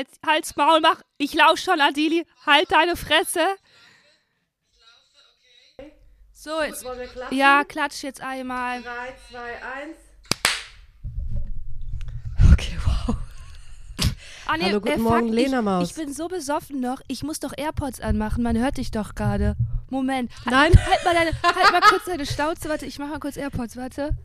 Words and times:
Halt, 0.00 0.08
halt's 0.26 0.56
Maul, 0.56 0.80
mach. 0.80 1.02
Ich 1.18 1.34
lauf 1.34 1.58
schon, 1.58 1.80
Adili. 1.80 2.24
Halt 2.46 2.72
deine 2.72 2.96
Fresse. 2.96 3.40
So, 6.32 6.62
jetzt. 6.62 6.84
Wollen 6.84 7.00
wir 7.00 7.06
klatschen? 7.06 7.36
Ja, 7.36 7.64
klatsch 7.64 8.02
jetzt 8.02 8.22
einmal. 8.22 8.80
3, 8.80 9.14
2, 9.30 9.38
1. 9.62 9.96
Okay, 12.52 12.78
wow. 12.86 13.16
Ah, 14.46 14.56
nee, 14.56 14.64
Hallo, 14.64 14.80
guten 14.80 14.88
äh, 14.88 14.96
fuck, 14.96 15.02
Morgen, 15.02 15.28
Lena 15.28 15.58
ich, 15.58 15.64
Maus. 15.64 15.90
Ich 15.90 15.96
bin 15.96 16.14
so 16.14 16.28
besoffen 16.28 16.80
noch. 16.80 17.02
Ich 17.08 17.22
muss 17.22 17.40
doch 17.40 17.52
AirPods 17.54 18.00
anmachen. 18.00 18.42
Man 18.42 18.56
hört 18.56 18.78
dich 18.78 18.90
doch 18.90 19.14
gerade. 19.14 19.54
Moment. 19.90 20.32
Halt- 20.46 20.50
Nein. 20.50 20.86
Halt 20.86 21.04
mal, 21.04 21.14
deine, 21.14 21.32
halt 21.42 21.72
mal 21.72 21.82
kurz 21.82 22.06
deine 22.06 22.24
Schnauze. 22.24 22.70
Warte, 22.70 22.86
ich 22.86 22.98
mach 22.98 23.08
mal 23.08 23.20
kurz 23.20 23.36
AirPods. 23.36 23.76
Warte. 23.76 24.16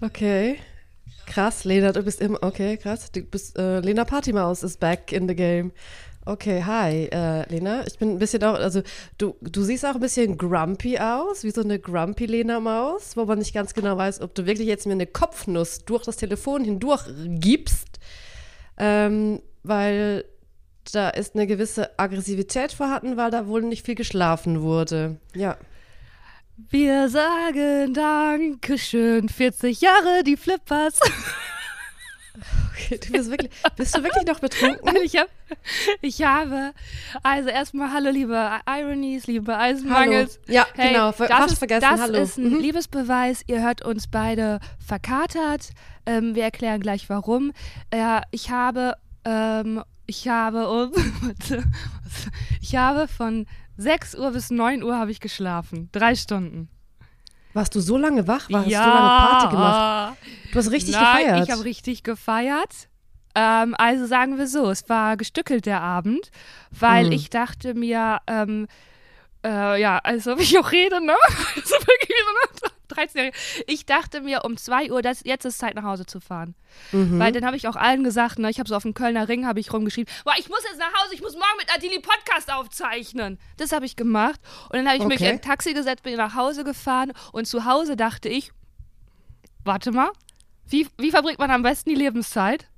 Okay. 0.00 0.58
Krass, 1.26 1.64
Lena, 1.64 1.92
du 1.92 2.02
bist 2.02 2.20
immer. 2.20 2.42
Okay, 2.42 2.76
krass. 2.76 3.10
Du 3.12 3.22
bist. 3.22 3.58
Äh, 3.58 3.80
Lena 3.80 4.04
Partymaus 4.04 4.62
ist 4.62 4.80
back 4.80 5.12
in 5.12 5.28
the 5.28 5.34
game. 5.34 5.72
Okay, 6.24 6.64
hi, 6.64 7.08
äh, 7.12 7.48
Lena. 7.48 7.86
Ich 7.86 7.98
bin 7.98 8.10
ein 8.10 8.18
bisschen 8.18 8.42
auch. 8.42 8.54
Also, 8.54 8.82
du, 9.16 9.36
du 9.42 9.62
siehst 9.62 9.86
auch 9.86 9.94
ein 9.94 10.00
bisschen 10.00 10.36
grumpy 10.36 10.98
aus, 10.98 11.44
wie 11.44 11.52
so 11.52 11.62
eine 11.62 11.78
grumpy 11.78 12.26
Lena-Maus, 12.26 13.16
wo 13.16 13.24
man 13.26 13.38
nicht 13.38 13.54
ganz 13.54 13.74
genau 13.74 13.96
weiß, 13.96 14.20
ob 14.22 14.34
du 14.34 14.44
wirklich 14.44 14.66
jetzt 14.66 14.86
mir 14.86 14.92
eine 14.92 15.06
Kopfnuss 15.06 15.84
durch 15.84 16.04
das 16.04 16.16
Telefon 16.16 16.64
hindurch 16.64 17.04
gibst. 17.28 18.00
Ähm, 18.76 19.40
weil 19.62 20.24
da 20.92 21.10
ist 21.10 21.34
eine 21.34 21.46
gewisse 21.46 21.98
Aggressivität 21.98 22.72
vorhanden, 22.72 23.16
weil 23.16 23.30
da 23.30 23.46
wohl 23.46 23.62
nicht 23.62 23.84
viel 23.84 23.94
geschlafen 23.94 24.62
wurde. 24.62 25.16
Ja. 25.34 25.56
Wir 26.56 27.08
sagen 27.08 27.92
Dankeschön. 27.92 29.28
40 29.28 29.80
Jahre, 29.80 30.22
die 30.24 30.36
Flippers. 30.36 30.98
Okay, 32.72 32.98
du 33.04 33.12
bist 33.12 33.30
wirklich. 33.30 33.50
Bist 33.76 33.96
du 33.96 34.02
wirklich 34.02 34.26
noch 34.26 34.40
betrunken? 34.40 34.96
Ich, 35.04 35.16
hab, 35.16 35.28
ich 36.02 36.22
habe, 36.22 36.72
also 37.22 37.48
erstmal 37.48 37.92
Hallo, 37.92 38.10
liebe 38.10 38.50
Ironies, 38.66 39.26
liebe 39.26 39.56
Eisenmangels. 39.56 40.38
Hallo. 40.46 40.54
Ja, 40.54 40.66
Hey, 40.74 40.92
genau, 40.92 41.12
das 41.12 41.28
fast 41.28 41.52
ist, 41.52 41.58
vergessen, 41.58 41.80
Das 41.90 42.00
hallo. 42.00 42.18
ist 42.18 42.38
ein 42.38 42.50
Mhm. 42.50 42.60
Liebesbeweis. 42.60 43.42
Ihr 43.46 43.62
hört 43.62 43.82
uns 43.82 44.06
beide 44.08 44.60
verkatert. 44.84 45.70
Ähm, 46.06 46.34
wir 46.34 46.44
erklären 46.44 46.80
gleich 46.80 47.08
warum. 47.08 47.52
Äh, 47.90 48.20
ich 48.30 48.50
habe, 48.50 48.94
ähm, 49.24 49.82
ich 50.06 50.28
habe, 50.28 50.90
ich 52.60 52.76
habe 52.76 53.08
von 53.08 53.46
6 53.76 54.14
Uhr 54.16 54.30
bis 54.32 54.50
9 54.50 54.82
Uhr 54.82 54.96
habe 54.98 55.10
ich 55.10 55.20
geschlafen. 55.20 55.88
Drei 55.92 56.14
Stunden. 56.14 56.68
Warst 57.52 57.74
du 57.74 57.80
so 57.80 57.96
lange 57.96 58.26
wach? 58.28 58.50
Warst 58.50 58.66
du 58.66 58.70
so 58.70 58.90
lange 58.90 59.08
Party 59.10 59.48
gemacht? 59.48 60.18
Du 60.52 60.58
hast 60.58 60.70
richtig 60.70 60.94
Nein, 60.94 61.24
gefeiert. 61.26 61.44
ich 61.44 61.50
habe 61.50 61.64
richtig 61.64 62.02
gefeiert. 62.02 62.88
Ähm, 63.34 63.74
also 63.78 64.06
sagen 64.06 64.38
wir 64.38 64.46
so, 64.46 64.70
es 64.70 64.88
war 64.88 65.16
gestückelt 65.16 65.66
der 65.66 65.80
Abend, 65.80 66.30
weil 66.70 67.06
Mhm. 67.06 67.12
ich 67.12 67.28
dachte 67.30 67.74
mir, 67.74 68.18
ähm, 68.26 68.66
äh, 69.44 69.80
ja, 69.80 69.98
also 69.98 70.38
wie 70.38 70.42
ich 70.42 70.58
auch 70.58 70.72
rede, 70.72 71.04
ne? 71.04 71.14
Also 71.56 71.74
wirklich 71.74 72.18
so 72.60 72.68
13-Jährige. 72.90 73.36
Ich 73.66 73.86
dachte 73.86 74.20
mir 74.20 74.44
um 74.44 74.56
2 74.56 74.90
Uhr, 74.92 75.02
das, 75.02 75.22
jetzt 75.24 75.44
ist 75.44 75.58
Zeit 75.58 75.74
nach 75.74 75.84
Hause 75.84 76.06
zu 76.06 76.20
fahren. 76.20 76.54
Mhm. 76.92 77.18
Weil 77.18 77.32
dann 77.32 77.44
habe 77.44 77.56
ich 77.56 77.68
auch 77.68 77.76
allen 77.76 78.04
gesagt, 78.04 78.38
ne, 78.38 78.50
ich 78.50 78.58
habe 78.58 78.68
so 78.68 78.76
auf 78.76 78.82
dem 78.82 78.94
Kölner 78.94 79.28
Ring 79.28 79.46
habe 79.46 79.60
ich 79.60 79.72
rumgeschrieben, 79.72 80.12
boah, 80.24 80.34
ich 80.38 80.48
muss 80.48 80.62
jetzt 80.64 80.78
nach 80.78 80.92
Hause, 81.02 81.14
ich 81.14 81.22
muss 81.22 81.34
morgen 81.34 81.56
mit 81.58 81.74
Adili 81.74 82.00
Podcast 82.00 82.52
aufzeichnen. 82.52 83.38
Das 83.56 83.72
habe 83.72 83.86
ich 83.86 83.96
gemacht 83.96 84.40
und 84.70 84.76
dann 84.76 84.86
habe 84.88 84.98
ich 84.98 85.04
mich 85.04 85.16
Okay. 85.16 85.30
in 85.30 85.36
ein 85.36 85.42
Taxi 85.42 85.72
gesetzt, 85.74 86.02
bin 86.02 86.16
nach 86.16 86.34
Hause 86.34 86.64
gefahren 86.64 87.12
und 87.32 87.46
zu 87.46 87.64
Hause 87.64 87.96
dachte 87.96 88.28
ich, 88.28 88.52
warte 89.64 89.92
mal, 89.92 90.10
wie, 90.68 90.86
wie 90.98 91.10
verbringt 91.10 91.38
man 91.38 91.50
am 91.50 91.62
besten 91.62 91.90
die 91.90 91.96
Lebenszeit? 91.96 92.68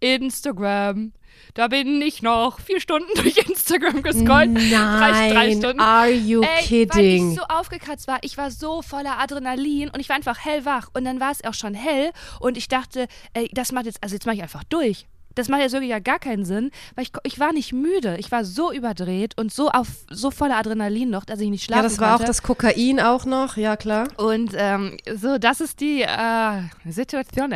Instagram. 0.00 1.12
Da 1.54 1.68
bin 1.68 2.00
ich 2.02 2.22
noch 2.22 2.60
vier 2.60 2.80
Stunden 2.80 3.08
durch 3.16 3.36
Instagram 3.36 4.02
gescrollt. 4.02 4.56
Drei, 4.56 5.30
drei 5.30 5.32
Nein, 5.32 5.58
Stunden. 5.58 5.80
are 5.80 6.10
you 6.10 6.42
Ey, 6.42 6.48
weil 6.48 6.62
kidding? 6.62 7.32
ich 7.32 7.38
so 7.38 7.42
aufgekratzt 7.48 8.06
war. 8.08 8.18
Ich 8.22 8.36
war 8.36 8.50
so 8.50 8.82
voller 8.82 9.18
Adrenalin 9.18 9.90
und 9.90 10.00
ich 10.00 10.08
war 10.08 10.16
einfach 10.16 10.38
hellwach. 10.44 10.88
Und 10.94 11.04
dann 11.04 11.20
war 11.20 11.30
es 11.32 11.44
auch 11.44 11.54
schon 11.54 11.74
hell 11.74 12.10
und 12.40 12.56
ich 12.56 12.68
dachte, 12.68 13.06
ey, 13.34 13.48
das 13.52 13.72
macht 13.72 13.86
jetzt, 13.86 14.02
also 14.02 14.14
jetzt 14.14 14.26
mache 14.26 14.36
ich 14.36 14.42
einfach 14.42 14.64
durch. 14.64 15.06
Das 15.34 15.48
macht 15.48 15.60
jetzt 15.60 15.72
wirklich 15.72 15.90
ja 15.90 16.00
gar 16.00 16.18
keinen 16.18 16.44
Sinn, 16.44 16.72
weil 16.96 17.04
ich, 17.04 17.12
ich 17.22 17.38
war 17.38 17.52
nicht 17.52 17.72
müde. 17.72 18.16
Ich 18.18 18.32
war 18.32 18.44
so 18.44 18.72
überdreht 18.72 19.38
und 19.38 19.52
so 19.52 19.70
auf 19.70 19.86
so 20.10 20.32
voller 20.32 20.56
Adrenalin 20.56 21.10
noch, 21.10 21.24
dass 21.24 21.38
ich 21.38 21.48
nicht 21.48 21.62
schlafen 21.64 21.84
ja, 21.84 21.88
das 21.88 22.00
war 22.00 22.14
auch 22.14 22.16
konnte. 22.16 22.26
das 22.26 22.42
Kokain 22.42 22.98
auch 22.98 23.24
noch, 23.24 23.56
ja 23.56 23.76
klar. 23.76 24.08
Und 24.16 24.50
ähm, 24.56 24.96
so, 25.14 25.38
das 25.38 25.60
ist 25.60 25.80
die 25.80 26.02
äh, 26.02 26.62
Situation. 26.90 27.54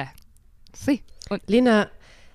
Sie. 0.73 1.03
Und 1.29 1.43
Lena, 1.49 1.89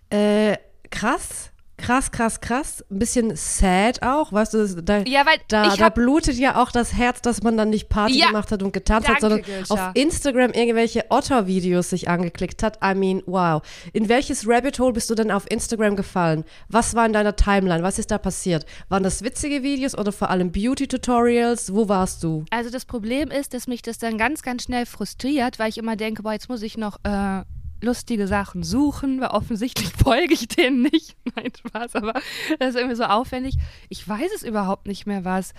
äh, 0.10 0.58
krass, 0.90 1.52
krass, 1.78 2.12
krass, 2.12 2.42
krass. 2.42 2.84
Ein 2.90 3.00
bisschen 3.00 3.36
sad 3.36 4.02
auch, 4.02 4.34
weißt 4.34 4.54
du, 4.56 4.82
da, 4.82 5.00
Ja, 5.00 5.26
weil 5.26 5.38
da, 5.48 5.68
ich 5.68 5.76
da 5.76 5.90
blutet 5.90 6.36
ja 6.38 6.62
auch 6.62 6.72
das 6.72 6.94
Herz, 6.94 7.22
dass 7.22 7.44
man 7.44 7.56
dann 7.56 7.70
nicht 7.70 7.88
Party 7.88 8.18
Ja, 8.20 8.28
gemacht 8.28 8.52
hat 8.52 8.64
und 8.64 8.74
getanzt 8.74 9.08
hat, 9.08 9.22
danke, 9.22 9.22
sondern 9.22 9.42
Gülscha. 9.44 9.74
auf 9.74 9.92
Instagram 9.94 10.52
irgendwelche 10.54 11.06
Otter-Videos 11.10 11.92
sich 11.92 12.10
angeklickt 12.10 12.64
hat. 12.64 12.80
I 12.84 12.96
mean, 12.96 13.22
wow. 13.28 13.62
In 13.94 14.10
welches 14.10 14.48
Rabbit 14.48 14.80
Hole 14.80 14.94
bist 14.94 15.10
du 15.12 15.16
denn 15.16 15.30
auf 15.30 15.50
Instagram 15.52 15.96
gefallen? 15.96 16.44
Was 16.68 16.96
war 16.96 17.06
in 17.06 17.14
deiner 17.14 17.36
Timeline? 17.36 17.84
Was 17.84 18.00
ist 18.00 18.10
da 18.10 18.18
passiert? 18.18 18.66
Waren 18.90 19.04
das 19.04 19.22
witzige 19.22 19.62
Videos 19.62 19.96
oder 19.96 20.12
vor 20.12 20.30
allem 20.32 20.52
Beauty-Tutorials? 20.52 21.74
Wo 21.74 21.88
warst 21.88 22.24
du? 22.24 22.44
Also 22.50 22.70
das 22.72 22.86
Problem 22.86 23.30
ist, 23.30 23.54
dass 23.54 23.68
mich 23.68 23.82
das 23.84 23.98
dann 24.00 24.18
ganz, 24.18 24.42
ganz 24.42 24.64
schnell 24.64 24.86
frustriert, 24.88 25.60
weil 25.60 25.70
ich 25.70 25.78
immer 25.78 25.96
denke, 25.96 26.24
boah, 26.24 26.34
jetzt 26.34 26.50
muss 26.50 26.64
ich 26.64 26.76
noch 26.78 26.98
äh, 27.04 27.44
lustige 27.82 28.28
Sachen 28.28 28.64
suchen, 28.64 29.22
weil 29.22 29.30
offensichtlich 29.30 29.90
folge 30.04 30.34
ich 30.34 30.48
denen 30.48 30.84
nicht. 30.84 31.16
Nein, 31.36 31.52
Spaß, 31.58 31.96
aber 31.96 32.14
das 32.60 32.70
ist 32.70 32.76
irgendwie 32.76 32.96
so 32.96 33.04
aufwendig. 33.04 33.56
Ich 33.90 34.08
weiß 34.08 34.32
es 34.36 34.44
überhaupt 34.44 34.88
nicht 34.88 35.06
mehr, 35.06 35.26
was. 35.26 35.54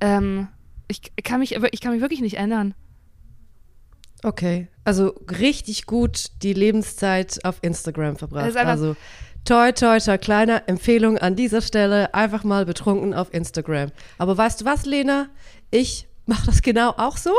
Ähm, 0.00 0.48
ich, 0.88 1.02
kann 1.22 1.40
mich, 1.40 1.56
ich 1.72 1.80
kann 1.80 1.92
mich 1.92 2.00
wirklich 2.00 2.20
nicht 2.20 2.36
ändern. 2.36 2.74
Okay, 4.24 4.68
also 4.84 5.14
richtig 5.38 5.86
gut 5.86 6.26
die 6.42 6.52
Lebenszeit 6.52 7.44
auf 7.44 7.58
Instagram 7.62 8.16
verbracht. 8.16 8.56
Also 8.56 8.96
toi, 9.44 9.70
toi, 9.70 10.00
toi, 10.00 10.18
kleine 10.18 10.66
Empfehlung 10.66 11.18
an 11.18 11.36
dieser 11.36 11.60
Stelle, 11.60 12.14
einfach 12.14 12.42
mal 12.42 12.66
betrunken 12.66 13.14
auf 13.14 13.32
Instagram. 13.32 13.90
Aber 14.18 14.36
weißt 14.36 14.60
du 14.60 14.64
was, 14.64 14.86
Lena? 14.86 15.28
Ich 15.70 16.08
mache 16.26 16.46
das 16.46 16.62
genau 16.62 16.90
auch 16.96 17.16
so. 17.16 17.32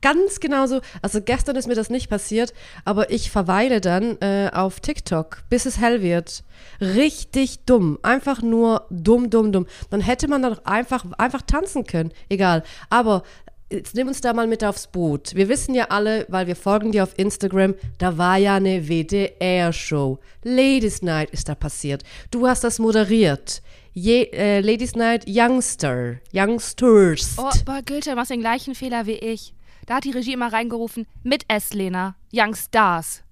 Ganz 0.00 0.40
genau 0.40 0.66
so. 0.66 0.80
Also 1.02 1.20
gestern 1.20 1.56
ist 1.56 1.68
mir 1.68 1.74
das 1.74 1.90
nicht 1.90 2.08
passiert, 2.08 2.52
aber 2.84 3.10
ich 3.10 3.30
verweile 3.30 3.80
dann 3.80 4.18
äh, 4.20 4.50
auf 4.52 4.80
TikTok, 4.80 5.44
bis 5.48 5.66
es 5.66 5.78
hell 5.78 6.02
wird. 6.02 6.44
Richtig 6.80 7.64
dumm. 7.66 7.98
Einfach 8.02 8.42
nur 8.42 8.86
dumm, 8.90 9.30
dumm, 9.30 9.52
dumm. 9.52 9.66
Dann 9.90 10.00
hätte 10.00 10.28
man 10.28 10.42
doch 10.42 10.64
einfach, 10.64 11.04
einfach 11.18 11.42
tanzen 11.42 11.84
können. 11.84 12.12
Egal. 12.28 12.62
Aber 12.90 13.22
jetzt 13.70 13.94
nimm 13.94 14.08
uns 14.08 14.20
da 14.20 14.32
mal 14.32 14.46
mit 14.46 14.64
aufs 14.64 14.86
Boot. 14.86 15.34
Wir 15.34 15.48
wissen 15.48 15.74
ja 15.74 15.86
alle, 15.86 16.26
weil 16.28 16.46
wir 16.46 16.56
folgen 16.56 16.92
dir 16.92 17.02
auf 17.02 17.18
Instagram, 17.18 17.74
da 17.98 18.16
war 18.18 18.36
ja 18.36 18.56
eine 18.56 18.88
WDR-Show. 18.88 20.18
Ladies 20.42 21.02
Night 21.02 21.30
ist 21.30 21.48
da 21.48 21.54
passiert. 21.54 22.02
Du 22.30 22.46
hast 22.46 22.64
das 22.64 22.78
moderiert. 22.78 23.62
Je, 23.92 24.24
äh, 24.32 24.60
Ladies 24.60 24.94
Night 24.94 25.24
Youngster. 25.28 26.16
Youngsters. 26.32 27.36
Oh, 27.36 27.50
boah, 27.64 27.80
Goethe, 27.84 28.10
du 28.10 28.16
machst 28.16 28.30
den 28.30 28.40
gleichen 28.40 28.74
Fehler 28.74 29.06
wie 29.06 29.12
ich. 29.12 29.54
Da 29.86 29.96
hat 29.96 30.04
die 30.04 30.10
Regie 30.12 30.32
immer 30.32 30.52
reingerufen, 30.52 31.06
mit 31.22 31.44
S, 31.48 31.72
Lena, 31.74 32.14
Young 32.32 32.54
Stars. 32.54 33.22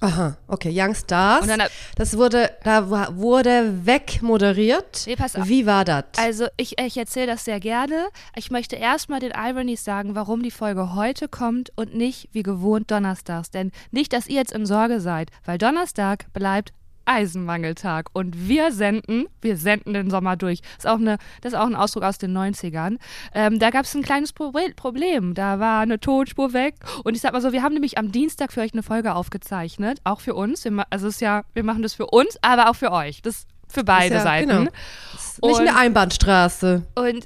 Aha, 0.00 0.36
okay, 0.48 0.72
Youngstars. 0.74 1.42
Und 1.42 1.48
dann- 1.48 1.62
das 1.94 2.16
wurde, 2.18 2.50
da 2.64 2.88
wurde 3.16 3.86
wegmoderiert. 3.86 5.04
Nee, 5.06 5.14
pass 5.14 5.36
auf. 5.36 5.46
Wie 5.48 5.64
war 5.64 5.84
das? 5.84 6.04
Also 6.18 6.46
ich, 6.56 6.76
ich 6.80 6.96
erzähle 6.96 7.28
das 7.28 7.44
sehr 7.44 7.60
gerne. 7.60 8.08
Ich 8.34 8.50
möchte 8.50 8.74
erstmal 8.74 9.20
den 9.20 9.30
Ironies 9.30 9.84
sagen, 9.84 10.16
warum 10.16 10.42
die 10.42 10.50
Folge 10.50 10.94
heute 10.96 11.28
kommt 11.28 11.70
und 11.76 11.94
nicht 11.94 12.28
wie 12.32 12.42
gewohnt 12.42 12.90
donnerstags. 12.90 13.50
Denn 13.50 13.70
nicht, 13.92 14.12
dass 14.12 14.26
ihr 14.26 14.34
jetzt 14.36 14.52
in 14.52 14.66
Sorge 14.66 15.00
seid, 15.00 15.30
weil 15.44 15.58
Donnerstag 15.58 16.32
bleibt 16.32 16.72
Eisenmangeltag 17.04 18.06
und 18.12 18.48
wir 18.48 18.72
senden, 18.72 19.26
wir 19.40 19.56
senden 19.56 19.94
den 19.94 20.10
Sommer 20.10 20.36
durch. 20.36 20.60
Ist 20.76 20.86
auch 20.86 20.98
eine, 20.98 21.18
das 21.40 21.52
ist 21.52 21.58
auch 21.58 21.66
ein 21.66 21.74
Ausdruck 21.74 22.04
aus 22.04 22.18
den 22.18 22.36
90ern. 22.36 22.98
Ähm, 23.34 23.58
da 23.58 23.70
gab 23.70 23.84
es 23.84 23.94
ein 23.94 24.02
kleines 24.02 24.34
Proble- 24.34 24.74
Problem. 24.74 25.34
Da 25.34 25.58
war 25.60 25.80
eine 25.80 26.00
Tonspur 26.00 26.52
weg 26.52 26.74
und 27.04 27.14
ich 27.14 27.20
sag 27.20 27.32
mal 27.32 27.40
so, 27.42 27.52
wir 27.52 27.62
haben 27.62 27.74
nämlich 27.74 27.98
am 27.98 28.12
Dienstag 28.12 28.52
für 28.52 28.60
euch 28.60 28.72
eine 28.72 28.82
Folge 28.82 29.14
aufgezeichnet, 29.14 30.00
auch 30.04 30.20
für 30.20 30.34
uns. 30.34 30.64
Wir, 30.64 30.84
also 30.90 31.08
es 31.08 31.14
ist 31.16 31.20
ja, 31.20 31.42
wir 31.52 31.64
machen 31.64 31.82
das 31.82 31.94
für 31.94 32.06
uns, 32.06 32.36
aber 32.42 32.70
auch 32.70 32.76
für 32.76 32.92
euch. 32.92 33.22
Das 33.22 33.46
für 33.68 33.84
beide 33.84 34.16
ja, 34.16 34.22
Seiten. 34.22 34.48
genau. 34.48 34.70
Ist 35.14 35.42
nicht 35.42 35.54
Und- 35.54 35.60
eine 35.68 35.76
Einbahnstraße. 35.76 36.86
Und 36.94 37.24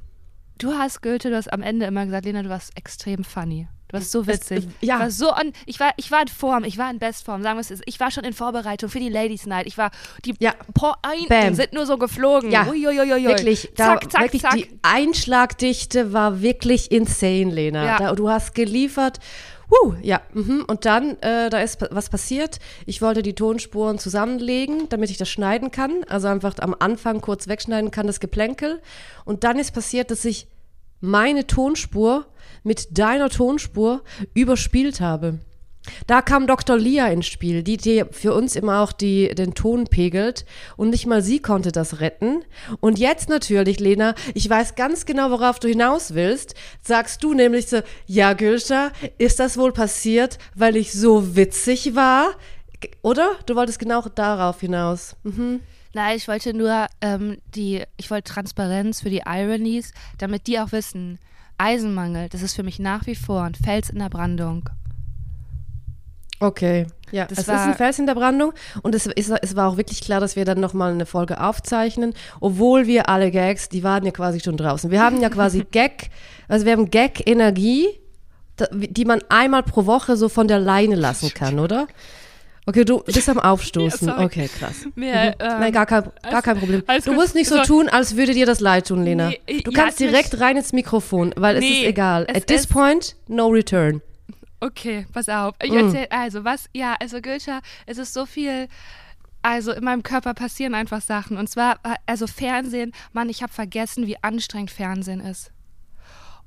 du 0.58 0.72
hast, 0.74 1.02
Goethe, 1.02 1.30
du 1.30 1.36
hast 1.36 1.52
am 1.52 1.62
Ende 1.62 1.86
immer 1.86 2.04
gesagt, 2.04 2.24
Lena, 2.24 2.42
du 2.42 2.48
warst 2.48 2.76
extrem 2.76 3.24
funny. 3.24 3.68
Du 3.88 3.94
warst 3.98 4.10
so 4.10 4.26
witzig. 4.26 4.66
ja. 4.80 4.96
Ich 4.96 5.00
war 5.00 5.10
so 5.12 5.30
an, 5.30 5.52
ich 5.64 5.78
war, 5.78 5.92
ich 5.96 6.10
war 6.10 6.20
in 6.22 6.28
Form, 6.28 6.64
ich 6.64 6.76
war 6.76 6.90
in 6.90 6.98
Bestform, 6.98 7.42
sagen 7.44 7.56
wir 7.56 7.60
es 7.60 7.70
ist. 7.70 7.82
Ich 7.86 8.00
war 8.00 8.10
schon 8.10 8.24
in 8.24 8.32
Vorbereitung 8.32 8.88
für 8.90 8.98
die 8.98 9.08
Ladies 9.08 9.46
Night. 9.46 9.66
Ich 9.68 9.78
war, 9.78 9.90
die 10.24 10.34
Ja. 10.40 10.54
Pointen 10.74 11.28
Bam. 11.28 11.54
sind 11.54 11.72
nur 11.72 11.86
so 11.86 11.96
geflogen. 11.96 12.50
Ja, 12.50 12.66
Uiuiuiui. 12.66 13.24
Wirklich, 13.26 13.70
da, 13.76 13.94
zack, 14.00 14.10
zack, 14.10 14.22
wirklich 14.22 14.42
zack. 14.42 14.54
die 14.54 14.68
Einschlagdichte 14.82 16.12
war 16.12 16.42
wirklich 16.42 16.90
insane, 16.90 17.52
Lena. 17.52 17.84
Ja. 17.84 17.98
Da, 17.98 18.12
du 18.14 18.28
hast 18.28 18.54
geliefert. 18.54 19.18
Huh, 19.70 19.94
ja. 20.02 20.20
Mhm. 20.32 20.64
Und 20.66 20.84
dann, 20.84 21.16
äh, 21.22 21.50
da 21.50 21.60
ist 21.60 21.78
was 21.90 22.08
passiert. 22.08 22.58
Ich 22.86 23.02
wollte 23.02 23.22
die 23.22 23.34
Tonspuren 23.34 23.98
zusammenlegen, 23.98 24.88
damit 24.88 25.10
ich 25.10 25.16
das 25.18 25.28
schneiden 25.28 25.70
kann. 25.72 26.04
Also 26.08 26.28
einfach 26.28 26.54
am 26.60 26.74
Anfang 26.78 27.20
kurz 27.20 27.48
wegschneiden 27.48 27.90
kann, 27.90 28.06
das 28.06 28.20
Geplänkel. 28.20 28.80
Und 29.24 29.42
dann 29.44 29.58
ist 29.58 29.72
passiert, 29.74 30.10
dass 30.12 30.24
ich 30.24 30.46
meine 31.00 31.46
Tonspur 31.46 32.26
mit 32.66 32.98
deiner 32.98 33.30
Tonspur 33.30 34.02
überspielt 34.34 35.00
habe. 35.00 35.38
Da 36.08 36.20
kam 36.20 36.48
Dr. 36.48 36.76
Lia 36.76 37.06
ins 37.06 37.26
Spiel, 37.26 37.62
die, 37.62 37.76
die 37.76 38.04
für 38.10 38.34
uns 38.34 38.56
immer 38.56 38.80
auch 38.80 38.90
die, 38.90 39.28
den 39.36 39.54
Ton 39.54 39.84
pegelt. 39.84 40.44
Und 40.76 40.90
nicht 40.90 41.06
mal 41.06 41.22
sie 41.22 41.40
konnte 41.40 41.70
das 41.70 42.00
retten. 42.00 42.44
Und 42.80 42.98
jetzt 42.98 43.28
natürlich, 43.28 43.78
Lena, 43.78 44.16
ich 44.34 44.50
weiß 44.50 44.74
ganz 44.74 45.06
genau, 45.06 45.30
worauf 45.30 45.60
du 45.60 45.68
hinaus 45.68 46.14
willst. 46.14 46.54
Sagst 46.82 47.22
du 47.22 47.34
nämlich 47.34 47.68
so, 47.68 47.82
ja, 48.06 48.32
Gülscha, 48.32 48.90
ist 49.16 49.38
das 49.38 49.56
wohl 49.56 49.72
passiert, 49.72 50.38
weil 50.56 50.76
ich 50.76 50.92
so 50.92 51.36
witzig 51.36 51.94
war? 51.94 52.32
Oder? 53.02 53.30
Du 53.46 53.54
wolltest 53.54 53.78
genau 53.78 54.02
darauf 54.02 54.60
hinaus. 54.60 55.14
Mhm. 55.22 55.60
Nein, 55.94 56.16
ich 56.16 56.28
wollte 56.28 56.52
nur 56.52 56.88
ähm, 57.00 57.38
die, 57.54 57.84
ich 57.96 58.10
wollte 58.10 58.32
Transparenz 58.32 59.00
für 59.00 59.08
die 59.08 59.22
Ironies, 59.24 59.92
damit 60.18 60.46
die 60.46 60.58
auch 60.58 60.72
wissen, 60.72 61.18
Eisenmangel, 61.58 62.28
das 62.28 62.42
ist 62.42 62.54
für 62.54 62.62
mich 62.62 62.78
nach 62.78 63.06
wie 63.06 63.14
vor 63.14 63.42
ein 63.42 63.54
Fels 63.54 63.90
in 63.90 63.98
der 63.98 64.08
Brandung. 64.08 64.68
Okay, 66.38 66.86
ja, 67.12 67.24
das 67.24 67.38
es 67.38 67.44
ist 67.44 67.50
ein 67.50 67.74
Fels 67.74 67.98
in 67.98 68.06
der 68.06 68.14
Brandung 68.14 68.52
und 68.82 68.94
es, 68.94 69.06
ist, 69.06 69.30
es 69.30 69.56
war 69.56 69.70
auch 69.70 69.78
wirklich 69.78 70.02
klar, 70.02 70.20
dass 70.20 70.36
wir 70.36 70.44
dann 70.44 70.60
nochmal 70.60 70.92
eine 70.92 71.06
Folge 71.06 71.40
aufzeichnen, 71.40 72.12
obwohl 72.40 72.86
wir 72.86 73.08
alle 73.08 73.30
Gags, 73.30 73.70
die 73.70 73.82
waren 73.82 74.04
ja 74.04 74.10
quasi 74.10 74.40
schon 74.40 74.58
draußen. 74.58 74.90
Wir 74.90 75.02
haben 75.02 75.22
ja 75.22 75.30
quasi 75.30 75.64
Gag, 75.70 76.10
also 76.46 76.66
wir 76.66 76.72
haben 76.72 76.90
Gag-Energie, 76.90 77.88
die 78.72 79.04
man 79.06 79.20
einmal 79.30 79.62
pro 79.62 79.86
Woche 79.86 80.16
so 80.16 80.28
von 80.28 80.46
der 80.46 80.58
Leine 80.58 80.94
lassen 80.94 81.32
kann, 81.32 81.58
oder? 81.58 81.86
Okay, 82.66 82.84
du 82.84 82.98
bist 83.06 83.28
am 83.28 83.38
Aufstoßen. 83.38 84.08
Ja, 84.08 84.20
okay, 84.20 84.48
krass. 84.48 84.86
Mehr, 84.96 85.30
mhm. 85.30 85.34
ähm, 85.38 85.60
Nein, 85.60 85.72
gar 85.72 85.86
kein, 85.86 86.10
gar 86.22 86.42
kein 86.42 86.58
Problem. 86.58 86.82
Du 87.04 87.12
musst 87.12 87.34
nicht 87.34 87.48
so, 87.48 87.56
so 87.58 87.62
tun, 87.62 87.88
als 87.88 88.16
würde 88.16 88.34
dir 88.34 88.44
das 88.44 88.60
leid 88.60 88.88
tun, 88.88 89.04
Lena. 89.04 89.28
Nee, 89.28 89.62
du 89.62 89.70
kannst 89.70 90.00
direkt 90.00 90.38
rein 90.40 90.56
ins 90.56 90.72
Mikrofon, 90.72 91.32
weil 91.36 91.60
nee, 91.60 91.68
es 91.68 91.78
ist 91.78 91.86
egal. 91.86 92.26
Es 92.28 92.36
At 92.36 92.46
this 92.48 92.66
point, 92.66 93.16
no 93.28 93.46
return. 93.46 94.02
Okay, 94.60 95.06
pass 95.12 95.28
auf. 95.28 95.54
Ich 95.62 95.70
mm. 95.70 95.76
erzähl, 95.76 96.06
also 96.10 96.44
was, 96.44 96.68
ja, 96.72 96.96
also 96.98 97.20
Gülscha, 97.20 97.60
es 97.84 97.98
ist 97.98 98.14
so 98.14 98.26
viel, 98.26 98.68
also 99.42 99.70
in 99.70 99.84
meinem 99.84 100.02
Körper 100.02 100.34
passieren 100.34 100.74
einfach 100.74 101.02
Sachen. 101.02 101.36
Und 101.36 101.48
zwar, 101.48 101.78
also 102.06 102.26
Fernsehen, 102.26 102.92
Mann, 103.12 103.28
ich 103.28 103.42
habe 103.42 103.52
vergessen, 103.52 104.06
wie 104.06 104.16
anstrengend 104.22 104.70
Fernsehen 104.72 105.20
ist. 105.20 105.52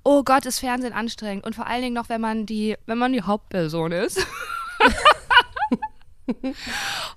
Oh 0.04 0.24
Gott, 0.24 0.46
ist 0.46 0.60
Fernsehen 0.60 0.94
anstrengend. 0.94 1.46
Und 1.46 1.56
vor 1.56 1.68
allen 1.68 1.82
Dingen 1.82 1.94
noch, 1.94 2.10
wenn 2.10 2.20
man 2.20 2.46
die, 2.46 2.76
wenn 2.88 2.98
man 2.98 3.14
die 3.14 3.22
Hauptperson 3.22 3.92
ist. 3.92 4.26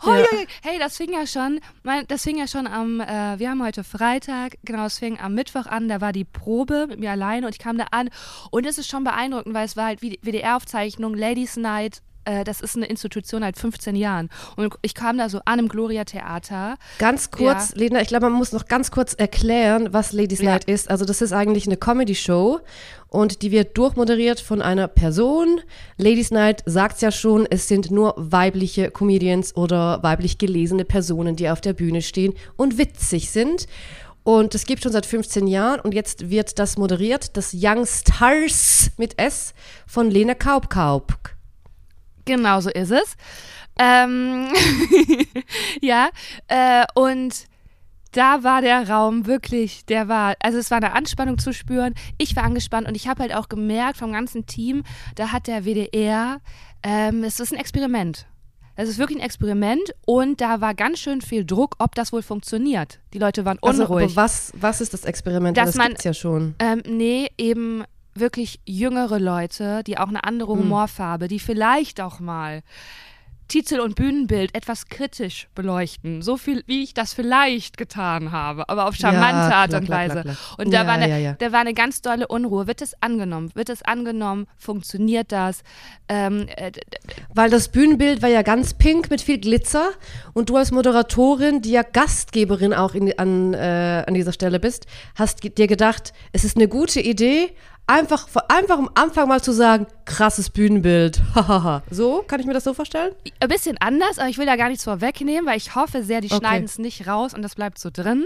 oh, 0.06 0.10
ja. 0.10 0.24
Hey, 0.62 0.78
das 0.78 0.96
fing 0.96 1.12
ja 1.12 1.26
schon, 1.26 1.60
das 2.08 2.22
fing 2.22 2.38
ja 2.38 2.46
schon 2.46 2.66
am, 2.66 3.00
äh, 3.00 3.38
wir 3.38 3.50
haben 3.50 3.62
heute 3.62 3.84
Freitag, 3.84 4.56
genau, 4.64 4.86
es 4.86 4.98
fing 4.98 5.18
am 5.20 5.34
Mittwoch 5.34 5.66
an, 5.66 5.88
da 5.88 6.00
war 6.00 6.12
die 6.12 6.24
Probe 6.24 6.86
mit 6.88 7.00
mir 7.00 7.10
alleine 7.10 7.46
und 7.46 7.52
ich 7.52 7.58
kam 7.58 7.78
da 7.78 7.86
an 7.90 8.10
und 8.50 8.66
es 8.66 8.78
ist 8.78 8.88
schon 8.88 9.04
beeindruckend, 9.04 9.54
weil 9.54 9.66
es 9.66 9.76
war 9.76 9.86
halt 9.86 10.02
wie 10.02 10.18
WDR-Aufzeichnung, 10.22 11.14
Ladies 11.14 11.56
Night, 11.56 12.02
äh, 12.24 12.44
das 12.44 12.60
ist 12.60 12.76
eine 12.76 12.86
Institution 12.86 13.42
seit 13.42 13.56
15 13.56 13.96
Jahren. 13.96 14.28
Und 14.56 14.74
ich 14.82 14.94
kam 14.94 15.18
da 15.18 15.28
so 15.28 15.40
an 15.44 15.58
im 15.58 15.68
Gloria 15.68 16.04
Theater. 16.04 16.76
Ganz 16.98 17.30
kurz, 17.30 17.70
ja. 17.70 17.78
Lena, 17.78 18.00
ich 18.00 18.08
glaube, 18.08 18.28
man 18.28 18.38
muss 18.38 18.52
noch 18.52 18.66
ganz 18.66 18.90
kurz 18.90 19.14
erklären, 19.14 19.88
was 19.92 20.12
Ladies 20.12 20.40
ja. 20.40 20.52
Night 20.52 20.64
ist. 20.64 20.90
Also 20.90 21.04
das 21.04 21.22
ist 21.22 21.32
eigentlich 21.32 21.66
eine 21.66 21.76
Comedy-Show 21.76 22.60
und 23.08 23.42
die 23.42 23.50
wird 23.50 23.76
durchmoderiert 23.76 24.40
von 24.40 24.62
einer 24.62 24.88
Person. 24.88 25.60
Ladies 25.98 26.30
Night 26.30 26.62
sagt 26.66 27.02
ja 27.02 27.10
schon, 27.10 27.46
es 27.50 27.68
sind 27.68 27.90
nur 27.90 28.14
weibliche 28.16 28.90
Comedians 28.90 29.56
oder 29.56 30.02
weiblich 30.02 30.38
gelesene 30.38 30.84
Personen, 30.84 31.36
die 31.36 31.50
auf 31.50 31.60
der 31.60 31.72
Bühne 31.74 32.02
stehen 32.02 32.34
und 32.56 32.78
witzig 32.78 33.30
sind. 33.30 33.66
Und 34.24 34.54
es 34.54 34.66
gibt 34.66 34.84
schon 34.84 34.92
seit 34.92 35.04
15 35.04 35.48
Jahren 35.48 35.80
und 35.80 35.94
jetzt 35.94 36.30
wird 36.30 36.58
das 36.58 36.78
moderiert, 36.78 37.36
das 37.36 37.54
Young 37.54 37.84
Stars 37.86 38.92
mit 38.96 39.18
S 39.18 39.52
von 39.86 40.10
Lena 40.10 40.34
Kaubkaub. 40.34 41.18
Genau 42.24 42.60
so 42.60 42.70
ist 42.70 42.90
es. 42.90 43.16
Ähm 43.78 44.48
ja, 45.80 46.10
äh, 46.48 46.84
und 46.94 47.46
da 48.12 48.44
war 48.44 48.60
der 48.60 48.88
Raum 48.88 49.26
wirklich, 49.26 49.86
der 49.86 50.08
war, 50.08 50.34
also 50.40 50.58
es 50.58 50.70
war 50.70 50.76
eine 50.76 50.92
Anspannung 50.92 51.38
zu 51.38 51.52
spüren. 51.52 51.94
Ich 52.18 52.36
war 52.36 52.44
angespannt 52.44 52.86
und 52.86 52.94
ich 52.94 53.08
habe 53.08 53.22
halt 53.22 53.34
auch 53.34 53.48
gemerkt 53.48 53.96
vom 53.96 54.12
ganzen 54.12 54.46
Team, 54.46 54.82
da 55.14 55.32
hat 55.32 55.46
der 55.46 55.64
WDR, 55.64 56.40
ähm, 56.82 57.24
es 57.24 57.40
ist 57.40 57.52
ein 57.52 57.58
Experiment. 57.58 58.26
Es 58.74 58.88
ist 58.88 58.98
wirklich 58.98 59.18
ein 59.18 59.24
Experiment 59.24 59.94
und 60.06 60.40
da 60.40 60.60
war 60.60 60.74
ganz 60.74 60.98
schön 60.98 61.20
viel 61.20 61.44
Druck, 61.44 61.76
ob 61.78 61.94
das 61.94 62.12
wohl 62.12 62.22
funktioniert. 62.22 63.00
Die 63.12 63.18
Leute 63.18 63.44
waren 63.44 63.58
also, 63.60 63.82
unruhig. 63.82 64.04
Also, 64.04 64.16
was, 64.16 64.52
was 64.56 64.80
ist 64.80 64.94
das 64.94 65.04
Experiment? 65.04 65.56
Dass 65.56 65.70
das 65.70 65.76
man, 65.76 65.88
gibt's 65.88 66.04
ja 66.04 66.14
schon. 66.14 66.54
Ähm, 66.58 66.82
nee, 66.86 67.28
eben 67.36 67.84
wirklich 68.14 68.60
jüngere 68.64 69.18
Leute, 69.18 69.82
die 69.84 69.98
auch 69.98 70.08
eine 70.08 70.24
andere 70.24 70.52
hm. 70.52 70.60
Humorfarbe, 70.60 71.28
die 71.28 71.40
vielleicht 71.40 72.00
auch 72.00 72.20
mal 72.20 72.62
Titel 73.52 73.80
und 73.80 73.96
Bühnenbild 73.96 74.54
etwas 74.54 74.86
kritisch 74.86 75.46
beleuchten. 75.54 76.22
So 76.22 76.38
viel, 76.38 76.62
wie 76.66 76.82
ich 76.82 76.94
das 76.94 77.12
vielleicht 77.12 77.76
getan 77.76 78.32
habe, 78.32 78.66
aber 78.70 78.86
auf 78.86 78.94
charmante 78.94 79.50
ja, 79.50 79.56
Art 79.56 79.74
und 79.74 79.90
Weise. 79.90 80.22
Klar, 80.22 80.34
klar, 80.34 80.36
Und 80.56 80.72
da, 80.72 80.80
ja, 80.80 80.86
war 80.86 80.94
eine, 80.94 81.20
ja, 81.20 81.32
da 81.34 81.52
war 81.52 81.60
eine 81.60 81.74
ganz 81.74 82.00
dolle 82.00 82.28
Unruhe. 82.28 82.66
Wird 82.66 82.80
es 82.80 82.94
angenommen? 83.02 83.50
Wird 83.54 83.68
es 83.68 83.82
angenommen? 83.82 84.46
Funktioniert 84.56 85.32
das? 85.32 85.64
Ähm, 86.08 86.46
äh, 86.56 86.72
Weil 87.34 87.50
das 87.50 87.68
Bühnenbild 87.68 88.22
war 88.22 88.30
ja 88.30 88.40
ganz 88.40 88.72
pink 88.72 89.10
mit 89.10 89.20
viel 89.20 89.36
Glitzer 89.36 89.90
und 90.32 90.48
du 90.48 90.56
als 90.56 90.70
Moderatorin, 90.70 91.60
die 91.60 91.72
ja 91.72 91.82
Gastgeberin 91.82 92.72
auch 92.72 92.94
in, 92.94 93.18
an, 93.18 93.52
äh, 93.52 94.04
an 94.06 94.14
dieser 94.14 94.32
Stelle 94.32 94.60
bist, 94.60 94.86
hast 95.14 95.42
dir 95.58 95.66
gedacht, 95.66 96.14
es 96.32 96.44
ist 96.44 96.56
eine 96.56 96.68
gute 96.68 97.00
Idee, 97.00 97.50
Einfach, 97.88 98.28
einfach 98.48 98.78
am 98.78 98.88
Anfang 98.94 99.28
mal 99.28 99.42
zu 99.42 99.52
sagen, 99.52 99.86
krasses 100.04 100.50
Bühnenbild. 100.50 101.20
so, 101.90 102.22
kann 102.26 102.40
ich 102.40 102.46
mir 102.46 102.52
das 102.52 102.64
so 102.64 102.74
vorstellen? 102.74 103.12
Ein 103.40 103.48
bisschen 103.48 103.76
anders, 103.78 104.18
aber 104.18 104.28
ich 104.28 104.38
will 104.38 104.46
da 104.46 104.56
gar 104.56 104.68
nichts 104.68 104.84
vorwegnehmen, 104.84 105.46
weil 105.46 105.56
ich 105.56 105.74
hoffe 105.74 106.04
sehr, 106.04 106.20
die 106.20 106.28
okay. 106.28 106.38
schneiden 106.38 106.64
es 106.64 106.78
nicht 106.78 107.08
raus 107.08 107.34
und 107.34 107.42
das 107.42 107.56
bleibt 107.56 107.78
so 107.78 107.90
drin. 107.92 108.24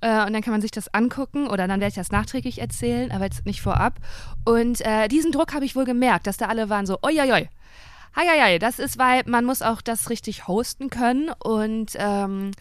Äh, 0.00 0.26
und 0.26 0.32
dann 0.32 0.40
kann 0.40 0.52
man 0.52 0.62
sich 0.62 0.70
das 0.70 0.92
angucken 0.92 1.48
oder 1.48 1.68
dann 1.68 1.80
werde 1.80 1.90
ich 1.90 1.94
das 1.94 2.10
nachträglich 2.10 2.60
erzählen, 2.60 3.12
aber 3.12 3.24
jetzt 3.24 3.44
nicht 3.44 3.60
vorab. 3.60 4.00
Und 4.44 4.80
äh, 4.80 5.06
diesen 5.08 5.32
Druck 5.32 5.54
habe 5.54 5.66
ich 5.66 5.76
wohl 5.76 5.84
gemerkt, 5.84 6.26
dass 6.26 6.38
da 6.38 6.46
alle 6.46 6.70
waren 6.70 6.86
so, 6.86 6.98
oi, 7.02 7.20
oi, 7.20 7.32
oi. 7.32 7.48
Heieiei, 8.16 8.58
das 8.58 8.78
ist, 8.78 8.98
weil 8.98 9.22
man 9.26 9.44
muss 9.44 9.60
auch 9.60 9.82
das 9.82 10.08
richtig 10.08 10.46
hosten 10.46 10.88
können 10.88 11.30
und 11.42 11.92
ähm, 11.96 12.52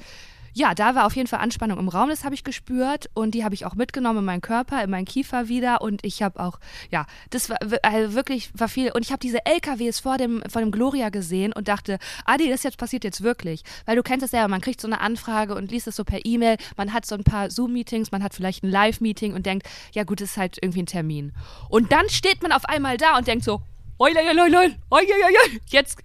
ja, 0.53 0.73
da 0.73 0.95
war 0.95 1.05
auf 1.05 1.15
jeden 1.15 1.27
Fall 1.27 1.39
Anspannung 1.39 1.79
im 1.79 1.89
Raum, 1.89 2.09
das 2.09 2.23
habe 2.23 2.35
ich 2.35 2.43
gespürt 2.43 3.09
und 3.13 3.31
die 3.31 3.43
habe 3.43 3.55
ich 3.55 3.65
auch 3.65 3.75
mitgenommen 3.75 4.19
in 4.19 4.25
meinen 4.25 4.41
Körper, 4.41 4.83
in 4.83 4.89
meinen 4.89 5.05
Kiefer 5.05 5.47
wieder 5.47 5.81
und 5.81 6.05
ich 6.05 6.21
habe 6.21 6.39
auch, 6.39 6.59
ja, 6.91 7.05
das 7.29 7.49
war 7.49 7.57
also 7.81 8.13
wirklich 8.13 8.51
war 8.53 8.69
viel 8.69 8.91
und 8.91 9.03
ich 9.03 9.11
habe 9.11 9.19
diese 9.19 9.45
LKWs 9.45 9.99
vor 9.99 10.17
dem, 10.17 10.43
vor 10.49 10.61
dem 10.61 10.71
Gloria 10.71 11.09
gesehen 11.09 11.53
und 11.53 11.67
dachte, 11.67 11.97
Adi, 12.25 12.49
das 12.49 12.63
jetzt 12.63 12.77
passiert 12.77 13.03
jetzt 13.03 13.23
wirklich, 13.23 13.63
weil 13.85 13.95
du 13.95 14.03
kennst 14.03 14.25
es 14.25 14.31
ja, 14.31 14.47
man 14.47 14.61
kriegt 14.61 14.79
so 14.81 14.87
eine 14.87 15.01
Anfrage 15.01 15.55
und 15.55 15.71
liest 15.71 15.87
es 15.87 15.95
so 15.95 16.03
per 16.03 16.25
E-Mail, 16.25 16.57
man 16.77 16.93
hat 16.93 17.05
so 17.05 17.15
ein 17.15 17.23
paar 17.23 17.49
Zoom-Meetings, 17.49 18.11
man 18.11 18.23
hat 18.23 18.33
vielleicht 18.33 18.63
ein 18.63 18.69
Live-Meeting 18.69 19.33
und 19.33 19.45
denkt, 19.45 19.67
ja 19.93 20.03
gut, 20.03 20.21
das 20.21 20.31
ist 20.31 20.37
halt 20.37 20.57
irgendwie 20.61 20.83
ein 20.83 20.87
Termin. 20.87 21.33
Und 21.69 21.91
dann 21.91 22.09
steht 22.09 22.41
man 22.43 22.51
auf 22.51 22.65
einmal 22.65 22.97
da 22.97 23.17
und 23.17 23.27
denkt 23.27 23.43
so, 23.43 23.61
Oi, 23.99 24.11
oi, 24.11 24.27
oi, 24.27 24.55
oi, 24.55 24.75
oi, 24.89 25.01
oi, 25.01 25.59
jetzt, 25.67 26.01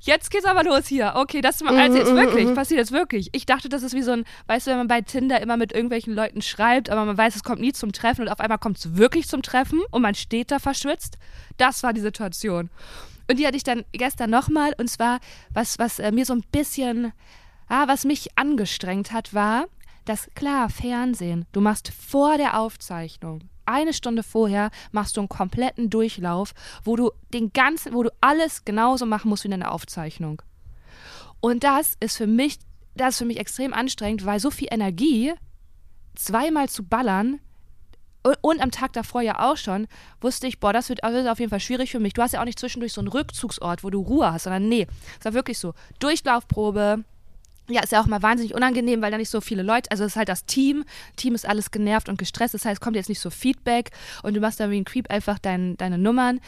jetzt 0.00 0.30
geht's 0.30 0.46
aber 0.46 0.64
los 0.64 0.86
hier. 0.86 1.12
Okay, 1.16 1.42
das 1.42 1.60
ist 1.60 1.66
also 1.66 1.98
jetzt 1.98 2.14
wirklich, 2.14 2.54
passiert 2.54 2.78
jetzt 2.78 2.92
wirklich. 2.92 3.28
Ich 3.32 3.44
dachte, 3.44 3.68
das 3.68 3.82
ist 3.82 3.94
wie 3.94 4.02
so 4.02 4.12
ein, 4.12 4.24
weißt 4.46 4.66
du, 4.66 4.70
wenn 4.70 4.78
man 4.78 4.88
bei 4.88 5.02
Tinder 5.02 5.40
immer 5.42 5.58
mit 5.58 5.72
irgendwelchen 5.72 6.14
Leuten 6.14 6.40
schreibt, 6.40 6.88
aber 6.88 7.04
man 7.04 7.18
weiß, 7.18 7.36
es 7.36 7.44
kommt 7.44 7.60
nie 7.60 7.72
zum 7.72 7.92
Treffen 7.92 8.22
und 8.22 8.28
auf 8.28 8.40
einmal 8.40 8.58
kommt 8.58 8.78
es 8.78 8.96
wirklich 8.96 9.28
zum 9.28 9.42
Treffen 9.42 9.80
und 9.90 10.00
man 10.00 10.14
steht 10.14 10.50
da 10.50 10.58
verschwitzt. 10.58 11.18
Das 11.58 11.82
war 11.82 11.92
die 11.92 12.00
Situation. 12.00 12.70
Und 13.28 13.38
die 13.38 13.46
hatte 13.46 13.56
ich 13.56 13.64
dann 13.64 13.84
gestern 13.92 14.30
nochmal 14.30 14.72
und 14.78 14.88
zwar, 14.88 15.20
was, 15.52 15.78
was 15.78 15.98
äh, 15.98 16.12
mir 16.12 16.24
so 16.24 16.32
ein 16.32 16.44
bisschen, 16.52 17.12
ah, 17.68 17.86
was 17.86 18.04
mich 18.06 18.38
angestrengt 18.38 19.12
hat, 19.12 19.34
war, 19.34 19.66
dass 20.06 20.30
klar, 20.34 20.70
Fernsehen, 20.70 21.44
du 21.52 21.60
machst 21.60 21.92
vor 21.92 22.38
der 22.38 22.58
Aufzeichnung 22.58 23.40
eine 23.66 23.92
Stunde 23.92 24.22
vorher 24.22 24.70
machst 24.92 25.16
du 25.16 25.20
einen 25.20 25.28
kompletten 25.28 25.90
Durchlauf, 25.90 26.54
wo 26.84 26.96
du 26.96 27.10
den 27.32 27.52
ganzen, 27.52 27.94
wo 27.94 28.02
du 28.02 28.10
alles 28.20 28.64
genauso 28.64 29.06
machen 29.06 29.28
musst 29.28 29.44
wie 29.44 29.48
in 29.48 29.60
der 29.60 29.72
Aufzeichnung. 29.72 30.42
Und 31.40 31.64
das 31.64 31.96
ist 32.00 32.16
für 32.16 32.26
mich, 32.26 32.58
das 32.94 33.10
ist 33.10 33.18
für 33.18 33.24
mich 33.24 33.38
extrem 33.38 33.72
anstrengend, 33.72 34.24
weil 34.24 34.40
so 34.40 34.50
viel 34.50 34.68
Energie 34.70 35.34
zweimal 36.14 36.68
zu 36.68 36.82
ballern 36.82 37.40
und, 38.22 38.36
und 38.40 38.60
am 38.60 38.70
Tag 38.72 38.92
davor 38.92 39.22
ja 39.22 39.48
auch 39.48 39.56
schon, 39.56 39.86
wusste 40.20 40.48
ich, 40.48 40.58
boah, 40.58 40.72
das 40.72 40.88
wird, 40.88 41.00
das 41.02 41.12
wird 41.12 41.28
auf 41.28 41.38
jeden 41.38 41.50
Fall 41.50 41.60
schwierig 41.60 41.92
für 41.92 42.00
mich. 42.00 42.12
Du 42.14 42.22
hast 42.22 42.32
ja 42.32 42.40
auch 42.40 42.44
nicht 42.44 42.58
zwischendurch 42.58 42.92
so 42.92 43.00
einen 43.00 43.08
Rückzugsort, 43.08 43.84
wo 43.84 43.90
du 43.90 44.00
Ruhe 44.00 44.32
hast, 44.32 44.44
sondern 44.44 44.68
nee, 44.68 44.86
es 45.18 45.24
war 45.24 45.34
wirklich 45.34 45.58
so 45.58 45.74
Durchlaufprobe, 46.00 47.04
ja, 47.68 47.82
ist 47.82 47.92
ja 47.92 48.00
auch 48.00 48.06
mal 48.06 48.22
wahnsinnig 48.22 48.54
unangenehm, 48.54 49.02
weil 49.02 49.10
da 49.10 49.18
nicht 49.18 49.30
so 49.30 49.40
viele 49.40 49.62
Leute, 49.62 49.90
also 49.90 50.04
es 50.04 50.12
ist 50.12 50.16
halt 50.16 50.28
das 50.28 50.44
Team, 50.46 50.84
Team 51.16 51.34
ist 51.34 51.46
alles 51.46 51.70
genervt 51.70 52.08
und 52.08 52.18
gestresst, 52.18 52.54
das 52.54 52.64
heißt, 52.64 52.80
kommt 52.80 52.96
jetzt 52.96 53.08
nicht 53.08 53.20
so 53.20 53.30
Feedback 53.30 53.90
und 54.22 54.34
du 54.34 54.40
machst 54.40 54.60
da 54.60 54.70
wie 54.70 54.78
ein 54.80 54.84
Creep 54.84 55.10
einfach 55.10 55.38
dein, 55.38 55.76
deine 55.76 55.98
Nummern. 55.98 56.40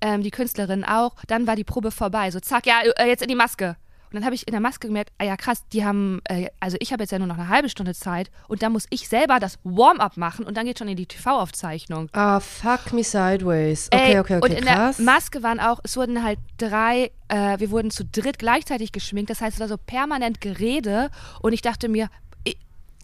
ähm, 0.00 0.22
die 0.22 0.30
Künstlerin 0.30 0.84
auch. 0.84 1.16
Dann 1.26 1.46
war 1.46 1.56
die 1.56 1.64
Probe 1.64 1.90
vorbei. 1.90 2.30
So, 2.30 2.40
zack, 2.40 2.66
ja, 2.66 2.82
äh, 2.96 3.08
jetzt 3.08 3.22
in 3.22 3.28
die 3.28 3.34
Maske. 3.34 3.76
Und 4.06 4.14
dann 4.14 4.24
habe 4.24 4.34
ich 4.34 4.46
in 4.46 4.52
der 4.52 4.60
Maske 4.60 4.86
gemerkt, 4.88 5.10
ah 5.18 5.24
ja 5.24 5.36
krass, 5.36 5.62
die 5.72 5.84
haben, 5.84 6.20
äh, 6.24 6.48
also 6.60 6.76
ich 6.80 6.92
habe 6.92 7.02
jetzt 7.02 7.10
ja 7.10 7.18
nur 7.18 7.26
noch 7.26 7.38
eine 7.38 7.48
halbe 7.48 7.68
Stunde 7.68 7.94
Zeit 7.94 8.30
und 8.48 8.62
dann 8.62 8.72
muss 8.72 8.86
ich 8.90 9.08
selber 9.08 9.38
das 9.40 9.58
Warm-up 9.64 10.16
machen 10.16 10.44
und 10.46 10.56
dann 10.56 10.66
geht 10.66 10.78
schon 10.78 10.88
in 10.88 10.96
die 10.96 11.06
TV-Aufzeichnung. 11.06 12.08
Ah, 12.12 12.40
fuck 12.40 12.92
me 12.92 13.02
sideways. 13.04 13.88
Okay, 13.92 14.12
Ey, 14.12 14.18
okay, 14.18 14.36
okay, 14.36 14.44
Und 14.44 14.58
in 14.58 14.64
krass. 14.64 14.96
der 14.96 15.04
Maske 15.04 15.42
waren 15.42 15.60
auch, 15.60 15.80
es 15.84 15.96
wurden 15.96 16.22
halt 16.22 16.38
drei, 16.58 17.10
äh, 17.28 17.58
wir 17.58 17.70
wurden 17.70 17.90
zu 17.90 18.04
dritt 18.04 18.38
gleichzeitig 18.38 18.92
geschminkt. 18.92 19.30
Das 19.30 19.40
heißt, 19.40 19.54
es 19.54 19.60
war 19.60 19.68
so 19.68 19.76
permanent 19.76 20.40
Gerede 20.40 21.10
und 21.40 21.52
ich 21.52 21.62
dachte 21.62 21.88
mir, 21.88 22.08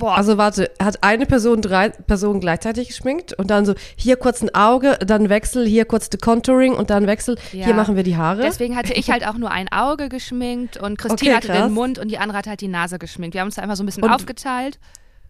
boah, 0.02 0.16
also 0.16 0.36
warte, 0.36 0.70
hat 0.82 1.02
eine 1.02 1.26
Person 1.26 1.62
drei 1.62 1.88
Personen 1.90 2.40
gleichzeitig 2.40 2.88
geschminkt 2.88 3.32
und 3.34 3.50
dann 3.50 3.64
so 3.64 3.74
hier 3.96 4.16
kurz 4.16 4.42
ein 4.42 4.54
Auge, 4.54 4.98
dann 5.04 5.28
Wechsel, 5.28 5.66
hier 5.66 5.84
kurz 5.84 6.08
the 6.12 6.18
Contouring 6.18 6.74
und 6.74 6.90
dann 6.90 7.06
Wechsel, 7.06 7.36
Ja. 7.52 7.64
hier 7.66 7.74
machen 7.74 7.96
wir 7.96 8.02
die 8.02 8.16
Haare. 8.16 8.42
deswegen 8.42 8.76
hatte 8.76 8.92
ich 8.92 9.10
halt 9.10 9.26
auch 9.26 9.34
nur 9.38 9.50
ein 9.50 9.68
Auge 9.72 10.08
geschminkt 10.08 10.76
und 10.76 10.98
Christine 10.98 11.36
Okay, 11.36 11.48
hatte 11.48 11.62
den 11.64 11.72
Mund 11.72 11.98
und 11.98 12.08
die 12.10 12.18
andere 12.18 12.38
hat 12.38 12.46
halt 12.46 12.60
die 12.60 12.68
Nase 12.68 12.98
geschminkt. 12.98 13.34
Wir 13.34 13.40
haben 13.40 13.48
uns 13.48 13.54
da 13.56 13.62
einfach 13.62 13.76
so 13.76 13.82
ein 13.82 13.86
bisschen 13.86 14.02
Und- 14.04 14.10
aufgeteilt. 14.10 14.78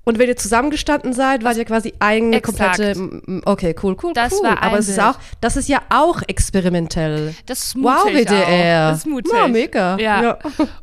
Und 0.05 0.19
wenn 0.19 0.27
ihr 0.29 0.37
zusammengestanden 0.37 1.13
seid, 1.13 1.45
wart 1.45 1.57
ihr 1.57 1.65
quasi 1.65 1.93
eine 2.01 2.35
Exakt. 2.39 2.77
komplette. 2.79 3.43
Okay, 3.45 3.73
cool, 3.85 3.97
cool, 4.03 4.13
Das 4.15 4.33
cool. 4.33 4.49
Aber 4.61 4.77
es 4.79 4.89
ist 4.89 4.99
auch, 4.99 5.15
das 5.41 5.57
ist 5.57 5.69
ja 5.69 5.81
auch 5.91 6.23
experimentell. 6.27 7.37
Das 7.47 7.61
ist 7.67 7.77
mutig 7.77 7.93
Wow, 8.05 8.13
WDR. 8.13 8.87
auch. 8.89 8.91
Das 8.91 8.99
ist 8.99 9.07
mutig. 9.07 9.33
Ja, 9.33 9.47
mega. 9.47 9.97
Ja. 9.99 10.39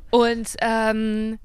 Und 0.10 0.48
ähm, 0.62 1.38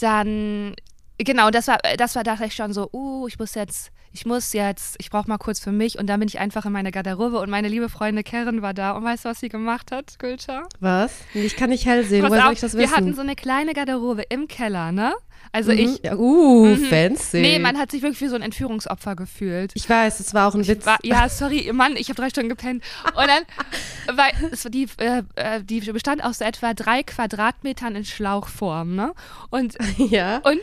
dann, 0.00 0.74
genau, 1.24 1.50
das 1.50 1.68
war, 1.68 1.78
das 1.98 2.14
war, 2.16 2.22
dachte 2.24 2.44
ich 2.44 2.54
schon 2.54 2.72
so, 2.72 2.88
uh, 2.92 3.26
ich 3.28 3.38
muss 3.38 3.54
jetzt, 3.54 3.90
ich 4.12 4.26
muss 4.26 4.52
jetzt, 4.52 4.96
ich 4.98 5.10
brauche 5.10 5.28
mal 5.28 5.38
kurz 5.38 5.60
für 5.60 5.72
mich. 5.72 5.98
Und 5.98 6.06
dann 6.08 6.20
bin 6.20 6.28
ich 6.28 6.38
einfach 6.38 6.64
in 6.66 6.72
meine 6.72 6.90
Garderobe 6.90 7.38
und 7.40 7.50
meine 7.50 7.68
liebe 7.68 7.88
Freundin 7.88 8.24
Karen 8.24 8.62
war 8.62 8.74
da. 8.74 8.92
Und 8.92 9.04
weißt 9.04 9.24
du, 9.24 9.28
was 9.30 9.40
sie 9.40 9.48
gemacht 9.48 9.92
hat, 9.92 10.18
Gülscha? 10.18 10.62
Was? 10.80 11.12
Ich 11.34 11.56
kann 11.56 11.70
nicht 11.70 11.86
hell 11.86 12.04
sehen. 12.04 12.28
Woher 12.28 12.42
soll 12.42 12.52
ich 12.54 12.60
das 12.60 12.76
wir 12.76 12.90
hatten 12.90 13.06
wissen? 13.06 13.14
so 13.16 13.20
eine 13.22 13.36
kleine 13.36 13.72
Garderobe 13.74 14.22
im 14.28 14.48
Keller, 14.48 14.92
ne? 14.92 15.12
Also 15.52 15.72
Mhm. 15.72 15.78
ich, 15.78 16.04
Ja, 16.04 16.16
uh, 16.16 16.66
Mhm. 16.66 16.84
fancy. 16.84 17.40
nee, 17.40 17.58
man 17.58 17.76
hat 17.78 17.90
sich 17.90 18.02
wirklich 18.02 18.20
wie 18.20 18.28
so 18.28 18.36
ein 18.36 18.42
Entführungsopfer 18.42 19.16
gefühlt. 19.16 19.72
ich 19.74 19.88
weiß, 19.88 20.20
es 20.20 20.32
war 20.34 20.48
auch 20.48 20.54
ein 20.54 20.66
Witz. 20.66 20.86
War, 20.86 20.98
ja, 21.02 21.28
sorry, 21.28 21.70
Mann, 21.72 21.96
ich 21.96 22.08
habe 22.08 22.14
drei 22.20 22.30
Stunden 22.30 22.50
gepennt. 22.50 22.84
Und 23.14 23.26
dann, 23.26 24.16
weil 24.16 24.32
es, 24.52 24.62
die, 24.70 24.86
äh, 24.98 25.22
äh, 25.36 25.62
die 25.64 25.80
bestand 25.80 26.22
aus 26.22 26.38
so 26.38 26.44
etwa 26.44 26.74
drei 26.74 27.02
Quadratmetern 27.02 27.96
in 27.96 28.04
Schlauchform, 28.04 28.94
ne? 28.94 29.12
Und, 29.50 29.76
ja. 29.98 30.38
und 30.38 30.60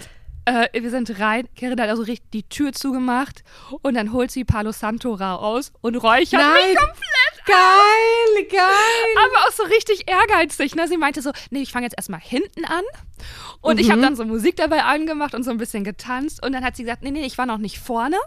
äh, 0.48 0.82
wir 0.82 0.90
sind 0.90 1.20
rein, 1.20 1.48
Karen 1.60 1.80
hat 1.80 1.90
also 1.90 2.04
richtig 2.04 2.32
die 2.32 2.44
Tür 2.44 2.72
zugemacht 2.72 3.44
und 3.82 3.96
dann 3.96 4.14
holt 4.14 4.32
sie 4.32 4.46
Palo 4.46 4.72
Santo 4.72 5.14
raus 5.14 5.74
und 5.82 5.96
räuchert 5.98 6.40
Nein. 6.40 6.70
mich 6.70 6.78
komplett 6.78 7.27
Geil, 7.48 8.46
geil. 8.52 9.16
aber 9.18 9.48
auch 9.48 9.52
so 9.52 9.64
richtig 9.64 10.10
ehrgeizig. 10.10 10.76
Ne? 10.76 10.88
Sie 10.88 10.98
meinte 10.98 11.22
so, 11.22 11.32
nee, 11.50 11.62
ich 11.62 11.72
fange 11.72 11.86
jetzt 11.86 11.98
erstmal 11.98 12.20
hinten 12.20 12.66
an. 12.66 12.84
Und 13.62 13.80
ich 13.80 13.90
habe 13.90 14.02
dann 14.02 14.16
so 14.16 14.24
Musik 14.26 14.56
dabei 14.56 14.84
angemacht 14.84 15.34
und 15.34 15.44
so 15.44 15.52
ein 15.52 15.58
bisschen 15.58 15.84
getanzt. 15.84 16.46
Und 16.46 16.54
dann 16.54 16.64
hat 16.64 16.76
sie 16.76 16.84
gesagt, 16.84 17.04
nee, 17.04 17.12
nee, 17.12 17.26
ich 17.26 17.38
war 17.38 17.46
noch 17.46 17.58
nicht 17.58 17.80
vorne. 17.80 18.18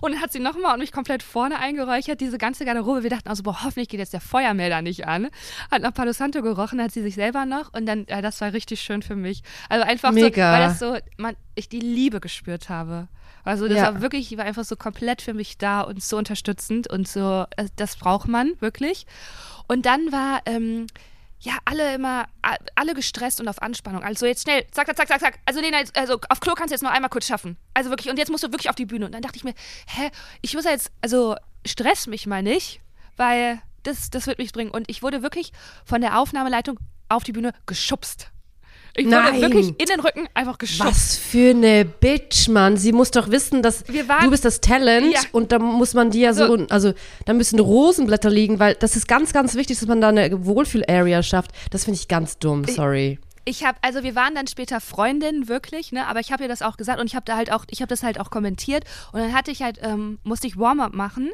Und 0.00 0.12
dann 0.12 0.20
hat 0.20 0.32
sie 0.32 0.40
nochmal 0.40 0.74
und 0.74 0.80
mich 0.80 0.92
komplett 0.92 1.22
vorne 1.22 1.58
eingeräuchert, 1.58 2.20
diese 2.20 2.38
ganze 2.38 2.64
Garderobe. 2.64 3.02
Wir 3.02 3.10
dachten 3.10 3.28
also, 3.28 3.42
boah, 3.42 3.62
hoffentlich 3.62 3.88
geht 3.88 4.00
jetzt 4.00 4.12
der 4.12 4.20
Feuermelder 4.20 4.82
nicht 4.82 5.06
an. 5.06 5.28
Hat 5.70 5.82
nach 5.82 5.94
Palo 5.94 6.12
Santo 6.12 6.42
gerochen, 6.42 6.82
hat 6.82 6.92
sie 6.92 7.02
sich 7.02 7.14
selber 7.14 7.46
noch. 7.46 7.72
Und 7.72 7.86
dann, 7.86 8.06
ja, 8.08 8.20
das 8.22 8.40
war 8.40 8.52
richtig 8.52 8.80
schön 8.80 9.02
für 9.02 9.16
mich. 9.16 9.42
Also 9.68 9.84
einfach 9.84 10.12
Mega. 10.12 10.52
so, 10.52 10.58
weil 10.58 10.68
das 10.68 10.78
so, 10.78 11.22
man, 11.22 11.36
ich 11.54 11.68
die 11.68 11.80
Liebe 11.80 12.20
gespürt 12.20 12.68
habe. 12.68 13.08
Also 13.44 13.68
das 13.68 13.76
Ja. 13.78 13.94
war 13.94 14.00
wirklich, 14.02 14.36
war 14.36 14.44
einfach 14.44 14.64
so 14.64 14.76
komplett 14.76 15.22
für 15.22 15.34
mich 15.34 15.58
da 15.58 15.80
und 15.82 16.02
so 16.02 16.16
unterstützend 16.16 16.88
und 16.88 17.08
so, 17.08 17.46
äh, 17.56 17.66
das 17.76 17.96
braucht 17.96 18.28
man 18.28 18.52
wirklich. 18.60 19.06
Und 19.68 19.86
dann 19.86 20.12
war, 20.12 20.40
ähm, 20.46 20.86
ja, 21.42 21.54
alle 21.64 21.94
immer, 21.94 22.26
alle 22.74 22.92
gestresst 22.94 23.40
und 23.40 23.48
auf 23.48 23.62
Anspannung. 23.62 24.02
Also 24.02 24.26
jetzt 24.26 24.42
schnell, 24.42 24.66
zack, 24.72 24.86
zack, 24.88 24.96
zack, 24.98 25.08
zack, 25.08 25.20
zack. 25.20 25.38
Also, 25.46 25.60
Lena, 25.60 25.78
jetzt, 25.78 25.96
also 25.96 26.18
auf 26.28 26.40
Klo 26.40 26.52
kannst 26.54 26.70
du 26.70 26.74
jetzt 26.74 26.82
noch 26.82 26.90
einmal 26.90 27.08
kurz 27.08 27.26
schaffen. 27.26 27.56
Also 27.72 27.88
wirklich, 27.88 28.10
und 28.10 28.18
jetzt 28.18 28.30
musst 28.30 28.44
du 28.44 28.52
wirklich 28.52 28.68
auf 28.68 28.76
die 28.76 28.84
Bühne. 28.84 29.06
Und 29.06 29.12
dann 29.12 29.22
dachte 29.22 29.36
ich 29.36 29.44
mir, 29.44 29.54
hä, 29.86 30.10
ich 30.42 30.54
muss 30.54 30.64
ja 30.64 30.72
jetzt, 30.72 30.92
also 31.00 31.36
stress 31.66 32.06
mich 32.08 32.26
mal 32.26 32.42
nicht, 32.42 32.80
weil 33.16 33.58
das, 33.84 34.10
das 34.10 34.26
wird 34.26 34.38
mich 34.38 34.52
bringen. 34.52 34.70
Und 34.70 34.90
ich 34.90 35.02
wurde 35.02 35.22
wirklich 35.22 35.52
von 35.86 36.02
der 36.02 36.18
Aufnahmeleitung 36.18 36.78
auf 37.08 37.24
die 37.24 37.32
Bühne 37.32 37.54
geschubst. 37.64 38.30
Ich 38.96 39.06
wurde 39.06 39.40
wirklich 39.40 39.68
in 39.68 39.86
den 39.86 40.00
Rücken 40.00 40.28
einfach 40.34 40.58
geschubst. 40.58 40.90
Was 40.92 41.16
für 41.16 41.50
eine 41.50 41.84
Bitch, 41.84 42.48
Mann. 42.48 42.76
Sie 42.76 42.92
muss 42.92 43.10
doch 43.10 43.30
wissen, 43.30 43.62
dass 43.62 43.86
Wir 43.88 44.08
waren- 44.08 44.24
du 44.24 44.30
bist 44.30 44.44
das 44.44 44.60
Talent 44.60 45.12
Ja. 45.12 45.20
und 45.32 45.52
da 45.52 45.58
muss 45.58 45.94
man 45.94 46.10
dir 46.10 46.20
ja 46.26 46.32
so, 46.34 46.46
So. 46.56 46.66
also 46.70 46.92
da 47.24 47.32
müssen 47.32 47.58
Rosenblätter 47.60 48.30
liegen, 48.30 48.58
weil 48.58 48.74
das 48.74 48.96
ist 48.96 49.06
ganz, 49.08 49.32
ganz 49.32 49.54
wichtig, 49.54 49.78
dass 49.78 49.88
man 49.88 50.00
da 50.00 50.08
eine 50.08 50.44
Wohlfühl-Area 50.44 51.22
schafft. 51.22 51.52
Das 51.70 51.84
finde 51.84 51.98
ich 52.00 52.08
ganz 52.08 52.38
dumm, 52.38 52.64
sorry. 52.64 53.18
Ich 53.46 53.64
habe, 53.64 53.78
also 53.82 54.02
wir 54.02 54.14
waren 54.14 54.34
dann 54.34 54.46
später 54.46 54.80
Freundinnen 54.80 55.48
wirklich, 55.48 55.92
ne? 55.92 56.06
Aber 56.06 56.20
ich 56.20 56.30
habe 56.30 56.42
ihr 56.42 56.48
das 56.48 56.60
auch 56.62 56.76
gesagt 56.76 57.00
und 57.00 57.06
ich 57.06 57.14
habe 57.14 57.24
da 57.24 57.36
halt 57.36 57.50
auch, 57.50 57.64
ich 57.70 57.80
habe 57.80 57.88
das 57.88 58.02
halt 58.02 58.20
auch 58.20 58.30
kommentiert 58.30 58.84
und 59.12 59.20
dann 59.20 59.32
hatte 59.32 59.50
ich 59.50 59.62
halt, 59.62 59.78
ähm, 59.82 60.18
musste 60.24 60.46
ich 60.46 60.58
Warm-up 60.58 60.92
machen. 60.94 61.30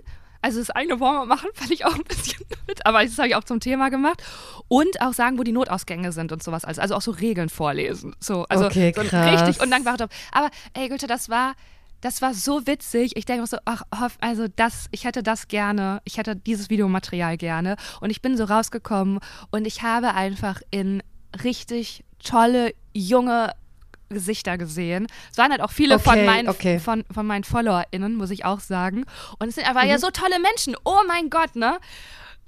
Also 0.47 0.61
das 0.61 0.71
eigene 0.71 1.01
Warm-up 1.01 1.27
machen 1.27 1.51
fand 1.55 1.73
ich 1.73 1.85
auch 1.85 1.97
ein 1.97 2.05
bisschen 2.05 2.47
mit, 2.69 2.87
aber 2.87 3.03
das 3.03 3.19
habe 3.19 3.27
ich 3.27 3.35
auch 3.35 3.43
zum 3.43 3.59
Thema 3.59 3.89
gemacht 3.89 4.23
und 4.69 5.01
auch 5.01 5.13
sagen, 5.13 5.39
wo 5.39 5.43
die 5.43 5.51
Notausgänge 5.51 6.13
sind 6.13 6.31
und 6.31 6.41
sowas. 6.41 6.65
Also, 6.65 6.83
also 6.83 6.95
auch 6.95 7.03
so 7.03 7.11
Regeln 7.11 7.49
vorlesen. 7.49 8.15
So, 8.21 8.47
also 8.49 8.67
Okay, 8.67 8.95
so 8.95 9.01
richtig 9.01 9.61
undankbarer 9.61 9.97
Job. 9.97 10.11
Aber 10.31 10.51
ey, 10.75 10.89
Gülte, 10.89 11.09
das 11.09 11.29
war, 11.29 11.55
das 12.01 12.23
war 12.23 12.33
so 12.33 12.65
witzig. 12.65 13.17
Ich 13.17 13.25
denke 13.25 13.41
mir 13.41 13.49
so, 13.49 13.57
ach, 13.65 13.83
hoff, 14.01 14.19
also 14.21 14.47
das, 14.55 14.87
ich 14.93 15.05
hätte 15.05 15.25
das 15.25 15.49
gerne, 15.49 16.01
ich 16.05 16.17
hätte 16.17 16.37
dieses 16.37 16.71
Videomaterial 16.71 17.37
gerne. 17.37 17.75
Und 18.01 18.11
ich 18.11 18.23
bin 18.23 18.37
so 18.37 18.45
rausgekommen 18.45 19.19
und 19.51 19.67
ich 19.67 19.83
habe 19.83 20.15
einfach 20.15 20.61
in 20.71 21.03
richtig 21.43 22.05
tolle, 22.23 22.73
junge 22.95 23.51
Gesichter 24.09 24.59
gesehen. 24.59 25.07
Es 25.31 25.39
waren 25.39 25.51
halt 25.51 25.61
auch 25.61 25.71
viele 25.71 25.99
von, 25.99 26.15
Okay, 26.15 26.27
meinen, 26.27 26.49
okay. 26.49 26.79
von, 26.79 27.05
von 27.13 27.27
meinen 27.27 27.45
FollowerInnen, 27.45 28.15
muss 28.15 28.31
ich 28.31 28.45
auch 28.45 28.61
sagen. 28.61 29.05
Und 29.39 29.49
es 29.49 29.55
sind 29.57 29.69
aber 29.69 29.83
Mhm. 29.83 29.89
ja 29.91 29.99
so 29.99 30.11
tolle 30.11 30.39
Menschen. 30.41 30.77
Oh 30.85 31.01
mein 31.07 31.31
Gott, 31.31 31.57
ne? 31.57 31.79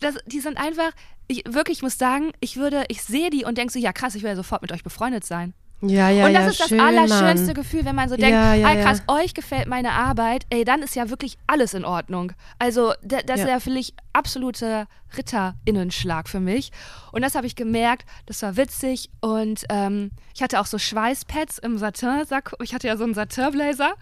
Das, 0.01 0.17
die 0.27 0.41
sind 0.41 0.57
einfach, 0.59 0.91
ich 1.27 1.43
wirklich 1.49 1.79
ich 1.79 1.83
muss 1.83 1.99
sagen, 1.99 2.33
ich 2.41 2.57
würde, 2.57 2.85
ich 2.89 3.03
sehe 3.03 3.31
die 3.31 3.45
und 3.45 3.59
denke 3.59 3.73
so, 3.73 3.79
ja 3.79 3.93
krass, 3.93 4.15
ich 4.15 4.23
will 4.23 4.31
ja 4.31 4.37
sofort 4.37 4.63
mit 4.63 4.73
euch 4.73 4.83
befreundet 4.85 5.25
sein. 5.25 5.55
Ja, 5.81 6.11
ja, 6.11 6.27
und 6.27 6.35
das 6.35 6.43
ja, 6.43 6.49
ist 6.51 6.61
das 6.61 6.69
schön, 6.71 6.81
allerschönste 6.81 7.47
Mann. 7.47 7.55
Gefühl, 7.55 7.85
wenn 7.85 7.95
man 7.95 8.09
so 8.09 8.17
denkt, 8.17 8.33
Ja, 8.33 8.53
ja, 8.55 8.67
ah 8.67 8.75
krass, 8.75 9.01
euch 9.07 9.33
gefällt 9.33 9.69
meine 9.69 9.93
Arbeit, 9.93 10.45
ey, 10.51 10.65
dann 10.65 10.83
ist 10.83 10.97
ja 10.97 11.09
wirklich 11.09 11.39
alles 11.47 11.73
in 11.73 11.85
Ordnung. 11.85 12.33
Also 12.59 12.95
da- 13.03 13.23
das 13.23 13.41
ist 13.41 13.49
ja 13.49 13.61
für 13.61 13.71
mich 13.71 13.95
absoluter 14.13 14.89
Ritterinnenschlag 15.17 16.29
für 16.29 16.41
mich. 16.41 16.73
Und 17.13 17.23
das 17.23 17.37
habe 17.37 17.47
ich 17.47 17.55
gemerkt, 17.55 18.07
das 18.27 18.43
war 18.43 18.57
witzig 18.57 19.09
und 19.21 19.65
ähm, 19.71 20.11
ich 20.35 20.43
hatte 20.43 20.59
auch 20.61 20.67
so 20.67 20.79
Schweißpads 20.79 21.59
im 21.59 21.79
Satin-Sack. 21.79 22.55
Ich 22.63 22.75
hatte 22.75 22.89
ja 22.89 22.97
so 22.97 23.05
einen 23.05 23.15
Satin-Blazer 23.15 23.93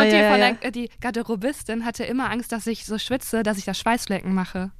und 0.00 0.04
die. 0.04 0.10
Der, 0.10 0.70
die 0.70 0.90
Garderobistin 1.00 1.84
hatte 1.86 2.04
immer 2.04 2.30
Angst, 2.30 2.52
dass 2.52 2.66
ich 2.66 2.84
so 2.84 2.98
schwitze, 2.98 3.42
dass 3.42 3.56
ich 3.56 3.64
da 3.64 3.72
Schweißflecken 3.72 4.34
mache. 4.34 4.70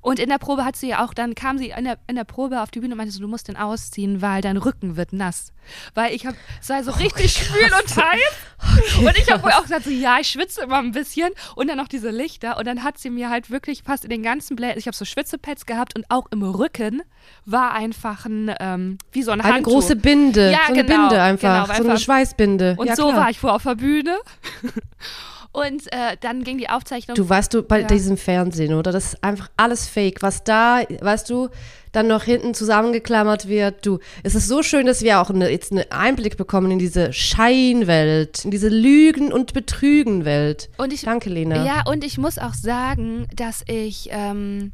Und 0.00 0.20
in 0.20 0.28
der 0.28 0.38
Probe 0.38 0.64
hat 0.64 0.76
sie 0.76 0.94
auch, 0.94 1.12
dann 1.12 1.34
kam 1.34 1.58
sie 1.58 1.70
in 1.76 1.84
der, 1.84 1.98
in 2.06 2.14
der 2.14 2.24
Probe 2.24 2.62
auf 2.62 2.70
die 2.70 2.80
Bühne 2.80 2.94
und 2.94 2.98
meinte 2.98 3.12
so, 3.12 3.20
du 3.20 3.28
musst 3.28 3.48
den 3.48 3.56
ausziehen, 3.56 4.22
weil 4.22 4.40
dein 4.42 4.56
Rücken 4.56 4.96
wird 4.96 5.12
nass. 5.12 5.52
Weil 5.94 6.14
ich 6.14 6.24
hab, 6.24 6.34
es 6.60 6.68
war 6.68 6.82
so 6.84 6.92
richtig 6.92 7.32
schwül 7.32 7.64
und 7.64 7.96
heiß. 7.96 8.98
und 8.98 9.18
ich 9.18 9.30
habe 9.30 9.42
wohl 9.42 9.52
auch 9.52 9.62
gesagt, 9.62 9.84
so, 9.84 9.90
ja, 9.90 10.18
ich 10.20 10.28
schwitze 10.28 10.62
immer 10.62 10.78
ein 10.78 10.92
bisschen. 10.92 11.30
Und 11.56 11.68
dann 11.68 11.76
noch 11.76 11.88
diese 11.88 12.10
Lichter. 12.10 12.58
Und 12.58 12.66
dann 12.66 12.84
hat 12.84 12.98
sie 12.98 13.10
mir 13.10 13.28
halt 13.28 13.50
wirklich 13.50 13.82
fast 13.82 14.04
in 14.04 14.10
den 14.10 14.22
ganzen 14.22 14.56
Blättern, 14.56 14.78
ich 14.78 14.86
habe 14.86 14.96
so 14.96 15.04
Schwitzepads 15.04 15.66
gehabt 15.66 15.96
und 15.96 16.06
auch 16.08 16.26
im 16.30 16.42
Rücken 16.42 17.02
war 17.44 17.72
einfach 17.72 18.24
ein, 18.24 18.54
ähm, 18.60 18.98
wie 19.12 19.22
so 19.22 19.32
ein 19.32 19.40
Eine 19.40 19.54
Handtuch. 19.54 19.72
große 19.72 19.96
Binde. 19.96 20.52
Ja, 20.52 20.60
so 20.68 20.72
eine 20.72 20.84
genau, 20.84 21.08
Binde 21.08 21.22
einfach. 21.22 21.66
genau, 21.66 21.82
so 21.82 21.88
eine 21.88 21.98
Schweißbinde. 21.98 22.76
Und 22.78 22.86
ja, 22.86 22.96
so 22.96 23.08
klar. 23.08 23.22
war 23.22 23.30
ich 23.30 23.38
vor 23.40 23.52
auf 23.54 23.64
der 23.64 23.74
Bühne. 23.74 24.16
Und 25.52 25.90
äh, 25.92 26.16
dann 26.20 26.44
ging 26.44 26.58
die 26.58 26.68
Aufzeichnung. 26.68 27.16
Du 27.16 27.28
weißt 27.28 27.54
du, 27.54 27.62
bei 27.62 27.80
Ja. 27.80 27.86
diesem 27.86 28.16
Fernsehen, 28.16 28.74
oder? 28.74 28.92
Das 28.92 29.14
ist 29.14 29.24
einfach 29.24 29.48
alles 29.56 29.88
fake. 29.88 30.22
Was 30.22 30.44
da, 30.44 30.82
weißt 31.00 31.28
du, 31.30 31.48
dann 31.92 32.06
noch 32.06 32.24
hinten 32.24 32.52
zusammengeklammert 32.54 33.48
wird. 33.48 33.84
Du, 33.84 33.98
es 34.22 34.34
ist 34.34 34.46
so 34.46 34.62
schön, 34.62 34.86
dass 34.86 35.02
wir 35.02 35.20
auch 35.20 35.30
eine, 35.30 35.50
jetzt 35.50 35.72
einen 35.72 35.90
Einblick 35.90 36.36
bekommen 36.36 36.70
in 36.70 36.78
diese 36.78 37.12
Scheinwelt, 37.12 38.44
in 38.44 38.50
diese 38.50 38.68
Lügen- 38.68 39.32
und 39.32 39.54
Betrügen-Welt. 39.54 40.68
Und 40.76 40.92
ich, 40.92 41.02
Danke, 41.02 41.30
Lena. 41.30 41.64
Ja, 41.64 41.82
und 41.86 42.04
ich 42.04 42.18
muss 42.18 42.38
auch 42.38 42.54
sagen, 42.54 43.26
dass 43.34 43.64
ich 43.66 44.08
ähm, 44.12 44.72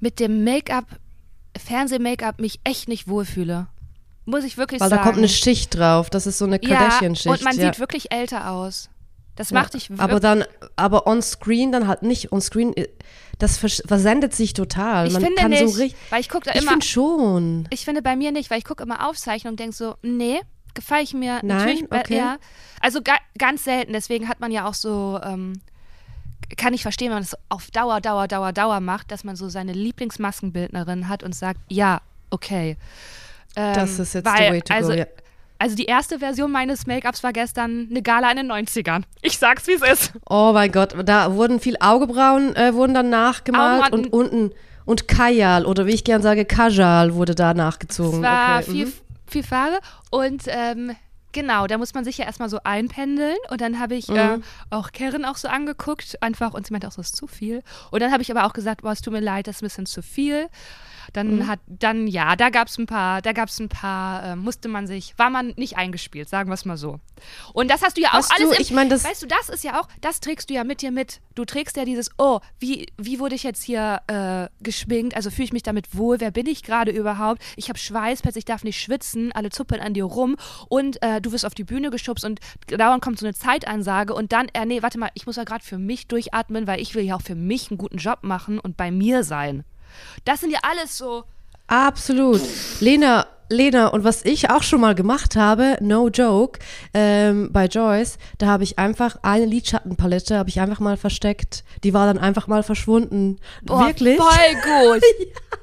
mit 0.00 0.20
dem 0.20 0.44
Make-up, 0.44 0.84
Fernseh-Make-up 1.56 2.40
mich 2.40 2.60
echt 2.62 2.88
nicht 2.88 3.08
wohlfühle. 3.08 3.66
Muss 4.26 4.44
ich 4.44 4.58
wirklich 4.58 4.80
Weil 4.82 4.90
sagen. 4.90 5.00
da 5.02 5.04
kommt 5.06 5.18
eine 5.18 5.28
Schicht 5.28 5.76
drauf. 5.76 6.10
Das 6.10 6.26
ist 6.26 6.36
so 6.36 6.44
eine 6.44 6.62
ja, 6.62 6.76
Kardashian-Schicht. 6.76 7.26
und 7.34 7.42
man 7.42 7.56
ja. 7.56 7.64
sieht 7.72 7.80
wirklich 7.80 8.12
älter 8.12 8.50
aus. 8.50 8.90
Das 9.38 9.50
Ja. 9.50 9.60
macht 9.60 9.72
dich 9.74 9.88
wirklich. 9.88 10.02
Aber 10.02 10.20
dann, 10.20 10.44
aber 10.76 11.06
on 11.06 11.22
screen 11.22 11.72
dann 11.72 11.86
halt 11.88 12.02
nicht. 12.02 12.32
On 12.32 12.40
screen, 12.40 12.76
äh, 12.76 12.88
das 13.38 13.56
vers 13.56 13.82
versendet 13.86 14.34
sich 14.34 14.52
total. 14.52 15.06
ich 15.06 15.12
Man 15.12 15.22
finde 15.22 15.40
kann 15.40 15.50
nicht, 15.50 15.60
so 15.68 15.80
richtig. 15.80 15.96
weil 16.10 16.20
ich 16.20 16.28
gucke 16.28 16.44
da 16.46 16.50
Ich 16.56 16.62
immer. 16.62 16.72
finde 16.72 16.86
schon. 16.86 17.68
Ich 17.70 17.84
finde 17.84 18.02
bei 18.02 18.16
mir 18.16 18.32
nicht, 18.32 18.50
weil 18.50 18.58
ich 18.58 18.64
gucke 18.64 18.82
immer 18.82 19.08
Aufzeichnungen 19.08 19.52
und 19.54 19.60
denke 19.60 19.76
so, 19.76 19.94
nee, 20.02 20.40
gefällt 20.74 21.04
ich 21.04 21.14
mir 21.14 21.40
Nein? 21.42 21.46
natürlich 21.78 21.84
Okay. 21.90 22.16
ja. 22.16 22.36
Also 22.80 23.00
ga 23.00 23.12
ganz 23.38 23.64
selten, 23.64 23.92
deswegen 23.92 24.28
hat 24.28 24.40
man 24.40 24.50
ja 24.52 24.68
auch 24.68 24.74
so 24.74 25.20
ähm, 25.22 25.60
kann 26.56 26.74
ich 26.74 26.82
verstehen, 26.82 27.08
wenn 27.08 27.16
man 27.16 27.22
das 27.22 27.36
auf 27.48 27.70
Dauer, 27.70 28.00
Dauer, 28.00 28.26
Dauer, 28.26 28.52
Dauer 28.52 28.80
macht, 28.80 29.10
dass 29.12 29.22
man 29.22 29.36
so 29.36 29.48
seine 29.48 29.72
Lieblingsmaskenbildnerin 29.72 31.08
hat 31.08 31.22
und 31.22 31.34
sagt, 31.34 31.60
ja, 31.68 32.00
okay. 32.30 32.76
Ähm, 33.54 33.74
das 33.74 33.98
ist 33.98 34.14
jetzt 34.14 34.24
weil, 34.24 34.46
the 34.46 34.52
way 34.52 34.62
to 34.62 34.74
also, 34.74 34.90
go, 34.90 34.96
ja. 34.98 35.06
Also 35.58 35.74
die 35.74 35.86
erste 35.86 36.20
Version 36.20 36.52
meines 36.52 36.86
Make-ups 36.86 37.22
war 37.22 37.32
gestern 37.32 37.88
eine 37.90 38.02
Gala 38.02 38.30
in 38.30 38.36
den 38.36 38.52
90ern. 38.52 39.02
Ich 39.22 39.38
sag's, 39.38 39.66
wie 39.66 39.72
es 39.72 39.82
ist. 39.82 40.12
Oh 40.28 40.52
mein 40.52 40.70
Gott, 40.70 40.94
da 41.04 41.34
wurden 41.34 41.60
viel 41.60 41.76
Augebrauen 41.80 42.54
äh, 42.54 42.74
wurden 42.74 42.94
dann 42.94 43.10
nachgemalt 43.10 43.92
und 43.92 44.12
unten 44.12 44.52
und 44.84 45.08
Kajal 45.08 45.66
oder 45.66 45.86
wie 45.86 45.92
ich 45.92 46.04
gern 46.04 46.22
sage 46.22 46.44
Kajal 46.44 47.14
wurde 47.14 47.34
da 47.34 47.54
nachgezogen. 47.54 48.20
Es 48.20 48.30
war 48.30 48.60
okay. 48.60 48.70
viel, 48.70 48.86
mhm. 48.86 48.92
viel 49.26 49.42
Farbe 49.42 49.78
und 50.10 50.44
ähm, 50.46 50.92
Genau, 51.32 51.66
da 51.66 51.76
muss 51.76 51.92
man 51.92 52.04
sich 52.04 52.18
ja 52.18 52.24
erstmal 52.24 52.48
so 52.48 52.58
einpendeln. 52.64 53.36
Und 53.50 53.60
dann 53.60 53.78
habe 53.78 53.94
ich 53.94 54.08
mhm. 54.08 54.16
äh, 54.16 54.38
auch 54.70 54.92
Karen 54.92 55.24
auch 55.24 55.36
so 55.36 55.48
angeguckt, 55.48 56.22
einfach, 56.22 56.54
und 56.54 56.66
sie 56.66 56.72
meinte 56.72 56.88
auch, 56.88 56.92
so 56.92 57.02
ist 57.02 57.16
zu 57.16 57.26
viel. 57.26 57.62
Und 57.90 58.00
dann 58.00 58.12
habe 58.12 58.22
ich 58.22 58.30
aber 58.30 58.46
auch 58.46 58.54
gesagt, 58.54 58.82
boah, 58.82 58.92
es 58.92 59.02
tut 59.02 59.12
mir 59.12 59.20
leid, 59.20 59.46
das 59.46 59.56
ist 59.56 59.62
ein 59.62 59.66
bisschen 59.66 59.86
zu 59.86 60.02
viel. 60.02 60.48
Dann 61.12 61.36
mhm. 61.36 61.46
hat, 61.46 61.60
dann 61.66 62.06
ja, 62.06 62.36
da 62.36 62.50
gab 62.50 62.68
es 62.68 62.78
ein 62.78 62.86
paar, 62.86 63.22
da 63.22 63.32
gab 63.32 63.48
es 63.48 63.58
ein 63.58 63.68
paar, 63.68 64.24
äh, 64.24 64.36
musste 64.36 64.68
man 64.68 64.86
sich, 64.86 65.14
war 65.16 65.30
man 65.30 65.52
nicht 65.56 65.76
eingespielt, 65.76 66.28
sagen 66.28 66.50
wir 66.50 66.54
es 66.54 66.64
mal 66.64 66.76
so. 66.76 67.00
Und 67.52 67.70
das 67.70 67.82
hast 67.82 67.96
du 67.96 68.02
ja 68.02 68.10
auch 68.10 68.18
weißt 68.18 68.32
alles. 68.36 68.50
Du, 68.50 68.54
im, 68.54 68.60
ich 68.60 68.70
mein, 68.70 68.88
das 68.88 69.04
weißt 69.04 69.22
du, 69.22 69.26
das 69.26 69.48
ist 69.48 69.64
ja 69.64 69.80
auch, 69.80 69.88
das 70.00 70.20
trägst 70.20 70.50
du 70.50 70.54
ja 70.54 70.64
mit 70.64 70.82
dir 70.82 70.90
mit. 70.90 71.20
Du 71.34 71.44
trägst 71.44 71.76
ja 71.76 71.84
dieses, 71.84 72.10
oh, 72.18 72.40
wie, 72.58 72.86
wie 72.96 73.18
wurde 73.18 73.34
ich 73.34 73.42
jetzt 73.42 73.62
hier 73.62 74.00
äh, 74.06 74.48
geschminkt? 74.62 75.16
Also 75.16 75.30
fühle 75.30 75.44
ich 75.44 75.52
mich 75.52 75.62
damit 75.62 75.96
wohl? 75.96 76.20
Wer 76.20 76.30
bin 76.30 76.46
ich 76.46 76.62
gerade 76.62 76.90
überhaupt? 76.90 77.42
Ich 77.56 77.68
habe 77.68 77.78
Schweißpads, 77.78 78.36
ich 78.36 78.44
darf 78.44 78.64
nicht 78.64 78.80
schwitzen, 78.80 79.32
alle 79.32 79.50
zuppeln 79.50 79.80
an 79.80 79.94
dir 79.94 80.04
rum 80.04 80.36
und 80.68 81.02
äh, 81.02 81.20
du 81.20 81.32
wirst 81.32 81.46
auf 81.46 81.54
die 81.54 81.64
Bühne 81.64 81.90
geschubst 81.90 82.24
und 82.24 82.40
dauernd 82.66 83.02
kommt 83.02 83.18
so 83.18 83.26
eine 83.26 83.34
Zeitansage 83.34 84.14
und 84.14 84.32
dann, 84.32 84.48
äh, 84.52 84.66
nee, 84.66 84.82
warte 84.82 84.98
mal, 84.98 85.10
ich 85.14 85.26
muss 85.26 85.36
ja 85.36 85.44
gerade 85.44 85.64
für 85.64 85.78
mich 85.78 86.06
durchatmen, 86.06 86.66
weil 86.66 86.80
ich 86.80 86.94
will 86.94 87.04
ja 87.04 87.16
auch 87.16 87.22
für 87.22 87.34
mich 87.34 87.70
einen 87.70 87.78
guten 87.78 87.98
Job 87.98 88.20
machen 88.22 88.58
und 88.58 88.76
bei 88.76 88.90
mir 88.90 89.24
sein. 89.24 89.64
Das 90.24 90.40
sind 90.40 90.50
ja 90.50 90.60
alles 90.62 90.96
so. 90.96 91.24
Absolut. 91.66 92.40
Lena, 92.80 93.26
Lena, 93.50 93.88
und 93.88 94.04
was 94.04 94.24
ich 94.24 94.50
auch 94.50 94.62
schon 94.62 94.80
mal 94.80 94.94
gemacht 94.94 95.36
habe, 95.36 95.76
no 95.80 96.08
joke, 96.08 96.58
ähm, 96.92 97.50
bei 97.52 97.66
Joyce, 97.66 98.18
da 98.38 98.46
habe 98.46 98.64
ich 98.64 98.78
einfach 98.78 99.18
eine 99.22 99.46
Lidschattenpalette, 99.46 100.36
habe 100.36 100.48
ich 100.50 100.60
einfach 100.60 100.80
mal 100.80 100.96
versteckt. 100.96 101.64
Die 101.84 101.94
war 101.94 102.06
dann 102.06 102.18
einfach 102.18 102.46
mal 102.46 102.62
verschwunden. 102.62 103.38
Boah, 103.62 103.86
Wirklich? 103.86 104.18
Voll 104.18 104.54
gut. 104.64 105.02
ja. 105.20 105.58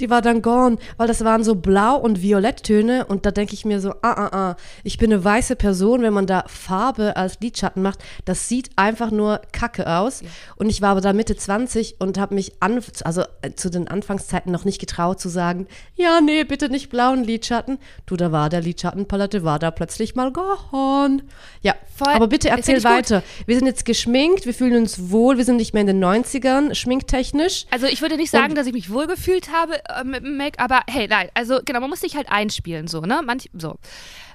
Die 0.00 0.10
war 0.10 0.22
dann 0.22 0.42
gone, 0.42 0.78
weil 0.96 1.08
das 1.08 1.24
waren 1.24 1.44
so 1.44 1.54
Blau- 1.54 1.96
und 1.96 2.22
Violetttöne 2.22 3.06
und 3.06 3.26
da 3.26 3.30
denke 3.30 3.54
ich 3.54 3.64
mir 3.64 3.80
so, 3.80 3.90
ah, 4.02 4.12
ah, 4.12 4.28
ah, 4.32 4.56
ich 4.84 4.98
bin 4.98 5.12
eine 5.12 5.24
weiße 5.24 5.56
Person, 5.56 6.02
wenn 6.02 6.12
man 6.12 6.26
da 6.26 6.44
Farbe 6.46 7.16
als 7.16 7.40
Lidschatten 7.40 7.82
macht, 7.82 8.00
das 8.24 8.48
sieht 8.48 8.70
einfach 8.76 9.10
nur 9.10 9.40
kacke 9.52 9.86
aus. 9.86 10.20
Ja. 10.20 10.28
Und 10.56 10.70
ich 10.70 10.82
war 10.82 10.90
aber 10.90 11.00
da 11.00 11.12
Mitte 11.12 11.36
20 11.36 11.96
und 12.00 12.18
habe 12.18 12.34
mich 12.34 12.54
an, 12.60 12.80
also 13.04 13.22
äh, 13.42 13.52
zu 13.54 13.70
den 13.70 13.88
Anfangszeiten 13.88 14.52
noch 14.52 14.64
nicht 14.64 14.78
getraut 14.78 15.20
zu 15.20 15.28
sagen, 15.28 15.66
ja, 15.94 16.20
nee, 16.20 16.44
bitte 16.44 16.68
nicht 16.68 16.90
blauen 16.90 17.24
Lidschatten. 17.24 17.78
Du, 18.06 18.16
da 18.16 18.32
war 18.32 18.48
der 18.48 18.60
Lidschattenpalette, 18.60 19.44
war 19.44 19.58
da 19.58 19.70
plötzlich 19.70 20.14
mal 20.14 20.32
gone. 20.32 21.22
Ja, 21.62 21.74
Voll, 21.96 22.12
aber 22.12 22.28
bitte 22.28 22.50
erzähl 22.50 22.84
weiter. 22.84 23.20
Gut. 23.20 23.46
Wir 23.46 23.56
sind 23.56 23.66
jetzt 23.66 23.84
geschminkt, 23.84 24.44
wir 24.44 24.52
fühlen 24.52 24.76
uns 24.76 25.10
wohl, 25.10 25.38
wir 25.38 25.44
sind 25.44 25.56
nicht 25.56 25.72
mehr 25.72 25.80
in 25.80 25.86
den 25.86 26.04
90ern, 26.04 26.74
schminktechnisch. 26.74 27.64
Also 27.70 27.86
ich 27.86 28.02
würde 28.02 28.16
nicht 28.16 28.30
sagen, 28.30 28.50
und 28.50 28.54
dass 28.56 28.66
ich 28.66 28.74
mich 28.74 28.92
wohl 28.92 29.06
gefühlt 29.06 29.50
habe 29.52 29.55
habe 29.60 29.80
äh, 29.88 30.04
mit 30.04 30.24
dem 30.24 30.36
Make, 30.36 30.58
aber 30.58 30.82
hey, 30.88 31.08
nein, 31.08 31.28
also 31.34 31.60
genau, 31.64 31.80
man 31.80 31.90
muss 31.90 32.00
sich 32.00 32.16
halt 32.16 32.30
einspielen, 32.30 32.86
so, 32.88 33.00
ne? 33.00 33.20
Manch, 33.24 33.50
so. 33.52 33.76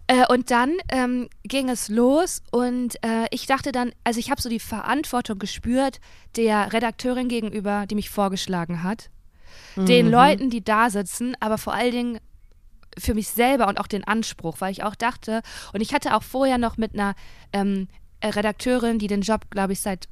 Äh, 0.08 0.26
und 0.30 0.52
dann 0.52 0.78
ähm, 0.90 1.30
ging 1.44 1.70
es 1.70 1.90
los 1.90 2.42
und 2.52 2.96
äh, 3.04 3.28
ich 3.32 3.46
dachte 3.46 3.72
dann, 3.72 3.92
also 4.04 4.20
ich 4.20 4.32
habe 4.32 4.42
so 4.42 4.50
die 4.50 4.60
Verantwortung 4.60 5.40
gespürt 5.40 6.00
der 6.36 6.74
Redakteurin 6.74 7.28
gegenüber, 7.28 7.86
die 7.88 7.96
mich 7.96 8.10
vorgeschlagen 8.10 8.84
hat, 8.84 9.10
mhm. 9.76 9.86
den 9.86 10.10
Leuten, 10.10 10.50
die 10.50 10.64
da 10.64 10.90
sitzen, 10.90 11.36
aber 11.40 11.58
vor 11.58 11.74
allen 11.74 11.92
Dingen 11.92 12.20
für 12.98 13.14
mich 13.14 13.30
selber 13.30 13.68
und 13.68 13.80
auch 13.80 13.88
den 13.88 14.04
Anspruch, 14.04 14.58
weil 14.60 14.72
ich 14.72 14.84
auch 14.84 14.96
dachte, 14.96 15.42
und 15.74 15.82
ich 15.82 15.94
hatte 15.94 16.16
auch 16.16 16.24
vorher 16.24 16.58
noch 16.58 16.78
mit 16.78 16.94
einer 16.94 17.16
ähm, 17.54 17.88
Redakteurin, 18.24 19.00
die 19.00 19.08
den 19.08 19.22
Job, 19.22 19.50
glaube 19.50 19.74
ich, 19.74 19.80
seit 19.80 20.08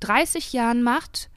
30 0.00 0.52
Jahren 0.52 0.82
macht, 0.82 1.30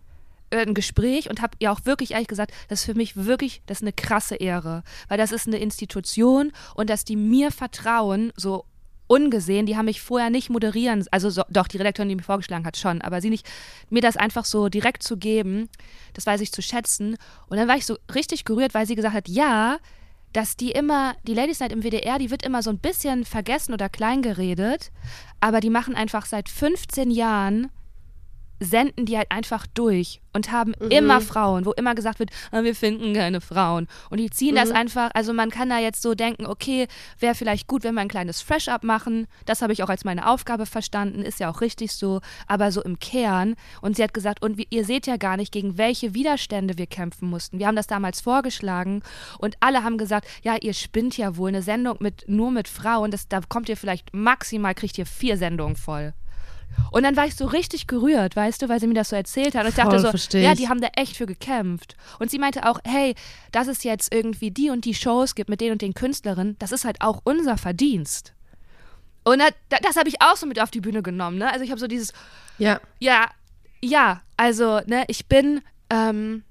ein 0.51 0.73
Gespräch 0.73 1.29
und 1.29 1.41
habe 1.41 1.57
ihr 1.59 1.71
auch 1.71 1.85
wirklich 1.85 2.11
ehrlich 2.11 2.27
gesagt, 2.27 2.51
das 2.69 2.79
ist 2.79 2.85
für 2.85 2.95
mich 2.95 3.15
wirklich, 3.15 3.61
das 3.65 3.79
ist 3.79 3.83
eine 3.83 3.93
krasse 3.93 4.35
Ehre, 4.35 4.83
weil 5.07 5.17
das 5.17 5.31
ist 5.31 5.47
eine 5.47 5.57
Institution 5.57 6.51
und 6.75 6.89
dass 6.89 7.03
die 7.03 7.15
mir 7.15 7.51
vertrauen, 7.51 8.31
so 8.35 8.65
ungesehen, 9.07 9.65
die 9.65 9.77
haben 9.77 9.85
mich 9.85 10.01
vorher 10.01 10.29
nicht 10.29 10.49
moderieren, 10.49 11.05
also 11.11 11.29
so, 11.29 11.43
doch, 11.49 11.67
die 11.67 11.77
Redakteurin, 11.77 12.09
die 12.09 12.15
mich 12.15 12.25
vorgeschlagen 12.25 12.65
hat, 12.65 12.77
schon, 12.77 13.01
aber 13.01 13.21
sie 13.21 13.29
nicht, 13.29 13.47
mir 13.89 14.01
das 14.01 14.17
einfach 14.17 14.45
so 14.45 14.69
direkt 14.69 15.01
zu 15.01 15.17
geben, 15.17 15.69
das 16.13 16.25
weiß 16.25 16.41
ich 16.41 16.51
zu 16.51 16.61
schätzen. 16.61 17.15
Und 17.47 17.57
dann 17.57 17.67
war 17.67 17.77
ich 17.77 17.85
so 17.85 17.97
richtig 18.13 18.43
gerührt, 18.43 18.73
weil 18.73 18.85
sie 18.85 18.95
gesagt 18.95 19.15
hat, 19.15 19.29
ja, 19.29 19.77
dass 20.33 20.57
die 20.57 20.71
immer, 20.71 21.15
die 21.23 21.33
Ladies 21.33 21.61
Night 21.61 21.71
im 21.71 21.83
WDR, 21.83 22.19
die 22.19 22.29
wird 22.29 22.45
immer 22.45 22.61
so 22.61 22.69
ein 22.69 22.79
bisschen 22.79 23.23
vergessen 23.23 23.73
oder 23.73 23.87
kleingeredet, 23.87 24.91
aber 25.39 25.61
die 25.61 25.69
machen 25.69 25.95
einfach 25.95 26.25
seit 26.25 26.49
15 26.49 27.09
Jahren 27.09 27.69
senden 28.59 29.05
die 29.05 29.17
halt 29.17 29.31
einfach 29.31 29.67
durch 29.73 30.21
und 30.33 30.51
haben 30.51 30.73
mhm. 30.79 30.91
immer 30.91 31.21
Frauen, 31.21 31.65
wo 31.65 31.71
immer 31.71 31.95
gesagt 31.95 32.19
wird, 32.19 32.29
ah, 32.51 32.63
wir 32.63 32.75
finden 32.75 33.13
keine 33.13 33.41
Frauen. 33.41 33.87
Und 34.09 34.19
die 34.19 34.29
ziehen 34.29 34.53
mhm. 34.53 34.59
das 34.59 34.71
einfach, 34.71 35.09
also 35.13 35.33
man 35.33 35.49
kann 35.49 35.69
da 35.69 35.79
jetzt 35.79 36.01
so 36.01 36.13
denken, 36.13 36.45
okay, 36.45 36.87
wäre 37.19 37.35
vielleicht 37.35 37.67
gut, 37.67 37.83
wenn 37.83 37.95
wir 37.95 38.01
ein 38.01 38.07
kleines 38.07 38.41
Fresh-Up 38.41 38.83
machen. 38.83 39.27
Das 39.45 39.61
habe 39.61 39.73
ich 39.73 39.83
auch 39.83 39.89
als 39.89 40.05
meine 40.05 40.27
Aufgabe 40.29 40.65
verstanden, 40.65 41.23
ist 41.23 41.39
ja 41.39 41.49
auch 41.49 41.61
richtig 41.61 41.93
so, 41.93 42.21
aber 42.45 42.71
so 42.71 42.83
im 42.83 42.99
Kern. 42.99 43.55
Und 43.81 43.95
sie 43.95 44.03
hat 44.03 44.13
gesagt, 44.13 44.41
und 44.43 44.61
ihr 44.69 44.85
seht 44.85 45.07
ja 45.07 45.17
gar 45.17 45.37
nicht, 45.37 45.51
gegen 45.51 45.77
welche 45.77 46.13
Widerstände 46.13 46.77
wir 46.77 46.87
kämpfen 46.87 47.29
mussten. 47.29 47.59
Wir 47.59 47.67
haben 47.67 47.75
das 47.75 47.87
damals 47.87 48.21
vorgeschlagen 48.21 49.01
und 49.39 49.57
alle 49.59 49.83
haben 49.83 49.97
gesagt, 49.97 50.27
ja, 50.43 50.55
ihr 50.61 50.73
spinnt 50.73 51.17
ja 51.17 51.35
wohl 51.37 51.49
eine 51.49 51.61
Sendung 51.63 51.97
mit 51.99 52.25
nur 52.27 52.51
mit 52.51 52.67
Frauen, 52.67 53.11
das, 53.11 53.27
da 53.27 53.41
kommt 53.41 53.69
ihr 53.69 53.77
vielleicht 53.77 54.13
maximal, 54.13 54.75
kriegt 54.75 54.97
ihr 54.97 55.05
vier 55.05 55.37
Sendungen 55.37 55.75
voll. 55.75 56.13
Und 56.91 57.03
dann 57.03 57.15
war 57.15 57.25
ich 57.25 57.35
so 57.35 57.45
richtig 57.45 57.87
gerührt, 57.87 58.35
weißt 58.35 58.61
du, 58.61 58.69
weil 58.69 58.79
sie 58.79 58.87
mir 58.87 58.93
das 58.93 59.09
so 59.09 59.15
erzählt 59.15 59.55
hat. 59.55 59.63
Und 59.63 59.69
ich 59.69 59.75
Voll, 59.75 59.85
dachte 59.85 59.99
so, 59.99 60.09
versteh 60.09 60.41
ja, 60.41 60.55
die 60.55 60.69
haben 60.69 60.81
da 60.81 60.87
echt 60.95 61.17
für 61.17 61.25
gekämpft. 61.25 61.95
Und 62.19 62.31
sie 62.31 62.39
meinte 62.39 62.67
auch, 62.69 62.79
hey, 62.85 63.15
dass 63.51 63.67
es 63.67 63.83
jetzt 63.83 64.13
irgendwie 64.13 64.51
die 64.51 64.69
und 64.69 64.85
die 64.85 64.93
Shows 64.93 65.35
gibt 65.35 65.49
mit 65.49 65.61
den 65.61 65.71
und 65.73 65.81
den 65.81 65.93
Künstlerinnen, 65.93 66.55
das 66.59 66.71
ist 66.71 66.85
halt 66.85 67.01
auch 67.01 67.21
unser 67.23 67.57
Verdienst. 67.57 68.33
Und 69.23 69.39
das, 69.39 69.79
das 69.81 69.97
habe 69.97 70.07
ich 70.07 70.21
auch 70.21 70.37
so 70.37 70.45
mit 70.45 70.61
auf 70.61 70.71
die 70.71 70.79
Bühne 70.79 71.01
genommen, 71.01 71.37
ne? 71.37 71.51
Also 71.51 71.65
ich 71.65 71.71
habe 71.71 71.79
so 71.79 71.87
dieses, 71.87 72.13
ja, 72.57 72.79
ja, 72.99 73.27
ja, 73.81 74.21
also, 74.37 74.79
ne, 74.85 75.03
ich 75.07 75.27
bin, 75.27 75.61
ähm, 75.89 76.43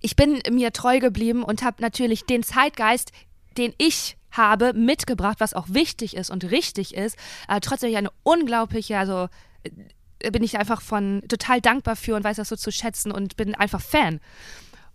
ich 0.00 0.16
bin 0.16 0.40
mir 0.50 0.72
treu 0.72 0.98
geblieben 0.98 1.42
und 1.42 1.62
habe 1.62 1.80
natürlich 1.80 2.24
den 2.24 2.42
Zeitgeist, 2.42 3.12
den 3.56 3.72
ich 3.78 4.15
habe, 4.36 4.72
mitgebracht, 4.72 5.40
was 5.40 5.54
auch 5.54 5.66
wichtig 5.68 6.16
ist 6.16 6.30
und 6.30 6.44
richtig 6.44 6.94
ist. 6.94 7.16
Äh, 7.48 7.60
trotzdem 7.60 7.94
eine 7.94 8.10
unglaubliche, 8.22 8.98
also 8.98 9.28
äh, 9.62 10.30
bin 10.30 10.42
ich 10.42 10.58
einfach 10.58 10.80
von 10.80 11.22
total 11.28 11.60
dankbar 11.60 11.96
für 11.96 12.16
und 12.16 12.24
weiß 12.24 12.36
das 12.36 12.48
so 12.48 12.56
zu 12.56 12.72
schätzen 12.72 13.12
und 13.12 13.36
bin 13.36 13.54
einfach 13.54 13.80
Fan. 13.80 14.20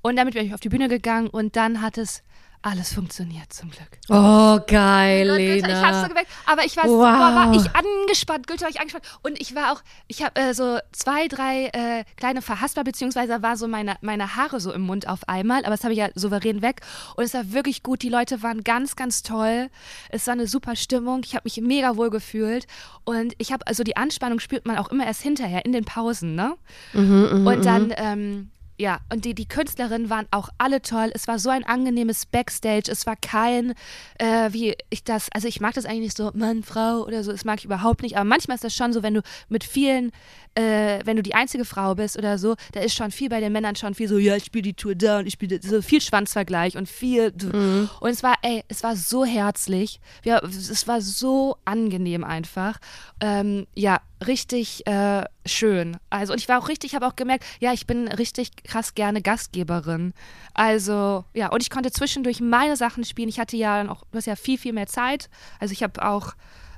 Und 0.02 0.16
damit 0.16 0.34
bin 0.34 0.46
ich 0.46 0.54
auf 0.54 0.60
die 0.60 0.70
Bühne 0.70 0.90
gegangen 0.90 1.28
und 1.28 1.56
dann 1.56 1.82
hat 1.82 1.98
es 1.98 2.24
alles 2.64 2.94
funktioniert 2.94 3.52
zum 3.52 3.72
Glück. 3.72 3.90
Oh, 4.10 4.60
geil, 4.68 5.28
Gott, 5.28 5.38
Lena. 5.38 5.68
Ich 5.68 5.86
hab's 5.86 6.02
so 6.02 6.08
geweckt, 6.08 6.28
aber 6.46 6.64
ich 6.64 6.78
war, 6.78 6.84
wow. 6.86 6.98
boah, 6.98 7.36
war 7.36 7.54
ich 7.54 7.76
angespannt, 7.76 8.48
Gülte 8.48 8.64
war 8.64 8.70
ich 8.70 8.80
angespannt. 8.80 9.06
Und 9.24 9.42
ich 9.42 9.56
war 9.56 9.72
auch, 9.72 9.82
ich 10.08 10.24
habe 10.24 10.40
äh, 10.40 10.54
so 10.54 10.78
zwei, 10.92 11.28
drei 11.28 11.68
äh, 11.74 12.04
kleine 12.18 12.42
Verhaspler, 12.42 12.84
beziehungsweise 12.84 13.42
war 13.42 13.58
so 13.58 13.68
meine, 13.68 13.96
meine 14.02 14.36
Haare 14.36 14.60
so 14.60 14.72
im 14.72 14.82
Mund 14.82 15.08
auf 15.08 15.28
einmal, 15.28 15.62
aber 15.62 15.72
das 15.72 15.84
habe 15.84 15.94
ich 15.94 16.00
ja 16.00 16.10
souverän 16.14 16.62
weg. 16.62 16.82
Und 17.16 17.24
es 17.24 17.34
war 17.34 17.52
wirklich 17.52 17.82
gut, 17.82 18.04
die 18.04 18.10
Leute 18.10 18.44
waren 18.44 18.64
ganz, 18.64 18.96
ganz 18.96 19.24
toll. 19.24 19.70
Es 20.10 20.28
war 20.28 20.34
eine 20.34 20.48
super 20.48 20.76
Stimmung, 20.76 21.22
ich 21.26 21.34
habe 21.34 21.44
mich 21.46 21.60
mega 21.62 21.98
wohl 21.98 22.12
gefühlt. 22.12 22.68
Und 23.06 23.34
ich 23.40 23.52
habe, 23.52 23.66
also 23.66 23.84
die 23.84 23.98
Anspannung 23.98 24.40
spürt 24.40 24.68
man 24.68 24.78
auch 24.78 24.90
immer 24.90 25.06
erst 25.06 25.22
hinterher, 25.24 25.66
in 25.66 25.72
den 25.72 25.86
Pausen, 25.86 26.36
ne? 26.36 26.56
Mhm, 26.94 27.44
mh, 27.44 27.52
und 27.52 27.66
dann, 27.66 27.88
mhm. 27.88 27.94
ähm, 27.98 28.52
ja, 28.82 29.00
und 29.14 29.26
die, 29.26 29.36
die 29.36 29.48
Künstlerinnen 29.48 30.10
waren 30.10 30.26
auch 30.32 30.50
alle 30.58 30.82
toll. 30.82 31.12
Es 31.14 31.28
war 31.28 31.38
so 31.38 31.52
ein 31.52 31.64
angenehmes 31.64 32.26
Backstage. 32.26 32.92
Es 32.92 33.06
war 33.06 33.16
kein, 33.16 33.76
äh, 34.18 34.52
wie 34.54 34.76
ich 34.90 35.04
das, 35.04 35.30
also 35.36 35.48
ich 35.48 35.62
mag 35.62 35.76
das 35.76 35.86
eigentlich 35.86 36.00
nicht 36.00 36.18
so, 36.18 36.32
Mann, 36.34 36.64
Frau 36.64 37.04
oder 37.04 37.24
so, 37.24 37.32
das 37.32 37.46
mag 37.46 37.60
ich 37.60 37.66
überhaupt 37.66 38.02
nicht. 38.02 38.18
Aber 38.18 38.26
manchmal 38.26 38.56
ist 38.56 38.64
das 38.64 38.74
schon 38.74 38.92
so, 38.92 39.04
wenn 39.04 39.14
du 39.14 39.22
mit 39.50 39.64
vielen, 39.64 40.12
äh, 40.56 41.00
wenn 41.06 41.16
du 41.16 41.22
die 41.22 41.36
einzige 41.36 41.64
Frau 41.64 41.94
bist 41.94 42.18
oder 42.18 42.40
so, 42.40 42.56
da 42.72 42.80
ist 42.80 42.96
schon 42.96 43.12
viel 43.12 43.30
bei 43.30 43.40
den 43.40 43.54
Männern 43.54 43.76
schon 43.76 43.94
viel 43.94 44.08
so, 44.08 44.18
ja, 44.18 44.36
ich 44.36 44.46
spiele 44.46 44.64
die 44.64 44.74
Tour 44.74 44.96
da 44.96 45.20
und 45.20 45.28
ich 45.28 45.34
spiele 45.34 45.60
so 45.62 45.84
viel 45.84 46.02
Schwanzvergleich 46.02 46.76
und 46.76 46.90
viel. 46.90 47.32
Mhm. 47.40 47.88
Und 48.00 48.10
es 48.10 48.24
war, 48.24 48.34
ey, 48.42 48.64
es 48.68 48.82
war 48.82 48.96
so 48.96 49.24
herzlich. 49.26 50.00
Ja, 50.24 50.40
es 50.40 50.88
war 50.88 51.02
so 51.02 51.56
angenehm 51.66 52.24
einfach. 52.24 52.80
Ähm, 53.20 53.68
ja, 53.76 54.02
richtig 54.26 54.86
äh, 54.88 55.24
schön. 55.46 55.98
Also, 56.10 56.34
und 56.34 56.40
ich 56.40 56.48
war 56.48 56.60
auch 56.60 56.68
richtig, 56.70 56.92
ich 56.92 56.96
habe 56.96 57.08
auch 57.08 57.16
gemerkt, 57.16 57.46
ja, 57.60 57.74
ich 57.74 57.88
bin 57.88 58.08
richtig 58.08 58.52
krass 58.64 58.94
gerne 58.96 59.22
Gastgeberin. 59.22 60.14
Also, 60.54 61.26
ja, 61.34 61.50
und 61.52 61.62
ich 61.62 61.70
konnte 61.70 61.92
zwischendurch 61.92 62.42
meine 62.42 62.76
Sachen 62.78 63.04
spielen. 63.04 63.30
Ich 63.30 63.40
hatte 63.40 63.58
ja 63.58 63.90
auch, 63.90 64.04
du 64.12 64.18
hast 64.18 64.26
ja 64.28 64.36
viel, 64.36 64.58
viel 64.58 64.74
mehr 64.74 64.88
Zeit. 64.88 65.30
Also, 65.60 65.72
ich 65.74 65.84
habe 65.84 66.06
auch, 66.06 66.34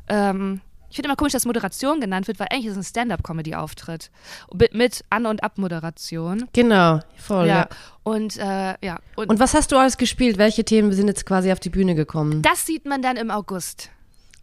ähm, 0.08 0.62
Ich 0.90 0.98
finde 0.98 1.08
immer 1.10 1.16
komisch, 1.16 1.34
dass 1.34 1.46
Moderation 1.46 2.00
genannt 2.00 2.28
wird, 2.28 2.40
weil 2.40 2.50
eigentlich 2.52 2.68
ist 2.68 2.74
es 2.74 2.78
ein 2.78 2.84
Stand-up-Comedy-Auftritt. 2.84 4.12
Mit, 4.54 4.76
mit 4.76 5.04
An- 5.10 5.26
und 5.26 5.42
Abmoderation. 5.44 6.48
Genau, 6.54 7.00
voll, 7.18 7.48
ja. 7.48 7.62
Ja. 7.62 7.70
Und 8.04 8.38
äh, 8.38 8.76
ja. 8.86 9.00
Und, 9.16 9.28
Und 9.30 9.40
was 9.40 9.56
hast 9.56 9.72
du 9.72 9.78
alles 9.78 9.98
gespielt? 9.98 10.38
Welche 10.38 10.64
Themen 10.64 10.92
sind 10.94 11.08
jetzt 11.08 11.26
quasi 11.26 11.52
auf 11.52 11.60
die 11.60 11.72
Bühne 11.72 11.96
gekommen? 11.96 12.44
das 12.44 12.68
sieht 12.68 12.86
man 12.86 13.02
dann 13.02 13.18
im 13.18 13.32
August. 13.32 13.90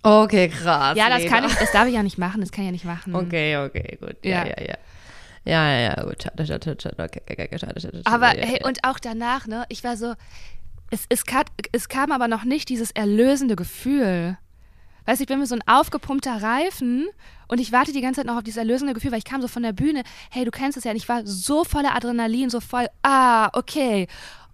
Okay, 0.02 0.48
krass. 0.48 0.96
Ja, 0.96 1.08
das 1.10 1.26
kann 1.26 1.44
ich, 1.44 1.54
das 1.54 1.72
darf 1.72 1.86
ich 1.86 1.94
ja 1.94 2.02
nicht 2.02 2.18
machen, 2.18 2.40
das 2.40 2.50
kann 2.52 2.62
ich 2.64 2.68
ja 2.68 2.72
nicht 2.72 2.84
machen. 2.84 3.14
Okay, 3.14 3.56
okay, 3.58 3.98
gut. 4.00 4.16
Ja, 4.24 4.44
Ja. 4.44 4.46
ja, 4.46 4.62
ja. 4.68 4.74
Ja, 5.46 5.70
ja, 5.70 5.80
ja, 5.96 6.02
gut. 6.04 6.22
Schade, 6.22 6.46
schade, 6.46 6.76
schade, 6.78 6.96
okay, 7.02 7.22
okay, 7.30 7.58
schade, 7.58 7.80
schade, 7.80 8.02
Aber 8.04 8.36
ja, 8.38 8.44
hey, 8.46 8.58
ja. 8.60 8.66
und 8.66 8.84
auch 8.84 8.98
danach, 8.98 9.46
ne, 9.46 9.64
ich 9.70 9.82
war 9.82 9.96
so, 9.96 10.14
es, 10.90 11.06
es, 11.08 11.24
kam, 11.24 11.44
es 11.72 11.88
kam 11.88 12.12
aber 12.12 12.28
noch 12.28 12.44
nicht 12.44 12.68
dieses 12.68 12.90
erlösende 12.90 13.56
Gefühl. 13.56 14.36
Weißt 15.06 15.18
du, 15.18 15.22
ich 15.22 15.28
bin 15.28 15.38
mir 15.38 15.46
so 15.46 15.54
ein 15.54 15.66
aufgepumpter 15.66 16.42
Reifen 16.42 17.08
und 17.48 17.58
ich 17.58 17.72
warte 17.72 17.92
die 17.92 18.02
ganze 18.02 18.20
Zeit 18.20 18.26
noch 18.26 18.36
auf 18.36 18.42
dieses 18.42 18.58
erlösende 18.58 18.92
Gefühl, 18.92 19.12
weil 19.12 19.18
ich 19.18 19.24
kam 19.24 19.40
so 19.40 19.48
von 19.48 19.62
der 19.62 19.72
Bühne, 19.72 20.02
hey, 20.30 20.44
du 20.44 20.50
kennst 20.50 20.76
es 20.76 20.84
ja, 20.84 20.90
und 20.90 20.98
ich 20.98 21.08
war 21.08 21.22
so 21.24 21.64
voller 21.64 21.96
Adrenalin, 21.96 22.50
so 22.50 22.60
voll, 22.60 22.86
ah, 23.02 23.48
okay. 23.54 24.08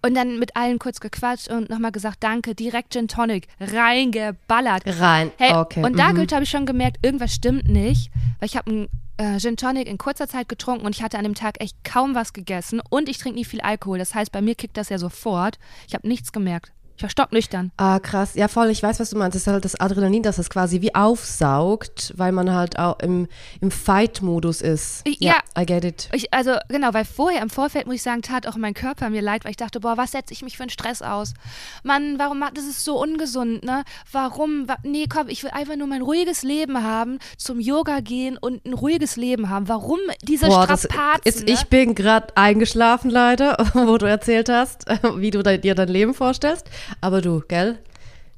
Und 0.07 0.15
dann 0.15 0.39
mit 0.39 0.55
allen 0.55 0.79
kurz 0.79 1.01
gequatscht 1.01 1.49
und 1.49 1.69
nochmal 1.69 1.91
gesagt, 1.91 2.23
danke, 2.23 2.55
direkt 2.55 2.93
Gin 2.93 3.09
Tonic, 3.09 3.47
reingeballert. 3.59 4.83
Rein, 5.01 5.31
Hey, 5.37 5.53
okay. 5.53 5.83
und 5.83 5.99
da 5.99 6.13
mhm. 6.13 6.31
Habe 6.31 6.43
ich 6.43 6.49
schon 6.49 6.65
gemerkt, 6.65 6.99
irgendwas 7.01 7.33
stimmt 7.33 7.67
nicht, 7.67 8.09
weil 8.39 8.47
ich 8.47 8.55
habe 8.55 8.71
einen 8.71 8.87
äh, 9.17 9.37
Gin 9.39 9.57
Tonic 9.57 9.87
in 9.87 9.97
kurzer 9.97 10.29
Zeit 10.29 10.47
getrunken 10.47 10.85
und 10.85 10.95
ich 10.95 11.03
hatte 11.03 11.17
an 11.17 11.25
dem 11.25 11.35
Tag 11.35 11.61
echt 11.61 11.83
kaum 11.83 12.15
was 12.15 12.31
gegessen 12.31 12.81
und 12.89 13.09
ich 13.09 13.17
trinke 13.17 13.37
nie 13.37 13.45
viel 13.45 13.59
Alkohol. 13.59 13.97
Das 13.97 14.15
heißt, 14.15 14.31
bei 14.31 14.41
mir 14.41 14.55
kickt 14.55 14.77
das 14.77 14.89
ja 14.89 14.97
sofort. 14.97 15.59
Ich 15.87 15.93
habe 15.93 16.07
nichts 16.07 16.31
gemerkt. 16.31 16.71
Ich 16.97 17.03
war 17.03 17.11
stocknüchtern. 17.11 17.71
Ah, 17.77 17.99
krass. 17.99 18.33
Ja, 18.33 18.47
voll, 18.47 18.71
ich 18.71 18.81
weiß, 18.81 18.99
was 18.99 19.11
du 19.11 19.17
meinst. 19.19 19.35
Das 19.35 19.43
ist 19.43 19.47
halt 19.47 19.65
das 19.65 19.79
Adrenalin, 19.79 20.23
das 20.23 20.39
es 20.39 20.49
quasi 20.49 20.81
wie 20.81 20.95
aufsaugt, 20.95 22.11
weil 22.17 22.31
man 22.31 22.51
halt 22.51 22.79
auch 22.79 22.97
im, 23.01 23.27
im 23.61 23.69
Fight-Modus 23.69 24.61
ist. 24.61 25.03
Ja. 25.05 25.35
I 25.55 25.67
get 25.67 25.85
it. 25.85 26.09
Ich, 26.13 26.33
also 26.33 26.55
genau, 26.69 26.95
weil 26.95 27.05
vorher 27.05 27.43
im 27.43 27.51
Vorfeld 27.51 27.85
muss 27.85 27.97
ich 27.97 28.01
sagen, 28.01 28.23
tat 28.23 28.47
auch 28.47 28.55
mein 28.55 28.73
Körper 28.73 29.11
mir 29.11 29.21
leid, 29.21 29.45
weil 29.45 29.51
ich 29.51 29.57
dachte, 29.57 29.79
boah, 29.79 29.95
was 29.95 30.11
setze 30.11 30.33
ich 30.33 30.41
mich 30.41 30.57
für 30.57 30.63
einen 30.63 30.71
Stress 30.71 31.03
aus? 31.03 31.35
Mann, 31.83 32.17
warum 32.17 32.39
macht 32.39 32.57
das 32.57 32.65
ist 32.65 32.83
so 32.83 32.99
ungesund, 32.99 33.63
ne? 33.63 33.83
Warum? 34.11 34.67
Wa 34.67 34.77
nee, 34.81 35.05
komm, 35.07 35.27
ich 35.27 35.43
will 35.43 35.51
einfach 35.51 35.75
nur 35.75 35.85
mein 35.85 36.01
ruhiges 36.01 36.41
Leben 36.41 36.81
haben, 36.81 37.19
zum 37.37 37.59
Yoga 37.59 37.99
gehen 37.99 38.39
und 38.39 38.65
ein 38.65 38.73
ruhiges 38.73 39.17
Leben 39.17 39.51
haben. 39.51 39.67
Warum 39.67 39.99
diese 40.23 40.47
Boah, 40.47 40.65
das 40.65 40.85
Strapazen? 40.85 41.21
ist, 41.25 41.45
ne? 41.45 41.53
ich 41.53 41.67
bin 41.67 41.93
gerade 41.93 42.35
eingeschlafen 42.35 43.11
leider, 43.11 43.57
wo 43.75 43.99
du 43.99 44.07
erzählt 44.07 44.49
hast, 44.49 44.85
wie 45.17 45.29
du 45.29 45.43
dir 45.43 45.75
dein 45.75 45.89
Leben 45.89 46.15
vorstellst. 46.15 46.67
Aber 47.01 47.21
du, 47.21 47.41
gell? 47.47 47.77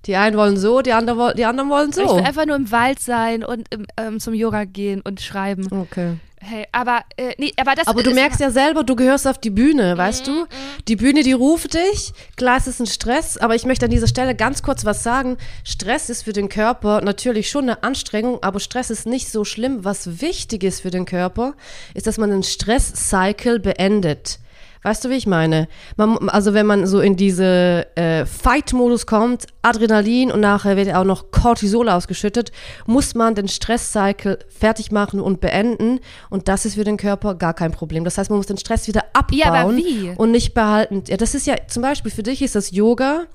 Die 0.06 0.16
einen 0.16 0.38
wollen 0.38 0.56
so, 0.58 0.82
die 0.82 0.94
anderen, 0.94 1.20
woll- 1.20 1.34
die 1.34 1.46
anderen 1.46 1.70
wollen 1.70 1.90
Ich 1.90 1.96
so. 1.96 2.16
will 2.16 2.24
einfach 2.24 2.46
nur 2.46 2.56
im 2.56 2.72
Wald 2.72 3.00
sein 3.02 3.44
und 3.44 3.68
im, 3.74 3.86
ähm, 3.98 4.20
zum 4.20 4.34
Yoga 4.34 4.64
gehen 4.64 5.02
und 5.02 5.20
schreiben. 5.22 5.68
Okay. 5.72 6.14
Hey, 6.42 6.66
aber 6.72 7.02
äh, 7.18 7.34
nee, 7.38 7.52
aber 7.60 7.76
das 7.76 7.86
Aber 7.88 8.02
du 8.02 8.12
merkst 8.14 8.40
ja 8.40 8.50
selber, 8.50 8.86
du 8.86 8.96
gehörst 8.96 9.28
auf 9.28 9.40
die 9.40 9.50
Bühne, 9.50 9.98
weißt 9.98 10.26
Mhm, 10.26 10.32
du? 10.32 10.46
Die 10.88 10.96
Bühne, 10.96 11.22
die 11.24 11.34
ruft 11.34 11.74
dich. 11.74 12.14
Klar, 12.38 12.56
es 12.56 12.66
ist 12.66 12.80
ein 12.80 12.86
Stress, 12.86 13.36
aber 13.38 13.56
ich 13.56 13.66
möchte 13.66 13.84
an 13.88 13.92
dieser 13.92 14.08
Stelle 14.08 14.36
ganz 14.36 14.64
kurz 14.64 14.86
was 14.86 15.04
sagen. 15.04 15.36
Stress 15.66 16.10
ist 16.10 16.24
für 16.24 16.32
den 16.32 16.48
Körper 16.48 17.02
natürlich 17.02 17.50
schon 17.50 17.64
eine 17.64 17.84
Anstrengung, 17.84 18.42
aber 18.42 18.62
Stress 18.62 18.90
ist 18.90 19.06
nicht 19.06 19.30
so 19.30 19.44
schlimm. 19.44 19.84
Was 19.84 20.22
wichtig 20.22 20.64
ist 20.64 20.80
für 20.80 20.92
den 20.92 21.04
Körper, 21.04 21.56
ist, 21.94 22.08
dass 22.08 22.18
man 22.18 22.30
den 22.30 22.44
Stress-Cycle 22.44 23.60
beendet. 23.60 24.40
Weißt 24.82 25.04
du, 25.04 25.10
wie 25.10 25.16
ich 25.16 25.28
meine? 25.28 25.68
Man, 25.98 26.30
also 26.30 26.54
wenn 26.54 26.66
man 26.66 26.88
so 26.88 27.02
in 27.02 27.18
diese 27.18 27.86
äh, 27.96 28.26
Fight-Modus 28.26 29.06
kommt, 29.06 29.48
Adrenalin 29.62 30.32
und 30.32 30.40
nachher 30.40 30.78
wird 30.78 30.94
auch 30.96 31.04
noch 31.04 31.32
Cortisol 31.32 31.90
ausgeschüttet, 31.90 32.54
muss 32.86 33.14
man 33.14 33.36
den 33.36 33.50
Stress-Cycle 33.50 34.40
fertig 34.48 34.92
machen 34.92 35.20
und 35.20 35.42
beenden. 35.42 36.00
Und 36.30 36.48
das 36.48 36.66
ist 36.66 36.76
für 36.76 36.86
den 36.86 36.96
Körper 36.96 37.36
gar 37.36 37.54
kein 37.54 37.72
Problem. 37.72 38.06
Das 38.06 38.18
heißt, 38.18 38.30
man 38.30 38.38
muss 38.38 38.48
den 38.48 38.58
Stress 38.58 38.88
wieder 38.88 39.04
abbauen 39.14 39.38
Ja, 39.38 39.54
aber 39.54 39.76
wie? 39.76 40.14
und 40.16 40.32
nicht 40.32 40.54
behalten. 40.54 41.04
Ja, 41.08 41.18
das 41.18 41.36
ist 41.36 41.46
ja 41.46 41.56
zum 41.68 41.84
Beispiel 41.84 42.12
für 42.12 42.24
dich 42.24 42.42
ist 42.42 42.56
das 42.56 42.72
Yoga. 42.72 43.26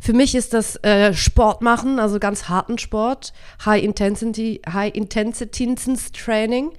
Für 0.00 0.12
mich 0.12 0.34
ist 0.34 0.54
das 0.54 0.76
äh, 0.82 1.14
Sport 1.14 1.62
machen, 1.62 2.00
also 2.00 2.18
ganz 2.18 2.48
harten 2.48 2.78
Sport, 2.78 3.32
High 3.64 3.84
Intensity, 3.84 4.60
High 4.68 4.92
Intensity 4.94 5.76
Training. 6.12 6.72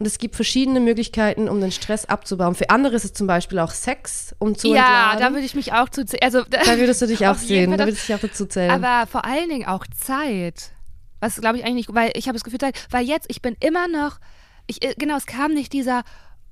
Und 0.00 0.06
es 0.06 0.16
gibt 0.16 0.34
verschiedene 0.34 0.80
Möglichkeiten, 0.80 1.46
um 1.46 1.60
den 1.60 1.70
Stress 1.70 2.06
abzubauen. 2.06 2.54
Für 2.54 2.70
andere 2.70 2.96
ist 2.96 3.04
es 3.04 3.12
zum 3.12 3.26
Beispiel 3.26 3.58
auch 3.58 3.70
Sex, 3.70 4.34
um 4.38 4.56
zu 4.56 4.68
ja, 4.68 4.76
da 4.76 5.12
entladen. 5.12 5.34
würde 5.34 5.44
ich 5.44 5.54
mich 5.54 5.74
auch 5.74 5.90
zu 5.90 6.06
also 6.22 6.42
Da 6.48 6.78
würdest 6.78 7.02
du 7.02 7.06
dich 7.06 7.26
auch 7.26 7.34
sehen. 7.36 7.76
Da 7.76 7.84
würdest 7.84 8.08
du 8.08 8.14
dich 8.14 8.16
auch 8.16 8.26
dazu 8.26 8.46
zählen. 8.46 8.70
aber 8.70 9.06
vor 9.06 9.26
allen 9.26 9.50
Dingen 9.50 9.68
auch 9.68 9.86
Zeit. 9.88 10.72
Was 11.20 11.38
glaube 11.38 11.58
ich 11.58 11.64
eigentlich, 11.64 11.88
nicht, 11.88 11.94
weil 11.94 12.12
ich 12.14 12.28
habe 12.28 12.38
das 12.38 12.44
Gefühl, 12.44 12.58
weil 12.88 13.04
jetzt 13.04 13.26
ich 13.28 13.42
bin 13.42 13.58
immer 13.60 13.88
noch 13.88 14.20
ich 14.66 14.82
äh, 14.82 14.94
genau, 14.96 15.18
es 15.18 15.26
kam 15.26 15.52
nicht 15.52 15.74
dieser 15.74 16.02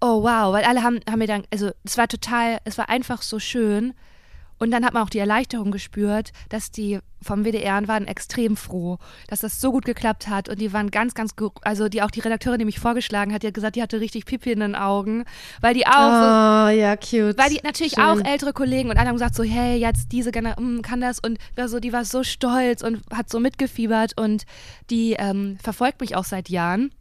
oh 0.03 0.23
wow, 0.23 0.53
weil 0.53 0.65
alle 0.65 0.83
haben 0.83 1.01
haben 1.09 1.19
mir 1.19 1.27
dann 1.27 1.45
also 1.51 1.71
es 1.85 1.97
war 1.97 2.07
total, 2.07 2.59
es 2.65 2.77
war 2.77 2.91
einfach 2.91 3.23
so 3.23 3.39
schön. 3.39 3.95
Und 4.59 4.71
dann 4.71 4.85
hat 4.85 4.93
man 4.95 5.03
auch 5.03 5.11
die 5.11 5.19
Erleichterung 5.19 5.71
gespürt, 5.71 6.33
dass 6.49 6.71
die 6.71 6.99
vom 7.21 7.45
WDR 7.45 7.87
waren 7.89 8.07
extrem 8.07 8.57
froh, 8.57 8.99
dass 9.27 9.41
das 9.41 9.61
so 9.61 9.73
gut 9.73 9.85
geklappt 9.85 10.29
hat. 10.29 10.49
Und 10.49 10.61
die 10.61 10.73
waren 10.73 10.91
ganz, 10.91 11.15
ganz, 11.15 11.33
also 11.63 11.89
die 11.89 12.03
auch 12.03 12.11
die 12.11 12.21
Redakteurin, 12.21 12.59
die 12.61 12.65
mich 12.65 12.79
vorgeschlagen 12.79 13.33
hat, 13.33 13.43
die 13.43 13.49
hat 13.49 13.55
gesagt, 13.55 13.77
die 13.77 13.83
hatte 13.83 14.01
richtig 14.01 14.25
Pipi 14.25 14.53
in 14.53 14.61
den 14.61 14.75
Augen, 14.77 15.25
weil 15.61 15.75
die 15.75 15.87
auch 15.87 15.91
so, 15.91 15.97
Ah, 15.99 16.71
ja, 16.71 16.97
cute. 16.97 17.37
weil 17.39 17.51
die 17.51 17.61
natürlich 17.65 17.95
Schön. 17.95 18.05
auch 18.05 18.25
ältere 18.25 18.53
Kollegen 18.53 18.91
und 18.91 18.97
alle 18.99 19.09
haben 19.09 19.17
gesagt 19.17 19.35
so, 19.35 19.43
hey, 19.43 19.79
jetzt 19.79 20.13
diese 20.13 20.31
Generation 20.31 20.83
kann 20.83 21.01
das 21.01 21.19
und 21.19 21.39
war 21.57 21.69
so, 21.69 21.81
die 21.81 21.93
war 21.93 22.05
so 22.05 22.23
stolz 22.23 22.83
und 22.83 23.03
hat 23.13 23.31
so 23.31 23.41
mitgefiebert 23.41 24.19
und 24.21 24.45
die 24.91 25.15
ähm, 25.19 25.59
verfolgt 25.63 26.01
mich 26.01 26.15
auch 26.15 26.25
seit 26.25 26.49
Jahren. 26.49 26.93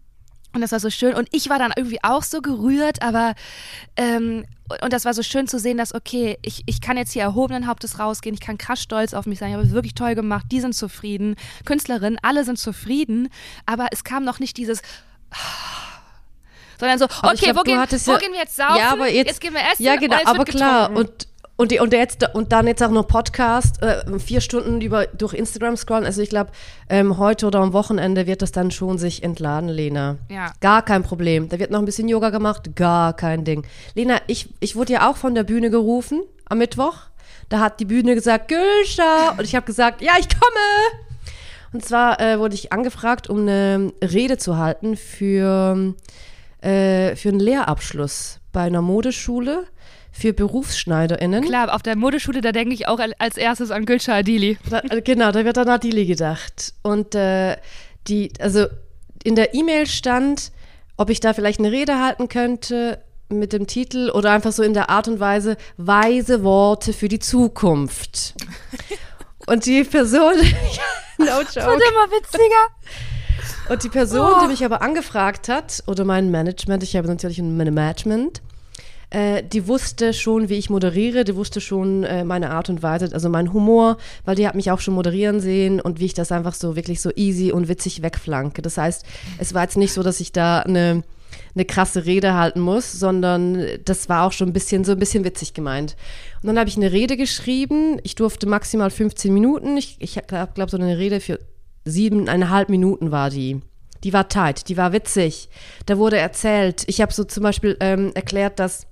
Und 0.54 0.62
das 0.62 0.72
war 0.72 0.80
so 0.80 0.90
schön. 0.90 1.14
Und 1.14 1.28
ich 1.32 1.50
war 1.50 1.60
dann 1.60 1.74
irgendwie 1.76 2.04
auch 2.04 2.24
so 2.24 2.42
gerührt, 2.42 3.02
aber 3.02 3.36
ähm, 3.96 4.46
und 4.82 4.92
das 4.92 5.06
war 5.06 5.14
so 5.14 5.24
schön 5.24 5.48
zu 5.48 5.60
sehen, 5.60 5.78
dass, 5.78 5.94
okay, 5.94 6.38
ich, 6.42 6.64
ich 6.66 6.82
kann 6.82 6.98
jetzt 6.98 7.14
hier 7.14 7.22
erhobenen 7.22 7.68
Hauptes 7.68 8.00
rausgehen, 8.00 8.34
ich 8.34 8.42
kann 8.42 8.58
krass 8.58 8.82
stolz 8.82 9.14
auf 9.14 9.26
mich 9.26 9.40
sein, 9.40 9.50
ich 9.50 9.56
habe 9.56 9.66
es 9.66 9.72
wirklich 9.72 9.94
toll 9.94 10.16
gemacht, 10.16 10.48
die 10.52 10.60
sind 10.60 10.74
zufrieden, 10.74 11.36
Künstlerinnen, 11.64 12.20
alle 12.22 12.44
sind 12.44 12.60
zufrieden, 12.60 13.30
aber 13.66 13.88
es 13.92 14.04
kam 14.04 14.26
noch 14.26 14.40
nicht 14.40 14.58
dieses 14.58 14.82
sondern 16.80 17.00
so, 17.00 17.06
Aber 17.06 17.34
okay, 17.34 17.46
glaub, 17.46 17.58
wo, 17.58 17.64
gehen, 17.64 17.80
wo 17.80 18.12
ja- 18.12 18.18
gehen 18.18 18.32
wir 18.34 18.40
jetzt 18.40 18.56
saufen? 18.56 18.78
Ja, 18.78 18.92
aber 18.92 19.10
jetzt, 19.10 19.42
gehen 19.42 19.54
wir 19.54 19.62
essen 19.62 19.84
Ja, 19.84 19.96
genau, 19.96 20.18
jetzt 20.18 20.28
aber 20.28 20.46
klar. 20.46 20.92
Und, 20.92 21.27
und, 21.58 21.72
die, 21.72 21.80
und, 21.80 21.92
jetzt, 21.92 22.24
und 22.36 22.52
dann 22.52 22.68
jetzt 22.68 22.84
auch 22.84 22.92
noch 22.92 23.08
Podcast, 23.08 23.82
äh, 23.82 24.20
vier 24.20 24.42
Stunden 24.42 24.80
über, 24.80 25.08
durch 25.08 25.34
Instagram 25.34 25.76
scrollen. 25.76 26.06
Also 26.06 26.22
ich 26.22 26.30
glaube, 26.30 26.52
ähm, 26.88 27.18
heute 27.18 27.48
oder 27.48 27.60
am 27.60 27.74
Wochenende 27.74 28.28
wird 28.28 28.44
das 28.44 28.52
dann 28.52 28.70
schon 28.70 29.00
sich 29.00 29.24
entladen, 29.24 29.68
Lena. 29.68 30.18
Ja. 30.30 30.54
Gar 30.62 30.84
kein 30.84 31.02
Problem. 31.02 31.50
Da 31.50 31.58
wird 31.58 31.72
noch 31.72 31.80
ein 31.80 31.86
bisschen 31.86 32.08
Yoga 32.08 32.30
gemacht, 32.30 32.76
gar 32.76 33.14
kein 33.14 33.44
Ding. 33.44 33.66
Lena, 33.96 34.20
ich, 34.28 34.50
ich 34.60 34.76
wurde 34.76 34.94
ja 34.94 35.10
auch 35.10 35.18
von 35.18 35.34
der 35.34 35.44
Bühne 35.44 35.72
gerufen 35.72 36.22
am 36.46 36.60
Mittwoch. 36.60 36.96
Da 37.50 37.60
hat 37.60 37.80
die 37.80 37.86
Bühne 37.86 38.14
gesagt, 38.14 38.50
Gülscha. 38.50 39.32
Und 39.32 39.44
ich 39.44 39.56
habe 39.56 39.66
gesagt, 39.66 40.02
ja, 40.02 40.14
ich 40.20 40.30
komme. 40.30 41.02
Und 41.74 41.84
zwar 41.84 42.20
äh, 42.22 42.40
wurde 42.40 42.54
ich 42.54 42.72
angefragt, 42.72 43.30
um 43.30 43.42
eine 43.42 43.92
Rede 44.02 44.38
zu 44.38 44.58
halten 44.58 44.96
für, 44.96 45.96
äh, 46.62 47.16
für 47.16 47.30
einen 47.30 47.40
Lehrabschluss 47.40 48.40
bei 48.52 48.62
einer 48.62 48.82
Modeschule 48.82 49.66
für 50.18 50.34
BerufsschneiderInnen. 50.34 51.44
Klar, 51.44 51.74
auf 51.74 51.84
der 51.84 51.96
Modeschule, 51.96 52.42
da 52.42 52.52
denke 52.52 52.74
ich 52.74 52.88
auch 52.88 53.00
als 53.20 53.38
erstes 53.38 53.70
an 53.72 53.86
Gülşah 53.86 54.14
Adili. 54.20 54.58
Da, 54.70 54.80
äh, 54.90 55.02
genau, 55.02 55.32
da 55.32 55.46
wird 55.46 55.58
an 55.58 55.70
Adili 55.70 56.06
gedacht. 56.06 56.74
Und 56.82 57.14
äh, 57.16 57.58
die, 58.08 58.32
also 58.40 58.66
in 59.24 59.36
der 59.36 59.54
E-Mail 59.54 59.86
stand, 59.86 60.52
ob 60.98 61.10
ich 61.10 61.20
da 61.20 61.34
vielleicht 61.34 61.60
eine 61.60 61.72
Rede 61.72 62.00
halten 62.00 62.30
könnte 62.30 63.00
mit 63.30 63.54
dem 63.54 63.68
Titel 63.68 64.10
oder 64.10 64.32
einfach 64.32 64.52
so 64.54 64.64
in 64.64 64.74
der 64.74 64.90
Art 64.90 65.08
und 65.08 65.20
Weise 65.20 65.58
weise 65.78 66.44
Worte 66.44 66.94
für 66.94 67.10
die 67.10 67.20
Zukunft. 67.20 68.34
Und 69.46 69.66
die 69.66 69.84
Person, 69.84 70.34
no 71.18 71.26
joke. 71.26 71.60
immer 71.60 72.08
witziger. 72.10 73.70
Und 73.70 73.84
die 73.84 73.90
Person, 73.90 74.32
Oh. 74.36 74.42
die 74.42 74.48
mich 74.48 74.64
aber 74.66 74.82
angefragt 74.82 75.50
hat, 75.50 75.84
oder 75.88 76.06
mein 76.06 76.32
Management, 76.32 76.84
ich 76.84 76.96
habe 76.96 77.08
natürlich 77.08 77.40
ein 77.40 77.56
Management, 77.58 78.42
äh, 79.10 79.42
die 79.44 79.68
wusste 79.68 80.14
schon, 80.14 80.50
wie 80.50 80.56
ich 80.56 80.70
moderiere, 80.70 81.24
die 81.24 81.36
wusste 81.36 81.62
schon 81.62 82.04
äh, 82.04 82.26
meine 82.26 82.50
Art 82.52 82.70
und 82.70 82.84
Weise, 82.84 83.10
also 83.14 83.30
mein 83.30 83.54
Humor, 83.54 83.98
weil 84.26 84.36
die 84.36 84.48
hat 84.48 84.56
mich 84.56 84.70
auch 84.70 84.82
schon 84.82 84.96
moderieren 84.96 85.40
sehen 85.40 85.80
und 85.80 86.00
wie 86.00 86.06
ich 86.06 86.14
das 86.14 86.32
einfach 86.32 86.54
so 86.54 86.76
wirklich 86.76 87.02
so 87.02 87.12
easy 87.16 87.52
und 87.52 87.70
witzig 87.70 88.02
wegflanke. 88.02 88.62
Das 88.62 88.78
heißt, 88.78 89.06
es 89.38 89.54
war 89.54 89.64
jetzt 89.64 89.78
nicht 89.78 89.94
so, 89.94 90.04
dass 90.04 90.20
ich 90.20 90.34
da 90.34 90.60
eine, 90.60 91.04
eine 91.56 91.66
krasse 91.66 92.06
Rede 92.06 92.34
halten 92.34 92.60
muss, 92.60 92.92
sondern 92.92 93.66
das 93.86 94.10
war 94.10 94.26
auch 94.26 94.34
schon 94.34 94.50
ein 94.50 94.54
bisschen 94.54 94.84
so 94.84 94.92
ein 94.92 95.00
bisschen 95.00 95.24
witzig 95.24 95.54
gemeint. 95.54 95.96
Und 96.42 96.48
dann 96.48 96.60
habe 96.60 96.70
ich 96.70 96.76
eine 96.76 96.92
Rede 96.92 97.16
geschrieben. 97.16 98.00
Ich 98.04 98.16
durfte 98.16 98.46
maximal 98.46 98.90
15 98.90 99.34
Minuten. 99.34 99.78
Ich, 99.78 99.96
ich 100.00 100.20
glaube, 100.28 100.52
glaub, 100.54 100.70
so 100.70 100.78
eine 100.78 100.98
Rede 100.98 101.22
für 101.22 101.40
siebeneinhalb 101.86 102.68
Minuten 102.68 103.12
war 103.12 103.30
die. 103.30 103.62
Die 104.04 104.14
war 104.14 104.28
tight, 104.30 104.68
die 104.70 104.78
war 104.78 104.94
witzig. 104.94 105.50
Da 105.86 105.98
wurde 105.98 106.18
erzählt, 106.18 106.84
ich 106.88 107.02
habe 107.02 107.14
so 107.14 107.24
zum 107.24 107.44
Beispiel 107.44 107.78
ähm, 107.80 108.12
erklärt, 108.14 108.60
dass, 108.60 108.86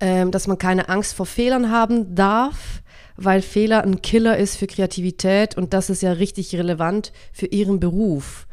ähm, 0.00 0.30
dass 0.30 0.46
man 0.46 0.58
keine 0.58 0.88
Angst 0.88 1.14
vor 1.14 1.26
Fehlern 1.26 1.70
haben 1.70 2.14
darf, 2.14 2.82
weil 3.16 3.42
Fehler 3.42 3.82
ein 3.82 4.02
Killer 4.02 4.36
ist 4.36 4.56
für 4.56 4.66
Kreativität 4.66 5.56
und 5.56 5.74
das 5.74 5.90
ist 5.90 6.02
ja 6.02 6.12
richtig 6.12 6.54
relevant 6.54 7.12
für 7.32 7.46
ihren 7.46 7.80
Beruf 7.80 8.46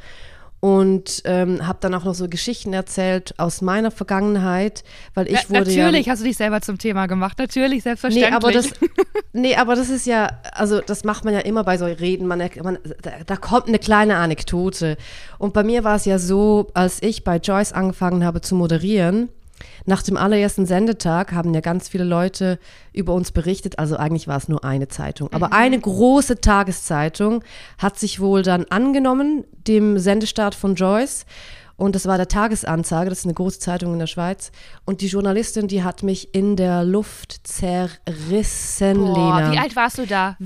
und 0.65 1.21
ähm, 1.25 1.67
habe 1.67 1.77
dann 1.79 1.93
auch 1.93 2.05
noch 2.05 2.15
so 2.15 2.27
Geschichten 2.27 2.73
erzählt 2.73 3.35
aus 3.37 3.61
meiner 3.61 3.91
Vergangenheit, 3.91 4.83
weil 5.13 5.27
ich 5.27 5.37
Na, 5.49 5.59
wurde 5.59 5.75
natürlich 5.75 6.07
ja, 6.07 6.11
hast 6.11 6.21
du 6.21 6.25
dich 6.25 6.37
selber 6.37 6.59
zum 6.61 6.79
Thema 6.79 7.05
gemacht, 7.05 7.37
natürlich, 7.37 7.83
selbstverständlich. 7.83 8.31
Nee, 8.31 8.35
aber 8.35 8.51
das, 8.51 8.71
nee, 9.33 9.55
aber 9.55 9.75
das 9.75 9.89
ist 9.89 10.07
ja, 10.07 10.27
also 10.53 10.81
das 10.81 11.03
macht 11.03 11.23
man 11.23 11.35
ja 11.35 11.41
immer 11.41 11.63
bei 11.63 11.77
so 11.77 11.85
Reden, 11.85 12.25
man, 12.25 12.39
man 12.63 12.79
da, 13.03 13.11
da, 13.23 13.35
kommt 13.35 13.67
eine 13.67 13.77
kleine 13.77 14.17
Anekdote. 14.17 14.97
Und 15.37 15.53
bei 15.53 15.63
mir 15.63 15.83
war 15.83 15.97
es 15.97 16.05
ja 16.05 16.17
so, 16.17 16.71
als 16.73 16.99
ich 17.03 17.23
bei 17.23 17.37
Joyce 17.37 17.73
angefangen 17.73 18.25
habe 18.25 18.41
zu 18.41 18.55
moderieren, 18.55 19.29
nach 19.85 20.01
dem 20.03 20.17
allerersten 20.17 20.65
Sendetag 20.65 21.31
haben 21.31 21.53
ja 21.53 21.61
ganz 21.61 21.87
viele 21.87 22.03
Leute 22.03 22.59
über 22.93 23.13
uns 23.13 23.31
berichtet, 23.31 23.79
also 23.79 23.97
eigentlich 23.97 24.27
war 24.27 24.37
es 24.37 24.47
nur 24.47 24.63
eine 24.63 24.87
Zeitung, 24.87 25.31
aber 25.31 25.47
mhm. 25.47 25.53
eine 25.53 25.79
große 25.79 26.41
Tageszeitung 26.41 27.43
hat 27.77 27.99
sich 27.99 28.19
wohl 28.19 28.41
dann 28.41 28.65
angenommen, 28.65 29.45
dem 29.67 29.99
Sendestart 29.99 30.55
von 30.55 30.75
Joyce. 30.75 31.25
Und 31.77 31.93
das 31.93 32.05
war 32.05 32.15
der 32.15 32.29
Tagesanzeiger, 32.29 33.09
das 33.09 33.19
ist 33.19 33.25
eine 33.25 33.33
große 33.33 33.59
Zeitung 33.59 33.91
in 33.91 33.99
der 33.99 34.07
Schweiz. 34.07 34.51
Und 34.85 35.01
die 35.01 35.07
Journalistin, 35.07 35.67
die 35.67 35.83
hat 35.83 36.03
mich 36.03 36.33
in 36.33 36.55
der 36.55 36.85
Luft 36.85 37.45
zerrissen, 37.45 38.97
Boah, 38.97 39.39
Lena. 39.39 39.51
Wie 39.51 39.57
alt 39.57 39.75
warst 39.75 39.97
du 39.97 40.07
da? 40.07 40.37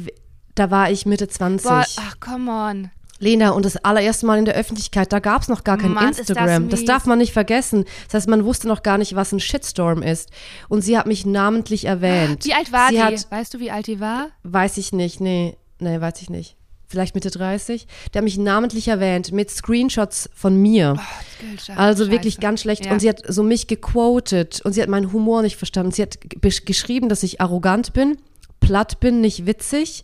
Da 0.56 0.72
war 0.72 0.90
ich 0.90 1.06
Mitte 1.06 1.28
20. 1.28 1.70
Boah, 1.70 1.86
ach, 1.98 2.20
come 2.20 2.52
on. 2.52 2.92
Lena, 3.20 3.52
und 3.52 3.66
das 3.66 3.78
allererste 3.78 4.26
Mal 4.26 4.40
in 4.40 4.46
der 4.46 4.56
Öffentlichkeit, 4.56 5.12
da 5.12 5.20
gab 5.20 5.42
es 5.42 5.48
noch 5.50 5.64
gar 5.64 5.78
kein 5.78 5.94
Mann, 5.94 6.08
Instagram. 6.10 6.70
Das, 6.70 6.80
das, 6.80 6.88
darf 6.88 7.06
man 7.06 7.20
nicht 7.20 7.34
vergessen. 7.34 7.86
Das 8.06 8.16
heißt, 8.16 8.30
man 8.30 8.46
wusste 8.46 8.68
noch 8.68 8.82
gar 8.82 8.98
nicht, 8.98 9.16
was 9.16 9.32
ein 9.32 9.40
Shitstorm 9.40 10.02
ist. 10.02 10.30
Und 10.70 10.82
sie 10.82 10.98
hat 10.98 11.06
mich 11.06 11.26
namentlich 11.26 11.86
erwähnt. 11.86 12.46
Wie 12.46 12.54
alt 12.54 12.72
war 12.72 12.90
sie 12.90 12.96
die? 12.96 13.02
Hat, 13.02 13.32
weißt 13.32 13.54
du, 13.54 13.60
wie 13.60 13.72
alt 13.72 13.88
die 13.88 14.00
war? 14.00 14.30
Weiß 14.44 14.78
ich 14.78 14.94
nicht, 14.94 15.20
nee. 15.20 15.58
Nee, 15.80 16.00
weiß 16.00 16.22
ich 16.22 16.30
nicht. 16.30 16.56
Vielleicht 16.88 17.14
Mitte 17.14 17.30
30. 17.30 17.86
Der 18.14 18.20
hat 18.20 18.24
mich 18.24 18.40
namentlich 18.40 18.88
erwähnt 18.88 19.32
mit 19.32 19.52
Screenshots 19.52 20.28
von 20.34 20.56
mir. 20.56 20.96
Oh, 20.98 21.72
also 21.76 22.04
Scheiße. 22.04 22.12
wirklich 22.12 22.40
ganz 22.40 22.62
schlecht. 22.62 22.88
Ja. 22.88 22.92
Und 22.92 23.00
sie 23.00 23.10
hat 23.10 23.22
so 23.28 23.44
mich 23.44 23.68
gequotet 23.68 24.62
und 24.64 24.74
sie 24.74 24.82
hat 24.82 24.90
meinen 24.90 25.14
Humor 25.14 25.44
nicht 25.44 25.56
verstanden. 25.56 25.92
Sie 25.92 26.02
hat 26.02 26.18
geschrieben, 26.66 27.08
dass 27.08 27.22
ich 27.22 27.42
arrogant 27.42 27.94
bin, 27.94 28.18
platt 28.60 29.00
bin, 29.00 29.22
nicht 29.22 29.46
witzig. 29.46 30.04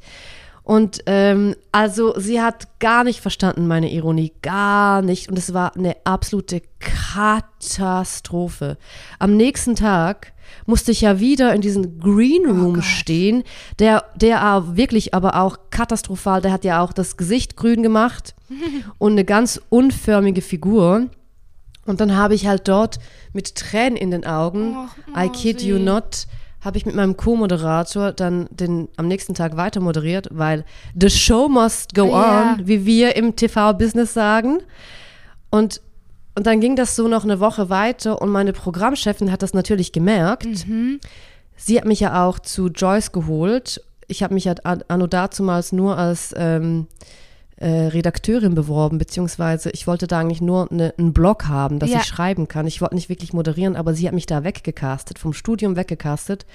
Und 0.65 1.03
ähm, 1.05 1.55
also 1.71 2.19
sie 2.19 2.41
hat 2.41 2.79
gar 2.79 3.03
nicht 3.03 3.21
verstanden 3.21 3.67
meine 3.67 3.91
Ironie, 3.91 4.33
gar 4.41 5.03
nicht. 5.03 5.29
Und 5.29 5.37
es 5.37 5.53
war 5.53 5.75
eine 5.75 5.95
absolute 6.05 6.63
Katastrophe. 6.79 8.77
Am 9.19 9.37
nächsten 9.37 9.75
Tag 9.75 10.33
musste 10.65 10.91
ich 10.91 11.01
ja 11.01 11.19
wieder 11.19 11.53
in 11.53 11.61
diesem 11.61 11.99
Green 11.99 12.47
oh 12.47 12.51
Room 12.51 12.79
oh 12.79 12.81
stehen, 12.81 13.43
der, 13.77 14.05
der 14.15 14.75
wirklich 14.75 15.13
aber 15.13 15.39
auch 15.39 15.57
katastrophal, 15.69 16.41
der 16.41 16.51
hat 16.51 16.65
ja 16.65 16.81
auch 16.81 16.93
das 16.93 17.15
Gesicht 17.15 17.55
grün 17.55 17.83
gemacht 17.83 18.33
und 18.97 19.11
eine 19.11 19.23
ganz 19.23 19.61
unförmige 19.69 20.41
Figur. 20.41 21.09
Und 21.85 22.01
dann 22.01 22.15
habe 22.15 22.33
ich 22.33 22.47
halt 22.47 22.67
dort 22.67 22.97
mit 23.33 23.53
Tränen 23.53 23.97
in 23.97 24.09
den 24.09 24.25
Augen, 24.25 24.75
oh, 24.75 24.87
oh, 25.15 25.19
I 25.19 25.29
kid 25.29 25.61
you 25.61 25.77
not, 25.77 26.25
habe 26.65 26.77
ich 26.77 26.85
mit 26.85 26.95
meinem 26.95 27.15
Co-Moderator 27.15 28.11
dann 28.11 28.47
den 28.49 28.89
am 28.97 29.07
nächsten 29.07 29.35
Tag 29.35 29.55
weiter 29.55 29.79
moderiert, 29.79 30.27
weil 30.31 30.65
the 30.99 31.11
show 31.11 31.47
must 31.47 31.93
go 31.93 32.07
ja. 32.07 32.55
on, 32.57 32.67
wie 32.67 32.85
wir 32.85 33.15
im 33.15 33.35
TV-Business 33.35 34.13
sagen. 34.13 34.57
Und, 35.51 35.79
und 36.33 36.47
dann 36.47 36.59
ging 36.59 36.75
das 36.75 36.95
so 36.95 37.07
noch 37.07 37.23
eine 37.23 37.39
Woche 37.39 37.69
weiter 37.69 38.19
und 38.19 38.29
meine 38.29 38.51
Programmchefin 38.51 39.31
hat 39.31 39.43
das 39.43 39.53
natürlich 39.53 39.91
gemerkt. 39.91 40.67
Mhm. 40.67 40.99
Sie 41.55 41.77
hat 41.77 41.85
mich 41.85 41.99
ja 41.99 42.25
auch 42.25 42.39
zu 42.39 42.67
Joyce 42.67 43.11
geholt. 43.11 43.81
Ich 44.07 44.23
habe 44.23 44.33
mich 44.33 44.45
ja 44.45 44.55
anno 44.63 45.07
dazumals 45.07 45.71
nur 45.71 45.97
als 45.97 46.33
ähm, 46.35 46.87
äh, 46.91 47.24
Redakteurin 47.63 48.53
beworben, 48.53 48.97
beziehungsweise 48.97 49.69
ich 49.69 49.87
wollte 49.87 50.07
da 50.07 50.19
eigentlich 50.19 50.41
nur 50.41 50.69
eine, 50.69 50.93
einen 50.97 51.13
Blog 51.13 51.47
haben, 51.47 51.79
dass 51.79 51.89
ja. 51.89 51.99
ich 51.99 52.05
schreiben 52.05 52.47
kann. 52.47 52.67
Ich 52.67 52.81
wollte 52.81 52.95
nicht 52.95 53.07
wirklich 53.07 53.31
moderieren, 53.31 53.77
aber 53.77 53.93
sie 53.93 54.07
hat 54.07 54.13
mich 54.13 54.25
da 54.25 54.43
weggecastet, 54.43 55.19
vom 55.19 55.33
Studium 55.33 55.75
weggecastet. 55.77 56.45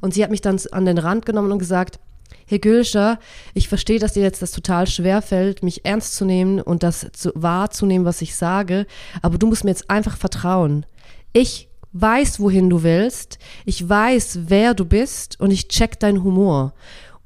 Und 0.00 0.14
sie 0.14 0.22
hat 0.22 0.30
mich 0.30 0.40
dann 0.40 0.60
an 0.72 0.84
den 0.84 0.98
Rand 0.98 1.26
genommen 1.26 1.52
und 1.52 1.58
gesagt, 1.60 2.00
Herr 2.46 2.58
Gülscher, 2.58 3.18
ich 3.54 3.68
verstehe, 3.68 3.98
dass 3.98 4.14
dir 4.14 4.22
jetzt 4.22 4.42
das 4.42 4.50
total 4.50 4.86
schwer 4.86 5.22
fällt, 5.22 5.62
mich 5.62 5.84
ernst 5.84 6.16
zu 6.16 6.24
nehmen 6.24 6.60
und 6.60 6.82
das 6.82 7.06
zu, 7.12 7.30
wahrzunehmen, 7.34 8.06
was 8.06 8.22
ich 8.22 8.34
sage, 8.34 8.86
aber 9.22 9.38
du 9.38 9.46
musst 9.46 9.64
mir 9.64 9.70
jetzt 9.70 9.90
einfach 9.90 10.16
vertrauen. 10.16 10.86
Ich 11.32 11.68
weiß, 11.92 12.40
wohin 12.40 12.68
du 12.70 12.82
willst, 12.82 13.38
ich 13.64 13.86
weiß, 13.86 14.40
wer 14.46 14.74
du 14.74 14.84
bist 14.84 15.40
und 15.40 15.50
ich 15.50 15.68
check 15.68 16.00
deinen 16.00 16.22
Humor. 16.22 16.74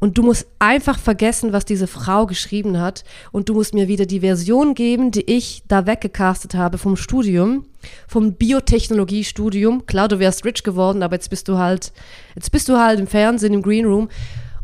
Und 0.02 0.18
du 0.18 0.24
musst 0.24 0.48
einfach 0.58 0.98
vergessen, 0.98 1.52
was 1.52 1.64
diese 1.64 1.86
Frau 1.86 2.26
geschrieben 2.26 2.80
hat. 2.80 3.04
Und 3.30 3.48
du 3.48 3.54
musst 3.54 3.72
mir 3.72 3.86
wieder 3.86 4.04
die 4.04 4.18
Version 4.18 4.74
geben, 4.74 5.12
die 5.12 5.30
ich 5.30 5.62
da 5.68 5.86
weggecastet 5.86 6.56
habe 6.56 6.76
vom 6.76 6.96
Studium, 6.96 7.66
vom 8.08 8.32
Biotechnologiestudium. 8.34 9.86
Klar, 9.86 10.08
du 10.08 10.18
wärst 10.18 10.44
rich 10.44 10.64
geworden, 10.64 11.04
aber 11.04 11.14
jetzt 11.14 11.30
bist 11.30 11.46
du 11.46 11.56
halt, 11.56 11.92
jetzt 12.34 12.50
bist 12.50 12.68
du 12.68 12.78
halt 12.78 12.98
im 12.98 13.06
Fernsehen, 13.06 13.54
im 13.54 13.62
Green 13.62 13.86
Room. 13.86 14.08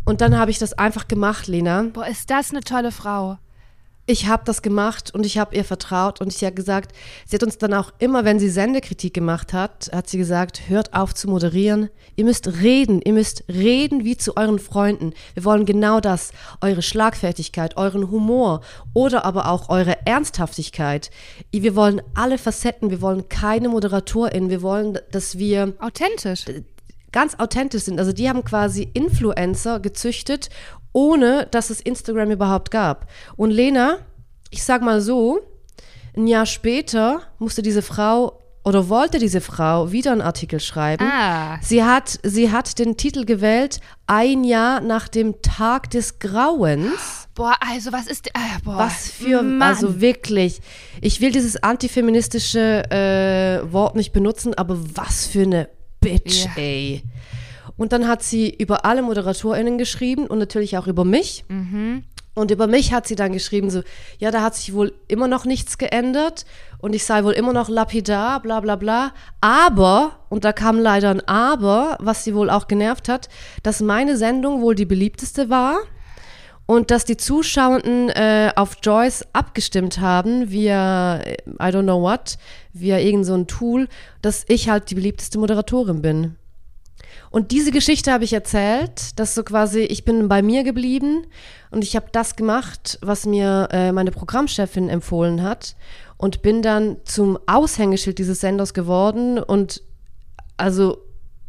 Und 0.05 0.23
dann 0.23 0.37
habe 0.37 0.51
ich 0.51 0.59
das 0.59 0.73
einfach 0.73 1.07
gemacht, 1.07 1.47
Lena. 1.47 1.83
Boah, 1.93 2.09
ist 2.09 2.29
das 2.31 2.51
eine 2.51 2.63
tolle 2.63 2.91
Frau 2.91 3.39
ich 4.09 4.27
habe 4.27 4.43
das 4.47 4.63
gemacht 4.63 5.13
und 5.15 5.27
ich 5.27 5.37
habe 5.37 5.55
ihr 5.55 5.65
vertraut 5.65 6.23
und 6.23 6.35
ich 6.35 6.43
habe 6.43 6.55
gesagt, 6.55 6.93
sie 7.27 7.37
hat 7.37 7.43
uns 7.43 7.59
dann 7.59 7.75
auch 7.75 7.93
immer, 7.99 8.25
wenn 8.25 8.39
sie 8.39 8.49
Sendekritik 8.49 9.13
gemacht 9.13 9.53
hat, 9.53 9.91
hat 9.93 10.09
sie 10.09 10.17
gesagt, 10.17 10.63
hört 10.69 10.95
auf 10.95 11.15
zu 11.15 11.29
moderieren, 11.29 11.91
ihr 12.17 12.25
müsst 12.25 12.49
reden, 12.63 13.03
ihr 13.03 13.13
müsst 13.13 13.45
reden 13.49 14.05
wie 14.05 14.17
zu 14.17 14.35
euren 14.39 14.59
Freunden. 14.59 15.13
Wir 15.35 15.45
wollen 15.45 15.67
genau 15.67 16.01
das, 16.01 16.33
eure 16.63 16.81
Schlagfertigkeit, 16.81 17.77
euren 17.77 18.11
Humor 18.11 18.63
oder 18.95 19.27
aber 19.27 19.51
auch 19.51 19.69
eure 19.69 20.07
Ernsthaftigkeit. 20.07 21.11
Wir 21.53 21.77
wollen 21.77 22.01
alle 22.15 22.39
Facetten, 22.39 22.89
wir 22.89 23.03
wollen 23.03 23.29
keine 23.29 23.69
Moderatorin, 23.69 24.49
wir 24.49 24.63
wollen, 24.63 24.99
dass 25.11 25.37
wir 25.37 25.75
authentisch 25.81 26.47
ganz 27.13 27.39
authentisch 27.39 27.85
sind. 27.85 27.99
Also 27.99 28.13
die 28.13 28.29
haben 28.29 28.45
quasi 28.45 28.89
Influencer 28.93 29.81
gezüchtet 29.81 30.51
ohne 30.99 31.47
dass 31.53 31.71
es 31.71 31.81
Instagram 31.81 32.33
überhaupt 32.33 32.73
gab. 32.73 33.09
Und 33.37 33.53
Lena, 33.53 33.99
ich 34.51 34.65
sag 34.65 34.83
mal 34.83 35.01
so, 35.01 35.39
ein 36.17 36.27
Jahr 36.27 36.45
später 36.45 37.23
musste 37.39 37.63
diese 37.63 37.83
Frau 37.83 38.41
oder 38.65 38.89
wollte 38.89 39.21
diese 39.21 39.41
Frau 39.41 39.93
wieder 39.93 40.11
einen 40.11 40.21
Artikel 40.21 40.59
schreiben. 40.59 41.05
Ah. 41.09 41.61
Sie, 41.63 41.85
hat, 41.85 42.19
sie 42.25 42.51
hat 42.51 42.81
den 42.81 42.97
Titel 42.97 43.25
gewählt, 43.25 43.79
ein 44.09 44.43
Jahr 44.43 44.81
nach 44.81 45.07
dem 45.07 45.41
Tag 45.41 45.89
des 45.91 46.19
Grauens. 46.19 47.29
Boah, 47.37 47.55
also 47.61 47.93
was 47.93 48.09
ist. 48.09 48.27
Äh, 48.27 48.59
boah, 48.65 48.79
was 48.79 49.09
für. 49.09 49.43
Mann. 49.43 49.63
Also 49.63 50.01
wirklich. 50.01 50.61
Ich 51.01 51.21
will 51.21 51.31
dieses 51.31 51.63
antifeministische 51.63 52.91
äh, 52.91 53.73
Wort 53.73 53.95
nicht 53.95 54.13
benutzen, 54.13 54.53
aber 54.55 54.77
was 54.97 55.29
für 55.29 55.43
eine 55.43 55.69
Bitch, 56.01 56.47
ja. 56.47 56.51
ey. 56.57 57.05
Und 57.79 57.93
dann 57.93 58.07
hat 58.07 58.23
sie 58.23 58.51
über 58.51 58.85
alle 58.85 59.01
ModeratorInnen 59.01 59.79
geschrieben 59.79 60.27
und 60.27 60.39
natürlich 60.39 60.77
auch 60.77 60.87
über 60.87 61.07
mich. 61.07 61.45
Mhm. 61.49 62.03
Und 62.35 62.53
über 62.53 62.69
mich 62.69 62.93
hat 62.93 63.09
sie 63.09 63.17
dann 63.17 63.33
geschrieben, 63.33 63.69
so, 63.69 63.83
ja, 64.19 64.31
da 64.31 64.43
hat 64.43 64.55
sich 64.55 64.73
wohl 64.73 64.93
immer 65.09 65.27
noch 65.27 65.45
nichts 65.45 65.77
geändert 65.77 66.45
und 66.79 66.95
ich 66.95 67.05
sei 67.05 67.25
wohl 67.25 67.33
immer 67.33 67.53
noch 67.53 67.69
lapidar, 67.69 68.41
bla 68.41 68.61
bla 68.61 68.77
bla. 68.77 69.13
Aber, 69.41 70.21
und 70.29 70.45
da 70.45 70.53
kam 70.53 70.79
leider 70.79 71.11
ein 71.11 71.27
Aber, 71.27 71.97
was 72.01 72.23
sie 72.23 72.37
wohl 72.37 72.51
auch 72.51 72.69
genervt 72.69 73.09
hat, 73.09 73.29
dass 73.65 73.81
meine 73.81 74.17
Sendung 74.17 74.61
wohl 74.61 74.77
die 74.77 74.85
beliebteste 74.85 75.51
war 75.51 75.79
und 76.65 76.93
dass 76.93 77.05
die 77.05 77.17
Zuschauenden 77.17 78.11
äh, 78.11 78.53
auf 78.55 78.77
Joyce 78.83 79.25
abgestimmt 79.33 79.99
haben 79.99 80.51
via, 80.51 81.21
I 81.21 81.73
don't 81.73 81.83
know 81.83 82.01
what, 82.01 82.39
via 82.73 82.99
irgend 82.99 83.27
so 83.27 83.35
ein 83.35 83.49
Tool, 83.49 83.89
dass 84.23 84.45
ich 84.49 84.69
halt 84.69 84.91
die 84.91 84.95
beliebteste 84.95 85.41
Moderatorin 85.41 86.03
bin. 86.03 86.38
Und 87.31 87.51
diese 87.51 87.71
Geschichte 87.71 88.13
habe 88.13 88.25
ich 88.25 88.33
erzählt, 88.33 89.19
dass 89.19 89.35
so 89.35 89.43
quasi, 89.43 89.81
ich 89.81 90.05
bin 90.05 90.29
bei 90.29 90.43
mir 90.43 90.65
geblieben 90.65 91.27
und 91.71 91.85
ich 91.85 91.97
habe 91.97 92.07
das 92.13 92.37
gemacht, 92.37 92.99
was 93.03 93.27
mir 93.27 93.69
äh, 93.71 93.93
meine 93.93 94.11
Programmchefin 94.11 94.89
empfohlen 94.89 95.43
hat 95.43 95.77
und 96.17 96.43
bin 96.43 96.63
dann 96.63 96.97
zum 97.05 97.39
Aushängeschild 97.47 98.19
dieses 98.19 98.41
Senders 98.41 98.75
geworden 98.75 99.39
und 99.39 99.83
also 100.57 100.99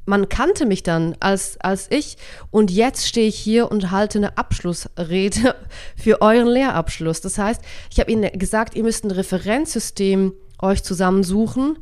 man 0.06 0.28
kannte 0.28 0.66
mich 0.66 0.84
dann 0.84 1.16
als, 1.20 1.58
als 1.62 1.90
ich 1.92 2.18
und 2.52 2.72
jetzt 2.72 3.08
stehe 3.08 3.28
ich 3.28 3.38
hier 3.38 3.72
und 3.72 3.92
halte 3.92 4.18
eine 4.18 4.38
Abschlussrede 4.38 5.56
für 5.96 6.22
euren 6.22 6.48
Lehrabschluss. 6.48 7.22
Das 7.22 7.38
heißt, 7.38 7.62
ich 7.92 8.00
habe 8.00 8.12
Ihnen 8.12 8.30
gesagt, 8.38 8.76
ihr 8.76 8.84
müsst 8.84 9.06
ein 9.06 9.12
Referenzsystem 9.12 10.34
euch 10.62 10.84
zusammensuchen, 10.84 11.78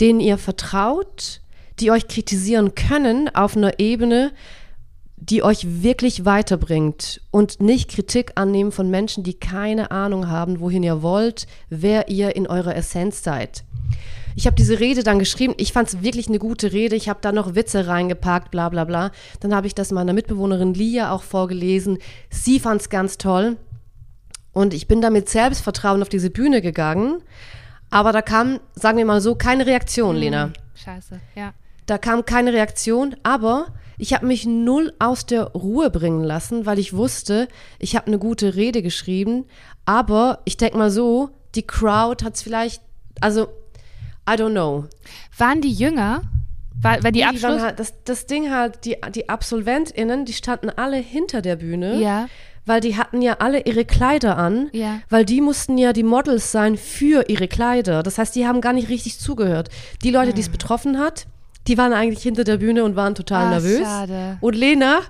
denen 0.00 0.20
ihr 0.20 0.38
vertraut, 0.38 1.41
die 1.80 1.90
euch 1.90 2.08
kritisieren 2.08 2.74
können 2.74 3.34
auf 3.34 3.56
einer 3.56 3.78
Ebene, 3.78 4.32
die 5.16 5.42
euch 5.42 5.82
wirklich 5.82 6.24
weiterbringt 6.24 7.20
und 7.30 7.60
nicht 7.60 7.90
Kritik 7.90 8.32
annehmen 8.34 8.72
von 8.72 8.90
Menschen, 8.90 9.22
die 9.22 9.34
keine 9.34 9.92
Ahnung 9.92 10.28
haben, 10.28 10.58
wohin 10.60 10.82
ihr 10.82 11.00
wollt, 11.02 11.46
wer 11.70 12.08
ihr 12.08 12.34
in 12.34 12.48
eurer 12.48 12.74
Essenz 12.74 13.22
seid. 13.22 13.62
ich 14.34 14.46
habe 14.46 14.56
diese 14.56 14.80
Rede 14.80 15.02
dann 15.02 15.18
geschrieben. 15.18 15.54
Ich 15.58 15.72
fand 15.72 15.88
es 15.88 16.02
wirklich 16.02 16.28
eine 16.28 16.38
gute 16.38 16.72
Rede. 16.72 16.96
Ich 16.96 17.08
habe 17.08 17.20
da 17.22 17.32
noch 17.32 17.54
Witze 17.54 17.86
reingepackt, 17.86 18.50
bla 18.50 18.68
bla 18.68 18.84
bla. 18.84 19.10
Dann 19.40 19.54
habe 19.54 19.66
ich 19.66 19.74
das 19.74 19.92
meiner 19.92 20.12
Mitbewohnerin 20.12 20.74
Lia 20.74 21.12
auch 21.12 21.22
vorgelesen. 21.22 21.98
Sie 22.30 22.58
fand 22.58 22.80
es 22.80 22.88
ganz 22.88 23.18
toll. 23.18 23.56
Und 24.52 24.74
ich 24.74 24.88
bin 24.88 25.00
da 25.00 25.10
mit 25.10 25.28
Selbstvertrauen 25.28 26.02
auf 26.02 26.08
diese 26.08 26.30
Bühne 26.30 26.62
gegangen. 26.62 27.22
Aber 27.90 28.12
da 28.12 28.22
kam, 28.22 28.58
sagen 28.74 28.98
wir 28.98 29.04
mal 29.04 29.20
so, 29.20 29.34
keine 29.34 29.66
Reaktion, 29.66 30.16
Lena. 30.16 30.44
Hm, 30.44 30.52
Scheiße, 30.74 31.20
ja. 31.34 31.52
Da 31.86 31.98
kam 31.98 32.24
keine 32.24 32.52
Reaktion, 32.52 33.16
aber 33.22 33.66
ich 33.98 34.14
habe 34.14 34.26
mich 34.26 34.46
null 34.46 34.92
aus 34.98 35.26
der 35.26 35.44
Ruhe 35.52 35.90
bringen 35.90 36.22
lassen, 36.24 36.66
weil 36.66 36.78
ich 36.78 36.94
wusste, 36.94 37.48
ich 37.78 37.94
habe 37.96 38.06
eine 38.06 38.18
gute 38.18 38.54
Rede 38.54 38.82
geschrieben. 38.82 39.44
Aber 39.84 40.40
ich 40.44 40.56
denke 40.56 40.78
mal 40.78 40.90
so, 40.90 41.30
die 41.54 41.66
Crowd 41.66 42.24
hat 42.24 42.34
es 42.36 42.42
vielleicht, 42.42 42.82
also, 43.20 43.44
I 44.28 44.34
don't 44.34 44.50
know. 44.52 44.84
Waren 45.36 45.60
die 45.60 45.72
jünger? 45.72 46.22
War, 46.80 47.02
war 47.04 47.10
die 47.12 47.18
Die 47.20 47.24
Abschluss? 47.24 47.60
halt, 47.60 47.78
das, 47.78 47.94
das 48.04 48.26
Ding 48.26 48.50
halt, 48.50 48.84
die, 48.84 48.96
die 49.14 49.28
AbsolventInnen, 49.28 50.24
die 50.24 50.32
standen 50.32 50.70
alle 50.70 50.96
hinter 50.96 51.42
der 51.42 51.56
Bühne. 51.56 52.00
ja, 52.00 52.28
Weil 52.64 52.80
die 52.80 52.96
hatten 52.96 53.22
ja 53.22 53.36
alle 53.40 53.60
ihre 53.66 53.84
Kleider 53.84 54.38
an, 54.38 54.68
Ja. 54.72 55.00
weil 55.10 55.24
die 55.24 55.40
mussten 55.40 55.78
ja 55.78 55.92
die 55.92 56.02
Models 56.04 56.50
sein 56.52 56.76
für 56.76 57.28
ihre 57.28 57.48
Kleider. 57.48 58.02
Das 58.02 58.18
heißt, 58.18 58.34
die 58.34 58.46
haben 58.46 58.60
gar 58.60 58.72
nicht 58.72 58.88
richtig 58.88 59.18
zugehört. 59.18 59.68
Die 60.02 60.10
Leute, 60.10 60.32
die 60.32 60.40
es 60.40 60.48
betroffen 60.48 60.98
hat, 60.98 61.26
die 61.68 61.78
waren 61.78 61.92
eigentlich 61.92 62.22
hinter 62.22 62.44
der 62.44 62.56
Bühne 62.58 62.84
und 62.84 62.96
waren 62.96 63.14
total 63.14 63.46
Ah, 63.46 63.50
nervös. 63.50 63.80
schade. 63.80 64.38
Und 64.40 64.54
Lena, 64.56 65.00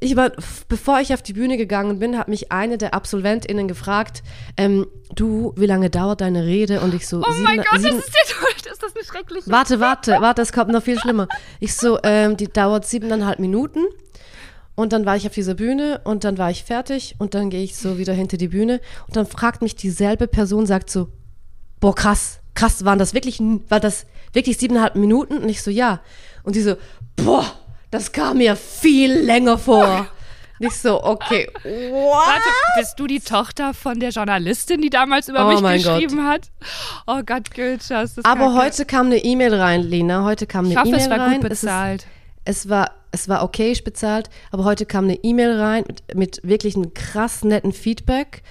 ich 0.00 0.16
war, 0.16 0.32
bevor 0.68 1.00
ich 1.00 1.14
auf 1.14 1.22
die 1.22 1.32
Bühne 1.32 1.56
gegangen 1.56 1.98
bin, 2.00 2.18
hat 2.18 2.26
mich 2.28 2.50
eine 2.50 2.76
der 2.78 2.94
AbsolventInnen 2.94 3.68
gefragt, 3.68 4.22
ähm, 4.56 4.86
du, 5.14 5.52
wie 5.56 5.66
lange 5.66 5.90
dauert 5.90 6.20
deine 6.22 6.44
Rede? 6.44 6.80
Und 6.80 6.92
ich 6.94 7.06
so, 7.06 7.18
Oh 7.18 7.24
mein 7.28 7.36
sieben- 7.36 7.56
Gott, 7.58 7.66
das 7.74 7.82
sieben- 7.82 7.98
ist 7.98 8.08
dir 8.08 8.34
tot. 8.34 8.72
Ist 8.72 8.82
das 8.82 8.96
eine 8.96 9.04
schreckliche 9.04 9.50
Warte, 9.50 9.78
warte, 9.80 10.16
warte, 10.20 10.42
es 10.42 10.52
kommt 10.52 10.70
noch 10.70 10.82
viel 10.82 10.98
schlimmer. 10.98 11.28
Ich 11.60 11.76
so, 11.76 11.98
ähm, 12.02 12.36
die 12.36 12.48
dauert 12.48 12.84
siebeneinhalb 12.86 13.38
Minuten. 13.38 13.80
Und 14.74 14.94
dann 14.94 15.04
war 15.04 15.16
ich 15.16 15.26
auf 15.26 15.34
dieser 15.34 15.54
Bühne 15.54 16.00
und 16.04 16.24
dann 16.24 16.38
war 16.38 16.50
ich 16.50 16.64
fertig 16.64 17.14
und 17.18 17.34
dann 17.34 17.50
gehe 17.50 17.62
ich 17.62 17.76
so 17.76 17.98
wieder 17.98 18.14
hinter 18.14 18.38
die 18.38 18.48
Bühne 18.48 18.80
und 19.06 19.14
dann 19.16 19.26
fragt 19.26 19.60
mich 19.60 19.76
dieselbe 19.76 20.26
Person, 20.26 20.64
sagt 20.64 20.88
so, 20.88 21.08
boah, 21.78 21.94
krass, 21.94 22.40
krass, 22.54 22.82
waren 22.82 22.98
das 22.98 23.12
wirklich, 23.12 23.38
war 23.68 23.80
das 23.80 24.06
wirklich 24.32 24.58
siebeneinhalb 24.58 24.94
Minuten? 24.96 25.38
Und 25.38 25.48
ich 25.48 25.62
so, 25.62 25.70
ja. 25.70 26.00
Und 26.42 26.56
die 26.56 26.60
so, 26.62 26.74
boah, 27.16 27.44
das 27.90 28.12
kam 28.12 28.38
mir 28.38 28.56
viel 28.56 29.12
länger 29.12 29.58
vor. 29.58 30.06
Und 30.58 30.66
ich 30.68 30.76
so, 30.76 31.02
okay, 31.02 31.48
what? 31.64 31.64
Warte, 32.26 32.48
bist 32.78 32.98
du 32.98 33.06
die 33.08 33.18
Tochter 33.20 33.74
von 33.74 33.98
der 33.98 34.10
Journalistin, 34.10 34.80
die 34.80 34.90
damals 34.90 35.28
über 35.28 35.44
Oh 35.46 35.50
mich 35.52 35.60
mein 35.60 35.82
Gott. 35.82 35.94
geschrieben 36.00 36.26
hat? 36.26 36.50
Oh 37.06 37.20
Gott, 37.26 37.50
Gülschas, 37.52 38.14
das 38.14 38.24
Aber 38.24 38.54
heute 38.54 38.84
kam 38.84 39.06
eine 39.06 39.18
E-Mail 39.18 39.54
rein, 39.54 39.82
Lena, 39.82 40.24
heute 40.24 40.46
kam 40.46 40.66
eine 40.66 40.74
Ich 40.74 40.78
hoffe, 40.78 40.88
E-Mail 40.90 41.00
es 41.00 41.10
war 41.10 41.18
rein. 41.18 41.40
gut 41.40 41.50
Es 41.50 41.52
ist- 41.58 41.60
bezahlt. 41.62 42.06
es 42.44 42.68
war, 42.68 42.90
es 43.10 43.28
war 43.28 43.42
okayisch 43.42 43.82
bezahlt, 43.82 44.30
aber 44.52 44.62
heute 44.64 44.86
kam 44.86 45.04
eine 45.04 45.16
E-Mail 45.24 45.60
rein 45.60 45.84
mit, 45.88 46.14
mit 46.14 46.40
wirklich 46.44 46.76
einem 46.76 46.94
krass 46.94 47.42
netten 47.42 47.72
Feedback. 47.72 48.42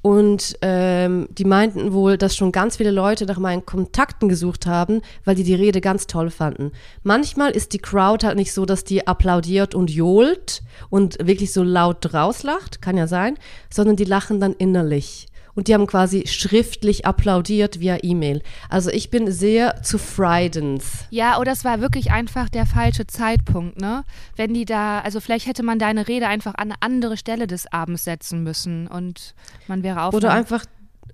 Und 0.00 0.56
ähm, 0.62 1.28
die 1.30 1.44
meinten 1.44 1.92
wohl, 1.92 2.16
dass 2.16 2.36
schon 2.36 2.52
ganz 2.52 2.76
viele 2.76 2.92
Leute 2.92 3.26
nach 3.26 3.38
meinen 3.38 3.66
Kontakten 3.66 4.28
gesucht 4.28 4.66
haben, 4.66 5.02
weil 5.24 5.34
die 5.34 5.42
die 5.42 5.54
Rede 5.54 5.80
ganz 5.80 6.06
toll 6.06 6.30
fanden. 6.30 6.72
Manchmal 7.02 7.50
ist 7.50 7.72
die 7.72 7.78
Crowd 7.78 8.24
halt 8.24 8.36
nicht 8.36 8.52
so, 8.52 8.64
dass 8.64 8.84
die 8.84 9.06
applaudiert 9.06 9.74
und 9.74 9.90
johlt 9.90 10.62
und 10.88 11.18
wirklich 11.20 11.52
so 11.52 11.62
laut 11.62 12.14
rauslacht, 12.14 12.80
kann 12.80 12.96
ja 12.96 13.08
sein, 13.08 13.38
sondern 13.70 13.96
die 13.96 14.04
lachen 14.04 14.38
dann 14.40 14.52
innerlich. 14.52 15.26
Und 15.58 15.66
die 15.66 15.74
haben 15.74 15.88
quasi 15.88 16.24
schriftlich 16.28 17.04
applaudiert 17.04 17.80
via 17.80 17.98
E-Mail. 18.00 18.42
Also 18.68 18.90
ich 18.90 19.10
bin 19.10 19.28
sehr 19.32 19.82
zufrieden. 19.82 20.80
Ja, 21.10 21.40
oder 21.40 21.50
es 21.50 21.64
war 21.64 21.80
wirklich 21.80 22.12
einfach 22.12 22.48
der 22.48 22.64
falsche 22.64 23.08
Zeitpunkt, 23.08 23.80
ne? 23.80 24.04
Wenn 24.36 24.54
die 24.54 24.64
da, 24.64 25.00
also 25.00 25.18
vielleicht 25.18 25.48
hätte 25.48 25.64
man 25.64 25.80
deine 25.80 26.06
Rede 26.06 26.28
einfach 26.28 26.54
an 26.54 26.70
eine 26.70 26.74
andere 26.78 27.16
Stelle 27.16 27.48
des 27.48 27.72
Abends 27.72 28.04
setzen 28.04 28.44
müssen 28.44 28.86
und 28.86 29.34
man 29.66 29.82
wäre 29.82 30.04
auf. 30.04 30.14
Oder 30.14 30.30
einfach, 30.30 30.64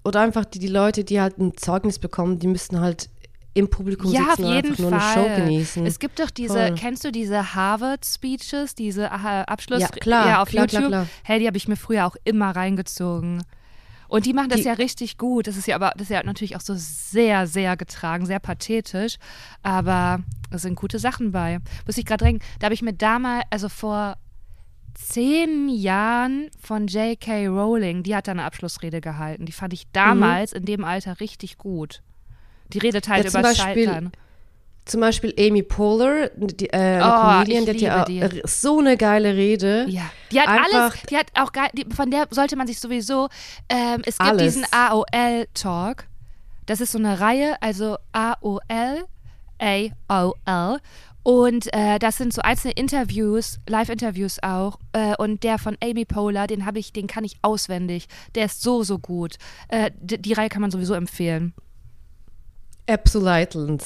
oder 0.05 0.21
einfach 0.21 0.45
die, 0.45 0.59
die 0.59 0.69
Leute, 0.69 1.05
die 1.05 1.23
halt 1.23 1.39
ein 1.39 1.57
Zeugnis 1.57 1.99
bekommen, 1.99 2.39
die 2.39 2.49
müssten 2.49 2.81
halt 2.81 3.09
im 3.55 3.71
Publikum 3.71 4.13
ja, 4.13 4.25
auf 4.25 4.31
sitzen 4.33 4.45
und 4.45 4.53
jeden 4.57 4.71
einfach 4.73 4.79
nur 4.79 5.01
Fall. 5.01 5.25
eine 5.25 5.37
Show 5.37 5.43
genießen. 5.43 5.87
Es 5.87 5.99
gibt 5.99 6.21
doch 6.21 6.29
diese, 6.29 6.67
Voll. 6.67 6.75
kennst 6.75 7.03
du 7.03 7.13
diese 7.13 7.55
Harvard-Speeches, 7.55 8.75
diese 8.75 9.05
äh, 9.05 9.09
Abschluss 9.47 9.81
Ja, 9.81 9.89
klar, 9.89 10.29
ja, 10.29 10.43
auf 10.43 10.51
klar, 10.51 10.67
klar, 10.67 10.83
YouTube? 10.83 10.93
klar. 10.93 11.07
Hey, 11.23 11.39
die 11.39 11.47
habe 11.47 11.57
ich 11.57 11.67
mir 11.67 11.77
früher 11.77 12.05
auch 12.05 12.17
immer 12.25 12.51
reingezogen. 12.55 13.43
Und 14.09 14.27
die 14.27 14.33
machen 14.33 14.49
das 14.51 14.61
Die- 14.61 14.67
ja 14.67 14.75
richtig 14.75 15.19
gut. 15.19 15.47
Das 15.47 15.57
ist 15.57 15.67
ja 15.67 15.75
aber, 15.77 15.93
das 15.95 16.03
ist 16.03 16.11
ja 16.11 16.23
natürlich 16.23 16.57
auch 16.57 16.61
so 16.61 16.75
sehr, 16.77 17.47
sehr 17.47 17.77
getragen, 17.77 18.27
sehr 18.27 18.39
pathetisch. 18.39 19.17
Aber 19.63 20.21
es 20.51 20.63
sind 20.63 20.75
gute 20.77 20.99
Sachen 20.99 21.33
bei. 21.33 21.59
Muss 21.87 21.99
ich 21.99 22.05
gerade 22.05 22.25
denken, 22.25 22.45
da 22.59 22.67
habe 22.67 22.75
ich 22.75 22.83
mir 22.83 22.93
damals, 22.93 23.45
also 23.51 23.69
vor 23.69 24.17
zehn 24.95 25.69
Jahren 25.69 26.49
von 26.61 26.87
J.K. 26.87 27.49
Rowling, 27.49 28.03
die 28.03 28.15
hat 28.15 28.29
da 28.29 28.33
eine 28.33 28.45
Abschlussrede 28.45 29.01
gehalten. 29.01 29.47
Die 29.47 29.53
fand 29.53 29.73
ich 29.73 29.89
damals 29.93 30.53
in 30.53 30.65
dem 30.65 30.85
Alter 30.85 31.19
richtig 31.21 31.59
gut. 31.59 32.01
Die 32.73 32.79
redet 32.79 33.09
halt 33.09 33.25
Ja, 33.25 33.41
über 33.41 33.55
Scheitern. 33.55 34.13
Zum 34.87 35.01
Beispiel 35.01 35.33
Amy 35.39 35.63
Poehler, 35.63 36.29
die, 36.37 36.67
äh, 36.69 36.77
eine 36.77 37.05
Oh, 37.07 37.21
Comedian, 37.45 37.65
die 37.65 37.91
hat 37.91 38.09
ja 38.11 38.27
auch 38.27 38.49
so 38.49 38.81
eine 38.81 38.99
geile 38.99 39.35
Rede. 39.35 39.87
Ja, 39.89 40.03
die 40.31 40.39
hat 40.41 40.49
Einfach- 40.49 40.73
alles, 40.75 40.95
die 41.09 41.17
hat 41.17 41.27
auch 41.35 41.53
geil, 41.53 41.71
die, 41.73 41.87
von 41.95 42.11
der 42.11 42.27
sollte 42.31 42.55
man 42.57 42.67
sich 42.67 42.79
sowieso, 42.81 43.29
ähm, 43.71 44.03
es 44.05 44.19
gibt 44.19 44.29
Alles. 44.31 44.43
diesen 44.55 44.67
AOL-Talk, 44.71 46.05
das 46.67 46.83
ist 46.83 46.93
so 46.93 46.99
eine 46.99 47.19
Reihe, 47.19 47.57
also 47.63 47.97
AOL, 48.13 49.05
AOL, 49.59 50.81
und 51.23 51.73
äh, 51.73 51.99
das 51.99 52.19
sind 52.19 52.35
so 52.35 52.43
einzelne 52.43 52.75
Interviews, 52.75 53.59
Live-Interviews 53.67 54.37
auch, 54.43 54.79
äh, 54.93 55.15
und 55.17 55.43
der 55.45 55.59
von 55.59 55.79
Amy 55.83 56.05
Poehler, 56.05 56.47
den 56.47 56.67
habe 56.67 56.79
ich, 56.79 56.93
den 56.93 57.07
kann 57.07 57.25
ich 57.25 57.39
auswendig, 57.41 58.07
der 58.35 58.45
ist 58.45 58.61
so, 58.61 58.83
so 58.83 58.99
gut. 58.99 59.37
Äh, 59.69 59.93
die, 59.99 60.21
die 60.21 60.35
Reihe 60.35 60.51
kann 60.51 60.61
man 60.61 60.71
sowieso 60.71 60.93
empfehlen. 60.93 61.55
Absolutely. 62.87 63.79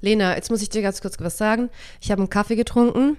Lena, 0.00 0.34
jetzt 0.36 0.50
muss 0.50 0.62
ich 0.62 0.68
dir 0.68 0.82
ganz 0.82 1.00
kurz 1.00 1.16
was 1.20 1.36
sagen. 1.36 1.70
Ich 2.00 2.10
habe 2.10 2.20
einen 2.20 2.30
Kaffee 2.30 2.56
getrunken 2.56 3.16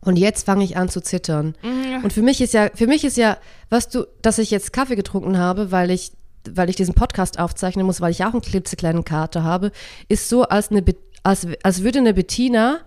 und 0.00 0.16
jetzt 0.16 0.46
fange 0.46 0.64
ich 0.64 0.76
an 0.76 0.88
zu 0.88 1.00
zittern. 1.00 1.54
Und 2.02 2.12
für 2.12 2.22
mich 2.22 2.40
ist 2.40 2.54
ja, 2.54 2.70
für 2.74 2.86
mich 2.86 3.04
ist 3.04 3.16
ja, 3.16 3.38
was 3.70 3.88
du, 3.88 4.06
dass 4.22 4.38
ich 4.38 4.50
jetzt 4.50 4.72
Kaffee 4.72 4.96
getrunken 4.96 5.38
habe, 5.38 5.72
weil 5.72 5.90
ich, 5.90 6.12
weil 6.48 6.70
ich 6.70 6.76
diesen 6.76 6.94
Podcast 6.94 7.38
aufzeichnen 7.38 7.84
muss, 7.84 8.00
weil 8.00 8.12
ich 8.12 8.24
auch 8.24 8.32
einen 8.32 8.42
klitzekleinen 8.42 9.04
Kater 9.04 9.42
habe, 9.42 9.72
ist 10.08 10.28
so, 10.28 10.44
als 10.44 10.70
eine, 10.70 10.84
als, 11.22 11.46
als 11.62 11.82
würde 11.82 11.98
eine 11.98 12.14
Bettina 12.14 12.80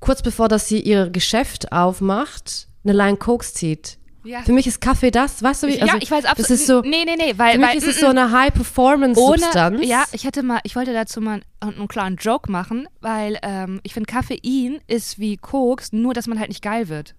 kurz 0.00 0.22
bevor, 0.22 0.48
dass 0.48 0.68
sie 0.68 0.80
ihr 0.80 1.10
Geschäft 1.10 1.72
aufmacht, 1.72 2.68
eine 2.84 2.92
Line 2.92 3.16
Koks 3.16 3.54
zieht. 3.54 3.98
Ja. 4.26 4.42
Für 4.42 4.52
mich 4.52 4.66
ist 4.66 4.80
Kaffee 4.80 5.10
das, 5.10 5.42
weißt 5.42 5.62
du 5.62 5.66
wie? 5.68 5.78
ja, 5.78 5.96
ich 6.00 6.10
weiß 6.10 6.24
absolut. 6.24 6.50
Das 6.50 6.50
ist 6.50 6.66
so, 6.66 6.80
Nee, 6.80 7.04
nee, 7.04 7.14
nee, 7.16 7.34
weil. 7.36 7.52
für 7.52 7.58
mich 7.58 7.68
weil, 7.68 7.76
ist 7.76 7.86
es 7.86 7.96
mm, 7.98 8.00
so 8.00 8.06
mm. 8.06 8.10
eine 8.10 8.32
High-Performance-Substanz. 8.32 9.76
Ohne, 9.78 9.86
ja, 9.86 10.04
ich 10.12 10.24
hätte 10.24 10.42
mal, 10.42 10.60
ich 10.64 10.74
wollte 10.74 10.92
dazu 10.92 11.20
mal 11.20 11.42
einen, 11.60 11.74
einen 11.76 11.88
kleinen 11.88 12.16
Joke 12.16 12.50
machen, 12.50 12.88
weil 13.00 13.38
ähm, 13.42 13.80
ich 13.84 13.94
finde, 13.94 14.12
Koffein 14.12 14.80
ist 14.88 15.18
wie 15.18 15.36
Koks, 15.36 15.92
nur 15.92 16.12
dass 16.12 16.26
man 16.26 16.40
halt 16.40 16.48
nicht 16.48 16.62
geil 16.62 16.88
wird. 16.88 17.14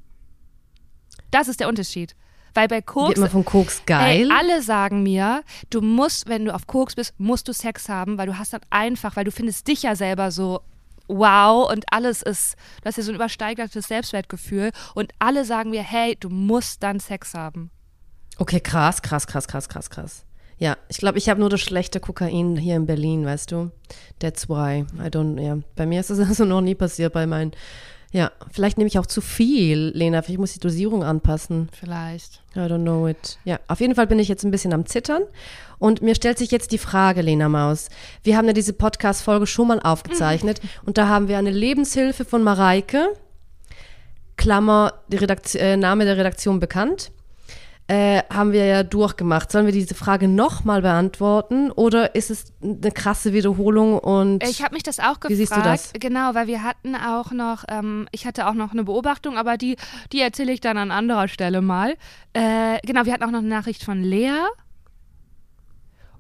Das 1.32 1.48
ist 1.48 1.60
der 1.60 1.70
Unterschied. 1.70 2.16
Weil 2.54 2.68
bei 2.68 2.82
Koks, 2.82 3.10
Wird 3.10 3.20
man 3.20 3.30
von 3.30 3.46
Koks 3.46 3.84
geil? 3.86 4.26
ey, 4.26 4.32
alle 4.32 4.62
sagen 4.62 5.04
mir, 5.04 5.44
du 5.70 5.82
musst, 5.82 6.28
wenn 6.28 6.46
du 6.46 6.54
auf 6.54 6.66
Koks 6.66 6.96
bist, 6.96 7.14
musst 7.20 7.48
du 7.48 7.54
Sex 7.54 7.88
haben, 7.88 8.18
weil 8.18 8.26
du 8.26 8.38
hast 8.38 8.52
dann 8.52 8.62
einfach, 8.70 9.16
weil 9.16 9.26
du 9.26 9.32
findest 9.32 9.68
dich 9.68 9.84
ja 9.84 9.96
selber 9.96 10.32
so 10.32 10.62
wow 11.08 11.70
und 11.72 11.86
alles 11.92 12.22
ist, 12.22 12.56
du 12.82 12.86
hast 12.86 12.98
ja 12.98 13.04
so 13.04 13.12
ein 13.12 13.16
übersteigertes 13.16 13.88
Selbstwertgefühl 13.88 14.72
und 14.96 15.12
alle 15.20 15.46
sagen 15.46 15.70
mir, 15.70 15.84
hey, 15.84 16.16
du 16.20 16.30
musst 16.30 16.84
dann 16.84 17.00
Sex 17.00 17.34
haben. 17.34 17.72
Okay, 18.38 18.60
krass, 18.60 19.02
krass, 19.02 19.26
krass, 19.28 19.48
krass, 19.48 19.68
krass, 19.68 19.90
krass. 19.90 20.26
Ja, 20.60 20.76
ich 20.90 20.98
glaube, 20.98 21.20
ich 21.20 21.30
habe 21.30 21.40
nur 21.40 21.50
das 21.50 21.62
schlechte 21.62 22.00
Kokain 22.00 22.58
hier 22.58 22.76
in 22.76 22.88
Berlin, 22.88 23.26
weißt 23.26 23.52
du? 23.52 23.72
That's 24.20 24.50
why. 24.50 24.86
I 25.00 25.10
don't, 25.10 25.40
ja. 25.40 25.60
Bei 25.76 25.86
mir 25.86 26.00
ist 26.00 26.10
das 26.10 26.20
also 26.28 26.46
noch 26.46 26.62
nie 26.62 26.76
passiert 26.76 27.14
bei 27.14 27.28
meinen. 27.28 27.52
Ja, 28.12 28.32
vielleicht 28.52 28.78
nehme 28.78 28.88
ich 28.88 29.00
auch 29.00 29.06
zu 29.06 29.20
viel, 29.20 29.92
Lena. 29.94 30.22
Vielleicht 30.22 30.40
muss 30.40 30.52
ich 30.52 30.60
die 30.60 30.68
Dosierung 30.68 31.04
anpassen. 31.04 31.70
Vielleicht. 31.78 32.42
I 32.56 32.60
don't 32.60 32.84
know 32.84 33.08
it. 33.08 33.38
Ja, 33.44 33.60
auf 33.68 33.82
jeden 33.82 33.96
Fall 33.96 34.08
bin 34.08 34.18
ich 34.18 34.30
jetzt 34.30 34.44
ein 34.44 34.52
bisschen 34.52 34.74
am 34.74 34.86
Zittern. 34.86 35.24
Und 35.78 36.02
mir 36.02 36.16
stellt 36.16 36.38
sich 36.38 36.50
jetzt 36.50 36.72
die 36.72 36.78
Frage, 36.78 37.22
Lena 37.22 37.50
Maus. 37.50 37.90
Wir 38.24 38.38
haben 38.38 38.48
ja 38.48 38.54
diese 38.54 38.74
Podcast-Folge 38.74 39.46
schon 39.46 39.68
mal 39.68 39.80
aufgezeichnet. 39.82 40.62
Und 40.86 40.98
da 40.98 41.08
haben 41.08 41.28
wir 41.28 41.38
eine 41.38 41.52
Lebenshilfe 41.52 42.26
von 42.26 42.44
Mareike, 42.44 43.14
Klammer, 44.38 44.94
die 45.10 45.18
Redaktion, 45.18 45.62
äh, 45.62 45.78
Name 45.78 46.06
der 46.06 46.18
Redaktion 46.18 46.60
bekannt, 46.60 47.12
äh, 47.90 48.22
haben 48.30 48.52
wir 48.52 48.66
ja 48.66 48.84
durchgemacht. 48.84 49.52
Sollen 49.52 49.66
wir 49.66 49.72
diese 49.74 49.96
Frage 49.96 50.28
nochmal 50.28 50.82
beantworten 50.82 51.72
oder 51.72 52.16
ist 52.16 52.30
es 52.30 52.54
eine 52.62 52.92
krasse 52.92 53.32
Wiederholung 53.34 53.98
und 54.00 54.44
Ich 54.44 54.62
habe 54.62 54.74
mich 54.76 54.84
das 54.84 55.00
auch 55.00 55.20
gefragt. 55.22 55.30
Wie 55.30 55.36
siehst 55.36 55.56
du 55.56 55.62
das? 55.62 55.94
Genau, 55.94 56.34
weil 56.36 56.48
wir 56.48 56.64
hatten 56.64 56.96
auch 56.96 57.32
noch, 57.32 57.64
ähm, 57.70 58.08
ich 58.12 58.26
hatte 58.28 58.48
auch 58.48 58.54
noch 58.56 58.72
eine 58.74 58.84
Beobachtung, 58.84 59.38
aber 59.38 59.56
die, 59.58 59.78
die 60.12 60.20
erzähle 60.22 60.52
ich 60.52 60.60
dann 60.60 60.78
an 60.78 60.92
anderer 60.92 61.28
Stelle 61.30 61.62
mal. 61.62 61.96
Äh, 62.34 62.80
genau, 62.86 63.06
wir 63.06 63.14
hatten 63.14 63.24
auch 63.24 63.32
noch 63.32 63.40
eine 63.40 63.48
Nachricht 63.48 63.84
von 63.84 64.04
Lea. 64.04 64.34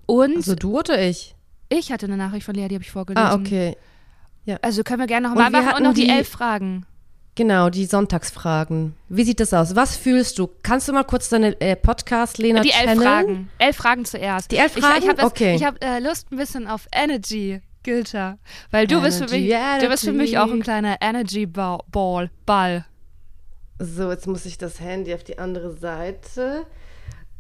Und 0.05 0.38
also 0.38 0.55
du 0.55 0.80
oder 0.80 1.01
ich? 1.01 1.36
Ich 1.70 1.91
hatte 1.91 2.05
eine 2.05 2.15
Nachricht 2.18 2.45
von 2.45 2.55
Lea, 2.55 2.68
die 2.70 2.76
habe 2.76 2.84
ich 2.84 2.91
vorgelesen. 2.91 3.28
Ah, 3.28 3.36
okay. 3.36 3.76
Also 4.61 4.84
können 4.84 4.99
wir 5.01 5.07
gerne 5.07 5.28
noch 5.28 5.36
Und 5.36 5.41
mal 5.41 5.51
wir 5.51 5.61
machen 5.61 5.76
und 5.78 5.84
noch 5.84 5.93
die, 5.93 6.05
die- 6.05 6.09
elf 6.09 6.30
Fragen. 6.30 6.86
Genau, 7.38 7.70
die 7.70 7.86
Sonntagsfragen. 7.86 8.96
Wie 9.10 9.24
sieht 9.24 9.40
das 9.40 9.54
aus? 9.54 9.76
Was 9.76 9.96
fühlst 9.96 10.40
du? 10.40 10.50
Kannst 10.64 10.88
du 10.88 10.94
mal 10.94 11.04
kurz 11.04 11.30
deine 11.30 11.62
äh, 11.62 11.76
Podcast, 11.76 12.40
Lena, 12.40 12.62
Die 12.62 12.72
elf 12.72 12.80
channeln? 12.80 13.02
Fragen. 13.02 13.50
Elf 13.60 13.76
Fragen 13.76 14.06
zuerst. 14.06 14.50
Die 14.52 14.58
elf 14.58 14.76
Ich, 14.76 14.84
Fragen? 14.84 15.04
ich 15.04 15.08
habe 15.08 15.24
Okay. 15.24 15.54
ich 15.56 15.64
hab, 15.64 15.84
äh, 15.84 16.00
Lust 16.00 16.32
ein 16.32 16.38
bisschen 16.38 16.66
auf 16.68 16.88
Energy, 16.92 17.62
Gilter. 17.84 18.40
Weil 18.72 18.88
du 18.88 19.00
bist 19.04 19.20
für 19.24 19.30
mich, 19.30 19.52
Energy, 19.52 19.86
du 19.86 19.90
bist 19.92 20.04
für 20.04 20.14
mich 20.14 20.34
Energy. 20.34 20.50
auch 20.50 20.52
ein 20.52 20.64
kleiner 20.64 20.98
Energy 21.00 21.46
Ball, 21.46 21.78
Ball. 21.92 22.32
Ball. 22.48 22.86
So, 23.78 24.10
jetzt 24.10 24.26
muss 24.26 24.48
ich 24.48 24.58
das 24.58 24.80
Handy 24.80 25.14
auf 25.14 25.24
die 25.24 25.38
andere 25.38 25.78
Seite. 25.78 26.66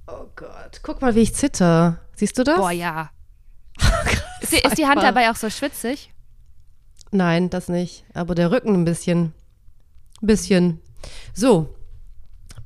Oh 0.05 0.27
Gott. 0.35 0.81
Guck 0.83 1.01
mal, 1.01 1.15
wie 1.15 1.21
ich 1.21 1.33
zitter. 1.33 2.01
Siehst 2.15 2.37
du 2.37 2.43
das? 2.43 2.57
Boah, 2.57 2.69
ja. 2.69 3.09
ist, 4.41 4.51
die, 4.51 4.57
ist 4.59 4.77
die 4.77 4.85
Hand 4.85 5.01
dabei 5.01 5.31
auch 5.31 5.35
so 5.35 5.49
schwitzig? 5.49 6.13
Nein, 7.09 7.49
das 7.49 7.67
nicht. 7.67 8.05
Aber 8.13 8.35
der 8.35 8.51
Rücken 8.51 8.75
ein 8.75 8.85
bisschen. 8.85 9.33
Bisschen. 10.21 10.79
So. 11.33 11.77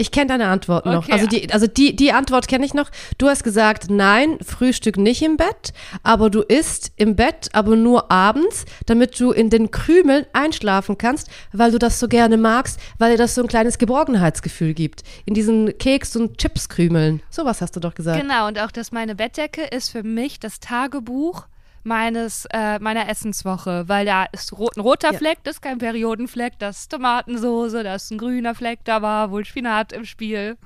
Ich 0.01 0.11
kenne 0.11 0.29
deine 0.29 0.49
Antwort 0.49 0.87
noch. 0.87 1.05
Okay. 1.05 1.13
Also, 1.13 1.27
die, 1.27 1.53
also 1.53 1.67
die, 1.67 1.95
die 1.95 2.13
Antwort 2.13 2.49
kenne 2.49 2.65
ich 2.65 2.73
noch. 2.73 2.91
Du 3.19 3.29
hast 3.29 3.45
gesagt, 3.45 3.91
nein, 3.91 4.39
Frühstück 4.43 4.97
nicht 4.97 5.21
im 5.21 5.37
Bett, 5.37 5.75
aber 6.03 6.31
du 6.31 6.41
isst 6.41 6.93
im 6.97 7.17
Bett, 7.17 7.51
aber 7.53 7.77
nur 7.77 8.11
abends, 8.11 8.65
damit 8.87 9.21
du 9.21 9.31
in 9.31 9.51
den 9.51 9.71
Krümeln 9.71 10.25
einschlafen 10.33 10.97
kannst, 10.97 11.29
weil 11.53 11.71
du 11.71 11.79
das 11.79 12.01
so 12.01 12.09
gerne 12.09 12.39
magst, 12.39 12.81
weil 12.97 13.13
dir 13.13 13.19
das 13.19 13.35
so 13.35 13.43
ein 13.43 13.49
kleines 13.49 13.77
Geborgenheitsgefühl 13.77 14.73
gibt. 14.73 15.03
In 15.27 15.35
diesen 15.35 15.77
Keks- 15.77 16.17
und 16.17 16.39
Chipskrümeln. 16.39 17.21
Sowas 17.29 17.61
hast 17.61 17.77
du 17.77 17.81
doch 17.81 17.95
gesagt. 17.95 18.23
Genau, 18.23 18.49
und 18.49 18.59
auch, 18.59 18.71
dass 18.71 18.93
meine 18.93 19.15
Bettdecke 19.15 19.65
ist 19.65 19.91
für 19.91 20.03
mich 20.03 20.41
das 20.41 20.61
Tagebuch 20.61 21.45
meines, 21.83 22.47
äh, 22.53 22.79
meiner 22.79 23.09
Essenswoche, 23.09 23.89
weil 23.89 24.05
da 24.07 24.25
ist 24.25 24.53
ro 24.53 24.69
ein 24.77 24.81
roter 24.81 25.13
Ja. 25.13 25.19
Fleck, 25.19 25.39
das 25.45 25.57
ist 25.57 25.61
kein 25.63 25.79
Periodenfleck, 25.79 26.59
das 26.59 26.81
ist 26.81 26.91
Tomatensoße, 26.93 27.83
da 27.83 27.95
ist 27.95 28.11
ein 28.11 28.19
grüner 28.19 28.55
Fleck, 28.55 28.81
da 28.85 29.03
war 29.03 29.31
wohl 29.31 29.45
Spinat 29.45 29.93
im 29.93 30.05
Spiel. 30.05 30.57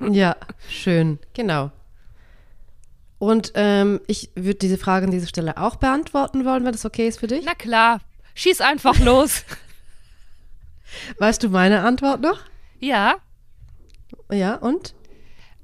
Ja, 0.00 0.36
schön, 0.68 1.18
genau. 1.34 1.70
Und 3.18 3.52
ähm, 3.54 4.00
ich 4.06 4.30
würde 4.34 4.58
diese 4.58 4.76
Frage 4.76 5.06
an 5.06 5.10
dieser 5.10 5.26
Stelle 5.26 5.56
auch 5.56 5.76
beantworten 5.76 6.44
wollen, 6.44 6.64
wenn 6.64 6.72
das 6.72 6.84
okay 6.84 7.08
ist 7.08 7.20
für 7.20 7.26
dich. 7.28 7.44
Na 7.46 7.54
klar, 7.54 8.00
schieß 8.34 8.60
einfach 8.60 8.98
los. 9.00 9.44
Weißt 11.18 11.42
du 11.42 11.48
meine 11.48 11.82
Antwort 11.82 12.20
noch? 12.20 12.40
ja, 12.78 13.16
Ja, 14.30 14.56
und? 14.56 14.94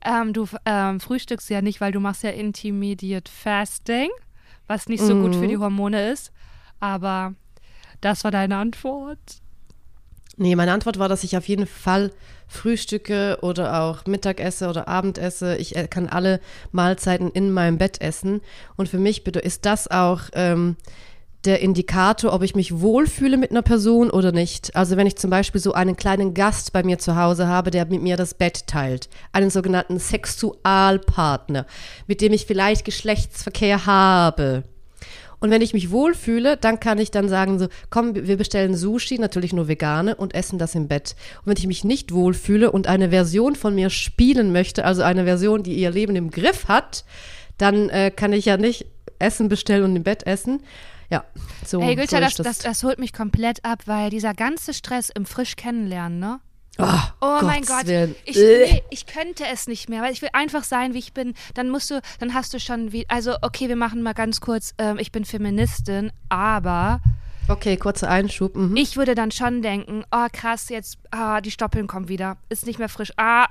Ähm, 0.05 0.33
du 0.33 0.49
ähm, 0.65 0.99
frühstückst 0.99 1.49
ja 1.51 1.63
nicht, 1.63 1.81
weil 1.81 1.93
du 1.93 2.01
machst 2.01 2.23
ja 2.25 2.31
Intermediate 2.31 3.31
Fasting, 3.31 4.09
was 4.67 4.89
nicht 4.89 5.03
so 5.03 5.15
gut 5.15 5.35
für 5.35 5.49
die 5.49 5.59
Hormone 5.59 6.11
ist. 6.11 6.33
Aber 6.81 7.35
das 8.01 8.25
war 8.25 8.31
deine 8.31 8.57
Antwort. 8.57 9.19
Nee, 10.37 10.57
meine 10.57 10.73
Antwort 10.73 10.99
war, 10.99 11.09
dass 11.09 11.25
ich 11.25 11.37
auf 11.37 11.47
jeden 11.47 11.67
Fall 11.67 12.11
frühstücke 12.49 13.39
oder 13.43 13.83
auch 13.83 14.07
Mittag 14.07 14.41
esse 14.41 14.69
oder 14.69 14.89
Abend 14.89 15.19
esse. 15.19 15.57
Ich 15.57 15.77
äh, 15.77 15.87
kann 15.89 16.09
alle 16.09 16.41
Mahlzeiten 16.71 17.31
in 17.31 17.53
meinem 17.53 17.79
Bett 17.79 18.01
essen. 18.01 18.41
Und 18.77 18.89
für 18.89 18.99
mich 18.99 19.27
ist 19.27 19.67
das 19.67 19.89
auch 19.89 20.23
ähm, 20.33 20.77
der 21.45 21.61
Indikator, 21.61 22.33
ob 22.33 22.43
ich 22.43 22.55
mich 22.55 22.81
wohlfühle 22.81 23.37
mit 23.37 23.51
einer 23.51 23.63
Person 23.63 24.11
oder 24.11 24.33
nicht. 24.33 24.75
Also 24.77 24.97
wenn 24.97 25.07
ich 25.07 25.17
zum 25.17 25.31
Beispiel 25.31 25.61
so 25.61 25.73
einen 25.73 25.97
kleinen 25.97 26.35
Gast 26.35 26.73
bei 26.73 26.83
mir 26.83 26.99
zu 26.99 27.17
Hause 27.17 27.49
habe, 27.49 27.71
der 27.71 27.87
mit 27.87 28.03
mir 28.03 28.17
das 28.17 28.35
Bett 28.35 28.67
teilt, 28.67 29.09
einen 29.33 29.51
sogenannten 29.51 29.99
Sexualpartner, 29.99 31.67
mit 32.07 32.21
dem 32.21 32.33
ich 32.33 32.47
vielleicht 32.47 32.85
Geschlechtsverkehr 32.85 33.87
habe. 33.87 34.65
Und 35.41 35.51
wenn 35.51 35.61
ich 35.61 35.75
mich 35.75 35.91
wohlfühle, 35.91 36.57
dann 36.57 36.79
kann 36.79 36.99
ich 36.99 37.11
dann 37.11 37.29
sagen 37.29 37.59
so, 37.59 37.67
komm, 37.91 38.15
wir 38.15 38.37
bestellen 38.37 38.77
Sushi, 38.77 39.19
natürlich 39.19 39.53
nur 39.53 39.67
vegane 39.67 40.15
und 40.15 40.37
essen 40.37 40.57
das 40.57 40.77
im 40.77 40.87
Bett. 40.87 41.17
Und 41.41 41.47
wenn 41.47 41.57
ich 41.57 41.67
mich 41.67 41.83
nicht 41.83 42.15
wohlfühle 42.15 42.71
und 42.71 42.87
eine 42.87 43.11
Version 43.11 43.57
von 43.57 43.75
mir 43.75 43.91
spielen 43.91 44.53
möchte, 44.53 44.85
also 44.85 45.03
eine 45.03 45.25
Version, 45.25 45.65
die 45.65 45.75
ihr 45.75 45.91
Leben 45.91 46.15
im 46.15 46.31
Griff 46.31 46.69
hat, 46.69 47.05
dann 47.59 47.89
äh, 47.89 48.13
kann 48.13 48.33
ich 48.33 48.45
ja 48.45 48.57
nicht 48.57 48.87
Essen 49.19 49.49
bestellen 49.49 49.83
und 49.83 49.97
im 49.97 50.05
Bett 50.05 50.25
essen. 50.29 50.63
Ja, 51.13 51.25
so. 51.67 51.83
hey, 51.83 51.95
Gülter, 51.95 52.17
so 52.17 52.43
das, 52.43 52.57
das, 52.57 52.59
das 52.59 52.83
holt 52.85 52.99
mich 52.99 53.13
komplett 53.13 53.65
ab, 53.67 53.83
weil 53.85 54.09
dieser 54.09 54.33
ganze 54.33 54.73
Stress 54.73 55.11
im 55.11 55.27
frisch 55.27 55.57
kennenlernen, 55.57 56.19
ne? 56.19 56.41
oh, 56.79 56.87
Oh 57.21 57.39
mein 57.43 57.63
Gott, 57.65 57.85
ich, 58.25 58.37
Äh. 58.39 58.73
nee, 58.73 58.83
ich 58.89 59.05
könnte 59.05 59.45
es 59.53 59.67
nicht 59.67 59.91
mehr, 59.91 60.01
weil 60.01 60.13
ich 60.13 60.23
will 60.23 60.31
einfach 60.33 60.65
sein, 60.65 60.95
wie 60.95 60.99
ich 60.99 61.13
bin. 61.13 61.35
Dann 61.53 61.69
musst 61.69 61.91
du, 61.91 62.01
dann 62.19 62.33
hast 62.33 62.55
du 62.55 62.59
schon 62.59 62.93
wie, 62.93 63.07
also 63.11 63.35
okay, 63.43 63.69
wir 63.69 63.77
machen 63.77 64.03
mal 64.03 64.15
ganz 64.15 64.41
kurz, 64.41 64.73
ähm, 64.79 64.99
ich 64.99 65.13
bin 65.13 65.27
Feministin, 65.27 66.13
aber 66.31 67.01
Okay, 67.49 67.77
kurzer 67.77 68.09
Einschub. 68.09 68.57
Mhm. 68.57 68.77
ich 68.77 68.97
würde 68.97 69.15
dann 69.15 69.31
schon 69.33 69.61
denken, 69.61 70.05
oh 70.11 70.27
krass, 70.33 70.71
jetzt, 70.71 70.97
ah, 71.11 71.41
die 71.43 71.51
Stoppeln 71.51 71.89
kommen 71.89 72.09
wieder, 72.09 72.39
ist 72.49 72.67
nicht 72.67 72.79
mehr 72.79 72.89
frisch, 72.89 73.13
ah, 73.19 73.49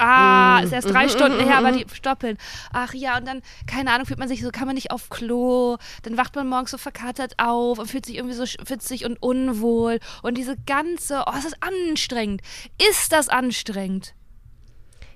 ah, 0.00 0.60
ist 0.60 0.72
erst 0.72 0.90
drei 0.90 1.08
Stunden 1.08 1.40
her, 1.40 1.58
aber 1.58 1.72
die 1.72 1.86
Stoppeln. 1.92 2.36
Ach 2.72 2.94
ja, 2.94 3.18
und 3.18 3.26
dann, 3.26 3.42
keine 3.66 3.92
Ahnung, 3.92 4.06
fühlt 4.06 4.18
man 4.18 4.28
sich 4.28 4.42
so, 4.42 4.50
kann 4.50 4.66
man 4.66 4.74
nicht 4.74 4.90
auf 4.90 5.10
Klo, 5.10 5.76
dann 6.02 6.16
wacht 6.16 6.34
man 6.34 6.48
morgens 6.48 6.70
so 6.70 6.78
verkatert 6.78 7.34
auf 7.38 7.78
und 7.78 7.88
fühlt 7.88 8.06
sich 8.06 8.16
irgendwie 8.16 8.34
so 8.34 8.46
schwitzig 8.46 9.04
und 9.04 9.22
unwohl 9.22 10.00
und 10.22 10.36
diese 10.36 10.56
ganze, 10.66 11.24
oh, 11.26 11.32
es 11.38 11.44
ist 11.44 11.56
anstrengend. 11.60 12.40
Ist 12.78 13.12
das 13.12 13.28
anstrengend? 13.28 14.14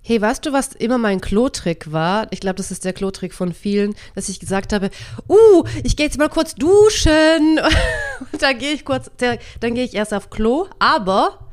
Hey, 0.06 0.20
weißt 0.20 0.44
du, 0.44 0.52
was 0.52 0.74
immer 0.74 0.98
mein 0.98 1.22
Klotrick 1.22 1.90
war? 1.90 2.26
Ich 2.30 2.40
glaube, 2.40 2.56
das 2.56 2.70
ist 2.70 2.84
der 2.84 2.92
Klotrick 2.92 3.32
von 3.32 3.54
vielen, 3.54 3.94
dass 4.14 4.28
ich 4.28 4.38
gesagt 4.38 4.74
habe, 4.74 4.90
uh, 5.30 5.64
ich 5.82 5.96
gehe 5.96 6.04
jetzt 6.04 6.18
mal 6.18 6.28
kurz 6.28 6.54
duschen. 6.54 7.58
Und 8.32 8.42
dann 8.42 8.58
gehe 8.58 8.72
ich 8.72 8.84
kurz, 8.84 9.10
dann 9.16 9.74
gehe 9.74 9.84
ich 9.84 9.94
erst 9.94 10.12
auf 10.12 10.28
Klo, 10.28 10.68
aber 10.78 11.43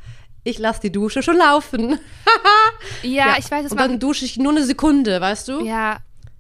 ich 0.44 0.58
lasse 0.60 0.82
die 0.82 0.92
Dusche 0.92 1.22
schon 1.24 1.38
laufen. 1.38 2.00
Ja, 3.04 3.36
ich 3.38 3.50
weiß, 3.50 3.66
es 3.66 3.72
Und 3.72 3.80
dann 3.80 4.00
dusche 4.00 4.26
ich 4.26 4.38
nur 4.38 4.52
eine 4.52 4.64
Sekunde, 4.64 5.20
weißt 5.22 5.48
du? 5.48 5.66
Ja, 5.66 5.98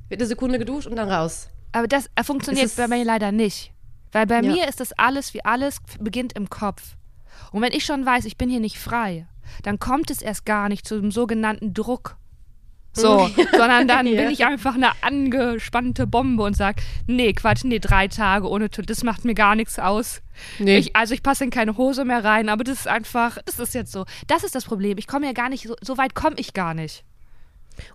Wird 0.10 0.22
eine 0.22 0.28
Sekunde 0.28 0.60
geduscht 0.60 0.88
und 0.88 0.96
dann 0.96 1.10
raus. 1.10 1.48
aber 1.72 1.88
das 1.88 2.10
äh, 2.16 2.24
funktioniert 2.24 2.76
bei 2.76 2.88
mir 2.88 3.04
leider 3.04 3.32
nicht. 3.32 3.72
Weil 4.12 4.26
bei 4.28 4.42
Ja. 4.42 4.52
mir 4.52 4.68
ist 4.68 4.80
das 4.80 4.92
alles 4.94 5.34
wie 5.34 5.44
alles 5.46 5.78
beginnt 6.00 6.34
im 6.34 6.50
Kopf. 6.50 6.96
Und 7.52 7.62
wenn 7.62 7.72
ich 7.74 7.86
schon 7.86 8.06
weiß, 8.06 8.26
ich 8.26 8.38
bin 8.38 8.50
hier 8.50 8.60
nicht 8.60 8.78
frei, 8.78 9.28
dann 9.64 9.80
kommt 9.80 10.10
es 10.12 10.22
erst 10.22 10.46
gar 10.46 10.70
nicht 10.70 10.88
zu 10.88 11.00
dem 11.00 11.12
sogenannten 11.12 11.74
Druck. 11.74 12.18
So, 12.94 13.30
sondern 13.58 13.88
dann 13.88 14.06
Ja. 14.06 14.22
bin 14.22 14.32
ich 14.32 14.46
einfach 14.46 14.76
eine 14.76 14.92
angespannte 15.02 16.08
Bombe 16.08 16.44
und 16.44 16.58
sag, 16.58 16.78
nee, 17.08 17.32
Quatsch, 17.34 17.64
nee, 17.64 17.80
drei 17.80 18.08
Tage 18.08 18.50
ohne 18.50 18.70
Toilette, 18.70 18.94
das 18.94 19.04
macht 19.04 19.24
mir 19.26 19.34
gar 19.34 19.56
nichts 19.56 19.80
aus. 19.80 20.22
Nee. 20.60 20.78
Ich, 20.78 20.96
also 20.96 21.14
ich 21.14 21.24
passe 21.24 21.44
in 21.46 21.50
keine 21.52 21.78
Hose 21.78 22.04
mehr 22.06 22.24
rein, 22.24 22.50
aber 22.50 22.64
das 22.64 22.80
ist 22.80 22.88
einfach, 22.88 23.38
das 23.46 23.60
ist 23.60 23.74
jetzt 23.74 23.92
so. 23.92 24.06
Das 24.28 24.44
ist 24.44 24.56
das 24.56 24.66
Problem. 24.66 24.98
Ich 24.98 25.08
komme 25.08 25.26
ja 25.26 25.34
gar 25.34 25.50
nicht, 25.50 25.68
so, 25.68 25.76
so 25.82 25.98
weit 25.98 26.16
komme 26.16 26.36
ich 26.38 26.54
gar 26.54 26.74
nicht. 26.74 27.04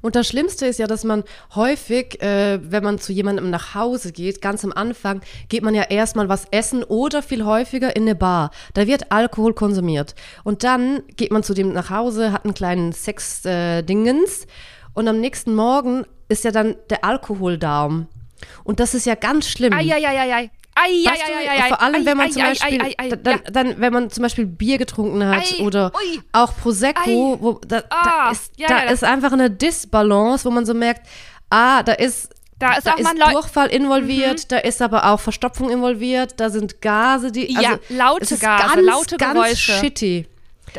Und 0.01 0.17
das 0.17 0.27
Schlimmste 0.27 0.65
ist 0.67 0.79
ja, 0.79 0.87
dass 0.87 1.05
man 1.05 1.23
häufig, 1.55 2.21
äh, 2.23 2.59
wenn 2.63 2.83
man 2.83 2.99
zu 2.99 3.13
jemandem 3.13 3.51
nach 3.51 3.75
Hause 3.75 4.11
geht, 4.11 4.41
ganz 4.41 4.65
am 4.65 4.73
Anfang, 4.73 5.21
geht 5.51 5.63
man 5.63 5.75
ja 5.75 5.83
erstmal 5.83 6.31
was 6.31 6.47
essen 6.51 6.83
oder 6.83 7.23
viel 7.23 7.45
häufiger 7.45 7.95
in 7.95 8.03
eine 8.03 8.15
Bar. 8.15 8.51
Da 8.73 8.87
wird 8.87 9.13
Alkohol 9.13 9.53
konsumiert. 9.53 10.15
Und 10.45 10.65
dann 10.65 11.03
geht 11.17 11.31
man 11.31 11.43
zu 11.43 11.53
dem 11.53 11.75
nach 11.75 11.91
Hause, 11.91 12.33
hat 12.33 12.45
einen 12.47 12.55
kleinen 12.55 12.93
Sex-Dingens 12.93 14.47
und 14.97 15.07
am 15.07 15.21
nächsten 15.21 15.55
Morgen 15.55 16.05
ist 16.29 16.43
ja 16.45 16.51
dann 16.51 16.75
der 16.91 17.05
Alkoholdarm. 17.05 18.09
Und 18.65 18.81
das 18.81 18.95
ist 18.95 19.07
ja 19.07 19.15
ganz 19.15 19.49
schlimm. 19.49 19.73
Eieieiei. 19.73 20.11
Ei, 20.31 20.51
ei, 20.75 21.11
Weißt 21.11 21.23
ei, 21.23 21.27
du, 21.33 21.51
ei, 21.51 21.65
ei, 21.65 21.69
vor 21.69 21.81
allem, 21.83 22.05
wenn 22.05 22.17
man 22.19 22.31
zum 22.33 22.43
ei, 22.43 22.49
Beispiel, 22.49 22.83
ei, 22.83 22.95
ei, 22.99 23.09
da- 23.09 23.17
dann, 23.17 23.35
ja. 23.37 23.51
dann, 23.51 23.81
wenn 23.81 23.93
man 23.95 24.11
zum 24.11 24.23
Beispiel 24.25 24.45
Bier 24.47 24.77
getrunken 24.77 25.27
hat 25.27 25.59
oder 25.61 25.91
ui. 25.95 26.21
auch 26.33 26.55
Prosecco, 26.57 27.39
wo 27.41 27.53
da, 27.67 27.81
da 27.81 27.87
Ah, 27.89 28.31
ist, 28.31 28.53
ja, 28.59 28.69
da 28.69 28.85
ja, 28.85 28.91
ist 28.91 29.03
einfach 29.03 29.33
eine 29.33 29.51
Disbalance, 29.51 30.45
wo 30.45 30.51
man 30.51 30.67
so 30.67 30.75
merkt, 30.75 31.07
ah, 31.49 31.83
da 31.83 31.93
ist 31.93 32.29
Da 32.59 32.75
ist 32.75 32.87
da 32.87 32.93
auch 32.93 32.99
ist 32.99 33.05
mal 33.05 33.17
Leu- 33.17 33.27
Mhm. 33.29 33.33
Durchfall 33.33 33.69
involviert, 33.69 34.53
da 34.53 34.59
ist 34.59 34.83
aber 34.83 35.11
auch 35.11 35.21
Verstopfung 35.21 35.71
involviert, 35.71 36.35
da 36.41 36.51
sind 36.51 36.83
Gase, 36.83 37.33
die 37.33 37.51
Ja, 37.53 37.71
also, 37.71 37.81
laute 37.91 38.25
es 38.25 38.33
ist 38.33 38.41
Gase, 38.43 38.75
ganz, 38.75 38.87
laute 38.87 39.17
ganz 39.17 39.33
Geräusche. 39.35 39.73
shitty. 39.73 40.27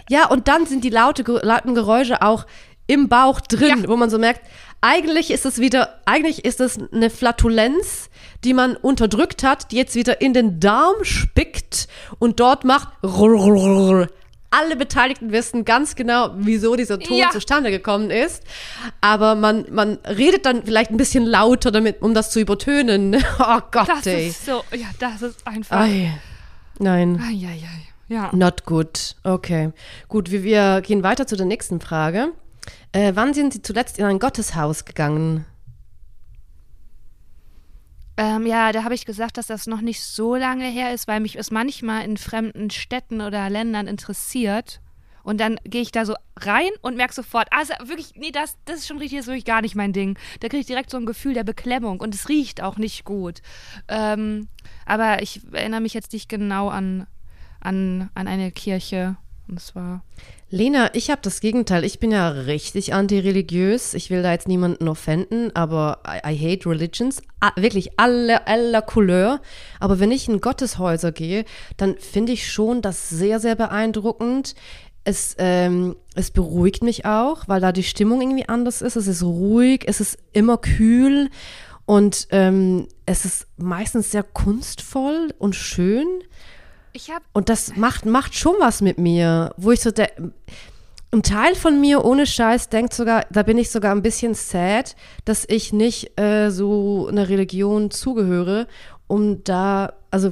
Ja, 0.09 0.28
und 0.28 0.47
dann 0.47 0.68
sind 0.68 0.84
die 0.84 0.89
laute, 0.91 1.24
lauten 1.41 1.74
Geräusche 1.74 2.22
auch 2.22 2.45
im 2.88 3.10
Bauch 3.10 3.42
drin, 3.42 3.84
Ja. 3.84 3.88
wo 3.90 3.96
man 3.98 4.10
so 4.10 4.18
merkt, 4.18 4.42
eigentlich 4.82 5.32
ist 5.32 5.46
es 5.46 5.60
wieder, 5.60 6.00
eigentlich 6.06 6.46
ist 6.46 6.60
es 6.62 6.78
eine 6.94 7.10
Flatulenz, 7.10 8.10
die 8.44 8.54
man 8.54 8.76
unterdrückt 8.76 9.44
hat, 9.44 9.72
die 9.72 9.76
jetzt 9.78 9.96
wieder 9.96 10.22
in 10.22 10.34
den 10.34 10.60
Darm 10.60 11.04
spickt 11.04 11.88
und 12.20 12.40
dort 12.40 12.64
macht. 12.64 12.90
Alle 14.50 14.78
Beteiligten 14.78 15.32
wissen 15.34 15.66
ganz 15.66 15.96
genau, 15.96 16.30
wieso 16.38 16.76
dieser 16.78 16.98
Ton 17.00 17.18
Ja. 17.18 17.32
zustande 17.32 17.70
gekommen 17.70 18.10
ist. 18.12 18.44
Aber 19.02 19.36
man, 19.36 19.66
man 19.72 19.96
redet 20.08 20.46
dann 20.46 20.64
vielleicht 20.64 20.90
ein 20.90 20.96
bisschen 20.98 21.26
lauter 21.26 21.70
damit, 21.72 22.02
um 22.02 22.14
das 22.14 22.32
zu 22.32 22.40
übertönen. 22.40 23.18
Oh 23.40 23.60
Gott, 23.72 23.90
Das 23.90 24.06
ey. 24.08 24.30
ist 24.30 24.46
so, 24.46 24.64
ja, 24.74 24.88
das 25.00 25.22
ist 25.22 25.46
einfach. 25.46 25.82
Ei. 25.82 26.14
Nein. 26.80 27.22
Ei, 27.22 27.34
ei, 27.46 27.60
ei. 27.64 27.88
Ja. 28.14 28.30
Not 28.34 28.64
good. 28.66 29.16
Okay. 29.24 29.72
Gut, 30.08 30.32
wir, 30.32 30.44
wir 30.44 30.80
gehen 30.82 31.04
weiter 31.04 31.28
zu 31.28 31.36
der 31.36 31.46
nächsten 31.46 31.82
Frage. 31.82 32.30
Äh, 32.92 33.14
wann 33.16 33.34
sind 33.34 33.54
Sie 33.54 33.62
zuletzt 33.62 34.00
in 34.00 34.06
ein 34.06 34.20
Gotteshaus 34.20 34.86
gegangen? 34.86 35.46
Ähm, 38.20 38.48
ja, 38.48 38.72
da 38.72 38.84
habe 38.84 38.96
ich 38.96 39.06
gesagt, 39.06 39.38
dass 39.38 39.48
das 39.48 39.68
noch 39.68 39.82
nicht 39.82 40.04
so 40.04 40.36
lange 40.36 40.66
her 40.66 40.94
ist, 40.94 41.08
weil 41.08 41.20
mich 41.20 41.38
es 41.38 41.52
manchmal 41.52 42.04
in 42.04 42.18
fremden 42.18 42.72
Städten 42.72 43.22
oder 43.22 43.50
Ländern 43.50 43.86
interessiert. 43.86 44.82
Und 45.22 45.40
dann 45.40 45.60
gehe 45.66 45.82
ich 45.82 45.92
da 45.92 46.06
so 46.06 46.16
rein 46.38 46.70
und 46.82 46.96
merke 46.96 47.14
sofort, 47.14 47.50
also 47.52 47.74
wirklich, 47.84 48.14
nee, 48.16 48.32
das, 48.32 48.56
das 48.66 48.80
ist 48.80 48.88
schon 48.88 48.98
richtig, 48.98 49.20
das 49.20 49.26
ist 49.26 49.28
wirklich 49.28 49.46
gar 49.46 49.62
nicht 49.62 49.76
mein 49.76 49.94
Ding. 49.94 50.18
Da 50.40 50.48
kriege 50.48 50.62
ich 50.62 50.68
direkt 50.68 50.90
so 50.90 50.98
ein 50.98 51.06
Gefühl 51.06 51.34
der 51.34 51.44
Beklemmung 51.44 52.00
und 52.00 52.16
es 52.16 52.30
riecht 52.30 52.64
auch 52.64 52.78
nicht 52.78 53.04
gut. 53.04 53.42
Ähm, 53.88 54.48
aber 54.86 55.22
ich 55.22 55.42
erinnere 55.52 55.82
mich 55.82 55.94
jetzt 55.94 56.14
nicht 56.14 56.30
genau 56.30 56.70
an, 56.70 57.06
an, 57.60 58.10
an 58.16 58.28
eine 58.28 58.52
Kirche. 58.52 59.18
Und 59.48 59.60
es 59.60 59.76
war. 59.76 60.04
Lena, 60.50 60.93
ich 60.93 61.10
habe 61.10 61.22
das 61.22 61.39
Gegenteil. 61.39 61.84
Ich 61.84 62.00
bin 62.00 62.12
ja 62.12 62.30
richtig 62.30 62.93
antireligiös. 62.93 63.93
Ich 63.93 64.10
will 64.10 64.22
da 64.22 64.32
jetzt 64.32 64.48
niemanden 64.48 64.88
offenden, 64.88 65.56
aber 65.56 66.02
I, 66.06 66.34
I 66.34 66.38
hate 66.38 66.70
religions. 66.70 67.22
Ah, 67.39 67.52
wirklich 67.56 67.98
alle, 67.98 68.48
aller 68.48 68.82
Couleur. 68.82 69.41
Aber 69.80 70.00
wenn 70.00 70.12
ich 70.12 70.28
in 70.28 70.41
Gotteshäuser 70.41 71.12
gehe, 71.12 71.45
dann 71.78 71.98
finde 71.98 72.34
ich 72.34 72.52
schon 72.52 72.82
das 72.82 73.10
sehr, 73.10 73.39
sehr 73.39 73.56
beeindruckend. 73.56 74.56
Es, 75.06 75.36
ähm, 75.38 75.95
es 76.16 76.32
beruhigt 76.32 76.84
mich 76.84 77.06
auch, 77.06 77.48
weil 77.48 77.62
da 77.62 77.72
die 77.72 77.84
Stimmung 77.84 78.22
irgendwie 78.22 78.50
anders 78.50 78.82
ist. 78.82 78.98
Es 78.98 79.08
ist 79.08 79.24
ruhig, 79.24 79.84
es 79.86 80.02
ist 80.02 80.18
immer 80.34 80.58
kühl 80.58 81.30
und 81.86 82.28
ähm, 82.32 82.89
es 83.06 83.24
ist 83.24 83.48
meistens 83.56 84.12
sehr 84.12 84.24
kunstvoll 84.24 85.34
und 85.39 85.56
schön. 85.56 86.06
Ich 86.98 87.12
habe 87.12 87.24
Und 87.32 87.50
das 87.50 87.76
macht, 87.76 88.08
macht 88.08 88.34
schon 88.34 88.56
was 88.60 88.82
mit 88.82 88.98
mir, 88.98 89.54
wo 89.56 89.70
ich 89.70 89.82
so, 89.82 89.91
der, 89.91 90.10
ein 91.12 91.22
Teil 91.22 91.54
von 91.54 91.80
mir 91.80 92.04
ohne 92.04 92.26
Scheiß 92.26 92.70
denkt 92.70 92.91
sogar, 92.91 93.24
da 93.32 93.43
bin 93.43 93.60
ich 93.60 93.70
sogar 93.70 93.91
ein 93.91 94.02
bisschen 94.02 94.34
sad, 94.34 94.95
dass 95.24 95.45
ich 95.48 95.72
nicht 95.72 96.20
äh, 96.20 96.50
so 96.50 97.06
einer 97.06 97.30
Religion 97.30 97.91
zugehöre, 97.91 98.66
um 99.06 99.43
da, 99.43 99.93
also, 100.10 100.32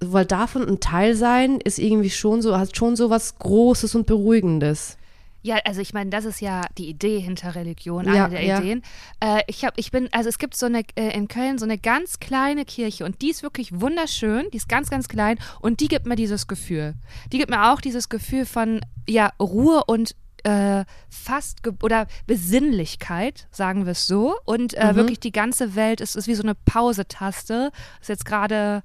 weil 0.00 0.24
davon 0.24 0.66
ein 0.66 0.80
Teil 0.80 1.14
sein 1.14 1.60
ist 1.60 1.78
irgendwie 1.78 2.08
schon 2.08 2.40
so, 2.40 2.56
hat 2.56 2.74
schon 2.74 2.96
so 2.96 3.10
was 3.10 3.38
Großes 3.38 3.94
und 3.94 4.06
Beruhigendes. 4.06 4.96
Ja, 5.42 5.56
also 5.64 5.80
ich 5.80 5.94
meine, 5.94 6.10
das 6.10 6.24
ist 6.24 6.40
ja 6.40 6.66
die 6.76 6.88
Idee 6.88 7.18
hinter 7.18 7.54
Religion, 7.54 8.04
Ja, 8.04 8.26
eine 8.26 8.34
der 8.34 8.44
ja. 8.44 8.58
Ideen. 8.58 8.82
Äh, 9.20 9.42
ich 9.46 9.64
habe, 9.64 9.74
ich 9.76 9.90
bin, 9.90 10.08
also 10.12 10.28
es 10.28 10.38
gibt 10.38 10.54
so 10.54 10.66
eine 10.66 10.82
äh, 10.96 11.16
in 11.16 11.28
Köln 11.28 11.58
so 11.58 11.64
eine 11.64 11.78
ganz 11.78 12.20
kleine 12.20 12.64
Kirche 12.64 13.04
und 13.04 13.22
die 13.22 13.30
ist 13.30 13.42
wirklich 13.42 13.80
wunderschön, 13.80 14.46
die 14.52 14.58
ist 14.58 14.68
ganz, 14.68 14.90
ganz 14.90 15.08
klein 15.08 15.38
und 15.60 15.80
die 15.80 15.88
gibt 15.88 16.06
mir 16.06 16.16
dieses 16.16 16.46
Gefühl. 16.46 16.94
Die 17.32 17.38
gibt 17.38 17.50
mir 17.50 17.72
auch 17.72 17.80
dieses 17.80 18.08
Gefühl 18.08 18.44
von 18.44 18.80
ja 19.08 19.32
Ruhe 19.40 19.82
und 19.86 20.14
äh, 20.44 20.84
fast 21.08 21.60
oder 21.82 22.06
Besinnlichkeit, 22.26 23.46
sagen 23.50 23.84
wir 23.84 23.92
es 23.92 24.06
so. 24.06 24.36
Und 24.44 24.74
äh, 24.74 24.94
wirklich 24.94 25.20
die 25.20 25.32
ganze 25.32 25.74
Welt 25.74 26.00
ist, 26.00 26.16
ist 26.16 26.28
wie 26.28 26.34
so 26.34 26.42
eine 26.42 26.54
Pause-Taste. 26.54 27.72
Ist 28.00 28.08
jetzt 28.08 28.24
gerade 28.24 28.82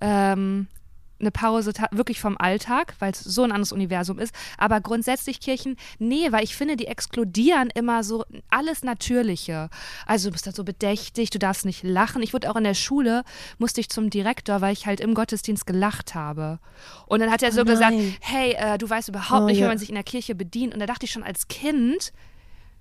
ähm, 0.00 0.66
eine 1.18 1.30
Pause 1.30 1.72
wirklich 1.92 2.20
vom 2.20 2.36
Alltag, 2.38 2.94
weil 2.98 3.12
es 3.12 3.20
so 3.20 3.42
ein 3.42 3.50
anderes 3.52 3.72
Universum 3.72 4.18
ist. 4.18 4.34
Aber 4.58 4.80
grundsätzlich 4.80 5.40
Kirchen, 5.40 5.76
nee, 5.98 6.30
weil 6.30 6.44
ich 6.44 6.56
finde, 6.56 6.76
die 6.76 6.86
exkludieren 6.86 7.70
immer 7.74 8.04
so 8.04 8.24
alles 8.50 8.82
Natürliche. 8.82 9.70
Also 10.06 10.28
du 10.28 10.32
bist 10.32 10.46
da 10.46 10.52
so 10.52 10.64
bedächtig, 10.64 11.30
du 11.30 11.38
darfst 11.38 11.64
nicht 11.64 11.82
lachen. 11.82 12.22
Ich 12.22 12.32
wurde 12.34 12.50
auch 12.50 12.56
in 12.56 12.64
der 12.64 12.74
Schule, 12.74 13.22
musste 13.58 13.80
ich 13.80 13.88
zum 13.88 14.10
Direktor, 14.10 14.60
weil 14.60 14.72
ich 14.72 14.86
halt 14.86 15.00
im 15.00 15.14
Gottesdienst 15.14 15.66
gelacht 15.66 16.14
habe. 16.14 16.58
Und 17.06 17.20
dann 17.20 17.30
hat 17.30 17.42
er 17.42 17.52
so 17.52 17.62
Oh 17.62 17.64
gesagt, 17.64 17.96
hey, 18.20 18.52
äh, 18.58 18.78
du 18.78 18.88
weißt 18.88 19.08
überhaupt 19.08 19.42
Oh, 19.42 19.46
nicht, 19.46 19.56
wie 19.56 19.62
ja. 19.62 19.68
man 19.68 19.78
sich 19.78 19.88
in 19.88 19.94
der 19.94 20.04
Kirche 20.04 20.34
bedient. 20.34 20.74
Und 20.74 20.80
da 20.80 20.86
dachte 20.86 21.06
ich 21.06 21.12
schon 21.12 21.22
als 21.22 21.48
Kind, 21.48 22.12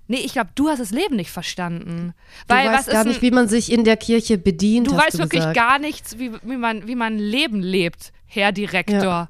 nee, 0.08 0.18
ich 0.18 0.34
glaube, 0.34 0.50
du 0.56 0.70
hast 0.70 0.80
das 0.80 0.92
Leben 0.92 1.16
nicht 1.16 1.32
verstanden. 1.32 2.14
Du 2.48 2.54
Weil 2.54 2.68
weißt 2.68 2.88
was 2.88 2.94
gar 2.94 3.02
ist 3.02 3.08
nicht, 3.08 3.18
ein, 3.18 3.22
wie 3.24 3.32
man 3.32 3.48
sich 3.48 3.72
in 3.72 3.84
der 3.84 3.98
Kirche 3.98 4.38
bedient, 4.38 4.88
Du 4.88 4.96
weißt 4.96 5.16
du 5.16 5.20
wirklich 5.20 5.42
gesagt. 5.42 5.56
gar 5.56 5.80
nichts, 5.80 6.20
wie, 6.20 6.32
wie, 6.44 6.58
man, 6.58 6.88
wie 6.88 6.96
man 6.96 7.18
Leben 7.18 7.62
lebt, 7.62 8.12
Herr 8.28 8.52
Direktor. 8.52 9.02
Ja. 9.04 9.30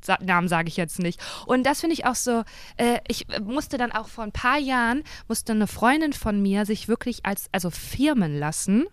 Sa 0.00 0.18
Namen 0.20 0.48
sage 0.48 0.68
ich 0.68 0.76
jetzt 0.76 0.98
nicht. 0.98 1.18
Und 1.46 1.64
das 1.64 1.80
finde 1.80 1.94
ich 1.94 2.04
auch 2.04 2.14
so, 2.14 2.42
äh, 2.76 2.98
ich 3.08 3.26
äh, 3.30 3.40
musste 3.40 3.78
dann 3.78 3.90
auch 3.90 4.08
vor 4.08 4.22
ein 4.24 4.32
paar 4.32 4.58
Jahren, 4.58 5.02
musste 5.28 5.52
eine 5.52 5.66
Freundin 5.66 6.12
von 6.12 6.42
mir 6.42 6.66
sich 6.66 6.88
wirklich 6.88 7.24
als, 7.24 7.48
also 7.52 7.70
firmen 7.70 8.38
lassen, 8.38 8.84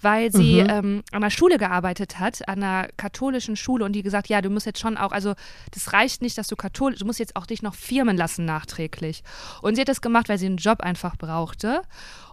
weil 0.00 0.30
sie 0.30 0.62
Mhm. 0.62 0.70
ähm, 0.70 1.02
an 1.10 1.24
einer 1.24 1.30
Schule 1.30 1.58
gearbeitet 1.58 2.20
hat, 2.20 2.46
an 2.48 2.62
einer 2.62 2.86
katholischen 2.96 3.56
Schule 3.56 3.84
und 3.84 3.92
die 3.92 4.02
gesagt, 4.04 4.28
ja, 4.28 4.40
du 4.40 4.48
musst 4.50 4.66
jetzt 4.66 4.78
schon 4.78 4.96
auch, 4.96 5.10
also 5.10 5.34
das 5.72 5.92
reicht 5.92 6.22
nicht, 6.22 6.38
dass 6.38 6.46
du 6.46 6.54
katholisch, 6.54 7.00
du 7.00 7.06
musst 7.06 7.18
jetzt 7.18 7.34
auch 7.34 7.46
dich 7.46 7.62
noch 7.62 7.74
firmen 7.74 8.16
lassen 8.16 8.44
nachträglich. 8.44 9.24
Und 9.62 9.74
sie 9.74 9.80
hat 9.80 9.88
das 9.88 10.00
gemacht, 10.00 10.28
weil 10.28 10.38
sie 10.38 10.46
einen 10.46 10.58
Job 10.58 10.80
einfach 10.80 11.16
brauchte. 11.16 11.82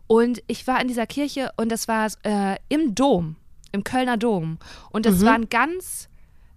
Und 0.06 0.44
ich 0.46 0.68
war 0.68 0.80
in 0.80 0.88
dieser 0.88 1.08
Kirche 1.08 1.52
und 1.58 1.72
das 1.72 1.88
war 1.88 2.12
äh, 2.24 2.58
im 2.70 2.94
Dom, 2.94 3.38
im 3.72 3.84
Kölner 3.84 4.18
Dom. 4.18 4.60
Und 4.92 5.08
das 5.08 5.26
war 5.26 5.34
ein 5.34 5.50
ganz 5.50 6.10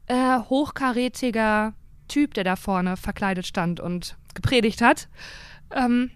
äh, 0.06 0.38
hochkarätiger 0.38 1.74
Typ, 2.08 2.34
der 2.34 2.44
da 2.44 2.56
vorne 2.56 2.96
verkleidet 2.96 3.46
stand 3.46 3.80
und 3.80 4.16
gepredigt 4.34 4.80
hat. 4.80 5.08
Ähm, 5.70 6.10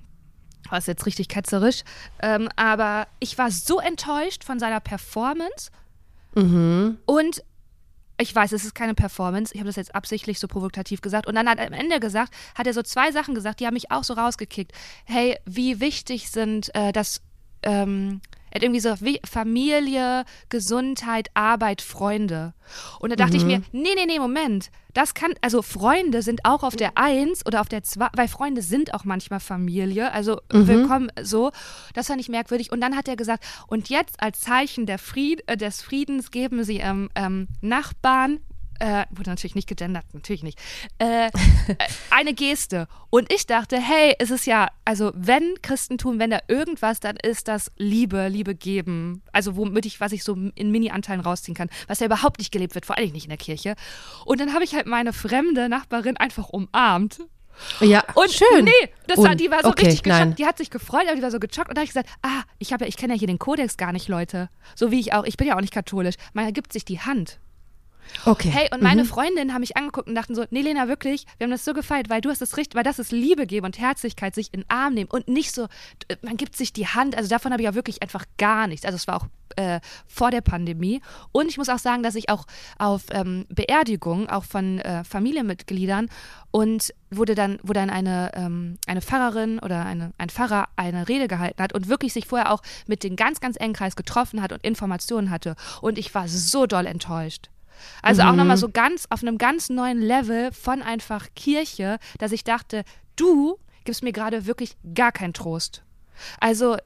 was 0.69 0.87
jetzt 0.87 1.07
richtig 1.07 1.29
ketzerisch. 1.29 1.83
Ähm, 2.21 2.49
aber 2.57 3.09
ich 3.19 3.37
war 3.39 3.51
so 3.51 3.81
enttäuscht 3.81 4.45
von 4.45 4.59
seiner 4.59 4.81
Performance. 4.81 5.71
Und 7.07 7.43
ich 8.19 8.35
weiß, 8.35 8.53
es 8.53 8.65
ist 8.65 8.75
keine 8.75 8.95
Performance. 8.95 9.55
Ich 9.55 9.61
habe 9.61 9.69
das 9.69 9.77
jetzt 9.77 9.95
absichtlich 9.95 10.39
so 10.39 10.47
provokativ 10.47 11.01
gesagt. 11.01 11.27
Und 11.27 11.35
dann 11.35 11.49
hat 11.49 11.59
er 11.59 11.67
am 11.67 11.73
Ende 11.73 12.01
gesagt, 12.01 12.35
hat 12.55 12.67
er 12.67 12.75
so 12.75 12.83
zwei 12.83 13.13
Sachen 13.13 13.35
gesagt, 13.35 13.61
die 13.61 13.67
haben 13.67 13.75
mich 13.75 13.91
auch 13.91 14.05
so 14.05 14.15
rausgekickt. 14.15 14.73
Hey, 15.05 15.39
wie 15.47 15.81
wichtig 15.81 16.31
sind 16.31 16.75
äh, 16.75 16.93
das, 16.93 17.23
ähm, 17.63 18.21
er 18.51 18.57
hat 18.57 18.63
irgendwie 18.63 18.81
so 18.81 18.95
Familie, 19.25 20.25
Gesundheit, 20.49 21.31
Arbeit, 21.35 21.83
Freunde. 21.83 22.55
Und 22.99 23.11
da 23.11 23.17
dachte 23.17 23.37
ich 23.37 23.45
mir, 23.45 23.63
nee, 23.73 23.95
nee, 23.95 24.07
nee, 24.07 24.19
Moment. 24.19 24.71
Das 24.93 25.15
kann, 25.15 25.33
also 25.41 25.63
Freunde 25.63 26.23
sind 26.23 26.45
auch 26.45 26.63
auf 26.63 26.75
der 26.75 26.97
Eins 26.97 27.47
oder 27.47 27.61
auf 27.61 27.69
der 27.69 27.85
Zwei, 27.85 28.09
weil 28.15 28.29
Freunde 28.29 28.63
sind 28.63 28.93
auch 28.93 29.05
manchmal 29.05 29.41
Familie. 29.41 30.13
Also 30.13 30.41
willkommen 30.49 31.13
so. 31.23 31.53
Das 31.95 32.09
fand 32.09 32.21
ich 32.21 32.29
merkwürdig. 32.29 32.73
Und 32.73 32.81
dann 32.81 32.97
hat 32.97 33.07
er 33.07 33.17
gesagt, 33.17 33.45
und 33.69 33.89
jetzt 33.89 34.21
als 34.21 34.41
Zeichen 34.41 34.87
der 34.87 34.99
Fried, 34.99 35.45
äh, 35.47 35.57
des 35.57 35.83
Friedens 35.83 36.31
geben 36.31 36.65
sie 36.65 36.79
ähm, 36.79 37.09
ähm, 37.15 37.49
Nachbarn, 37.61 38.41
äh, 38.81 39.05
wurde 39.11 39.31
natürlich 39.31 39.55
nicht 39.55 39.69
gegendert, 39.69 40.05
natürlich 40.13 40.43
nicht, 40.43 40.59
äh, 40.99 41.27
äh, 41.27 41.31
eine 42.11 42.35
Geste. 42.35 42.89
Und 43.11 43.33
ich 43.33 43.47
dachte, 43.47 43.79
hey, 43.79 44.15
es 44.19 44.31
ist 44.31 44.47
ja, 44.47 44.69
also 44.85 45.13
wenn 45.15 45.55
Christentum, 45.63 46.19
wenn 46.19 46.31
da 46.31 46.41
irgendwas, 46.49 46.99
dann 47.01 47.17
ist 47.17 47.47
das 47.49 47.71
Liebe, 47.77 48.29
Liebe 48.29 48.55
geben. 48.55 49.23
Also 49.33 49.57
womit 49.57 49.87
ich, 49.87 50.01
was 50.01 50.13
ich 50.13 50.25
so 50.25 50.35
in 50.55 50.71
Mini-Anteilen 50.71 51.21
rausziehen 51.21 51.55
kann, 51.55 51.69
was 51.87 52.01
ja 52.01 52.07
überhaupt 52.07 52.39
nicht 52.39 52.51
gelebt 52.53 52.75
wird, 52.75 52.87
vor 52.87 52.97
allem 52.99 53.13
nicht 53.13 53.25
in 53.25 53.31
der 53.31 53.39
Kirche. 53.39 53.75
Und 54.25 54.41
dann 54.41 54.53
habe 54.55 54.65
ich 54.65 54.75
halt 54.75 54.87
meine 54.87 55.13
fremde 55.13 55.69
Nachbarin 55.69 56.17
einfach 56.17 56.49
umarmt. 56.49 57.21
Ja, 57.81 58.03
Und 58.15 58.31
schön. 58.33 58.65
nee, 58.65 58.71
das 59.07 59.19
war, 59.19 59.33
Und- 59.33 59.41
die 59.41 59.51
war 59.51 59.63
so 59.63 59.69
okay, 59.69 59.87
richtig 59.87 60.05
geschockt. 60.05 60.21
nein. 60.25 60.35
Die 60.37 60.47
hat 60.47 60.57
sich 60.57 60.71
gefreut, 60.71 61.03
aber 61.07 61.17
die 61.17 61.23
war 61.23 61.31
so 61.31 61.39
gechockt. 61.41 61.69
Und 61.69 61.77
da 61.77 61.81
habe 61.81 61.85
ich 61.85 61.91
gesagt, 61.91 62.09
ah, 62.23 62.43
ich 62.59 62.73
habe 62.73 62.85
ja, 62.85 62.89
ich 62.89 62.97
kenne 62.97 63.13
ja 63.13 63.19
hier 63.19 63.29
den 63.29 63.39
Kodex 63.39 63.77
gar 63.77 63.93
nicht, 63.93 64.09
Leute. 64.09 64.49
So 64.75 64.91
wie 64.91 64.99
ich 65.01 65.13
auch, 65.13 65.25
ich 65.25 65.37
bin 65.37 65.47
ja 65.49 65.57
auch 65.57 65.61
nicht 65.61 65.75
katholisch. 65.75 66.15
Man 66.33 66.51
gibt 66.55 66.73
sich 66.73 66.85
die 66.87 67.01
Hand. 67.01 67.39
Okay. 68.27 68.51
Hey, 68.51 68.69
und 68.73 68.83
meine 68.83 69.05
Mhm. 69.05 69.09
Freundinnen 69.09 69.53
haben 69.55 69.61
mich 69.61 69.77
angeguckt 69.77 70.09
und 70.09 70.15
dachten 70.15 70.35
so, 70.35 70.45
nee, 70.51 70.61
Lena, 70.63 70.89
wirklich, 70.89 71.27
wir 71.39 71.45
haben 71.45 71.51
das 71.51 71.65
so 71.65 71.73
gefeiert, 71.73 72.11
weil 72.11 72.21
du 72.21 72.31
hast 72.31 72.43
es 72.43 72.57
richtig, 72.57 72.75
weil 72.77 72.85
das 72.85 72.99
ist 72.99 73.13
Liebe 73.13 73.47
geben 73.47 73.67
und 73.67 73.79
Herzlichkeit, 73.79 74.35
sich 74.35 74.53
in 74.53 74.61
den 74.61 74.71
Arm 74.71 74.95
nehmen 74.95 75.11
und 75.11 75.29
nicht 75.29 75.55
so, 75.55 75.67
d- 76.11 76.17
man 76.23 76.37
gibt 76.37 76.57
sich 76.57 76.73
die 76.73 76.87
Hand, 76.87 77.17
also 77.17 77.29
davon 77.29 77.53
habe 77.53 77.63
ich 77.63 77.67
ja 77.67 77.75
wirklich 77.75 78.03
einfach 78.03 78.25
gar 78.39 78.67
nichts. 78.67 78.85
Also 78.85 78.97
es 78.97 79.07
war 79.07 79.17
auch 79.17 79.27
äh, 79.57 79.81
vor 80.07 80.31
der 80.31 80.43
Pandemie. 80.43 81.01
Und 81.33 81.49
ich 81.49 81.59
muss 81.59 81.69
auch 81.69 81.79
sagen, 81.79 82.03
dass 82.03 82.15
ich 82.15 82.29
auch 82.31 82.47
auf 82.79 83.03
ähm, 83.11 83.47
Beerdigungen, 83.49 84.29
auch 84.31 84.45
von 84.45 84.79
äh, 84.79 85.03
Familienmitgliedern 85.05 86.09
und 86.51 86.93
wurde 87.11 87.35
dann, 87.35 87.59
wo 87.63 87.73
dann 87.73 87.91
eine, 87.91 88.31
ähm, 88.35 88.79
eine 88.87 89.01
Pfarrerin 89.03 89.59
oder 89.59 89.85
eine, 89.85 90.13
ein 90.19 90.31
Pfarrer 90.31 90.69
eine 90.77 91.09
Rede 91.09 91.27
gehalten 91.29 91.63
hat 91.63 91.73
und 91.73 91.89
wirklich 91.89 92.13
sich 92.13 92.27
vorher 92.27 92.53
auch 92.53 92.63
mit 92.87 93.03
dem 93.03 93.17
ganz, 93.17 93.41
ganz 93.41 93.57
engen 93.59 93.75
Kreis 93.75 93.97
getroffen 93.97 94.41
hat 94.43 94.53
und 94.53 94.63
Informationen 94.65 95.31
hatte. 95.31 95.57
Und 95.81 95.99
ich 95.99 96.15
war 96.15 96.29
so 96.29 96.67
doll 96.67 96.87
enttäuscht. 96.87 97.51
Also 98.03 98.23
auch 98.23 98.35
nochmal 98.35 98.57
so 98.57 98.69
ganz 98.69 99.07
auf 99.11 99.23
einem 99.23 99.39
ganz 99.39 99.69
neuen 99.71 100.01
Level 100.01 100.53
von 100.53 100.83
einfach 100.83 101.27
Kirche, 101.35 101.99
dass 102.19 102.33
ich 102.33 102.45
dachte, 102.45 102.85
du 103.17 103.59
gibst 103.85 104.03
mir 104.03 104.13
gerade 104.13 104.47
wirklich 104.47 104.77
gar 104.95 105.13
keinen 105.13 105.33
Trost. 105.33 105.83
Also 106.41 106.77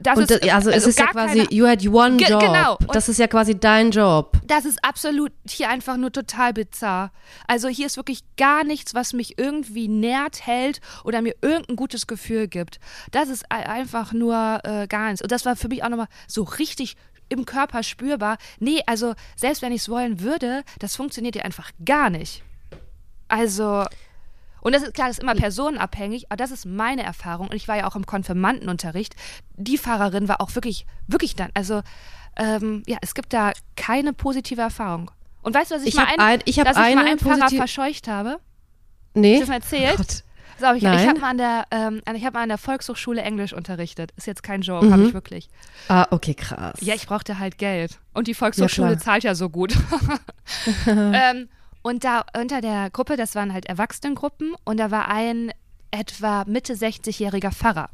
das 0.00 0.16
Und 0.16 0.30
ist 0.30 0.42
das, 0.42 0.50
also, 0.52 0.70
es 0.70 0.84
ist 0.86 0.98
ja 0.98 1.06
quasi, 1.06 1.38
keine- 1.44 1.52
you 1.52 1.64
had 1.66 1.86
one 1.86 2.16
job. 2.16 2.40
genau. 2.40 2.76
Und- 2.78 2.94
Das 2.94 3.08
ist 3.08 3.18
ja 3.18 3.28
quasi 3.28 3.58
dein 3.60 3.92
Job. 3.92 4.32
das 4.44 4.64
ist 4.64 4.82
absolut 4.84 5.30
hier 5.48 5.68
einfach 5.68 5.96
nur 5.96 6.10
total 6.10 6.52
bizarr. 6.54 7.12
Also 7.46 7.68
hier 7.68 7.86
ist 7.86 7.96
wirklich 7.96 8.22
gar 8.36 8.64
nichts, 8.64 8.94
was 8.94 9.12
mich 9.12 9.38
irgendwie 9.38 9.86
nährt, 9.86 10.44
hält 10.44 10.80
oder 11.04 11.22
mir 11.22 11.36
irgendein 11.40 11.76
gutes 11.76 12.08
Gefühl 12.08 12.48
gibt. 12.48 12.80
Das 13.12 13.28
ist 13.28 13.44
ei- 13.50 13.68
einfach 13.68 14.12
nur 14.12 14.60
äh, 14.64 14.88
gar 14.88 15.06
nichts. 15.10 15.22
Und 15.22 15.30
das 15.30 15.44
war 15.44 15.54
für 15.54 15.68
mich 15.68 15.84
auch 15.84 15.88
nochmal 15.88 16.08
so 16.26 16.42
richtig 16.42 16.96
im 17.28 17.44
Körper 17.44 17.82
spürbar. 17.82 18.38
Nee, 18.60 18.80
also 18.86 19.14
selbst 19.36 19.62
wenn 19.62 19.72
ich 19.72 19.82
es 19.82 19.88
wollen 19.88 20.20
würde, 20.20 20.62
das 20.78 20.96
funktioniert 20.96 21.36
ja 21.36 21.42
einfach 21.42 21.70
gar 21.84 22.10
nicht. 22.10 22.42
Also, 23.28 23.84
und 24.60 24.74
das 24.74 24.82
ist 24.82 24.94
klar, 24.94 25.08
das 25.08 25.18
ist 25.18 25.22
immer 25.22 25.34
personenabhängig, 25.34 26.26
aber 26.30 26.36
das 26.36 26.50
ist 26.50 26.64
meine 26.66 27.02
Erfahrung. 27.02 27.48
Und 27.48 27.54
ich 27.56 27.68
war 27.68 27.76
ja 27.76 27.86
auch 27.86 27.96
im 27.96 28.06
Konfirmandenunterricht. 28.06 29.14
Die 29.56 29.78
Fahrerin 29.78 30.28
war 30.28 30.40
auch 30.40 30.54
wirklich, 30.54 30.86
wirklich 31.06 31.34
dann, 31.36 31.50
also, 31.54 31.82
ähm, 32.36 32.82
ja, 32.86 32.98
es 33.00 33.14
gibt 33.14 33.32
da 33.32 33.52
keine 33.76 34.12
positive 34.12 34.60
Erfahrung. 34.60 35.10
Und 35.42 35.54
weißt 35.54 35.70
du, 35.70 35.74
dass 35.76 35.82
ich, 35.84 35.90
Ich 35.90 35.94
mal, 35.94 36.06
einen, 36.06 36.20
ein- 36.20 36.40
ich 36.44 36.56
dass 36.56 36.68
ich 36.76 36.76
mal 36.76 36.98
eine 37.00 37.10
einen 37.10 37.18
Pfarrer 37.18 37.48
verscheucht 37.50 38.08
habe? 38.08 38.38
Nee. 39.14 39.40
Hast 39.40 39.48
du 39.48 39.52
das 39.52 39.62
erzählt? 39.72 40.24
So, 40.58 40.72
ich, 40.72 40.82
ich 40.82 40.88
habe 40.88 41.20
mal, 41.20 41.30
an 41.30 41.38
der, 41.38 41.64
ähm, 41.70 42.02
ich 42.14 42.24
hab 42.24 42.34
mal 42.34 42.42
an 42.42 42.48
der 42.48 42.58
Volkshochschule 42.58 43.20
Englisch 43.20 43.52
unterrichtet. 43.52 44.12
Ist 44.16 44.26
jetzt 44.26 44.42
kein 44.42 44.62
Joke, 44.62 44.90
habe 44.90 45.04
ich 45.04 45.14
wirklich. 45.14 45.48
Ah, 45.88 46.06
okay, 46.10 46.34
krass. 46.34 46.74
Ja, 46.80 46.94
ich 46.94 47.06
brauchte 47.06 47.38
halt 47.38 47.58
Geld. 47.58 47.98
Und 48.14 48.26
die 48.26 48.34
Volkshochschule 48.34 48.92
klar. 48.92 49.00
zahlt 49.00 49.24
ja 49.24 49.34
so 49.34 49.50
gut. 49.50 49.76
ähm, 50.86 51.48
und 51.82 52.04
da 52.04 52.24
unter 52.36 52.60
der 52.60 52.90
Gruppe, 52.90 53.16
das 53.16 53.34
waren 53.34 53.52
halt 53.52 53.66
Erwachsenengruppen, 53.66 54.54
und 54.64 54.78
da 54.78 54.90
war 54.90 55.08
ein 55.08 55.52
etwa 55.90 56.44
Mitte 56.46 56.74
60-jähriger 56.74 57.52
Pfarrer. 57.52 57.90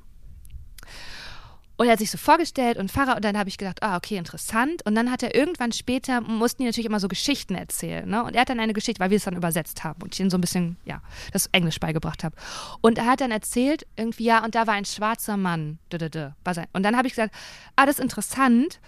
Und 1.83 1.89
er 1.89 1.95
hat 1.95 1.99
sich 1.99 2.13
so 2.13 2.17
vorgestellt 2.17 2.79
und 2.79 2.93
Pfarrer, 2.93 3.17
und 3.17 3.25
dann 3.25 3.37
habe 3.37 3.49
ich 3.49 3.59
gedacht, 3.59 3.83
ah, 3.83 3.97
okay, 3.97 4.17
interessant. 4.17 4.87
Und 4.87 4.95
dann 4.95 5.11
hat 5.11 5.25
er 5.25 5.35
irgendwann 5.35 5.73
später, 5.73 6.21
mussten 6.21 6.63
die 6.63 6.67
natürlich 6.67 6.87
immer 6.87 7.01
so 7.01 7.09
Geschichten 7.09 7.57
erzählen. 7.57 8.09
Ne? 8.09 8.23
Und 8.23 8.37
er 8.37 8.43
hat 8.43 8.51
dann 8.51 8.61
eine 8.61 8.73
Geschichte, 8.73 9.01
weil 9.01 9.11
wir 9.11 9.17
es 9.17 9.25
dann 9.25 9.35
übersetzt 9.35 9.83
haben 9.83 10.01
und 10.01 10.15
ich 10.15 10.21
ihnen 10.21 10.31
so 10.31 10.39
ein 10.39 10.41
bisschen, 10.41 10.77
ja, 10.85 11.03
das 11.33 11.49
Englisch 11.51 11.81
beigebracht 11.81 12.23
habe. 12.23 12.37
Und 12.83 12.99
er 12.99 13.07
hat 13.07 13.21
dann 13.21 13.33
erzählt, 13.33 13.85
irgendwie, 13.97 14.23
ja, 14.23 14.45
und 14.45 14.55
da 14.55 14.69
war 14.69 14.75
ein 14.75 14.85
schwarzer 14.85 15.37
Mann. 15.37 15.81
Und 15.93 16.85
dann 16.85 16.97
habe 16.97 17.09
ich 17.09 17.15
gesagt, 17.15 17.35
ah, 17.75 17.85
das 17.85 17.99
ist 17.99 18.05
interessant. 18.05 18.79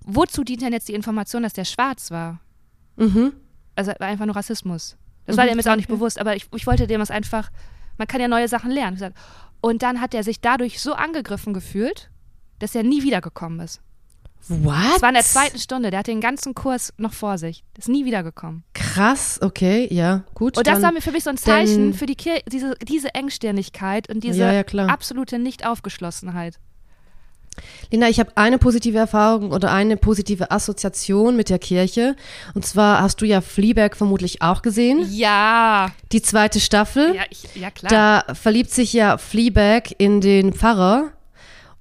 Wozu 0.00 0.42
dient 0.42 0.62
denn 0.62 0.72
jetzt 0.72 0.88
die 0.88 0.94
Information, 0.94 1.44
dass 1.44 1.52
der 1.52 1.64
schwarz 1.64 2.10
war? 2.10 2.40
Mhm. 2.96 3.32
Also 3.76 3.92
war 4.00 4.08
einfach 4.08 4.26
nur 4.26 4.34
Rassismus. 4.34 4.96
Das 5.24 5.36
war 5.36 5.46
dem 5.46 5.56
jetzt 5.56 5.68
auch 5.68 5.76
nicht 5.76 5.86
bewusst, 5.86 6.20
aber 6.20 6.34
ich, 6.34 6.48
ich 6.52 6.66
wollte 6.66 6.88
dem 6.88 7.00
es 7.00 7.12
einfach, 7.12 7.52
man 7.96 8.08
kann 8.08 8.20
ja 8.20 8.26
neue 8.26 8.48
Sachen 8.48 8.72
lernen. 8.72 9.14
Und 9.60 9.84
dann 9.84 10.00
hat 10.00 10.14
er 10.14 10.24
sich 10.24 10.40
dadurch 10.40 10.80
so 10.80 10.94
angegriffen 10.94 11.54
gefühlt, 11.54 12.10
dass 12.60 12.74
er 12.76 12.84
nie 12.84 13.02
wiedergekommen 13.02 13.58
ist. 13.60 13.80
What? 14.48 14.74
Das 14.94 15.02
war 15.02 15.10
in 15.10 15.14
der 15.16 15.24
zweiten 15.24 15.58
Stunde, 15.58 15.90
der 15.90 15.98
hatte 16.00 16.10
den 16.10 16.20
ganzen 16.20 16.54
Kurs 16.54 16.94
noch 16.96 17.12
vor 17.12 17.36
sich. 17.36 17.62
Ist 17.76 17.88
nie 17.88 18.04
wiedergekommen. 18.04 18.64
Krass, 18.72 19.38
okay, 19.42 19.86
ja, 19.92 20.24
gut. 20.34 20.56
Und 20.56 20.66
das 20.66 20.80
war 20.80 20.92
mir 20.92 21.02
für 21.02 21.12
mich 21.12 21.24
so 21.24 21.30
ein 21.30 21.36
Zeichen 21.36 21.92
für 21.92 22.06
die 22.06 22.14
Kir 22.14 22.40
diese, 22.50 22.74
diese 22.82 23.14
Engstirnigkeit 23.14 24.08
und 24.08 24.24
diese 24.24 24.38
Ja, 24.40 24.52
ja, 24.52 24.86
absolute 24.86 25.38
Nicht-Aufgeschlossenheit. 25.38 26.58
Lina, 27.90 28.08
ich 28.08 28.18
habe 28.20 28.32
eine 28.36 28.58
positive 28.58 28.96
Erfahrung 28.96 29.50
oder 29.50 29.72
eine 29.72 29.96
positive 29.96 30.50
Assoziation 30.50 31.36
mit 31.36 31.50
der 31.50 31.58
Kirche. 31.58 32.16
Und 32.54 32.64
zwar 32.64 33.02
hast 33.02 33.20
du 33.20 33.26
ja 33.26 33.40
Fleabag 33.40 33.96
vermutlich 33.96 34.40
auch 34.40 34.62
gesehen, 34.62 35.04
Ja. 35.10 35.88
die 36.12 36.22
zweite 36.22 36.60
Staffel. 36.60 37.14
Ja, 37.14 37.22
ich, 37.28 37.54
ja 37.56 37.70
klar. 37.70 38.24
Da 38.26 38.34
verliebt 38.34 38.70
sich 38.70 38.92
ja 38.92 39.18
Fleabag 39.18 39.94
in 39.98 40.20
den 40.20 40.54
Pfarrer. 40.54 41.12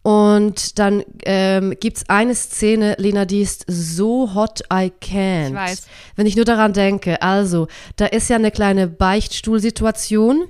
Und 0.10 0.80
dann 0.80 1.04
ähm, 1.24 1.76
gibt 1.80 1.98
es 1.98 2.10
eine 2.10 2.34
Szene, 2.34 2.96
Lena, 2.98 3.26
die 3.26 3.42
ist 3.42 3.66
so 3.68 4.34
hot 4.34 4.62
I 4.74 4.92
can't. 5.04 5.50
Ich 5.50 5.54
weiß. 5.54 5.88
Wenn 6.16 6.26
ich 6.26 6.36
nur 6.36 6.46
daran 6.46 6.74
denke. 6.74 7.22
Also, 7.22 7.68
da 7.96 8.08
ist 8.08 8.28
ja 8.28 8.38
eine 8.38 8.50
kleine 8.50 8.88
Beichtstuhlsituation 8.88 10.46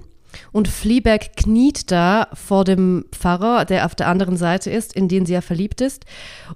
und 0.53 0.70
Fleabag 0.70 1.36
kniet 1.36 1.91
da 1.91 2.30
vor 2.36 2.64
dem 2.64 3.03
Pfarrer, 3.12 3.66
der 3.66 3.86
auf 3.86 3.95
der 3.95 4.07
anderen 4.07 4.38
Seite 4.38 4.70
ist, 4.70 4.93
in 4.93 5.10
den 5.10 5.26
sie 5.26 5.34
ja 5.34 5.41
verliebt 5.41 5.82
ist, 5.82 6.05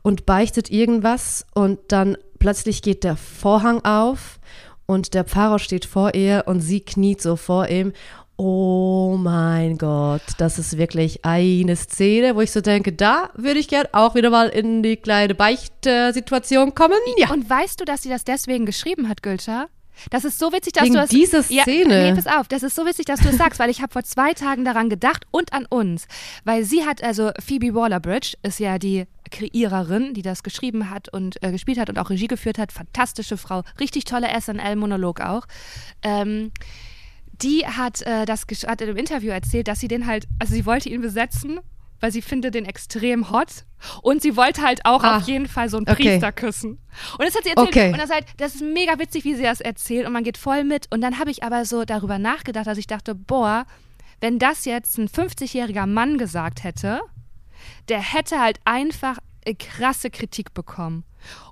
und 0.01 0.25
beichtet 0.25 0.71
irgendwas 0.71 1.45
und 1.53 1.79
dann 1.89 2.15
plötzlich 2.39 2.81
geht 2.81 3.03
der 3.03 3.17
Vorhang 3.17 3.83
auf 3.83 4.39
und 4.85 5.13
der 5.13 5.25
Pfarrer 5.25 5.59
steht 5.59 5.83
vor 5.83 6.15
ihr 6.15 6.43
und 6.45 6.61
sie 6.61 6.79
kniet 6.79 7.21
so 7.21 7.35
vor 7.35 7.67
ihm. 7.67 7.91
Oh 8.35 9.15
mein 9.19 9.77
Gott, 9.77 10.23
das 10.39 10.57
ist 10.57 10.77
wirklich 10.77 11.23
eine 11.23 11.75
Szene, 11.75 12.35
wo 12.35 12.41
ich 12.41 12.51
so 12.51 12.61
denke, 12.61 12.91
da 12.91 13.29
würde 13.35 13.59
ich 13.59 13.67
gern 13.67 13.85
auch 13.91 14.15
wieder 14.15 14.31
mal 14.31 14.49
in 14.49 14.81
die 14.81 14.97
kleine 14.97 15.35
Beichtsituation 15.35 16.73
kommen. 16.73 16.97
Ja. 17.17 17.29
Und 17.31 17.47
weißt 17.49 17.79
du, 17.79 17.85
dass 17.85 18.01
sie 18.01 18.09
das 18.09 18.23
deswegen 18.23 18.65
geschrieben 18.65 19.07
hat, 19.07 19.21
Gülscha? 19.21 19.67
Das 20.09 20.25
ist 20.25 20.39
so 20.39 20.51
witzig, 20.51 20.73
dass 20.73 20.85
Wegen 20.85 20.95
du 20.95 20.99
das. 21.01 21.09
dieser 21.11 21.43
Ja, 21.49 21.61
Szene? 21.61 22.11
nee, 22.11 22.13
pass 22.15 22.25
auf, 22.25 22.47
das 22.47 22.63
ist 22.63 22.75
so 22.75 22.83
witzig, 22.87 23.05
dass 23.05 23.19
du 23.19 23.29
es 23.29 23.37
sagst, 23.37 23.59
weil 23.59 23.69
ich 23.69 23.79
habe 23.81 23.93
vor 23.93 24.03
zwei 24.03 24.33
Tagen 24.33 24.65
daran 24.65 24.89
gedacht 24.89 25.25
und 25.29 25.53
an 25.53 25.67
uns. 25.69 26.07
Weil 26.43 26.63
sie 26.63 26.83
hat, 26.83 27.03
also 27.03 27.29
Phoebe 27.39 27.75
Waller-Bridge 27.75 28.33
ist 28.41 28.59
ja 28.59 28.79
die 28.79 29.05
Kreiererin, 29.29 30.15
die 30.15 30.23
das 30.23 30.41
geschrieben 30.41 30.89
hat 30.89 31.09
und 31.13 31.41
äh, 31.43 31.51
gespielt 31.51 31.77
hat 31.77 31.89
und 31.89 31.99
auch 31.99 32.09
Regie 32.09 32.25
geführt 32.27 32.57
hat. 32.57 32.71
Fantastische 32.71 33.37
Frau, 33.37 33.61
richtig 33.79 34.05
tolle 34.05 34.27
SNL-Monolog 34.41 35.21
auch. 35.21 35.45
Ähm, 36.01 36.51
die 37.43 37.65
hat 37.67 38.01
äh, 38.03 38.25
das 38.25 38.45
hat 38.67 38.81
in 38.81 38.89
einem 38.89 38.97
Interview 38.97 39.31
erzählt, 39.31 39.67
dass 39.67 39.79
sie 39.79 39.87
den 39.87 40.07
halt, 40.07 40.27
also 40.39 40.53
sie 40.53 40.65
wollte 40.65 40.89
ihn 40.89 41.01
besetzen, 41.01 41.59
weil 41.99 42.11
sie 42.11 42.21
findet 42.21 42.55
den 42.55 42.65
extrem 42.65 43.29
hot 43.31 43.65
und 44.01 44.21
sie 44.21 44.35
wollte 44.35 44.61
halt 44.61 44.85
auch 44.85 45.03
Ah, 45.03 45.17
auf 45.17 45.23
jeden 45.27 45.47
Fall 45.47 45.69
so 45.69 45.77
einen 45.77 45.87
okay. 45.87 46.03
Priester 46.11 46.31
küssen. 46.31 46.79
Und 47.17 47.25
das 47.25 47.35
hat 47.35 47.43
sie 47.43 47.49
erzählt 47.51 47.67
Okay. 47.69 47.91
und 47.91 47.97
das, 47.99 48.09
halt, 48.09 48.25
das 48.37 48.55
ist 48.55 48.61
mega 48.61 48.97
witzig, 48.99 49.23
wie 49.25 49.35
sie 49.35 49.43
das 49.43 49.61
erzählt 49.61 50.05
und 50.07 50.13
man 50.13 50.23
geht 50.23 50.37
voll 50.37 50.63
mit. 50.63 50.87
Und 50.91 51.01
dann 51.01 51.19
habe 51.19 51.31
ich 51.31 51.43
aber 51.43 51.65
so 51.65 51.85
darüber 51.85 52.19
nachgedacht, 52.19 52.67
dass 52.67 52.77
ich 52.77 52.87
dachte, 52.87 53.15
boah, 53.15 53.65
wenn 54.21 54.39
das 54.39 54.65
jetzt 54.65 54.97
ein 54.97 55.07
50-jähriger 55.09 55.85
Mann 55.85 56.17
gesagt 56.17 56.63
hätte, 56.63 57.01
der 57.89 57.99
hätte 58.01 58.39
halt 58.39 58.59
einfach 58.65 59.17
krasse 59.59 60.09
Kritik 60.09 60.53
bekommen. 60.53 61.03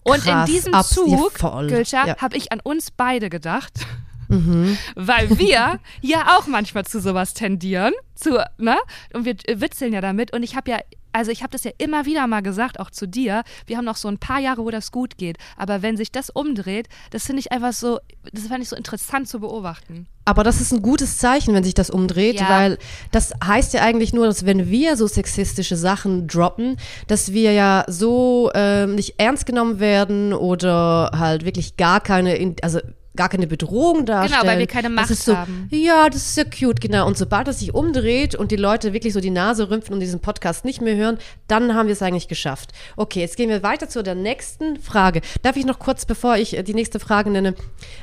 Und 0.03 0.21
Krass, 0.21 0.47
in 0.49 0.53
diesem 0.53 0.73
Zug. 0.83 1.33
Gülscha, 1.67 2.07
Ja. 2.07 2.17
habe 2.17 2.37
ich 2.37 2.51
an 2.51 2.59
uns 2.61 2.91
beide 2.91 3.29
gedacht. 3.29 3.85
Mhm. 4.31 4.77
Weil 4.95 5.37
wir 5.37 5.79
ja 6.01 6.37
auch 6.37 6.47
manchmal 6.47 6.85
zu 6.85 6.99
sowas 6.99 7.33
tendieren, 7.33 7.93
zu, 8.15 8.39
ne? 8.57 8.77
Und 9.13 9.25
wir 9.25 9.35
äh, 9.45 9.61
witzeln 9.61 9.93
ja 9.93 10.01
damit. 10.01 10.33
Und 10.33 10.43
ich 10.43 10.55
habe 10.55 10.71
ja, 10.71 10.79
also 11.13 11.29
ich 11.31 11.41
habe 11.43 11.51
das 11.51 11.63
ja 11.65 11.71
immer 11.77 12.05
wieder 12.05 12.25
mal 12.27 12.41
gesagt, 12.41 12.79
auch 12.79 12.89
zu 12.89 13.05
dir. 13.07 13.43
Wir 13.65 13.77
haben 13.77 13.83
noch 13.85 13.97
so 13.97 14.07
ein 14.07 14.17
paar 14.17 14.39
Jahre, 14.39 14.63
wo 14.63 14.69
das 14.71 14.91
gut 14.91 15.17
geht. 15.17 15.37
Aber 15.57 15.81
wenn 15.81 15.97
sich 15.97 16.11
das 16.11 16.29
umdreht, 16.29 16.87
das 17.09 17.25
finde 17.25 17.41
ich 17.41 17.51
einfach 17.51 17.73
so, 17.73 17.99
das 18.31 18.47
fand 18.47 18.63
ich 18.63 18.69
so 18.69 18.75
interessant 18.77 19.27
zu 19.27 19.39
beobachten. 19.41 20.07
Aber 20.23 20.43
das 20.43 20.61
ist 20.61 20.71
ein 20.71 20.81
gutes 20.83 21.17
Zeichen, 21.17 21.53
wenn 21.53 21.63
sich 21.63 21.73
das 21.73 21.89
umdreht, 21.89 22.39
Ja. 22.39 22.47
weil 22.47 22.77
das 23.11 23.33
heißt 23.43 23.73
ja 23.73 23.81
eigentlich 23.81 24.13
nur, 24.13 24.27
dass 24.27 24.45
wenn 24.45 24.69
wir 24.69 24.95
so 24.95 25.07
sexistische 25.07 25.75
Sachen 25.75 26.27
droppen, 26.27 26.77
dass 27.07 27.33
wir 27.33 27.51
ja 27.53 27.83
so 27.87 28.51
ähm, 28.53 28.95
nicht 28.95 29.15
ernst 29.17 29.45
genommen 29.47 29.79
werden 29.79 30.31
oder 30.31 31.11
halt 31.17 31.43
wirklich 31.43 31.75
gar 31.75 31.99
keine, 31.99 32.35
in- 32.35 32.55
also 32.61 32.79
gar 33.15 33.27
keine 33.29 33.45
Bedrohung 33.47 34.05
darstellen. 34.05 34.41
Genau, 34.41 34.51
weil 34.53 34.59
wir 34.59 34.67
keine 34.67 34.87
Das 34.87 34.95
Macht 34.95 35.09
ist 35.11 35.25
so, 35.25 35.35
haben. 35.35 35.67
Ja, 35.71 36.09
das 36.09 36.29
ist 36.29 36.37
ja 36.37 36.43
cute, 36.45 36.79
genau. 36.79 37.05
Und 37.07 37.17
sobald 37.17 37.47
es 37.49 37.59
sich 37.59 37.73
umdreht 37.73 38.35
und 38.35 38.51
die 38.51 38.55
Leute 38.55 38.93
wirklich 38.93 39.13
so 39.13 39.19
die 39.19 39.29
Nase 39.29 39.69
rümpfen 39.69 39.93
und 39.93 39.99
diesen 39.99 40.19
Podcast 40.21 40.63
nicht 40.65 40.81
mehr 40.81 40.95
hören, 40.95 41.17
dann 41.47 41.75
haben 41.75 41.87
wir 41.87 41.93
es 41.93 42.01
eigentlich 42.01 42.27
geschafft. 42.29 42.71
Okay, 42.95 43.19
jetzt 43.19 43.35
gehen 43.35 43.49
wir 43.49 43.63
weiter 43.63 43.89
zu 43.89 44.01
der 44.01 44.15
nächsten 44.15 44.77
Frage. 44.79 45.21
Darf 45.41 45.57
ich 45.57 45.65
noch 45.65 45.79
kurz, 45.79 46.05
bevor 46.05 46.37
ich 46.37 46.57
äh, 46.57 46.63
die 46.63 46.73
nächste 46.73 46.99
Frage 46.99 47.29
nenne, 47.29 47.55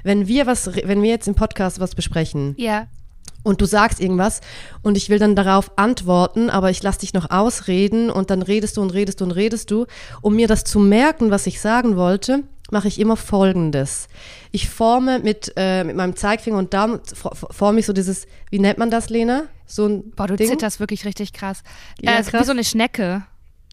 wenn 0.05 0.29
wir 0.29 0.47
was, 0.47 0.71
wenn 0.85 1.03
wir 1.03 1.11
jetzt 1.11 1.27
im 1.29 1.35
Podcast 1.35 1.81
was 1.81 1.95
besprechen, 1.95 2.55
Ja. 2.59 2.87
und 3.45 3.61
du 3.63 3.65
sagst 3.67 4.01
irgendwas 4.01 4.41
und 4.83 4.97
ich 4.99 5.09
will 5.09 5.19
dann 5.19 5.35
darauf 5.37 5.71
antworten, 5.77 6.51
aber 6.51 6.69
ich 6.71 6.83
lass 6.83 6.99
dich 6.99 7.15
noch 7.15 7.31
ausreden 7.31 8.11
und 8.11 8.29
dann 8.31 8.43
redest 8.43 8.77
du 8.77 8.83
und 8.83 8.91
redest 8.93 9.21
du 9.21 9.25
und 9.25 9.31
redest 9.31 9.71
du, 9.71 9.87
um 10.21 10.37
mir 10.37 10.49
das 10.49 10.65
zu 10.65 10.79
merken, 10.81 11.31
was 11.31 11.47
ich 11.47 11.61
sagen 11.61 11.97
wollte. 11.97 12.43
Mache 12.71 12.89
ich 12.89 13.01
immer 13.01 13.17
folgendes. 13.17 14.09
Ich 14.53 14.69
forme 14.69 15.19
mit, 15.21 15.53
äh, 15.57 15.85
mit 15.85 15.97
meinem 15.97 16.17
Zeigefinger 16.17 16.59
und 16.59 16.75
Daumen, 16.75 17.01
for- 17.15 17.35
for- 17.35 17.53
forme 17.53 17.81
ich 17.81 17.87
so 17.87 17.93
dieses, 17.93 18.27
wie 18.51 18.59
nennt 18.59 18.79
man 18.79 18.91
das, 18.91 19.09
Lena? 19.09 19.45
So 19.67 19.87
ein 19.87 20.11
Boah, 20.13 20.27
du 20.27 20.37
Ding. 20.37 20.49
zitterst 20.49 20.81
wirklich 20.81 21.05
richtig 21.05 21.33
krass. 21.33 21.63
Ja, 22.01 22.13
äh, 22.17 22.21
ist 22.21 22.29
Wie 22.29 22.37
krass. 22.37 22.47
so 22.47 22.53
eine 22.53 22.65
Schnecke. 22.65 23.25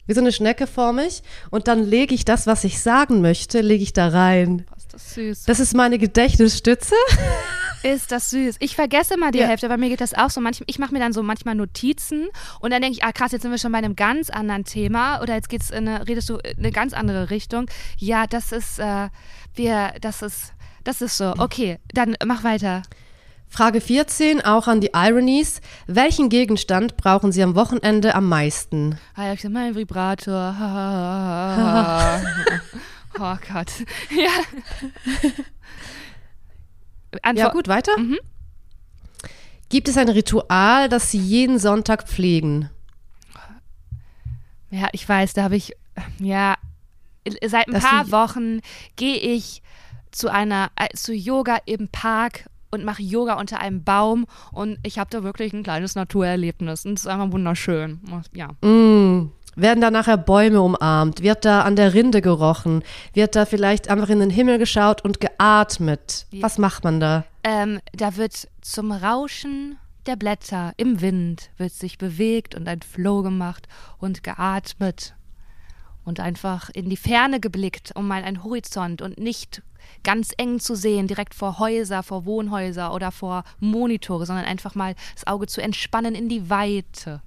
Wie 0.07 0.13
so 0.13 0.21
eine 0.21 0.31
Schnecke 0.31 0.67
forme 0.67 1.07
ich. 1.07 1.23
Und 1.49 1.67
dann 1.67 1.83
lege 1.83 2.13
ich 2.13 2.25
das, 2.25 2.45
was 2.47 2.63
ich 2.63 2.79
sagen 2.81 3.21
möchte, 3.21 3.61
lege 3.61 3.81
ich 3.83 3.91
da 3.93 4.07
rein. 4.09 4.65
Boah, 4.69 4.77
ist 4.77 4.93
das 4.93 5.13
süß. 5.15 5.43
Das 5.45 5.59
ist 5.59 5.73
meine 5.75 5.97
Gedächtnisstütze. 5.97 6.93
Ist 7.85 8.11
das 8.11 8.31
süß. 8.31 8.55
Ich 8.59 8.75
vergesse 8.75 9.15
mal 9.15 9.31
die 9.31 9.37
Ja. 9.39 9.47
Hälfte, 9.47 9.69
weil 9.69 9.77
mir 9.77 9.89
geht 9.89 10.01
das 10.01 10.15
auch 10.15 10.31
so. 10.31 10.41
Manch, 10.41 10.63
ich 10.65 10.79
mache 10.79 10.91
mir 10.91 10.99
dann 10.99 11.13
so 11.13 11.21
manchmal 11.21 11.53
Notizen 11.53 12.29
und 12.59 12.71
dann 12.71 12.81
denke 12.81 12.97
ich, 12.97 13.03
ah 13.03 13.11
krass, 13.11 13.31
jetzt 13.31 13.43
sind 13.43 13.51
wir 13.51 13.59
schon 13.59 13.71
bei 13.71 13.77
einem 13.77 13.95
ganz 13.95 14.31
anderen 14.31 14.63
Thema 14.63 15.21
oder 15.21 15.35
jetzt 15.35 15.49
geht's 15.49 15.69
in 15.69 15.87
eine, 15.87 16.07
redest 16.07 16.27
du 16.29 16.37
in 16.37 16.57
eine 16.57 16.71
ganz 16.71 16.93
andere 16.93 17.29
Richtung. 17.29 17.67
Ja, 17.97 18.25
das 18.25 18.51
ist, 18.51 18.79
äh, 18.79 19.09
wir, 19.53 19.93
das 20.01 20.23
ist, 20.23 20.53
das 20.83 21.01
ist 21.01 21.15
so. 21.17 21.35
Okay, 21.37 21.77
dann 21.93 22.15
mach 22.25 22.43
weiter. 22.43 22.81
Frage 23.47 23.79
14, 23.81 24.43
auch 24.43 24.67
an 24.67 24.81
die 24.81 24.89
Ironies. 24.95 25.61
Welchen 25.85 26.29
Gegenstand 26.29 26.97
brauchen 26.97 27.31
Sie 27.31 27.43
am 27.43 27.53
Wochenende 27.55 28.15
am 28.15 28.27
meisten? 28.27 28.97
Ah, 29.15 29.31
ich 29.33 29.41
sag, 29.41 29.51
mein 29.51 29.75
Vibrator. 29.75 30.55
oh 33.19 33.35
Gott. 33.53 33.71
Ja. 34.09 34.31
Antwort, 37.21 37.37
Ja, 37.37 37.49
gut, 37.49 37.67
weiter. 37.67 37.97
Mhm. 37.97 38.17
Gibt 39.69 39.87
es 39.87 39.97
ein 39.97 40.09
Ritual, 40.09 40.89
das 40.89 41.11
Sie 41.11 41.17
jeden 41.17 41.59
Sonntag 41.59 42.07
pflegen? 42.07 42.69
Ja, 44.69 44.89
ich 44.91 45.07
weiß, 45.07 45.33
da 45.33 45.43
habe 45.43 45.55
ich, 45.55 45.73
ja, 46.19 46.55
seit 47.45 47.67
ein 47.67 47.73
Dass 47.73 47.83
paar 47.83 48.11
Wochen 48.11 48.61
gehe 48.95 49.17
ich 49.17 49.61
zu 50.11 50.31
einer, 50.31 50.69
äh, 50.75 50.95
zu 50.95 51.13
Yoga 51.13 51.57
im 51.65 51.87
Park 51.89 52.49
und 52.71 52.83
mache 52.83 53.01
Yoga 53.01 53.39
unter 53.39 53.59
einem 53.59 53.83
Baum 53.83 54.25
und 54.51 54.77
ich 54.83 54.99
habe 54.99 55.09
da 55.09 55.23
wirklich 55.23 55.53
ein 55.53 55.63
kleines 55.63 55.95
Naturerlebnis 55.95 56.85
und 56.85 56.93
es 56.93 57.01
ist 57.01 57.07
einfach 57.07 57.31
wunderschön. 57.31 57.99
Ja. 58.33 58.49
Mm. 58.67 59.31
Werden 59.55 59.81
da 59.81 59.89
nachher 59.91 60.17
Bäume 60.17 60.61
umarmt? 60.61 61.21
Wird 61.21 61.45
da 61.45 61.61
an 61.61 61.75
der 61.75 61.93
Rinde 61.93 62.21
gerochen? 62.21 62.83
Wird 63.13 63.35
da 63.35 63.45
vielleicht 63.45 63.89
einfach 63.89 64.09
in 64.09 64.19
den 64.19 64.29
Himmel 64.29 64.57
geschaut 64.57 65.03
und 65.03 65.21
geatmet? 65.21 66.27
Was 66.41 66.57
macht 66.57 66.83
man 66.83 66.99
da? 66.99 67.23
Ähm, 67.43 67.79
da 67.93 68.17
wird 68.17 68.49
zum 68.61 68.91
Rauschen 68.91 69.77
der 70.05 70.15
Blätter 70.15 70.73
im 70.77 71.01
Wind 71.01 71.49
wird 71.57 71.73
sich 71.73 71.97
bewegt 71.97 72.55
und 72.55 72.67
ein 72.67 72.81
Flow 72.81 73.23
gemacht 73.23 73.67
und 73.97 74.23
geatmet 74.23 75.15
und 76.03 76.19
einfach 76.19 76.69
in 76.69 76.89
die 76.89 76.97
Ferne 76.97 77.39
geblickt, 77.39 77.91
um 77.95 78.07
mal 78.07 78.23
einen 78.23 78.43
Horizont 78.43 79.01
und 79.01 79.17
nicht 79.17 79.63
ganz 80.03 80.33
eng 80.37 80.59
zu 80.59 80.75
sehen, 80.75 81.07
direkt 81.07 81.33
vor 81.33 81.59
Häuser, 81.59 82.03
vor 82.03 82.25
Wohnhäuser 82.25 82.93
oder 82.93 83.11
vor 83.11 83.43
Monitore, 83.59 84.25
sondern 84.25 84.45
einfach 84.45 84.75
mal 84.75 84.95
das 85.15 85.25
Auge 85.27 85.47
zu 85.47 85.61
entspannen 85.61 86.15
in 86.15 86.29
die 86.29 86.49
Weite. 86.49 87.21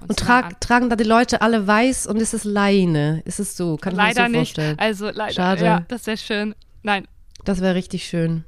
Und 0.00 0.18
zu 0.18 0.24
trag, 0.24 0.60
tragen 0.60 0.90
da 0.90 0.96
die 0.96 1.04
Leute 1.04 1.40
alle 1.40 1.66
weiß 1.66 2.06
und 2.06 2.16
ist 2.16 2.34
es 2.34 2.44
Leine? 2.44 3.22
Ist 3.24 3.40
es 3.40 3.56
so? 3.56 3.76
Kann 3.76 3.92
ich 3.92 3.98
leider 3.98 4.22
mir 4.22 4.34
so 4.34 4.40
nicht. 4.40 4.54
vorstellen. 4.56 4.78
Also 4.78 5.10
leider. 5.10 5.32
Schade. 5.32 5.64
Ja, 5.64 5.80
das 5.88 6.06
wäre 6.06 6.16
schön. 6.16 6.54
Nein. 6.82 7.06
Das 7.44 7.60
wäre 7.60 7.74
richtig 7.74 8.06
schön. 8.06 8.44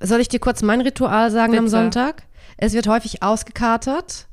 Soll 0.00 0.20
ich 0.20 0.28
dir 0.28 0.40
kurz 0.40 0.62
mein 0.62 0.80
Ritual 0.80 1.30
sagen 1.30 1.52
am 1.52 1.64
Bitte. 1.64 1.70
Sonntag? 1.70 2.22
Es 2.56 2.72
wird 2.72 2.86
häufig 2.88 3.22
ausgekatert. 3.22 4.26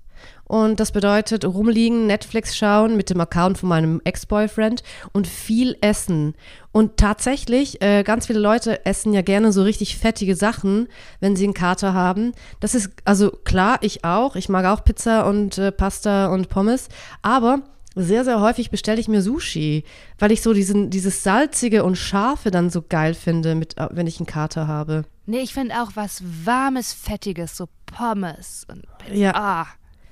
Und 0.47 0.79
das 0.79 0.93
bedeutet 0.93 1.43
rumliegen, 1.43 2.07
Netflix 2.07 2.55
schauen 2.55 2.95
mit 2.95 3.09
dem 3.09 3.19
Account 3.19 3.57
von 3.57 3.67
meinem 3.67 4.01
Ex-Boyfriend 4.05 4.81
und 5.11 5.27
viel 5.27 5.77
essen. 5.81 6.35
Und 6.71 6.97
tatsächlich, 6.97 7.81
äh, 7.81 8.03
ganz 8.03 8.27
viele 8.27 8.39
Leute 8.39 8.85
essen 8.85 9.11
ja 9.11 9.21
gerne 9.21 9.51
so 9.51 9.63
richtig 9.63 9.97
fettige 9.97 10.35
Sachen, 10.35 10.87
wenn 11.19 11.35
sie 11.35 11.43
einen 11.43 11.53
Kater 11.53 11.93
haben. 11.93 12.31
Das 12.61 12.75
ist, 12.75 12.91
also 13.03 13.31
klar, 13.31 13.79
ich 13.81 14.05
auch. 14.05 14.37
Ich 14.37 14.47
mag 14.47 14.65
auch 14.65 14.85
Pizza 14.85 15.27
und 15.27 15.57
äh, 15.57 15.71
Pasta 15.71 16.27
und 16.27 16.47
Pommes. 16.47 16.87
Aber 17.21 17.63
sehr, 17.95 18.23
sehr 18.23 18.39
häufig 18.39 18.69
bestelle 18.69 19.01
ich 19.01 19.07
mir 19.07 19.21
Sushi, 19.21 19.83
weil 20.19 20.31
ich 20.31 20.41
so 20.41 20.53
diesen, 20.53 20.91
dieses 20.91 21.23
Salzige 21.23 21.83
und 21.83 21.97
Scharfe 21.97 22.51
dann 22.51 22.69
so 22.69 22.83
geil 22.87 23.15
finde, 23.15 23.55
mit, 23.55 23.77
äh, 23.77 23.89
wenn 23.91 24.07
ich 24.07 24.19
einen 24.19 24.27
Kater 24.27 24.67
habe. 24.67 25.03
Nee, 25.25 25.39
ich 25.39 25.53
finde 25.53 25.81
auch 25.81 25.91
was 25.95 26.23
Warmes, 26.45 26.93
Fettiges, 26.93 27.57
so 27.57 27.67
Pommes. 27.85 28.65
Und 28.71 28.83
Ja. 29.11 29.33
Ah, 29.35 29.67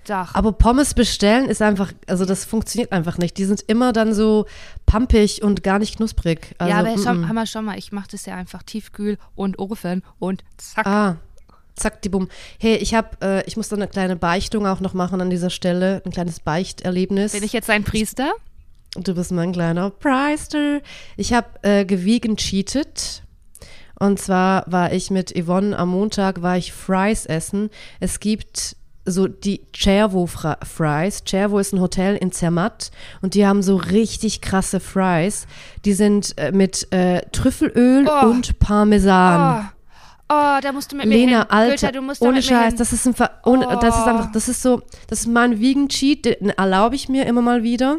doch. 0.10 0.34
Aber 0.34 0.52
Pommes 0.52 0.94
bestellen 0.94 1.48
ist 1.48 1.62
einfach, 1.62 1.92
also 2.08 2.26
das 2.26 2.46
funktioniert 2.46 2.92
einfach 2.92 3.18
nicht. 3.18 3.38
Die 3.38 3.46
sind 3.46 3.62
immer 3.68 3.94
dann 3.94 4.14
so 4.14 4.46
pampig 4.86 5.44
und 5.44 5.64
gar 5.64 5.80
nicht 5.80 5.98
knusprig. 5.98 6.56
Also, 6.58 6.72
ja, 6.72 6.80
aber 6.80 6.98
schon, 6.98 7.18
mm, 7.18 7.22
mm. 7.22 7.28
haben 7.30 7.36
wir 7.36 7.46
schon 7.46 7.66
mal. 7.66 7.78
Ich 7.78 7.92
mache 7.92 8.08
das 8.12 8.26
ja 8.26 8.36
einfach 8.36 8.64
tiefkühl 8.64 9.18
und 9.36 9.60
Ofen 9.60 10.04
und 10.20 10.44
zack. 10.58 10.86
Ah, 10.88 11.18
zack, 11.76 12.02
die 12.02 12.10
Bumm. 12.10 12.30
Hey, 12.60 12.76
ich 12.76 12.94
habe, 12.94 13.10
äh, 13.22 13.44
ich 13.46 13.58
muss 13.58 13.70
da 13.70 13.76
eine 13.76 13.88
kleine 13.88 14.16
Beichtung 14.16 14.66
auch 14.68 14.80
noch 14.80 14.94
machen 14.94 15.22
an 15.22 15.30
dieser 15.30 15.50
Stelle. 15.50 16.02
Ein 16.06 16.12
kleines 16.12 16.40
Beichterlebnis. 16.40 17.34
Bin 17.34 17.44
ich 17.44 17.54
jetzt 17.54 17.70
ein 17.70 17.84
Priester? 17.84 18.32
Du 18.96 19.14
bist 19.14 19.32
mein 19.32 19.52
kleiner 19.52 19.90
Preister. 19.90 20.82
Ich 21.18 21.34
habe 21.34 21.48
äh, 21.64 21.86
gewiegen 21.86 22.38
cheated. 22.38 23.24
Und 24.00 24.20
zwar 24.20 24.64
war 24.68 24.92
ich 24.92 25.10
mit 25.10 25.34
Yvonne 25.38 25.78
am 25.78 25.90
Montag, 25.90 26.42
war 26.42 26.58
ich 26.58 26.74
Fries 26.74 27.26
essen. 27.26 27.70
Es 28.00 28.20
gibt 28.20 28.76
so 29.06 29.28
die 29.28 29.62
Cervo 29.76 30.26
Fries. 30.28 31.24
Cervo 31.28 31.60
ist 31.60 31.74
ein 31.74 31.80
Hotel 31.82 32.16
in 32.18 32.32
Zermatt 32.32 32.92
und 33.22 33.34
die 33.36 33.46
haben 33.46 33.62
so 33.62 33.76
richtig 33.76 34.42
krasse 34.42 34.80
Fries. 34.80 35.46
Die 35.86 35.94
sind 35.94 36.38
äh, 36.38 36.52
mit 36.52 36.92
äh, 36.92 37.22
Trüffelöl 37.32 38.08
Oh. 38.10 38.28
und 38.28 38.58
Parmesan. 38.60 39.70
Oh, 40.30 40.34
oh, 40.34 40.60
da 40.62 40.72
musst 40.72 40.92
du 40.92 40.96
mit 40.96 41.06
mir 41.06 41.16
Lena, 41.18 41.40
hin. 41.42 41.52
Alter, 41.52 41.70
Gülter, 41.70 41.92
du 41.92 42.02
musst 42.02 42.22
da 42.22 42.26
ohne 42.26 42.38
mit 42.38 42.50
mir 42.50 42.56
Scheiß, 42.58 42.76
das 42.76 42.94
ist 42.94 43.06
ein 43.06 43.14
Ver 43.14 43.32
ohne, 43.46 43.68
das 43.80 43.96
ist 43.96 44.04
Oh. 44.06 44.10
einfach, 44.10 44.32
das 44.32 44.48
ist 44.50 44.62
so, 44.62 44.82
das 45.08 45.22
ist 45.22 45.28
mein 45.28 45.60
Vegan-Cheat, 45.62 46.26
den 46.26 46.50
erlaube 46.50 46.96
ich 46.96 47.08
mir 47.10 47.26
immer 47.28 47.42
mal 47.44 47.62
wieder, 47.64 47.98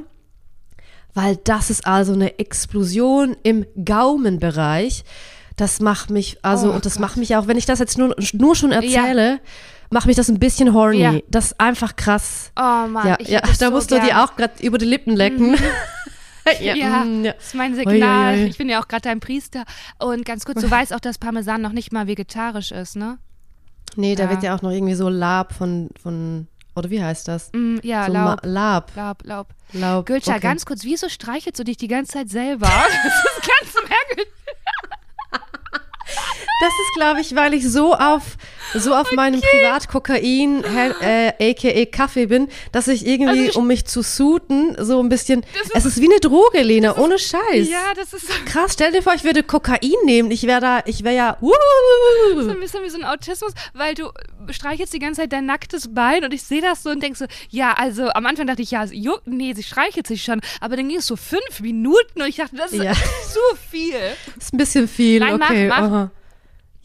weil 1.14 1.36
das 1.36 1.70
ist 1.70 1.86
also 1.86 2.12
eine 2.14 2.38
Explosion 2.38 3.36
im 3.42 3.64
Gaumenbereich. 3.84 5.04
Das 5.56 5.80
macht 5.80 6.10
mich, 6.10 6.36
also, 6.42 6.70
Oh 6.70 6.74
und 6.74 6.84
das 6.84 6.94
Gott. 6.94 7.00
macht 7.00 7.16
mich 7.16 7.34
auch, 7.36 7.46
wenn 7.46 7.56
ich 7.56 7.64
das 7.64 7.78
jetzt 7.78 7.96
nur, 7.96 8.14
nur 8.34 8.54
schon 8.54 8.72
erzähle, 8.72 9.40
macht 9.90 10.06
mich 10.06 10.16
das 10.16 10.28
ein 10.28 10.38
bisschen 10.38 10.72
horny. 10.74 10.98
Ja. 11.00 11.14
Das 11.28 11.46
ist 11.46 11.60
einfach 11.60 11.96
krass. 11.96 12.52
Oh 12.56 12.86
Mann, 12.88 13.06
ja, 13.06 13.16
ich 13.18 13.28
ja 13.28 13.40
da 13.40 13.52
so 13.54 13.70
musst 13.70 13.90
du 13.90 13.96
gern. 13.96 14.06
dir 14.06 14.24
auch 14.24 14.36
gerade 14.36 14.62
über 14.62 14.78
die 14.78 14.86
Lippen 14.86 15.14
lecken. 15.16 15.56
Ja, 16.60 16.74
mm, 17.04 17.24
ja. 17.24 17.32
das 17.32 17.46
ist 17.46 17.54
mein 17.56 17.74
Signal. 17.74 18.34
Ui, 18.34 18.38
ui, 18.38 18.44
ui. 18.44 18.50
Ich 18.50 18.56
bin 18.56 18.68
ja 18.68 18.80
auch 18.80 18.86
gerade 18.86 19.02
dein 19.02 19.18
Priester. 19.18 19.64
Und 19.98 20.24
ganz 20.24 20.44
kurz, 20.44 20.60
du 20.60 20.70
weißt 20.70 20.94
auch, 20.94 21.00
dass 21.00 21.18
Parmesan 21.18 21.60
noch 21.60 21.72
nicht 21.72 21.92
mal 21.92 22.06
vegetarisch 22.06 22.70
ist, 22.70 22.94
ne? 22.94 23.18
Nee, 23.96 24.14
da 24.14 24.24
Ja. 24.24 24.30
wird 24.30 24.44
ja 24.44 24.54
auch 24.56 24.62
noch 24.62 24.70
irgendwie 24.70 24.94
so 24.94 25.08
Lab 25.08 25.52
von, 25.52 25.90
von 26.00 26.46
oder 26.76 26.88
wie 26.90 27.02
heißt 27.02 27.26
das? 27.26 27.50
Mm, 27.52 27.78
ja, 27.82 28.06
so 28.06 28.12
Laub, 28.12 28.40
Lab. 28.44 28.92
Laub, 28.94 29.24
Laub. 29.24 29.48
Laub. 29.72 30.06
Gülscha, 30.06 30.32
okay. 30.32 30.40
ganz 30.40 30.64
kurz, 30.66 30.84
wieso 30.84 31.08
streichelst 31.08 31.58
du 31.58 31.64
dich 31.64 31.78
die 31.78 31.88
ganze 31.88 32.12
Zeit 32.12 32.28
selber? 32.28 32.68
Das 32.70 33.24
ist 33.24 33.48
ganz 33.48 33.88
merkwürdig. 33.88 34.32
Das 36.60 36.70
ist, 36.72 36.94
glaube 36.94 37.20
ich, 37.20 37.34
weil 37.34 37.52
ich 37.54 37.68
so 37.68 37.92
auf, 37.94 38.22
so 38.74 38.94
auf 38.94 39.12
meinem 39.12 39.40
Privatkokain, 39.42 40.64
äh, 41.02 41.50
aka 41.50 41.84
Kaffee 41.86 42.26
bin, 42.26 42.48
dass 42.72 42.88
ich 42.88 43.06
irgendwie, 43.06 43.48
Also 43.48 43.60
um 43.60 43.66
mich 43.66 43.84
zu 43.84 44.02
suuten, 44.02 44.74
so 44.82 45.00
ein 45.00 45.08
bisschen. 45.10 45.42
Das 45.54 45.62
ist- 45.66 45.74
es 45.76 45.84
ist 45.84 46.00
wie 46.00 46.06
eine 46.10 46.18
Droge, 46.20 46.62
Lena, 46.62 46.96
ohne 46.96 47.18
Scheiß. 47.18 47.68
Ja, 47.68 47.92
das 47.94 48.12
ist 48.14 48.26
so 48.28 48.32
Krass, 48.46 48.72
stell 48.72 48.92
dir 48.92 49.02
vor, 49.02 49.12
ich 49.14 49.24
würde 49.24 49.42
Kokain 49.42 49.80
nehmen. 50.04 50.30
Ich 50.30 50.44
wäre 50.46 50.60
da, 50.60 50.82
ich 50.86 51.04
wäre 51.04 51.14
ja. 51.14 51.36
so 51.40 51.46
Uh, 51.46 52.50
ein 52.50 52.60
bisschen 52.60 52.82
wie 52.84 52.88
so 52.90 52.98
ein 52.98 53.04
Autismus, 53.04 53.52
weil 53.74 53.94
du 53.94 54.08
streichelst 54.50 54.92
die 54.94 54.98
ganze 54.98 55.22
Zeit 55.22 55.32
dein 55.32 55.46
nacktes 55.46 55.92
Bein 55.94 56.24
und 56.24 56.32
ich 56.32 56.42
sehe 56.42 56.60
das 56.62 56.82
so 56.82 56.90
und 56.90 57.02
denk 57.02 57.16
so, 57.16 57.26
ja, 57.50 57.72
also 57.74 58.08
am 58.10 58.24
Anfang 58.26 58.46
dachte 58.46 58.62
ich, 58.62 58.70
ja, 58.70 58.86
sie 58.86 58.98
juckt, 58.98 59.26
nee, 59.26 59.52
sie 59.54 59.62
streichelt 59.62 60.06
sich 60.06 60.22
schon, 60.24 60.40
aber 60.60 60.76
dann 60.76 60.88
ging 60.88 60.98
es 60.98 61.06
so 61.06 61.16
fünf 61.16 61.60
Minuten 61.60 62.22
und 62.22 62.28
ich 62.28 62.36
dachte, 62.36 62.56
das 62.56 62.72
ist 62.72 62.82
Ja. 62.82 62.92
zu 63.32 63.40
viel. 63.70 63.94
ist 64.38 64.52
ein 64.54 64.58
bisschen 64.58 64.88
viel. 64.88 65.20
Nein, 65.20 65.36
mach, 65.38 65.50
okay. 65.50 65.68
mach. 65.68 65.78
aha. 65.78 66.10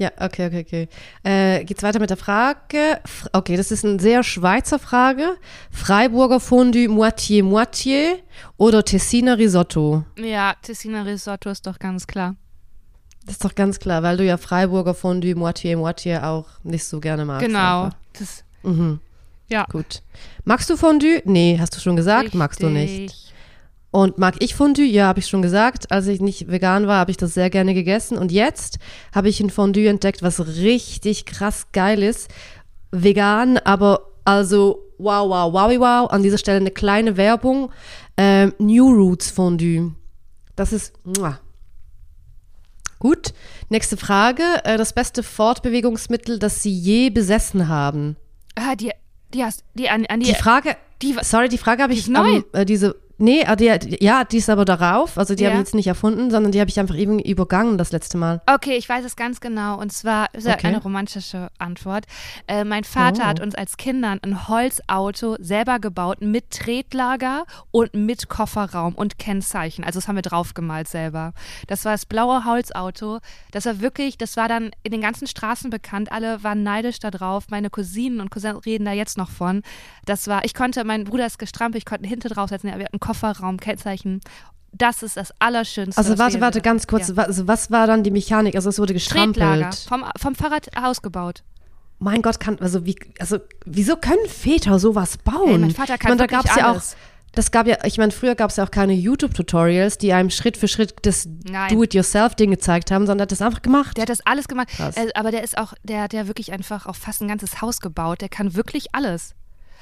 Ja, 0.02 0.10
okay, 0.20 0.48
okay, 0.48 0.62
okay. 0.66 0.88
Äh, 1.24 1.64
geht's 1.64 1.84
weiter 1.84 2.00
mit 2.00 2.10
der 2.10 2.18
Frage? 2.18 3.00
F- 3.04 3.30
Okay, 3.34 3.56
das 3.56 3.70
ist 3.72 3.86
eine 3.86 4.00
sehr 4.00 4.24
Schweizer 4.24 4.80
Frage. 4.80 5.38
Freiburger 5.70 6.40
Fondue 6.40 6.88
Moitié 6.88 7.44
Moitié 7.44 8.16
oder 8.58 8.84
Tessiner 8.84 9.38
Risotto? 9.38 10.04
Ja, 10.18 10.56
Tessiner 10.64 11.06
Risotto 11.06 11.52
ist 11.52 11.68
doch 11.68 11.78
ganz 11.78 12.08
klar. 12.08 12.36
Das 13.26 13.34
ist 13.36 13.46
doch 13.46 13.54
ganz 13.54 13.78
klar, 13.80 14.02
weil 14.02 14.18
du 14.18 14.26
ja 14.26 14.38
Freiburger 14.38 14.96
Fondue 14.96 15.36
Moitié 15.36 15.78
Moitié 15.78 16.24
auch 16.24 16.48
nicht 16.64 16.84
so 16.86 17.00
gerne 17.00 17.24
magst. 17.24 17.46
genau. 17.46 17.84
Einfach. 17.86 17.98
Das, 18.18 18.44
Mhm, 18.64 19.00
ja. 19.50 19.66
gut. 19.72 20.02
Magst 20.46 20.68
du 20.72 20.78
Fondue? 20.78 21.22
Nee, 21.26 21.58
hast 21.60 21.76
du 21.76 21.80
schon 21.80 21.96
gesagt, 21.96 22.34
magst 22.34 22.64
du 22.64 22.70
nicht. 22.70 23.31
Und 23.92 24.18
mag 24.18 24.36
ich 24.40 24.56
Fondue? 24.56 24.86
Ja, 24.86 25.08
habe 25.08 25.20
ich 25.20 25.28
schon 25.28 25.42
gesagt. 25.42 25.92
Als 25.92 26.08
ich 26.08 26.22
nicht 26.22 26.50
vegan 26.50 26.88
war, 26.88 27.00
habe 27.00 27.12
ich 27.12 27.18
das 27.18 27.34
sehr 27.34 27.50
gerne 27.50 27.74
gegessen. 27.74 28.18
Und 28.18 28.32
jetzt 28.32 28.80
habe 29.14 29.28
ich 29.28 29.42
ein 29.42 29.50
Fondue 29.50 29.90
entdeckt, 29.90 30.24
was 30.24 30.40
richtig 30.48 31.26
krass 31.26 31.68
geil 31.74 32.02
ist. 32.02 32.30
Vegan, 32.92 33.58
aber 33.58 34.08
also 34.24 34.82
wow, 34.98 35.28
wow, 35.30 35.52
wow, 35.54 35.72
wow. 35.80 36.10
An 36.12 36.24
dieser 36.24 36.38
Stelle 36.38 36.58
eine 36.58 36.72
kleine 36.72 37.18
Werbung. 37.18 37.70
Ähm, 38.16 38.54
New 38.60 38.88
Roots 38.88 39.30
Fondue. 39.30 39.92
Das 40.56 40.72
ist, 40.72 40.94
muah. 41.04 41.40
Gut. 43.00 43.34
Nächste 43.70 43.98
Frage. 43.98 44.44
Äh, 44.64 44.78
das 44.78 44.94
beste 44.94 45.24
Fortbewegungsmittel, 45.24 46.40
das 46.40 46.62
Sie 46.64 46.72
je 46.72 47.10
besessen 47.10 47.68
haben? 47.68 48.16
Ah, 48.56 48.76
die, 48.76 48.92
die 49.34 49.44
hast, 49.44 49.64
die 49.74 49.90
an, 49.90 50.06
an 50.06 50.20
die, 50.20 50.28
Die 50.28 50.36
Frage, 50.36 50.76
die- 51.02 51.16
sorry, 51.24 51.50
die 51.50 51.58
Frage 51.58 51.84
habe 51.84 51.94
ich, 51.94 52.00
ist 52.00 52.10
neu. 52.10 52.20
am, 52.38 52.46
äh, 52.54 52.66
diese, 52.66 52.96
nee, 53.22 53.42
äh, 53.42 53.56
die, 53.56 54.04
ja, 54.04 54.24
die 54.26 54.38
ist 54.38 54.50
aber 54.50 54.66
darauf, 54.66 55.18
also 55.18 55.36
die 55.36 55.46
habe 55.46 55.54
Ja. 55.56 55.62
ich 55.62 55.68
jetzt 55.68 55.76
nicht 55.76 55.88
erfunden, 55.88 56.30
sondern 56.32 56.52
die 56.52 56.60
habe 56.60 56.70
ich 56.70 56.80
einfach 56.80 56.96
irgendwie 56.96 57.30
übergangen 57.30 57.78
das 57.78 57.92
letzte 57.92 58.18
Mal. 58.18 58.42
Okay, 58.48 58.76
ich 58.76 58.90
weiß 58.90 59.06
es 59.06 59.16
ganz 59.16 59.40
genau. 59.40 59.80
Und 59.80 59.94
zwar 59.94 60.34
ist 60.34 60.46
ja 60.48 60.54
Okay. 60.56 60.68
eine 60.68 60.82
romantische 60.82 61.50
Antwort. 61.58 62.06
Äh, 62.48 62.64
mein 62.64 62.84
Vater 62.84 63.24
Oh. 63.24 63.28
hat 63.28 63.40
uns 63.40 63.56
als 63.56 63.78
Kindern 63.78 64.20
ein 64.24 64.48
Holzauto 64.48 65.36
selber 65.40 65.80
gebaut 65.80 66.22
mit 66.22 66.50
Tretlager 66.52 67.46
und 67.72 67.94
mit 67.94 68.28
Kofferraum 68.30 68.96
und 68.96 69.18
Kennzeichen. 69.20 69.84
Also 69.84 70.00
das 70.00 70.08
haben 70.08 70.16
wir 70.16 70.22
draufgemalt 70.24 70.88
selber. 70.88 71.34
Das 71.68 71.86
war 71.86 71.92
das 71.94 72.06
blaue 72.06 72.46
Holzauto. 72.46 73.20
Das 73.52 73.66
war 73.66 73.80
wirklich, 73.82 74.18
das 74.18 74.36
war 74.38 74.48
dann 74.48 74.72
in 74.84 74.92
den 74.92 75.02
ganzen 75.02 75.28
Straßen 75.28 75.70
bekannt. 75.70 76.12
Alle 76.12 76.44
waren 76.44 76.64
neidisch 76.64 77.00
da 77.00 77.12
drauf. 77.12 77.46
Meine 77.50 77.70
Cousinen 77.70 78.20
und 78.22 78.32
Cousins 78.32 78.66
reden 78.66 78.86
da 78.86 78.92
jetzt 78.94 79.18
noch 79.18 79.30
von. 79.30 79.62
Das 80.06 80.28
war, 80.28 80.44
ich 80.46 80.54
konnte, 80.54 80.84
mein 80.84 81.04
Bruder 81.04 81.26
ist 81.26 81.38
gestrampelt, 81.40 81.84
ich 81.84 81.86
konnte 81.86 82.08
hinten 82.08 82.30
draufsetzen. 82.30 82.70
Wir 82.78 82.86
hatten 82.86 83.00
Kofferraum, 83.14 83.58
Kennzeichen. 83.58 84.22
Das 84.74 85.04
ist 85.04 85.18
das 85.18 85.34
Allerschönste. 85.40 85.98
Also 85.98 86.12
was 86.14 86.20
warte, 86.20 86.40
warte, 86.42 86.62
ganz 86.62 86.88
kurz. 86.88 87.10
Ja. 87.10 87.18
wa- 87.18 87.24
Also 87.24 87.48
was 87.48 87.72
war 87.72 87.88
dann 87.88 88.04
die 88.04 88.12
Mechanik? 88.12 88.56
Also 88.56 88.70
es 88.70 88.80
wurde 88.80 88.94
Tretlager, 88.96 89.70
gestrampelt. 89.70 89.76
vom, 89.88 90.06
vom 90.18 90.36
Fahrrad 90.36 90.70
ausgebaut. 90.78 91.44
Mein 92.00 92.22
Gott, 92.22 92.40
kann, 92.40 92.58
also 92.60 92.86
wie, 92.86 92.96
also 93.20 93.38
wieso 93.66 93.96
können 93.98 94.28
Väter 94.28 94.80
sowas 94.80 95.18
bauen? 95.18 95.50
Ey, 95.52 95.58
mein 95.60 95.72
Vater 95.72 95.96
ich 95.96 96.00
kann 96.00 96.12
meine, 96.18 96.26
da 96.26 96.26
gab's 96.28 96.56
ja 96.56 96.72
auch, 96.72 96.82
das 97.34 97.52
gab 97.52 97.68
ja, 97.68 97.78
ich 97.86 97.98
meine, 97.98 98.12
früher 98.12 98.34
gab 98.36 98.50
es 98.50 98.56
ja 98.56 98.64
auch 98.64 98.72
keine 98.72 98.94
YouTube-Tutorials, 98.94 99.98
die 99.98 100.12
einem 100.14 100.30
Schritt 100.32 100.58
für 100.58 100.68
Schritt 100.68 100.96
das. 101.04 101.28
Do-it-yourself-Ding 101.70 102.50
gezeigt 102.52 102.92
haben, 102.92 103.06
sondern 103.06 103.24
hat 103.24 103.32
das 103.32 103.42
einfach 103.42 103.62
gemacht. 103.62 103.98
Der 103.98 104.04
hat 104.04 104.10
das 104.10 104.26
alles 104.26 104.48
gemacht. 104.48 104.70
Krass. 104.70 104.96
Äh, 104.98 105.10
aber 105.16 105.32
der 105.32 105.44
ist 105.44 105.58
auch, 105.58 105.74
der 105.84 106.02
hat 106.02 106.14
ja 106.14 106.28
wirklich 106.28 106.52
einfach 106.54 106.88
auch 106.88 106.96
fast 106.96 107.22
ein 107.22 107.28
ganzes 107.28 107.62
Haus 107.62 107.82
gebaut. 107.82 108.22
Der 108.22 108.30
kann 108.30 108.56
wirklich 108.56 108.96
alles. 108.96 109.36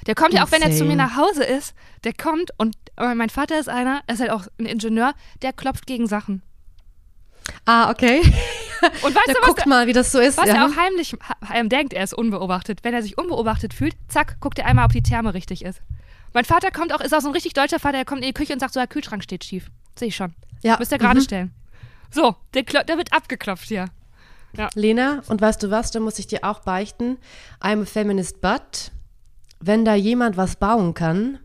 Der 0.08 0.16
kommt 0.16 0.34
ja 0.34 0.44
auch, 0.44 0.52
wenn 0.52 0.62
er 0.62 0.72
zu 0.72 0.86
mir 0.86 0.96
nach 0.96 1.16
Hause 1.16 1.44
ist, 1.44 1.74
der 2.04 2.14
kommt 2.14 2.52
und 2.58 2.76
mein 2.98 3.30
Vater 3.30 3.60
ist 3.60 3.70
einer, 3.70 4.02
er 4.08 4.14
ist 4.14 4.22
halt 4.22 4.32
auch 4.32 4.48
ein 4.60 4.66
Ingenieur, 4.66 5.14
der 5.42 5.54
klopft 5.54 5.88
gegen 5.88 6.08
Sachen. 6.08 6.42
ah, 7.66 7.90
okay. 7.90 8.22
Und 9.04 9.14
weißt 9.14 9.28
Der 9.28 9.34
du, 9.36 9.42
was, 9.42 9.48
guckt 9.48 9.66
mal, 9.66 9.88
wie 9.88 9.94
das 9.94 10.12
so 10.14 10.20
ist. 10.20 10.38
was 10.38 10.48
ja. 10.48 10.56
er 10.56 10.66
auch 10.66 10.76
heimlich 10.78 11.14
heim 11.48 11.68
denkt, 11.68 11.94
er 11.94 12.04
ist 12.04 12.14
unbeobachtet. 12.14 12.80
Wenn 12.84 12.94
er 12.94 13.02
sich 13.02 13.18
unbeobachtet 13.18 13.74
fühlt, 13.74 13.94
zack, 14.08 14.40
guckt 14.40 14.58
er 14.58 14.66
einmal, 14.68 14.86
ob 14.86 14.94
die 14.94 15.04
Therme 15.04 15.34
richtig 15.34 15.66
ist. 15.66 15.82
Mein 16.34 16.46
Vater 16.46 16.72
kommt 16.72 16.94
auch, 16.94 17.02
ist 17.02 17.14
auch 17.14 17.22
so 17.22 17.28
ein 17.28 17.34
richtig 17.34 17.54
deutscher 17.54 17.80
Vater, 17.80 17.98
der 17.98 18.06
kommt 18.06 18.22
in 18.22 18.28
die 18.28 18.34
Küche 18.34 18.54
und 18.54 18.60
sagt 18.60 18.74
so, 18.74 18.80
der 18.80 18.88
Kühlschrank 18.88 19.24
steht 19.24 19.44
schief. 19.44 19.70
Sehe 19.98 20.08
ich 20.08 20.16
schon. 20.16 20.34
Ja. 20.62 20.78
Müsst 20.78 20.92
ihr 20.92 20.98
gerade 20.98 21.20
mhm. 21.20 21.24
stellen. 21.24 21.54
So, 22.12 22.36
der, 22.54 22.64
der 22.64 22.98
wird 22.98 23.14
abgeklopft 23.14 23.68
hier. 23.68 23.88
Lena, 24.74 25.22
und 25.28 25.42
weißt 25.42 25.62
du 25.62 25.70
was, 25.70 25.92
da 25.92 26.00
muss 26.00 26.18
ich 26.18 26.28
dir 26.28 26.44
auch 26.44 26.60
beichten, 26.60 27.18
I'm 27.62 27.84
a 27.84 27.86
feminist, 27.86 28.42
but 28.42 28.92
wenn 29.60 29.86
da 29.86 29.96
jemand 29.96 30.38
was 30.38 30.56
bauen 30.56 30.94
kann, 30.94 31.40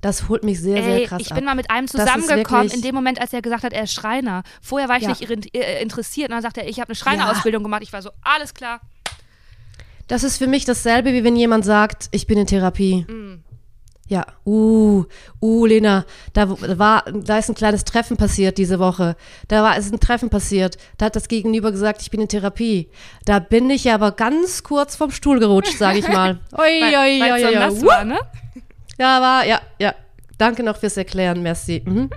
das 0.00 0.28
holt 0.28 0.44
mich 0.44 0.60
sehr, 0.60 0.82
sehr 0.82 0.96
Ey, 0.98 1.06
krass 1.06 1.20
ich 1.20 1.30
ab. 1.32 1.36
bin 1.36 1.44
mal 1.44 1.56
mit 1.56 1.70
einem 1.70 1.88
zusammengekommen, 1.88 2.70
in 2.70 2.82
dem 2.82 2.94
Moment, 2.94 3.20
als 3.20 3.32
er 3.32 3.42
gesagt 3.42 3.64
hat, 3.64 3.72
er 3.72 3.82
ist 3.82 3.92
Schreiner. 3.92 4.44
Vorher 4.62 4.88
war 4.88 4.96
ich 4.96 5.02
Ja. 5.02 5.08
nicht 5.08 5.54
äh, 5.54 5.82
interessiert. 5.82 6.28
Und 6.28 6.34
dann 6.34 6.42
sagt 6.42 6.56
er, 6.56 6.68
ich 6.68 6.78
habe 6.78 6.88
eine 6.90 6.94
Schreinerausbildung 6.96 7.62
gemacht. 7.64 7.82
Ich 7.82 7.92
war 7.92 8.00
so, 8.02 8.10
alles 8.22 8.54
klar. 8.54 8.80
Das 10.06 10.22
ist 10.22 10.38
für 10.38 10.46
mich 10.46 10.64
dasselbe, 10.64 11.12
wie 11.12 11.24
wenn 11.24 11.36
jemand 11.36 11.64
sagt, 11.64 12.08
ich 12.12 12.26
bin 12.26 12.38
in 12.38 12.46
Therapie. 12.46 13.04
Mm. 13.08 13.42
Ja, 14.08 14.24
uh, 14.46 15.04
uh, 15.42 15.66
Lena, 15.66 16.06
da 16.32 16.48
war, 16.78 17.04
da 17.12 17.38
ist 17.38 17.50
ein 17.50 17.54
kleines 17.54 17.84
Treffen 17.84 18.16
passiert 18.16 18.56
diese 18.56 18.78
Woche. 18.78 19.16
Da 19.48 19.62
war 19.62 19.76
ist 19.76 19.92
ein 19.92 20.00
Treffen 20.00 20.30
passiert. 20.30 20.78
Da 20.96 21.06
hat 21.06 21.16
das 21.16 21.28
Gegenüber 21.28 21.72
gesagt, 21.72 22.00
ich 22.00 22.10
bin 22.10 22.22
in 22.22 22.28
Therapie. 22.28 22.88
Da 23.26 23.38
bin 23.38 23.68
ich 23.68 23.90
aber 23.92 24.12
ganz 24.12 24.62
kurz 24.62 24.96
vom 24.96 25.10
Stuhl 25.10 25.40
gerutscht, 25.40 25.76
sage 25.76 25.98
ich 25.98 26.08
mal. 26.08 26.40
Oi, 26.56 26.82
oi, 26.82 27.22
oi, 27.22 27.32
oi, 27.32 27.46
oi. 27.46 27.86
war, 27.86 28.04
ne? 28.04 28.18
Ja, 28.98 29.20
war, 29.20 29.46
ja, 29.46 29.60
ja. 29.78 29.94
Danke 30.38 30.62
noch 30.62 30.76
fürs 30.76 30.96
Erklären, 30.96 31.42
merci. 31.42 31.82
Mhm. 31.84 32.08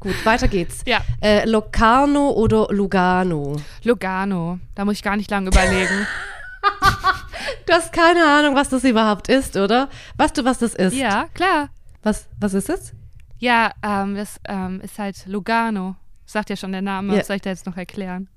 Gut, 0.00 0.14
weiter 0.24 0.48
geht's. 0.48 0.82
Ja. 0.86 1.00
Äh, 1.20 1.44
Locarno 1.48 2.30
oder 2.30 2.68
Lugano? 2.70 3.56
Lugano. 3.82 4.60
Da 4.74 4.84
muss 4.84 4.94
ich 4.94 5.02
gar 5.02 5.16
nicht 5.16 5.30
lange 5.30 5.48
überlegen. 5.48 6.06
Du 7.66 7.72
hast 7.72 7.92
keine 7.92 8.24
Ahnung, 8.24 8.54
was 8.54 8.68
das 8.68 8.84
überhaupt 8.84 9.28
ist, 9.28 9.56
oder? 9.56 9.88
Weißt 10.16 10.36
du, 10.36 10.44
was 10.44 10.58
das 10.58 10.74
ist? 10.74 10.94
ja, 10.94 11.26
klar. 11.34 11.70
Was, 12.02 12.26
was 12.38 12.54
ist 12.54 12.68
es? 12.68 12.92
Ja, 13.38 13.72
ähm, 13.82 14.14
das 14.14 14.38
ähm, 14.46 14.80
ist 14.82 14.98
halt 14.98 15.26
Lugano. 15.26 15.96
Sagt 16.26 16.50
ja 16.50 16.56
schon 16.56 16.72
der 16.72 16.82
Name. 16.82 17.14
Ja. 17.14 17.20
Was 17.20 17.26
soll 17.28 17.36
ich 17.36 17.42
da 17.42 17.50
jetzt 17.50 17.66
noch 17.66 17.76
erklären? 17.76 18.28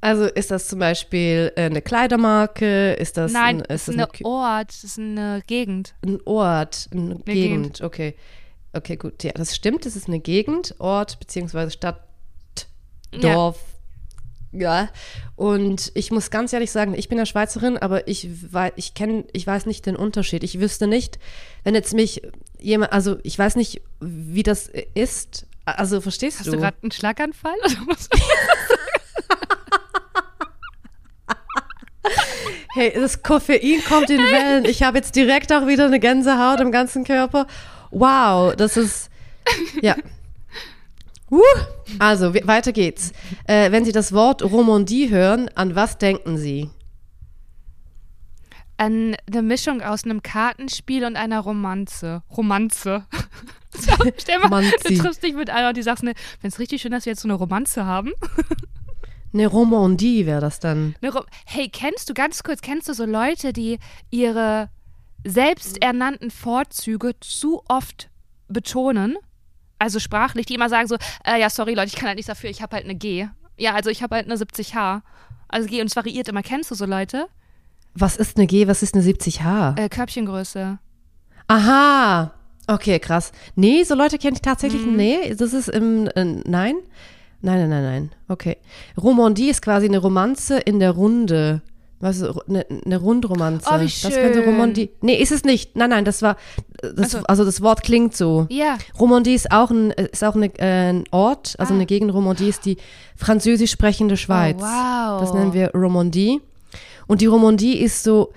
Also 0.00 0.24
ist 0.24 0.50
das 0.50 0.66
zum 0.66 0.80
Beispiel 0.80 1.52
äh, 1.54 1.66
eine 1.66 1.80
Kleidermarke? 1.80 2.94
Ist 2.94 3.16
das 3.16 3.32
Nein, 3.32 3.58
ein, 3.60 3.64
es 3.68 3.82
ist 3.82 3.88
ist 3.88 3.88
das 3.88 3.94
ein 3.94 4.00
eine, 4.00 4.26
Ort, 4.26 4.84
ist 4.84 4.98
eine 4.98 5.42
Gegend. 5.46 5.94
ein 6.04 6.18
Ort, 6.24 6.88
eine, 6.92 7.14
Gegend. 7.16 7.24
Gegend. 7.24 7.80
Okay. 7.82 8.16
Okay, 8.72 8.96
gut. 8.96 9.22
Ja, 9.22 9.32
das 9.32 9.54
stimmt. 9.54 9.86
Es 9.86 9.96
ist 9.96 10.08
eine 10.08 10.18
Gegend, 10.18 10.74
Ort 10.78 11.18
beziehungsweise 11.20 11.70
Stadt. 11.70 12.00
Dorf. 13.20 13.58
Ja. 14.52 14.88
Und 15.34 15.90
ich 15.94 16.10
muss 16.10 16.30
ganz 16.30 16.52
ehrlich 16.52 16.70
sagen, 16.70 16.94
ich 16.94 17.08
bin 17.08 17.18
ja 17.18 17.26
Schweizerin, 17.26 17.78
aber 17.78 18.06
ich 18.06 18.28
weiß, 18.52 18.72
ich 18.76 18.94
kenne, 18.94 19.24
ich 19.32 19.46
weiß 19.46 19.66
nicht 19.66 19.86
den 19.86 19.96
Unterschied. 19.96 20.44
Ich 20.44 20.60
wüsste 20.60 20.86
nicht, 20.86 21.18
wenn 21.64 21.74
jetzt 21.74 21.94
mich 21.94 22.22
jemand, 22.58 22.92
also 22.92 23.18
ich 23.22 23.38
weiß 23.38 23.56
nicht, 23.56 23.82
wie 24.00 24.42
das 24.42 24.70
ist. 24.94 25.46
Also 25.64 26.00
verstehst 26.00 26.40
Hast 26.40 26.48
du? 26.48 26.52
du 26.52 26.58
gerade 26.58 26.76
einen 26.82 26.92
Schlaganfall? 26.92 27.54
Hey, 32.74 32.90
das 32.94 33.22
Koffein 33.22 33.84
kommt 33.86 34.08
in 34.08 34.18
Wellen. 34.18 34.64
Ich 34.64 34.82
habe 34.82 34.96
jetzt 34.96 35.14
direkt 35.14 35.52
auch 35.52 35.66
wieder 35.66 35.84
eine 35.84 36.00
Gänsehaut 36.00 36.58
im 36.60 36.72
ganzen 36.72 37.04
Körper. 37.04 37.46
Wow, 37.90 38.56
das 38.56 38.78
ist. 38.78 39.10
Ja. 39.82 39.94
Uh, 41.32 41.40
also, 41.98 42.34
we- 42.34 42.46
weiter 42.46 42.72
geht's. 42.72 43.12
Äh, 43.46 43.72
wenn 43.72 43.86
Sie 43.86 43.92
das 43.92 44.12
Wort 44.12 44.42
Romandie 44.42 45.08
hören, 45.08 45.48
an 45.54 45.74
was 45.74 45.96
denken 45.96 46.36
Sie? 46.36 46.68
An 48.76 49.16
eine 49.26 49.42
Mischung 49.42 49.80
aus 49.80 50.04
einem 50.04 50.22
Kartenspiel 50.22 51.04
und 51.04 51.16
einer 51.16 51.40
Romanze. 51.40 52.22
Romanze. 52.36 53.06
Stell 54.18 54.38
mal, 54.40 54.46
Romanzi. 54.46 54.94
du 54.96 54.98
triffst 55.02 55.22
dich 55.22 55.34
mit 55.34 55.48
einer, 55.48 55.72
die 55.72 55.82
sagt, 55.82 56.02
ne, 56.02 56.12
wenn 56.42 56.48
es 56.48 56.58
richtig 56.58 56.82
schön, 56.82 56.92
dass 56.92 57.06
wir 57.06 57.12
jetzt 57.12 57.22
so 57.22 57.28
eine 57.28 57.34
Romanze 57.34 57.86
haben. 57.86 58.12
Eine 59.34 59.46
Romandie 59.46 60.26
wäre 60.26 60.42
das 60.42 60.60
dann. 60.60 60.94
Hey, 61.46 61.70
kennst 61.70 62.10
du, 62.10 62.12
ganz 62.12 62.42
kurz, 62.42 62.60
kennst 62.60 62.90
du 62.90 62.92
so 62.92 63.06
Leute, 63.06 63.54
die 63.54 63.78
ihre 64.10 64.68
selbsternannten 65.24 66.30
Vorzüge 66.30 67.12
zu 67.18 67.62
oft 67.66 68.10
betonen? 68.48 69.16
Also 69.82 69.98
sprachlich, 69.98 70.46
die 70.46 70.54
immer 70.54 70.68
sagen 70.68 70.86
so, 70.86 70.94
äh, 71.24 71.40
ja, 71.40 71.50
sorry 71.50 71.74
Leute, 71.74 71.88
ich 71.88 71.96
kann 71.96 72.06
halt 72.06 72.14
nichts 72.14 72.28
dafür, 72.28 72.48
ich 72.50 72.62
habe 72.62 72.76
halt 72.76 72.84
eine 72.84 72.94
G. 72.94 73.26
Ja, 73.56 73.74
also 73.74 73.90
ich 73.90 74.00
habe 74.00 74.14
halt 74.14 74.26
eine 74.26 74.36
70H. 74.36 75.02
Also 75.48 75.68
G 75.68 75.80
und 75.80 75.88
es 75.88 75.96
variiert 75.96 76.28
immer. 76.28 76.44
Kennst 76.44 76.70
du 76.70 76.76
so 76.76 76.86
Leute? 76.86 77.26
Was 77.92 78.16
ist 78.16 78.36
eine 78.36 78.46
G, 78.46 78.68
was 78.68 78.84
ist 78.84 78.94
eine 78.94 79.02
70H? 79.02 79.80
Äh, 79.80 79.88
Körbchengröße. 79.88 80.78
Aha. 81.48 82.32
Okay, 82.68 83.00
krass. 83.00 83.32
Nee, 83.56 83.82
so 83.82 83.96
Leute 83.96 84.18
kenne 84.18 84.36
ich 84.36 84.42
tatsächlich. 84.42 84.86
Mhm. 84.86 84.94
Nee, 84.94 85.34
das 85.34 85.52
ist 85.52 85.68
im. 85.68 86.06
Äh, 86.14 86.26
nein? 86.44 86.76
Nein, 87.40 87.58
nein, 87.58 87.68
nein, 87.68 87.82
nein. 87.82 88.10
Okay. 88.28 88.58
Romandie 88.96 89.50
ist 89.50 89.62
quasi 89.62 89.86
eine 89.86 89.98
Romanze 89.98 90.58
in 90.58 90.78
der 90.78 90.92
Runde. 90.92 91.60
Was 92.02 92.16
ist 92.18 92.28
eine, 92.48 92.66
eine 92.84 92.96
Rundromanze? 92.98 93.64
Oh, 93.70 93.78
wie 93.78 93.84
Das 93.84 94.02
könnte 94.02 94.40
schön. 94.42 94.44
Romandie. 94.52 94.90
Nee, 95.02 95.14
ist 95.22 95.30
es 95.30 95.44
nicht. 95.44 95.76
Nein, 95.76 95.90
nein, 95.90 96.04
das 96.04 96.20
war. 96.20 96.36
Das, 96.82 97.14
Ach 97.14 97.20
so. 97.20 97.26
Also 97.26 97.44
das 97.44 97.62
Wort 97.62 97.84
klingt 97.84 98.16
so. 98.16 98.46
Ja. 98.50 98.76
Romandie 98.98 99.34
ist 99.34 99.52
auch 99.52 99.70
ein, 99.70 99.92
ist 99.92 100.24
auch 100.24 100.34
eine, 100.34 100.46
äh, 100.58 100.90
ein 100.90 101.04
Ort, 101.12 101.54
also 101.58 101.72
Ah. 101.72 101.76
eine 101.76 101.86
Gegend. 101.86 102.12
Romandie 102.12 102.48
ist 102.48 102.64
die 102.64 102.76
französisch 103.16 103.70
sprechende 103.70 104.16
Schweiz. 104.16 104.56
Oh, 104.58 104.64
wow. 104.64 105.20
Das 105.20 105.32
nennen 105.32 105.52
wir 105.54 105.70
Romandie. 105.74 106.40
Und 107.06 107.20
die 107.20 107.26
Romandie 107.26 107.78
ist 107.78 108.02
so, 108.02 108.32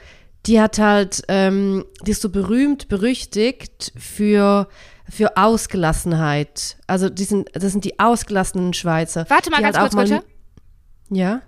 die 0.45 0.61
hat 0.61 0.78
halt, 0.78 1.24
ähm, 1.28 1.86
die 2.05 2.11
ist 2.11 2.22
so 2.22 2.30
berühmt, 2.30 2.88
berüchtigt 2.88 3.93
für, 3.97 4.68
für 5.09 5.38
Ausgelassenheit. 5.38 6.78
Also 6.86 7.09
die 7.09 7.24
sind, 7.24 7.49
das 7.53 7.72
sind 7.72 7.84
die 7.84 7.99
ausgelassenen 7.99 8.74
Schweizer. 8.74 9.26
Warte 9.30 9.49
mal 9.49 9.57
die 9.57 9.63
ganz 9.63 9.78
halt 9.78 9.91
kurz, 9.91 10.09
mal- 10.09 10.20
bitte. 10.20 10.26
Ja? 11.09 11.41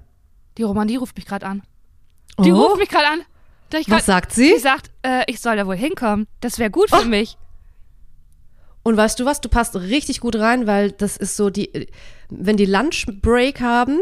Die 0.57 0.63
Romandie 0.63 0.95
ruft 0.95 1.15
mich 1.15 1.25
gerade 1.27 1.45
an. 1.45 1.61
Die 2.43 2.51
Oh, 2.51 2.63
ruft 2.67 2.77
mich 2.77 2.89
gerade 2.89 3.07
an. 3.07 3.21
Grad, 3.71 3.89
was 3.89 4.05
sagt 4.05 4.31
sie? 4.31 4.53
Die 4.55 4.59
sagt, 4.59 4.91
äh, 5.03 5.23
ich 5.27 5.39
soll 5.41 5.55
da 5.57 5.67
wohl 5.67 5.75
hinkommen. 5.75 6.27
Das 6.39 6.57
wäre 6.59 6.69
gut 6.71 6.89
für 6.89 7.01
Oh. 7.01 7.05
mich. 7.05 7.37
Und 8.83 8.95
weißt 8.95 9.19
du 9.19 9.25
was, 9.25 9.41
du 9.41 9.49
passt 9.49 9.75
richtig 9.75 10.21
gut 10.21 10.37
rein, 10.37 10.65
weil 10.67 10.91
das 10.93 11.17
ist 11.17 11.35
so 11.35 11.49
die, 11.49 11.89
wenn 12.29 12.55
die 12.55 12.65
Lunchbreak 12.65 13.59
haben, 13.59 13.99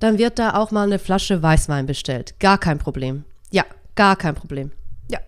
dann 0.00 0.16
wird 0.16 0.38
da 0.38 0.54
auch 0.54 0.70
mal 0.70 0.84
eine 0.84 0.98
Flasche 0.98 1.42
Weißwein 1.42 1.84
bestellt. 1.86 2.34
Gar 2.40 2.56
kein 2.58 2.78
Problem. 2.78 3.24
Ja, 3.50 3.64
gar 3.94 4.16
kein 4.16 4.34
Problem. 4.34 4.72
Ja. 5.10 5.18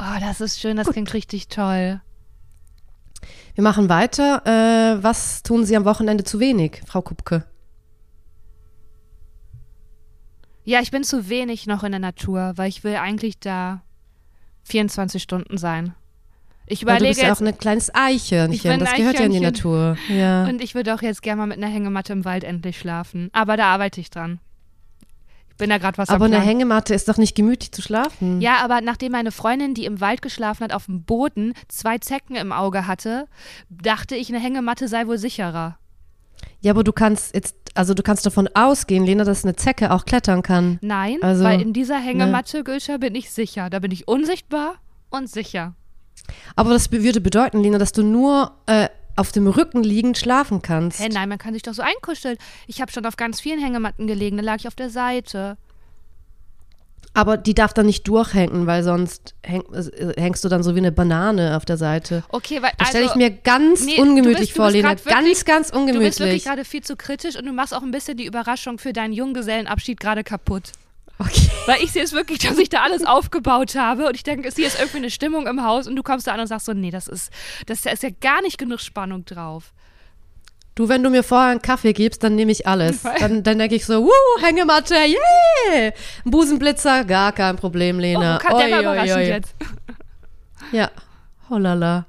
Oh, 0.00 0.18
das 0.20 0.40
ist 0.40 0.58
schön, 0.58 0.76
das 0.78 0.88
klingt 0.88 1.12
richtig 1.12 1.48
toll. 1.48 2.00
Wir 3.54 3.62
machen 3.62 3.88
weiter. 3.90 4.42
Äh, 4.46 5.02
was 5.02 5.42
tun 5.42 5.66
Sie 5.66 5.76
am 5.76 5.84
Wochenende 5.84 6.24
zu 6.24 6.40
wenig, 6.40 6.80
Frau 6.86 7.02
Kupke? 7.02 7.44
Ja, 10.66 10.80
ich 10.80 10.90
bin 10.90 11.04
zu 11.04 11.28
wenig 11.28 11.68
noch 11.68 11.84
in 11.84 11.92
der 11.92 12.00
Natur, 12.00 12.52
weil 12.56 12.68
ich 12.68 12.82
will 12.82 12.96
eigentlich 12.96 13.38
da 13.38 13.82
24 14.64 15.22
Stunden 15.22 15.58
sein. 15.58 15.94
Ich 16.66 16.84
Weil 16.84 16.94
du 16.94 17.04
überlege 17.04 17.14
bist 17.14 17.22
ja 17.22 17.32
auch 17.32 17.40
ein 17.40 17.56
kleines 17.56 17.94
Eichhörnchen. 17.94 18.52
Ich 18.52 18.62
bin 18.64 18.80
das 18.80 18.94
gehört 18.94 19.20
ja 19.20 19.26
in 19.26 19.30
die. 19.32 19.38
Natur. 19.38 19.96
Ja. 20.08 20.44
und 20.46 20.60
ich 20.60 20.74
würde 20.74 20.92
auch 20.92 21.02
jetzt 21.02 21.22
gerne 21.22 21.38
mal 21.38 21.46
mit 21.46 21.58
einer 21.58 21.68
Hängematte 21.68 22.12
im 22.12 22.24
Wald 22.24 22.42
endlich 22.42 22.80
schlafen. 22.80 23.30
Aber 23.32 23.56
da 23.56 23.66
arbeite 23.66 24.00
ich 24.00 24.10
dran. 24.10 24.40
Ich 25.50 25.56
bin 25.56 25.70
da 25.70 25.78
gerade 25.78 25.98
was 25.98 26.08
Aber 26.08 26.24
eine. 26.24 26.40
Hängematte 26.40 26.94
ist 26.94 27.08
doch 27.08 27.16
nicht 27.16 27.36
gemütlich 27.36 27.70
zu 27.70 27.80
schlafen. 27.80 28.40
Ja, 28.40 28.56
aber 28.56 28.80
nachdem 28.80 29.12
meine 29.12 29.30
Freundin, 29.30 29.72
die 29.72 29.84
im 29.84 30.00
Wald 30.00 30.20
geschlafen 30.20 30.64
hat, 30.64 30.72
auf 30.72 30.86
dem 30.86 31.04
Boden 31.04 31.54
zwei 31.68 31.98
Zecken 31.98 32.34
im 32.34 32.50
Auge 32.50 32.88
hatte, 32.88 33.28
dachte 33.70 34.16
ich, 34.16 34.28
eine 34.30 34.40
Hängematte 34.40 34.88
sei 34.88 35.06
wohl 35.06 35.16
sicherer. 35.16 35.78
Ja, 36.60 36.72
aber 36.72 36.84
du 36.84 36.92
kannst 36.92 37.34
jetzt, 37.34 37.54
also 37.74 37.94
du 37.94 38.02
kannst 38.02 38.24
davon 38.26 38.48
ausgehen, 38.54 39.04
Lena, 39.04 39.24
dass 39.24 39.44
eine 39.44 39.56
Zecke 39.56 39.92
auch 39.92 40.04
klettern 40.04 40.42
kann. 40.42 40.78
Nein, 40.82 41.18
Also, 41.22 41.44
weil 41.44 41.60
in 41.60 41.72
dieser 41.72 41.98
Hängematte, 41.98 42.64
Gülscha, 42.64 42.96
bin 42.96 43.14
ich 43.14 43.30
sicher. 43.30 43.70
Da 43.70 43.78
bin 43.78 43.90
ich 43.90 44.08
unsichtbar 44.08 44.76
und 45.10 45.28
sicher. 45.30 45.74
Aber 46.56 46.70
das 46.70 46.90
würde 46.90 47.20
bedeuten, 47.20 47.60
Lena, 47.60 47.78
dass 47.78 47.92
du 47.92 48.02
nur 48.02 48.52
äh, 48.66 48.88
auf 49.16 49.32
dem 49.32 49.46
Rücken 49.46 49.82
liegend 49.82 50.18
schlafen 50.18 50.62
kannst. 50.62 51.00
Hä, 51.00 51.08
nein, 51.12 51.28
man 51.28 51.38
kann 51.38 51.54
sich 51.54 51.62
doch 51.62 51.74
so 51.74 51.82
einkuscheln. 51.82 52.36
Ich 52.66 52.80
habe 52.80 52.92
schon 52.92 53.06
auf 53.06 53.16
ganz 53.16 53.40
vielen 53.40 53.60
Hängematten 53.60 54.06
gelegen, 54.06 54.36
da 54.36 54.42
lag 54.42 54.56
ich 54.56 54.68
auf 54.68 54.74
der 54.74 54.90
Seite. 54.90 55.56
Aber 57.16 57.36
die 57.36 57.54
darf 57.54 57.72
dann 57.72 57.86
nicht 57.86 58.06
durchhängen, 58.06 58.66
weil 58.66 58.82
sonst 58.82 59.34
häng, 59.42 59.62
äh, 59.72 60.20
hängst 60.20 60.44
du 60.44 60.48
dann 60.48 60.62
so 60.62 60.74
wie 60.74 60.78
eine 60.80 60.92
Banane 60.92 61.56
auf 61.56 61.64
der 61.64 61.76
Seite. 61.78 62.22
Okay, 62.28 62.60
weil 62.62 62.72
Das 62.78 62.88
stelle 62.88 63.04
ich 63.04 63.10
also, 63.10 63.18
mir 63.20 63.30
ganz 63.30 63.84
nee, 63.84 63.98
ungemütlich 63.98 64.50
bist- 64.50 64.52
vor, 64.56 64.70
Lena. 64.70 64.90
wirklich- 64.90 65.14
Ganz, 65.14 65.44
ganz 65.44 65.70
Du 65.70 65.78
bist 65.78 65.90
wirklich 65.90 66.14
ungemütlich. 66.20 66.44
gerade 66.44 66.64
viel 66.64 66.82
zu 66.82 66.94
kritisch 66.96 67.36
und 67.36 67.46
du 67.46 67.52
machst 67.52 67.74
auch 67.74 67.82
ein 67.82 67.90
bisschen 67.90 68.16
die 68.16 68.26
Überraschung 68.26 68.78
für 68.78 68.92
deinen 68.92 69.12
Junggesellenabschied 69.12 69.98
gerade 69.98 70.22
kaputt. 70.24 70.72
Okay. 71.18 71.48
Weil 71.64 71.82
ich 71.82 71.92
sehe 71.92 72.02
es 72.04 72.12
wirklich, 72.12 72.40
dass 72.40 72.58
ich 72.58 72.68
da 72.68 72.82
alles 72.82 73.06
aufgebaut 73.06 73.74
habe 73.74 74.06
und 74.06 74.14
ich 74.14 74.22
denke, 74.22 74.48
es 74.48 74.56
hier 74.56 74.66
ist 74.66 74.78
irgendwie 74.78 74.98
eine 74.98 75.10
Stimmung 75.10 75.46
im 75.46 75.64
Haus 75.64 75.86
und 75.86 75.96
du 75.96 76.02
kommst 76.02 76.26
da 76.26 76.32
an 76.32 76.40
und 76.40 76.46
sagst 76.46 76.66
so, 76.66 76.74
nee, 76.74 76.90
das 76.90 77.08
ist, 77.08 77.32
das 77.64 77.86
ist 77.86 78.02
ja 78.02 78.10
gar 78.20 78.42
nicht 78.42 78.58
genug 78.58 78.80
Spannung 78.80 79.24
drauf. 79.24 79.72
Du, 80.76 80.88
wenn 80.90 81.02
du 81.02 81.08
mir 81.08 81.22
vorher 81.22 81.50
einen 81.52 81.62
Kaffee 81.62 81.94
gibst, 81.94 82.22
dann 82.22 82.36
nehme 82.36 82.52
ich 82.52 82.66
alles. 82.66 83.02
Dann, 83.18 83.42
dann 83.42 83.58
denke 83.58 83.74
ich 83.74 83.86
so, 83.86 84.04
wuh, 84.04 84.42
Hängematte, 84.42 84.94
yeah! 84.94 85.90
Ein 86.24 86.30
Busenblitzer, 86.30 87.04
gar 87.06 87.32
kein 87.32 87.56
Problem, 87.56 87.98
Lena. 87.98 88.36
oh, 88.36 88.46
kann, 88.46 88.58
der 88.58 88.84
war 88.84 88.92
Oi, 88.92 89.12
oi, 89.14 89.26
jetzt. 89.26 89.54
Ja, 90.72 90.90
holala. 91.48 92.04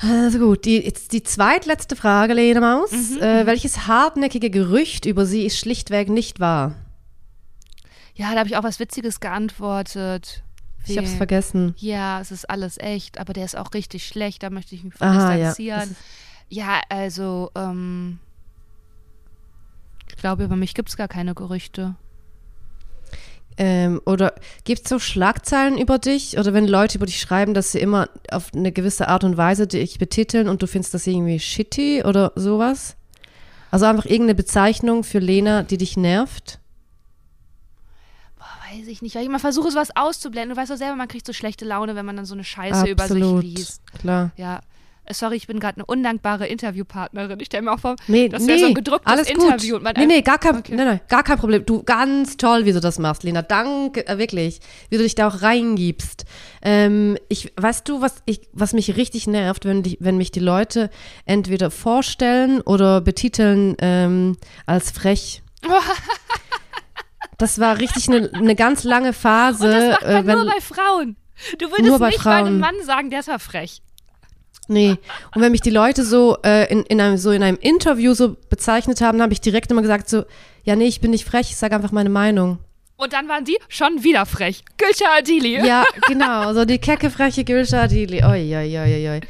Also 0.00 0.38
gut, 0.38 0.64
die, 0.66 0.84
jetzt 0.84 1.12
die 1.12 1.22
zweitletzte 1.24 1.96
Frage, 1.96 2.34
Lena 2.34 2.60
Maus. 2.60 2.92
Mhm, 2.92 3.20
Äh, 3.20 3.46
welches 3.46 3.86
hartnäckige 3.88 4.50
Gerücht 4.50 5.04
über 5.04 5.26
sie 5.26 5.44
ist 5.44 5.58
schlichtweg 5.58 6.08
nicht 6.08 6.38
wahr? 6.40 6.76
Ja, 8.14 8.32
da 8.32 8.38
habe 8.38 8.48
ich 8.48 8.56
auch 8.56 8.62
was 8.64 8.78
Witziges 8.78 9.18
geantwortet. 9.18 10.42
Ich 10.86 10.96
hab's 10.96 11.12
Wie- 11.12 11.16
vergessen. 11.16 11.74
Ja, 11.78 12.20
es 12.20 12.30
ist 12.30 12.48
alles 12.48 12.78
echt, 12.78 13.18
aber 13.18 13.32
der 13.32 13.44
ist 13.46 13.56
auch 13.56 13.74
richtig 13.74 14.06
schlecht, 14.06 14.44
da 14.44 14.50
möchte 14.50 14.76
ich 14.76 14.84
mich 14.84 14.94
von 14.94 15.08
Aha, 15.08 15.34
distanzieren. 15.34 15.88
Ja, 15.90 15.96
also, 16.88 17.50
ähm, 17.54 18.18
ich 20.08 20.16
glaube, 20.16 20.44
über 20.44 20.56
mich 20.56 20.74
gibt 20.74 20.88
es 20.88 20.96
gar 20.96 21.08
keine 21.08 21.34
Gerüchte. 21.34 21.96
Ähm, 23.56 24.00
oder 24.04 24.34
gibt 24.64 24.82
es 24.82 24.88
so 24.88 24.98
Schlagzeilen 24.98 25.78
über 25.78 25.98
dich? 25.98 26.38
Oder 26.38 26.54
wenn 26.54 26.66
Leute 26.66 26.98
über 26.98 27.06
dich 27.06 27.20
schreiben, 27.20 27.54
dass 27.54 27.72
sie 27.72 27.78
immer 27.78 28.08
auf 28.30 28.52
eine 28.52 28.72
gewisse 28.72 29.08
Art 29.08 29.22
und 29.22 29.36
Weise 29.36 29.66
dich 29.66 29.98
betiteln 29.98 30.48
und 30.48 30.62
du 30.62 30.66
findest 30.66 30.94
das 30.94 31.06
irgendwie 31.06 31.38
shitty 31.38 32.02
oder 32.04 32.32
sowas? 32.34 32.96
Also 33.70 33.86
einfach 33.86 34.06
irgendeine 34.06 34.34
Bezeichnung 34.34 35.04
für 35.04 35.20
Lena, 35.20 35.62
die 35.62 35.78
dich 35.78 35.96
nervt? 35.96 36.58
Boah, 38.36 38.46
weiß 38.70 38.88
ich 38.88 39.02
nicht, 39.02 39.14
weil 39.14 39.22
ich 39.22 39.28
immer 39.28 39.40
versuche, 39.40 39.70
sowas 39.70 39.90
auszublenden. 39.94 40.54
Du 40.54 40.60
weißt 40.60 40.70
doch 40.70 40.76
selber, 40.76 40.96
man 40.96 41.08
kriegt 41.08 41.26
so 41.26 41.32
schlechte 41.32 41.64
Laune, 41.64 41.94
wenn 41.94 42.06
man 42.06 42.16
dann 42.16 42.24
so 42.24 42.34
eine 42.34 42.44
Scheiße 42.44 42.88
über 42.88 43.04
Absolut, 43.04 43.42
sich 43.42 43.56
liest. 43.56 43.82
klar. 43.98 44.32
Ja. 44.36 44.60
Äh, 45.04 45.14
Sorry, 45.14 45.36
ich 45.36 45.46
bin 45.46 45.60
gerade 45.60 45.76
eine 45.76 45.86
undankbare 45.86 46.46
Interviewpartnerin. 46.46 47.38
Ich 47.40 47.46
stelle 47.46 47.64
mir 47.64 47.72
auch 47.72 47.78
vor, 47.78 47.96
Nee, 48.06 48.28
das 48.28 48.42
nee, 48.42 48.48
wäre 48.48 48.58
so 48.60 48.66
ein 48.66 48.74
gedrucktes 48.74 49.12
alles 49.12 49.28
Interview. 49.28 49.74
Gut. 49.74 49.78
Und 49.78 49.82
man 49.84 49.94
nee, 49.96 50.06
nee, 50.06 50.22
gar 50.22 50.38
kein, 50.38 50.56
Okay. 50.56 50.74
nee, 50.74 50.84
nee, 50.84 51.00
gar 51.08 51.22
kein 51.22 51.38
Problem. 51.38 51.64
Du, 51.66 51.82
ganz 51.82 52.36
toll, 52.36 52.64
wie 52.64 52.72
du 52.72 52.80
das 52.80 52.98
machst, 52.98 53.22
Lena. 53.22 53.42
Danke, 53.42 54.06
äh, 54.06 54.18
wirklich, 54.18 54.60
wie 54.90 54.96
du 54.96 55.02
dich 55.02 55.14
da 55.14 55.28
auch 55.28 55.42
reingibst. 55.42 56.24
Ähm, 56.62 57.18
ich, 57.28 57.52
weißt 57.56 57.88
du, 57.88 58.00
was, 58.00 58.16
ich, 58.24 58.42
was 58.52 58.72
mich 58.72 58.96
richtig 58.96 59.26
nervt, 59.26 59.64
wenn, 59.64 59.82
die, 59.82 59.98
wenn 60.00 60.16
mich 60.16 60.30
die 60.30 60.40
Leute 60.40 60.90
entweder 61.26 61.70
vorstellen 61.70 62.60
oder 62.62 63.00
betiteln 63.00 63.76
ähm, 63.80 64.36
als 64.66 64.90
frech. 64.90 65.42
Das 67.38 67.58
war 67.58 67.78
richtig 67.78 68.08
eine, 68.08 68.30
eine 68.32 68.54
ganz 68.54 68.84
lange 68.84 69.12
Phase. 69.12 69.66
Und 69.66 69.72
das 69.72 69.90
macht 69.90 70.02
man 70.02 70.10
äh, 70.12 70.26
wenn, 70.26 70.38
nur 70.38 70.46
bei 70.46 70.60
Frauen. 70.60 71.16
Du 71.58 71.66
würdest 71.66 71.88
Nur 71.88 71.98
bei 71.98 72.10
nicht 72.10 72.22
bei 72.22 72.30
einem 72.30 72.60
Frauen. 72.60 72.76
Mann 72.76 72.86
sagen, 72.86 73.10
der 73.10 73.20
ist 73.20 73.26
ja 73.28 73.38
frech. 73.38 73.82
Nee. 74.68 74.96
Und 75.34 75.42
wenn 75.42 75.52
mich 75.52 75.60
die 75.60 75.70
Leute 75.70 76.04
so, 76.04 76.38
äh, 76.42 76.70
in, 76.72 76.82
in 76.84 77.00
einem, 77.00 77.18
so 77.18 77.30
in 77.30 77.42
einem 77.42 77.58
Interview 77.60 78.14
so 78.14 78.36
bezeichnet 78.48 79.00
haben, 79.00 79.20
habe 79.20 79.32
ich 79.32 79.40
direkt 79.40 79.70
immer 79.70 79.82
gesagt 79.82 80.08
so, 80.08 80.24
ja, 80.64 80.74
nee, 80.76 80.86
ich 80.86 81.00
bin 81.00 81.10
nicht 81.10 81.24
frech, 81.24 81.50
ich 81.50 81.56
sage 81.56 81.74
einfach 81.74 81.92
meine 81.92 82.10
Meinung. 82.10 82.58
Und 82.96 83.12
dann 83.12 83.28
waren 83.28 83.44
sie 83.44 83.58
schon 83.68 84.04
wieder 84.04 84.24
frech. 84.24 84.64
Gülşah 84.78 85.18
Adili. 85.18 85.66
Ja, 85.66 85.84
genau, 86.06 86.54
so 86.54 86.64
die 86.64 86.78
kecke, 86.78 87.10
freche 87.10 87.44
Gülscha 87.44 87.82
Adili. 87.82 88.24
Oi, 88.24 88.56
oi, 88.56 88.78
oi, 88.78 89.10
oi. 89.10 89.20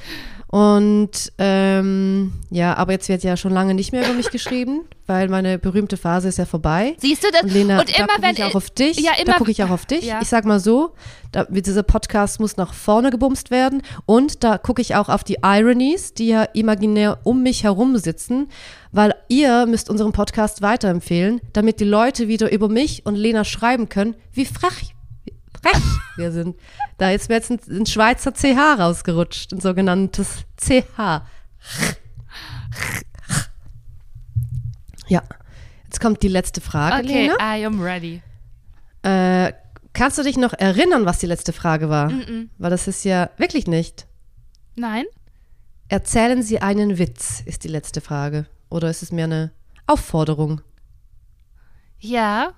Und 0.55 1.33
ähm, 1.39 2.33
ja, 2.49 2.77
aber 2.77 2.93
jetzt 2.93 3.09
wird 3.09 3.25
ja 3.25 3.37
schon 3.37 3.53
lange 3.53 3.75
nicht 3.75 3.91
mehr 3.91 4.05
über 4.05 4.13
mich 4.13 4.31
geschrieben, 4.31 4.83
weil 5.05 5.29
meine 5.29 5.59
berühmte 5.59 5.97
Phase 5.97 6.29
ist 6.29 6.39
ja 6.39 6.45
vorbei. 6.45 6.95
Siehst 6.99 7.25
du 7.25 7.29
das? 7.33 7.43
Und 7.43 7.53
Lena, 7.53 7.81
und 7.81 7.91
da 7.91 7.97
immer 7.97 8.07
gucke 8.07 8.23
wenn 8.23 8.35
ich 8.37 8.45
auch 8.45 8.55
auf 8.55 8.71
dich. 8.71 9.01
Ja, 9.01 9.11
da 9.17 9.23
immer- 9.25 9.39
gucke 9.39 9.51
ich 9.51 9.65
auch 9.65 9.71
auf 9.71 9.85
dich. 9.85 10.05
Ja. 10.05 10.21
Ich 10.23 10.29
sag 10.29 10.45
mal 10.45 10.61
so, 10.61 10.95
da, 11.33 11.43
dieser 11.51 11.83
Podcast 11.83 12.39
muss 12.39 12.57
nach 12.57 12.73
vorne 12.73 13.11
gebumst 13.11 13.51
werden. 13.51 13.83
Und 14.07 14.45
da 14.45 14.57
gucke 14.59 14.81
ich 14.81 14.95
auch 14.95 15.09
auf 15.09 15.25
die 15.25 15.39
Ironies, 15.43 16.15
die 16.15 16.29
ja 16.29 16.45
imaginär 16.45 17.19
um 17.25 17.43
mich 17.43 17.65
herum 17.65 17.97
sitzen, 17.97 18.47
weil 18.93 19.13
ihr 19.27 19.67
müsst 19.67 19.91
unseren 19.91 20.13
Podcast 20.13 20.63
weiterempfehlen, 20.63 21.41
damit 21.53 21.81
die 21.81 21.85
Leute 21.85 22.29
wieder 22.29 22.53
über 22.53 22.69
mich 22.69 23.05
und 23.05 23.17
Lena 23.17 23.43
schreiben 23.43 23.89
können, 23.89 24.15
wie 24.33 24.45
frech, 24.45 24.94
frech 25.69 25.83
wir 26.17 26.33
sind. 26.33 26.57
Da 26.99 27.11
ist 27.11 27.29
mir 27.29 27.37
jetzt 27.37 27.51
ein, 27.51 27.61
ein 27.69 27.87
Schweizer 27.87 28.33
CH 28.33 28.79
rausgerutscht, 28.79 29.53
ein 29.53 29.61
sogenanntes 29.61 30.45
CH. 30.57 31.23
Ja, 35.07 35.23
jetzt 35.85 36.01
kommt 36.01 36.23
die 36.23 36.29
letzte 36.29 36.61
Frage, 36.61 37.05
Okay, 37.05 37.29
Lena. 37.29 37.57
I 37.57 37.65
am 37.67 37.81
ready. 37.81 38.23
Äh, 39.03 39.53
kannst 39.93 40.19
du 40.19 40.23
dich 40.23 40.37
noch 40.37 40.55
erinnern, 40.55 41.05
was 41.05 41.19
die 41.19 41.27
letzte 41.27 41.53
Frage 41.53 41.89
war? 41.89 42.09
Mm-mm. 42.09 42.49
Weil 42.59 42.71
das 42.71 42.89
ist 42.89 43.05
ja 43.05 43.31
wirklich 43.37 43.67
nicht. 43.67 44.07
Nein? 44.77 45.05
Erzählen 45.89 46.43
Sie 46.43 46.61
einen 46.61 46.99
Witz, 46.99 47.43
ist 47.45 47.65
die 47.65 47.69
letzte 47.69 48.01
Frage. 48.01 48.47
Oder 48.71 48.89
ist 48.91 49.03
es 49.03 49.13
mehr 49.13 49.27
eine 49.27 49.53
Aufforderung? 49.87 50.63
Ja. 51.99 52.55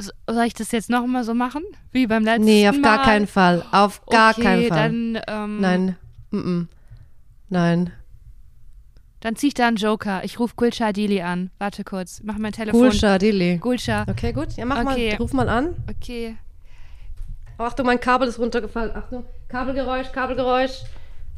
So- 0.00 0.12
Soll 0.28 0.44
ich 0.46 0.54
das 0.54 0.72
jetzt 0.72 0.90
nochmal 0.90 1.24
so 1.24 1.34
machen? 1.34 1.62
Wie 1.92 2.06
beim 2.06 2.24
letzten 2.24 2.44
Nee, 2.44 2.68
auf 2.68 2.76
Mal? 2.76 2.82
gar 2.96 3.04
keinen 3.04 3.26
Fall. 3.26 3.64
Auf 3.70 4.04
gar 4.06 4.32
okay, 4.32 4.42
keinen 4.42 4.68
Fall. 4.68 4.78
Dann, 4.78 5.18
ähm, 5.28 5.60
Nein. 5.60 5.96
Mm 6.30 6.38
-mm. 6.38 6.66
Nein. 7.48 7.92
Dann 9.20 9.36
zieh 9.36 9.46
ich 9.48 9.54
da 9.54 9.68
einen 9.68 9.76
Joker. 9.76 10.22
Ich 10.24 10.38
rufe 10.38 10.54
Gulscha 10.56 10.88
Adili 10.88 11.22
an. 11.22 11.50
Warte 11.58 11.82
kurz. 11.84 12.20
Mach 12.24 12.36
mein 12.36 12.52
Telefon. 12.52 12.80
Gulscha, 12.80 13.16
Dili. 13.18 13.56
Gulscha. 13.56 14.04
Okay, 14.08 14.32
gut. 14.32 14.54
Ja, 14.56 14.66
mach 14.66 14.84
Okay. 14.84 15.10
mal. 15.12 15.16
Ruf 15.16 15.32
mal 15.32 15.48
an. 15.48 15.76
Okay. 15.88 16.36
Oh, 17.58 17.62
Achtung, 17.62 17.86
mein 17.86 18.00
Kabel 18.00 18.28
ist 18.28 18.38
runtergefallen. 18.38 18.94
Achtung. 18.94 19.24
Kabelgeräusch, 19.48 20.12
Kabelgeräusch. 20.12 20.82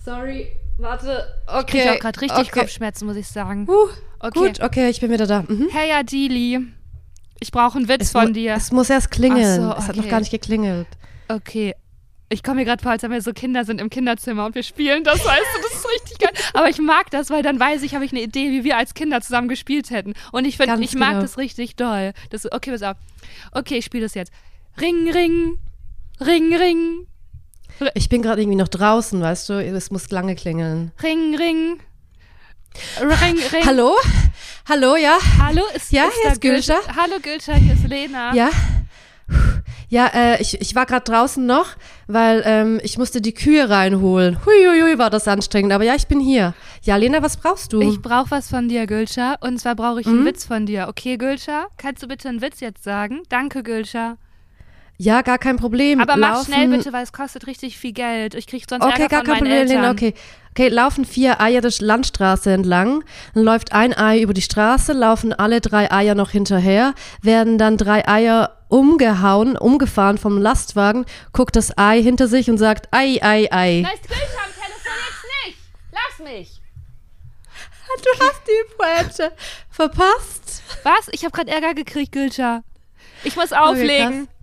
Sorry. 0.04 0.48
Warte. 0.78 1.26
Okay. 1.46 1.78
Ich 1.78 1.84
krieg 1.84 1.90
auch 1.90 2.00
gerade 2.00 2.20
richtig 2.22 2.48
okay. 2.48 2.60
Kopfschmerzen, 2.60 3.06
muss 3.06 3.16
ich 3.16 3.28
sagen. 3.28 3.66
Huh, 3.68 3.88
Okay. 4.18 4.38
Gut, 4.38 4.62
okay, 4.62 4.88
ich 4.88 5.00
bin 5.00 5.10
wieder 5.12 5.26
da. 5.26 5.42
Mhm. 5.46 5.68
Hey 5.70 5.92
Adili. 5.92 6.66
Ich 7.40 7.50
brauche 7.52 7.78
einen 7.78 7.88
Witz 7.88 8.02
Es, 8.06 8.12
von 8.12 8.32
dir. 8.32 8.54
es 8.54 8.72
muss 8.72 8.90
erst 8.90 9.10
klingeln. 9.10 9.62
So, 9.62 9.72
Es 9.72 9.88
hat 9.88 9.96
noch 9.96 10.04
okay. 10.04 10.10
gar 10.10 10.20
nicht 10.20 10.30
geklingelt. 10.30 10.86
Okay. 11.28 11.74
Ich 12.28 12.42
komme 12.42 12.56
mir 12.56 12.64
gerade 12.64 12.82
vor, 12.82 12.90
als 12.90 13.02
wenn 13.04 13.12
wir 13.12 13.22
so 13.22 13.32
Kinder 13.32 13.64
sind 13.64 13.80
im 13.80 13.88
Kinderzimmer 13.88 14.46
und 14.46 14.56
wir 14.56 14.64
spielen 14.64 15.04
das, 15.04 15.24
weißt 15.24 15.28
du, 15.28 15.62
das 15.62 15.72
ist 15.74 15.88
richtig 15.88 16.18
geil. 16.18 16.32
Aber 16.54 16.68
ich 16.68 16.78
mag 16.78 17.08
das, 17.10 17.30
weil 17.30 17.42
dann 17.42 17.60
weiß 17.60 17.82
ich, 17.82 17.94
habe 17.94 18.04
ich 18.04 18.10
eine 18.10 18.20
Idee, 18.20 18.50
wie 18.50 18.64
wir 18.64 18.76
als 18.76 18.94
Kinder 18.94 19.20
zusammen 19.20 19.46
gespielt 19.48 19.90
hätten. 19.90 20.14
Und 20.32 20.44
ich 20.44 20.56
finde, 20.56 20.82
ich 20.82 20.94
mag 20.96 21.10
genau. 21.10 21.22
das 21.22 21.38
richtig 21.38 21.76
doll. 21.76 22.12
Das, 22.30 22.50
okay, 22.50 22.72
pass 22.72 22.82
auf. 22.82 22.96
Okay, 23.52 23.76
ich 23.76 23.84
spiele 23.84 24.04
das 24.04 24.14
jetzt. 24.14 24.32
Ring, 24.80 25.08
ring, 25.10 25.58
ring, 26.20 26.54
ring, 26.54 27.06
Ich 27.94 28.08
bin 28.08 28.22
gerade 28.22 28.42
irgendwie 28.42 28.58
noch 28.58 28.68
draußen, 28.68 29.20
weißt 29.20 29.48
du? 29.48 29.64
Es 29.64 29.90
muss 29.92 30.10
lange 30.10 30.34
klingeln. 30.34 30.90
ring, 31.02 31.36
ring. 31.36 31.78
Ring, 33.00 33.36
ring. 33.52 33.66
Hallo? 33.66 33.94
Hallo, 34.68 34.96
ja? 34.96 35.18
Hallo, 35.40 35.62
ist, 35.74 35.92
Ja, 35.92 36.04
ist 36.06 36.14
hier 36.22 36.32
ist 36.32 36.40
Gülscha. 36.40 36.74
Hallo 36.96 37.16
Gülscha, 37.22 37.54
hier 37.54 37.74
ist 37.74 37.86
Lena. 37.88 38.34
Ja? 38.34 38.50
Ja, 39.88 40.06
äh, 40.08 40.42
ich, 40.42 40.60
ich 40.60 40.74
war 40.74 40.84
gerade 40.84 41.04
draußen 41.04 41.46
noch, 41.46 41.68
weil 42.08 42.42
ähm, 42.44 42.80
ich 42.82 42.98
musste 42.98 43.20
die 43.20 43.34
Kühe 43.34 43.70
reinholen. 43.70 44.38
Huiuiui, 44.44 44.98
war 44.98 45.10
das 45.10 45.28
anstrengend. 45.28 45.72
Aber 45.72 45.84
ja, 45.84 45.94
ich 45.94 46.08
bin 46.08 46.18
hier. 46.18 46.54
Ja, 46.82 46.96
Lena, 46.96 47.22
was 47.22 47.36
brauchst 47.36 47.72
du? 47.72 47.80
Ich 47.80 48.02
brauche 48.02 48.32
was 48.32 48.48
von 48.50 48.68
dir, 48.68 48.86
Gülscha. 48.86 49.36
Und 49.40 49.58
zwar 49.60 49.76
brauche 49.76 50.00
ich 50.00 50.06
einen 50.06 50.24
Witz 50.24 50.44
von 50.44 50.66
dir. 50.66 50.88
Okay, 50.88 51.16
Gülscha, 51.16 51.66
kannst 51.76 52.02
du 52.02 52.08
bitte 52.08 52.28
einen 52.28 52.42
Witz 52.42 52.58
jetzt 52.60 52.82
sagen? 52.82 53.22
Danke, 53.28 53.62
Gülscha. 53.62 54.16
Ja, 54.98 55.22
gar 55.22 55.38
kein 55.38 55.56
Problem. 55.56 56.00
Aber 56.00 56.16
mach 56.16 56.36
Laufen- 56.36 56.52
schnell 56.52 56.68
bitte, 56.68 56.92
weil 56.92 57.02
es 57.02 57.12
kostet 57.12 57.46
richtig 57.46 57.78
viel 57.78 57.92
Geld. 57.92 58.34
Ich 58.34 58.46
krieg 58.46 58.64
sonst 58.68 58.82
Okay, 58.84 59.02
Ärger 59.02 59.08
gar 59.08 59.24
von 59.24 59.34
kein 59.34 59.44
meinen 59.44 59.58
Problem, 59.66 59.78
Eltern. 59.78 59.92
Okay. 59.92 60.14
Okay, 60.52 60.68
laufen 60.68 61.04
vier 61.04 61.38
Eier 61.38 61.60
die 61.60 61.84
Landstraße 61.84 62.50
entlang, 62.50 63.04
dann 63.34 63.42
läuft 63.44 63.72
ein 63.72 63.92
Ei 63.94 64.22
über 64.22 64.32
die 64.32 64.40
Straße, 64.40 64.94
laufen 64.94 65.34
alle 65.34 65.60
drei 65.60 65.92
Eier 65.92 66.14
noch 66.14 66.30
hinterher, 66.30 66.94
werden 67.20 67.58
dann 67.58 67.76
drei 67.76 68.08
Eier 68.08 68.56
umgehauen, 68.68 69.58
umgefahren 69.58 70.16
vom 70.16 70.38
Lastwagen, 70.40 71.04
guckt 71.34 71.56
das 71.56 71.76
Ei 71.76 72.00
hinter 72.02 72.26
sich 72.26 72.48
und 72.48 72.56
sagt 72.56 72.88
Ei, 72.90 73.18
Ei, 73.20 73.48
Ei. 73.52 73.82
Da 73.82 73.90
ist 73.92 74.08
Gülscha 74.08 74.44
am 74.44 74.52
Telefon 74.54 74.92
jetzt 75.10 75.46
nicht. 75.46 75.58
Lass 75.92 76.26
mich. 76.26 76.60
Du 78.02 78.24
hast 78.24 78.42
die 78.46 78.74
Pointe 78.76 79.32
verpasst. 79.70 80.62
Was? 80.82 81.08
Ich 81.12 81.24
habe 81.24 81.32
gerade 81.32 81.50
Ärger 81.50 81.74
gekriegt, 81.74 82.12
Gülscha. 82.12 82.62
Ich 83.24 83.36
muss 83.36 83.52
Okay, 83.52 83.60
auflegen. 83.60 84.26
krass. 84.26 84.35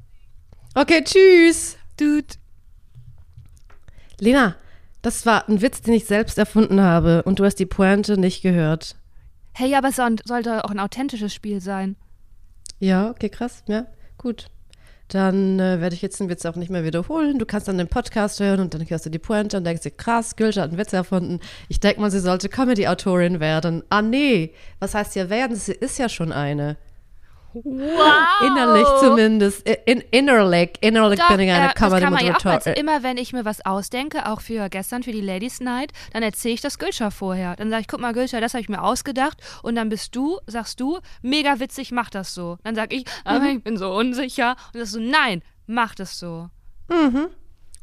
Okay, 0.76 1.04
tschüss. 1.04 1.78
Dude. 1.98 2.36
Lena, 4.20 4.56
das 5.02 5.26
war 5.26 5.48
ein 5.48 5.62
Witz, 5.62 5.82
den 5.82 5.94
ich 5.94 6.06
selbst 6.06 6.38
erfunden 6.38 6.82
habe 6.82 7.24
und 7.24 7.40
du 7.40 7.46
hast 7.46 7.56
die 7.56 7.66
Pointe 7.66 8.18
nicht 8.18 8.42
gehört. 8.42 8.96
Hey, 9.54 9.76
aber 9.76 9.90
es 9.90 9.98
soll- 9.98 10.16
sollte 10.26 10.64
auch 10.66 10.72
ein 10.72 10.80
authentisches 10.80 11.34
Spiel 11.34 11.62
sein. 11.62 11.96
Ja, 12.80 13.10
okay, 13.12 13.30
krass. 13.30 13.64
Ja, 13.68 13.86
gut. 14.18 14.48
Dann 15.10 15.60
äh, 15.60 15.80
werde 15.80 15.94
ich 15.96 16.02
jetzt 16.02 16.20
den 16.20 16.30
Witz 16.30 16.46
auch 16.46 16.56
nicht 16.56 16.72
mehr 16.72 16.84
wiederholen. 16.86 17.38
Du 17.38 17.46
kannst 17.46 17.68
dann 17.68 17.78
den 17.78 17.88
Podcast 17.90 18.40
hören 18.40 18.62
und 18.62 18.74
dann 18.74 18.90
hörst 18.90 19.06
du 19.06 19.10
die 19.12 19.20
Pointe 19.20 19.58
und 19.58 19.64
denkst 19.66 19.84
dir, 19.84 19.92
krass, 19.92 20.36
Gülscha 20.36 20.62
hat 20.62 20.70
einen 20.70 20.80
Witz 20.80 20.94
erfunden. 20.94 21.40
Ich 21.70 21.80
denke 21.80 22.02
mal, 22.02 22.10
sie 22.10 22.20
sollte 22.20 22.50
Comedy-Autorin 22.50 23.40
werden. 23.40 23.84
Ah, 23.90 24.02
nee. 24.02 24.54
Was 24.80 24.96
heißt 24.96 25.16
ja 25.16 25.30
werden? 25.30 25.56
Sie 25.56 25.74
ist 25.74 26.00
ja 26.00 26.10
schon 26.10 26.32
eine. 26.32 26.78
Wow. 27.54 28.48
Innerlich 28.48 28.88
zumindest. 29.00 29.68
In, 29.86 30.02
innerlich. 30.12 30.72
Innerlich 30.82 31.20
Doch, 31.20 31.28
bin 31.30 31.40
ich 31.42 31.52
eine 31.52 31.60
äh, 31.66 31.68
ja 31.68 31.74
Comedy-Moderatorin. 31.74 32.62
weil 32.66 32.78
immer 32.80 33.04
wenn 33.04 33.18
ich 33.18 33.34
mir 33.34 33.46
was 33.46 33.66
ausdenke, 33.66 34.28
auch 34.28 34.42
für 34.42 34.70
gestern, 34.70 35.04
für 35.04 35.12
die 35.12 35.22
Ladies 35.22 35.60
Night, 35.60 35.92
dann 36.14 36.24
erzähle 36.24 36.56
ich 36.56 36.62
das 36.62 36.80
Gülscha 36.80 37.12
vorher. 37.12 37.56
Dann 37.56 37.70
sage 37.70 37.82
ich, 37.82 37.88
guck 37.88 38.00
mal 38.00 38.14
Gülscha, 38.14 38.40
das 38.42 38.54
habe 38.54 38.62
ich 38.62 38.70
mir 38.70 38.82
ausgedacht 38.82 39.38
und 39.62 39.76
dann 39.76 39.90
bist 39.90 40.16
du, 40.16 40.40
sagst 40.48 40.80
du, 40.80 41.00
mega 41.22 41.60
witzig, 41.60 41.92
mach 41.92 42.10
das 42.10 42.34
so. 42.34 42.58
Dann 42.64 42.76
sag 42.76 42.92
ich, 42.94 43.06
aber 43.24 43.40
Mhm. 43.42 43.58
ich 43.58 43.64
bin 43.64 43.78
so 43.78 43.94
unsicher 43.94 44.56
und 44.74 44.80
das 44.80 44.92
so, 44.92 45.00
nein, 45.00 45.42
mach 45.68 45.96
das 45.96 46.18
so. 46.20 46.50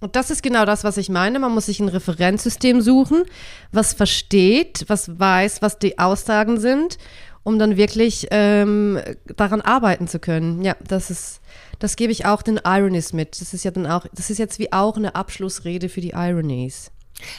Und 0.03 0.17
das 0.17 0.31
ist 0.31 0.43
genau 0.43 0.65
das, 0.65 0.83
was 0.85 0.97
ich 0.97 1.09
meine. 1.11 1.39
Man 1.39 1.53
muss 1.53 1.67
sich 1.67 1.79
ein 1.81 1.89
Referenzsystem 1.89 2.81
suchen, 2.81 3.25
was 3.71 3.93
versteht, 3.93 4.85
was 4.89 5.19
weiß, 5.19 5.61
was 5.63 5.79
die 5.79 5.99
Aussagen 5.99 6.59
sind, 6.59 6.97
um 7.43 7.59
dann 7.59 7.77
wirklich 7.77 8.27
ähm, 8.31 9.01
daran 9.37 9.61
arbeiten 9.61 10.09
zu 10.09 10.19
können. 10.19 10.63
Ja, 10.63 10.77
das 10.87 11.11
ist, 11.11 11.41
das 11.79 11.97
gebe 11.97 12.13
ich 12.13 12.27
auch 12.27 12.43
den 12.43 12.61
Ironies 12.65 13.13
mit. 13.13 13.41
Das 13.41 13.55
ist 13.55 13.65
ja 13.65 13.71
dann 13.71 13.87
auch, 13.87 14.07
das 14.13 14.31
ist 14.31 14.39
jetzt 14.39 14.59
wie 14.59 14.73
auch 14.73 14.97
eine 14.97 15.15
Abschlussrede 15.15 15.89
für 15.89 16.01
die 16.01 16.11
Ironies. 16.11 16.91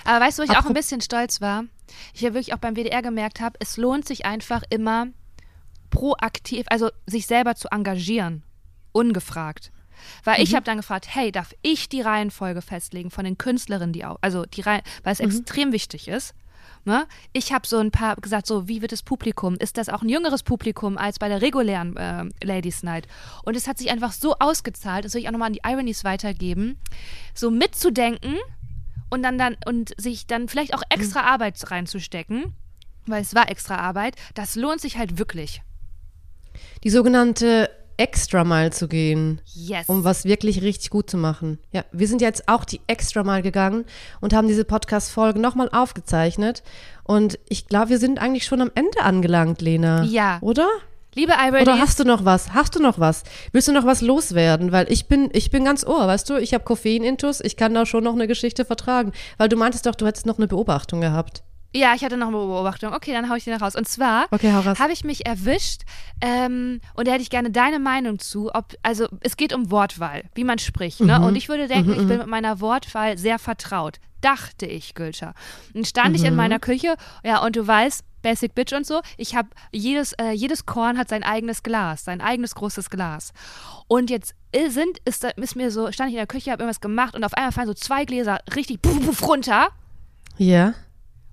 Aber 0.06 0.24
weißt 0.26 0.38
du, 0.40 0.44
wo 0.44 0.46
ich 0.46 0.52
auch 0.58 0.64
Apro- 0.64 0.68
ein 0.68 0.74
bisschen 0.74 1.02
stolz 1.02 1.42
war? 1.42 1.64
Ich 2.14 2.24
habe 2.24 2.36
wirklich 2.36 2.54
auch 2.54 2.60
beim 2.60 2.76
WDR 2.76 3.02
gemerkt 3.02 3.40
habe, 3.42 3.58
es 3.60 3.78
lohnt 3.78 4.08
sich 4.08 4.26
einfach 4.26 4.64
immer 4.70 5.08
proaktiv, 5.90 6.66
also 6.70 6.90
sich 7.06 7.28
selber 7.28 7.56
zu 7.56 7.68
engagieren, 7.70 8.44
ungefragt. 8.92 9.72
Weil 10.24 10.42
ich 10.42 10.56
habe 10.56 10.64
dann 10.64 10.78
gefragt, 10.78 11.06
hey, 11.10 11.32
darf 11.32 11.54
ich 11.62 11.88
die 11.88 12.02
Reihenfolge 12.02 12.64
festlegen 12.64 13.12
von 13.12 13.24
den 13.24 13.38
Künstlerinnen, 13.38 13.94
die 13.94 14.04
auch, 14.04 14.18
also 14.22 14.46
die 14.46 14.62
Reihen, 14.62 14.82
weil 15.04 15.14
es 15.14 15.20
extrem 15.20 15.72
wichtig 15.74 16.08
ist. 16.08 16.34
Ne? 16.84 17.08
Ich 17.32 17.54
habe 17.54 17.68
so 17.68 17.78
ein 17.78 17.92
paar 17.92 18.16
gesagt, 18.16 18.48
so 18.48 18.68
wie 18.68 18.82
wird 18.82 18.92
das 18.92 19.04
Publikum? 19.04 19.56
Ist 19.58 19.78
das 19.78 19.90
auch 19.90 20.02
ein 20.02 20.10
jüngeres 20.10 20.42
Publikum 20.42 20.98
als 20.98 21.20
bei 21.20 21.28
der 21.28 21.42
regulären 21.42 21.96
äh, 21.96 22.26
Ladies 22.44 22.82
Night? 22.82 23.08
Und 23.44 23.56
es 23.56 23.68
hat 23.68 23.78
sich 23.78 23.92
einfach 23.92 24.12
so 24.12 24.36
ausgezahlt, 24.40 25.06
das 25.06 25.14
will 25.14 25.22
ich 25.22 25.28
auch 25.28 25.32
nochmal 25.32 25.48
an 25.48 25.54
die 25.54 25.62
Ironies 25.64 26.04
weitergeben, 26.04 26.78
so 27.36 27.52
mitzudenken 27.52 28.36
und 29.12 29.22
dann 29.22 29.38
dann 29.38 29.58
und 29.66 29.94
sich 29.98 30.26
dann 30.26 30.48
vielleicht 30.48 30.74
auch 30.74 30.84
extra 30.90 31.22
Arbeit 31.22 31.60
reinzustecken, 31.70 32.54
weil 33.06 33.22
es 33.22 33.36
war 33.36 33.50
extra 33.50 33.76
Arbeit, 33.76 34.16
das 34.34 34.56
lohnt 34.56 34.82
sich 34.82 34.98
halt 34.98 35.20
wirklich. 35.20 35.62
Die 36.84 36.90
sogenannte 36.90 37.70
Extra 38.02 38.44
Mile 38.44 38.72
zu 38.72 38.88
gehen. 38.88 39.42
Yes. 39.54 39.88
um 39.88 40.04
was 40.04 40.26
wirklich 40.26 40.62
richtig 40.62 40.90
gut 40.90 41.10
zu 41.10 41.18
machen. 41.18 41.60
Ja, 41.72 41.86
wir 41.92 42.08
sind 42.08 42.22
jetzt 42.22 42.48
auch 42.48 42.66
die 42.66 42.82
extra 42.88 43.24
mal 43.24 43.42
gegangen 43.42 43.86
und 44.22 44.34
haben 44.34 44.48
diese 44.48 44.66
Podcast-Folge 44.66 45.40
nochmal 45.40 45.70
aufgezeichnet. 45.72 46.64
Und 47.04 47.38
ich 47.48 47.68
glaube, 47.68 47.90
wir 47.90 48.00
sind 48.00 48.20
eigentlich 48.20 48.46
schon 48.46 48.62
am 48.62 48.72
Ende 48.74 49.02
angelangt, 49.02 49.62
Lena. 49.62 50.04
Ja. 50.04 50.40
Oder? 50.42 50.68
Liebe 51.14 51.34
Ironies, 51.34 51.68
Oder 51.68 51.80
hast 51.80 52.00
du 52.00 52.06
noch 52.06 52.24
was? 52.24 52.54
Hast 52.54 52.76
du 52.76 52.82
noch 52.82 52.98
was? 52.98 53.24
Willst 53.52 53.68
du 53.68 53.74
noch 53.74 53.86
was 53.86 54.02
loswerden? 54.02 54.72
Weil 54.72 54.90
ich 54.90 55.08
bin, 55.08 55.30
ich 55.34 55.52
bin 55.52 55.66
ganz 55.66 55.86
ohr, 55.86 56.08
weißt 56.08 56.30
du? 56.30 56.38
Ich 56.38 56.54
habe 56.54 56.64
Koffein-Intus, 56.64 57.42
ich 57.42 57.58
kann 57.58 57.74
da 57.74 57.86
schon 57.86 58.06
noch 58.06 58.14
eine 58.14 58.28
Geschichte 58.28 58.64
vertragen. 58.64 59.12
Weil 59.38 59.50
du 59.50 59.58
meintest 59.58 59.86
doch, 59.86 59.96
du 59.96 60.08
hättest 60.08 60.26
noch 60.26 60.38
eine 60.38 60.48
Beobachtung 60.48 61.02
gehabt. 61.02 61.44
Ja, 61.74 61.94
ich 61.96 62.04
hatte 62.04 62.18
noch 62.18 62.28
eine 62.28 62.36
Beobachtung. 62.38 62.94
Okay, 62.94 63.14
dann 63.14 63.30
hau 63.30 63.36
ich 63.36 63.46
die 63.46 63.50
noch 63.52 63.62
raus. 63.62 63.76
Und 63.76 63.88
zwar 63.88 64.26
Okay, 64.32 64.52
habe 64.52 64.92
ich 64.92 65.04
mich 65.06 65.26
erwischt 65.26 65.84
ähm, 66.20 66.82
und 66.96 67.08
da 67.08 67.14
hätte 67.14 67.22
ich 67.22 67.30
gerne 67.30 67.50
deine 67.50 67.80
Meinung 67.80 68.20
zu. 68.20 68.54
Ob, 68.54 68.74
also 68.84 69.08
es 69.22 69.38
geht 69.38 69.54
um 69.54 69.72
Wortwahl, 69.72 70.24
wie 70.36 70.44
man 70.44 70.60
spricht. 70.60 71.00
Ne? 71.00 71.18
Mhm. 71.20 71.26
Und 71.26 71.36
ich 71.36 71.48
würde 71.48 71.68
denken, 71.68 71.92
ich 71.94 72.08
bin 72.08 72.18
mit 72.18 72.28
meiner 72.28 72.60
Wortwahl 72.60 73.18
sehr 73.18 73.40
vertraut. 73.40 74.00
Dachte 74.20 74.66
ich, 74.68 74.94
Gülscha. 74.96 75.34
Dann 75.74 75.86
stand 75.86 76.10
Mhm. 76.10 76.16
ich 76.16 76.24
in 76.26 76.36
meiner 76.36 76.60
Küche, 76.60 76.96
ja, 77.24 77.44
und 77.44 77.56
du 77.56 77.66
weißt, 77.66 78.04
Basic 78.22 78.54
Bitch 78.54 78.72
und 78.74 78.86
so, 78.86 79.02
ich 79.18 79.36
habe 79.36 79.50
jedes, 79.72 80.14
äh, 80.14 80.32
jedes 80.32 80.68
Korn 80.68 81.00
hat 81.00 81.10
sein 81.10 81.24
eigenes 81.24 81.64
Glas, 81.64 82.04
sein 82.04 82.22
eigenes 82.22 82.54
großes 82.54 82.92
Glas. 82.92 83.32
Und 83.88 84.12
jetzt 84.12 84.36
sind, 84.70 85.00
ist, 85.06 85.24
ist 85.24 85.56
mir 85.56 85.72
so, 85.72 85.92
stand 85.92 86.10
ich 86.10 86.16
in 86.16 86.20
der 86.20 86.28
Küche, 86.28 86.52
habe 86.52 86.62
irgendwas 86.62 86.82
gemacht 86.82 87.16
und 87.16 87.24
auf 87.24 87.34
einmal 87.34 87.52
fallen 87.52 87.68
so 87.68 87.74
zwei 87.74 88.06
Gläser 88.06 88.40
richtig 88.56 88.82
puff, 88.82 89.04
puff, 89.04 89.28
runter. 89.28 89.70
Ja. 90.38 90.74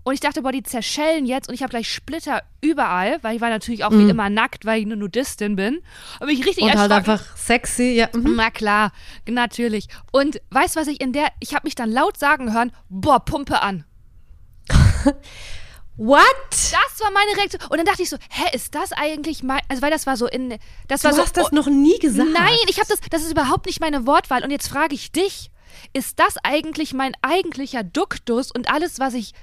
Und 0.09 0.15
ich 0.15 0.21
dachte, 0.21 0.41
boah, 0.41 0.53
die 0.53 0.63
zerschellen 0.63 1.27
jetzt 1.27 1.51
und 1.51 1.55
ich 1.55 1.63
habe 1.63 1.69
gleich 1.69 1.93
Splitter 1.93 2.43
überall, 2.63 3.19
weil 3.21 3.37
ich 3.37 3.43
war 3.43 3.51
natürlich 3.51 3.85
auch 3.85 3.91
wie 3.91 4.09
immer 4.09 4.31
nackt, 4.31 4.65
weil 4.65 4.81
ich 4.81 4.87
eine 4.87 4.97
Nudistin 4.97 5.55
bin. 5.55 5.83
Aber 6.19 6.31
ich 6.31 6.47
richtig 6.47 6.65
Mhm. 6.65 6.71
Und 6.71 6.79
halt 6.79 6.93
einfach 6.93 7.37
sexy, 7.37 7.93
ja. 7.93 8.09
Mhm. 8.15 8.37
Na 8.37 8.51
klar, 8.51 8.93
natürlich. 9.27 9.89
Und 10.11 10.41
weißt 10.49 10.77
du, 10.77 10.81
was 10.81 10.87
ich 10.87 11.03
in 11.03 11.13
der, 11.13 11.29
ich 11.41 11.55
habe 11.55 11.67
mich 11.67 11.75
dann 11.75 11.93
laut 11.93 12.19
sagen 12.19 12.55
hören, 12.55 12.73
boah, 12.89 13.23
Pumpe 13.23 13.61
an. 13.61 13.85
What? 15.99 16.25
Das 16.49 17.01
war 17.01 17.11
meine 17.13 17.37
Reaktion. 17.37 17.61
Und 17.69 17.77
dann 17.77 17.85
dachte 17.85 18.03
ich 18.03 18.09
so, 18.09 18.17
hä, 18.31 18.57
ist 18.57 18.75
das 18.75 18.93
eigentlich 18.93 19.43
mein, 19.43 19.61
also 19.69 19.83
weil 19.83 19.91
das 19.91 20.07
war 20.07 20.17
so 20.17 20.27
in, 20.27 20.59
das 20.87 21.03
Du 21.03 21.09
war 21.09 21.13
so. 21.13 21.21
hast 21.21 21.37
das 21.37 21.53
noch 21.53 21.67
nie 21.67 21.99
gesagt. 21.99 22.31
Nein, 22.33 22.57
ich 22.69 22.79
habe 22.79 22.89
das, 22.89 23.01
das 23.11 23.25
ist 23.25 23.33
überhaupt 23.33 23.67
nicht 23.67 23.83
meine 23.83 24.07
Wortwahl. 24.07 24.43
Und 24.43 24.53
jetzt 24.53 24.69
frage 24.69 24.95
ich 24.95 25.13
dich, 25.13 25.51
ist 25.93 26.19
das 26.19 26.37
eigentlich 26.43 26.95
mein 26.95 27.13
eigentlicher 27.21 27.83
Duktus 27.85 28.51
und 28.51 28.73
alles, 28.73 28.99
was 29.01 29.13
ich 29.13 29.35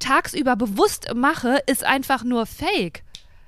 tagsüber 0.00 0.56
bewusst 0.56 1.06
mache, 1.14 1.58
ist 1.66 1.84
einfach 1.84 2.24
nur 2.24 2.46
Fake? 2.46 3.04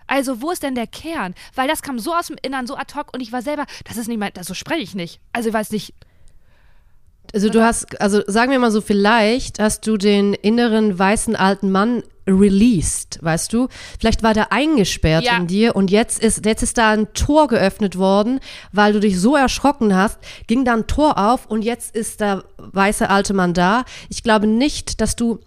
Also 0.07 0.41
wo 0.43 0.51
ist 0.51 0.63
denn 0.63 0.75
der 0.75 0.87
Kern? 0.87 1.35
Weil 1.55 1.69
das 1.69 1.83
kam 1.83 1.99
so 1.99 2.15
aus 2.15 2.27
dem 2.29 2.37
Innern, 2.43 2.67
so 2.67 2.77
ad 2.77 2.95
hoc 2.95 3.13
und 3.15 3.21
ich 3.21 3.33
war 3.33 3.43
selber, 3.43 3.65
das 3.85 3.97
ist 3.97 4.09
nicht 4.09 4.19
mein, 4.19 4.33
das 4.35 4.47
so 4.47 4.55
spreche 4.55 4.83
ich 4.83 4.95
nicht. 4.95 5.21
Also 5.33 5.49
ich 5.49 5.55
weiß 5.55 5.71
nicht, 5.71 5.95
Also 7.33 7.49
du 7.49 7.63
hast, 7.65 8.01
also 8.01 8.23
sagen 8.27 8.51
wir 8.53 8.59
mal 8.59 8.71
so, 8.71 8.81
vielleicht 8.83 9.59
hast 9.59 9.87
du 9.87 9.97
den 9.97 10.35
inneren 10.35 10.99
weißen 10.99 11.35
alten 11.35 11.71
Mann 11.71 12.03
released, 12.27 13.19
weißt 13.23 13.53
du? 13.53 13.69
Vielleicht 13.99 14.23
war 14.23 14.35
der 14.35 14.53
eingesperrt 14.53 15.25
Ja. 15.25 15.37
in 15.39 15.47
dir 15.47 15.75
und 15.77 15.91
jetzt 15.91 16.23
ist, 16.23 16.45
jetzt 16.45 16.63
ist 16.63 16.77
da 16.79 16.91
ein 16.91 17.13
Tor 17.15 17.49
geöffnet 17.49 17.97
worden, 17.97 18.39
weil 18.71 18.93
du 18.93 19.01
dich 19.01 19.19
so 19.19 19.35
erschrocken 19.35 19.95
hast, 19.97 20.19
ging 20.47 20.65
da 20.65 20.75
ein 20.75 20.87
Tor 20.87 21.17
auf 21.19 21.47
und 21.47 21.63
jetzt 21.63 21.97
ist 21.97 22.21
der 22.21 22.45
weiße 22.59 23.09
alte 23.09 23.33
Mann 23.35 23.55
da. 23.55 23.85
Ich 24.11 24.23
glaube 24.23 24.47
nicht, 24.47 25.01
dass 25.01 25.17
du 25.17 25.41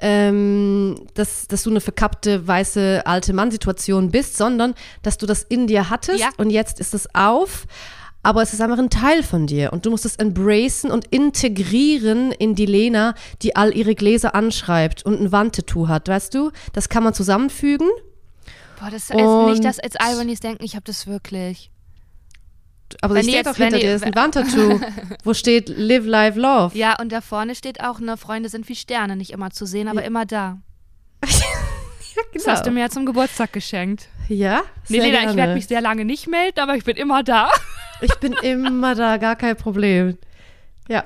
ähm, 0.00 0.94
dass, 1.14 1.46
dass 1.48 1.62
du 1.62 1.70
eine 1.70 1.80
verkappte 1.80 2.46
weiße 2.46 3.02
alte 3.04 3.32
Mann-Situation 3.32 4.10
bist, 4.10 4.36
sondern 4.36 4.74
dass 5.02 5.18
du 5.18 5.26
das 5.26 5.42
in 5.42 5.66
dir 5.66 5.90
hattest 5.90 6.20
Ja. 6.20 6.28
und 6.36 6.50
jetzt 6.50 6.80
ist 6.80 6.94
es 6.94 7.08
auf. 7.14 7.66
Aber 8.22 8.42
es 8.42 8.52
ist 8.52 8.60
einfach 8.60 8.78
ein 8.78 8.90
Teil 8.90 9.22
von 9.22 9.46
dir 9.46 9.72
und 9.72 9.86
du 9.86 9.90
musst 9.90 10.04
es 10.04 10.16
embracen 10.16 10.90
und 10.90 11.06
integrieren 11.06 12.32
in 12.32 12.56
die 12.56 12.66
Lena, 12.66 13.14
die 13.42 13.54
all 13.54 13.72
ihre 13.76 13.94
Gläser 13.94 14.34
anschreibt 14.34 15.04
und 15.06 15.20
ein 15.20 15.30
Wandtattoo 15.30 15.86
hat, 15.86 16.08
weißt 16.08 16.34
du? 16.34 16.50
Das 16.72 16.88
kann 16.88 17.04
man 17.04 17.14
zusammenfügen. 17.14 17.88
boah, 18.80 18.90
das 18.90 19.04
ist 19.04 19.14
nicht 19.14 19.24
Und- 19.24 19.64
das 19.64 19.78
als 19.78 19.94
Ironies 20.12 20.40
denken, 20.40 20.64
ich 20.64 20.74
habe 20.74 20.84
das 20.84 21.06
wirklich. 21.06 21.70
Aber 23.02 23.14
Wenn 23.14 23.20
ich 23.22 23.26
die 23.26 23.30
stehe 23.32 23.44
jetzt- 23.44 23.52
doch 23.52 23.56
hinter 23.56 23.76
die- 23.78 23.82
dir, 23.84 23.94
ist 23.96 24.04
ein 24.04 24.14
Wandtattoo, 24.14 24.80
wo 25.24 25.34
steht 25.34 25.68
Live, 25.68 26.06
Live, 26.06 26.36
Love. 26.36 26.76
Ja, 26.78 26.98
und 27.00 27.10
da 27.12 27.20
vorne 27.20 27.54
steht 27.54 27.80
auch, 27.82 27.98
ne, 28.00 28.16
Freunde 28.16 28.48
sind 28.48 28.68
wie 28.68 28.76
Sterne, 28.76 29.16
nicht 29.16 29.30
immer 29.30 29.50
zu 29.50 29.66
sehen, 29.66 29.88
aber 29.88 30.04
immer 30.04 30.24
da. 30.26 30.58
Das 32.32 32.46
hast 32.46 32.66
du 32.66 32.70
mir 32.70 32.80
ja 32.80 32.88
zum 32.88 33.04
Geburtstag 33.04 33.52
geschenkt. 33.52 34.08
Ja, 34.28 34.62
Nee, 34.88 35.00
Lena, 35.00 35.18
ich 35.18 35.22
gerne. 35.24 35.36
werde 35.36 35.54
mich 35.54 35.66
sehr 35.66 35.82
lange 35.82 36.04
nicht 36.06 36.26
melden, 36.28 36.60
aber 36.60 36.74
ich 36.74 36.84
bin 36.84 36.96
immer 36.96 37.22
da. 37.22 37.50
Ich 38.02 38.14
bin 38.16 38.34
immer 38.42 38.94
da, 38.94 39.16
gar 39.16 39.36
kein 39.36 39.56
Problem. 39.56 40.18
Ja. 40.86 41.04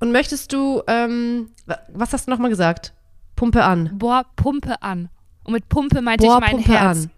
Und 0.00 0.12
möchtest 0.12 0.52
du, 0.54 0.82
ähm, 0.86 1.50
wa- 1.66 1.78
was 1.92 2.12
hast 2.14 2.26
du 2.26 2.30
nochmal 2.30 2.48
gesagt? 2.50 2.94
Pumpe 3.36 3.62
an. 3.64 3.90
Boah, 3.98 4.24
Pumpe 4.36 4.80
an. 4.82 5.10
Und 5.44 5.52
mit 5.52 5.68
Pumpe 5.68 6.00
meinte 6.00 6.24
Boah, 6.26 6.36
ich 6.36 6.40
mein 6.40 6.50
Pumpe 6.56 6.72
Herz. 6.72 6.98
an. 7.04 7.10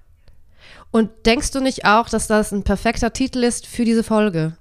Und 0.91 1.11
denkst 1.27 1.51
du 1.51 1.61
nicht 1.61 1.85
auch, 1.85 2.09
dass 2.09 2.27
das 2.27 2.53
ein 2.53 2.63
perfekter 2.63 3.13
Titel 3.13 3.43
ist 3.45 3.67
für 3.67 3.85
diese 3.85 4.03
Folge? 4.03 4.57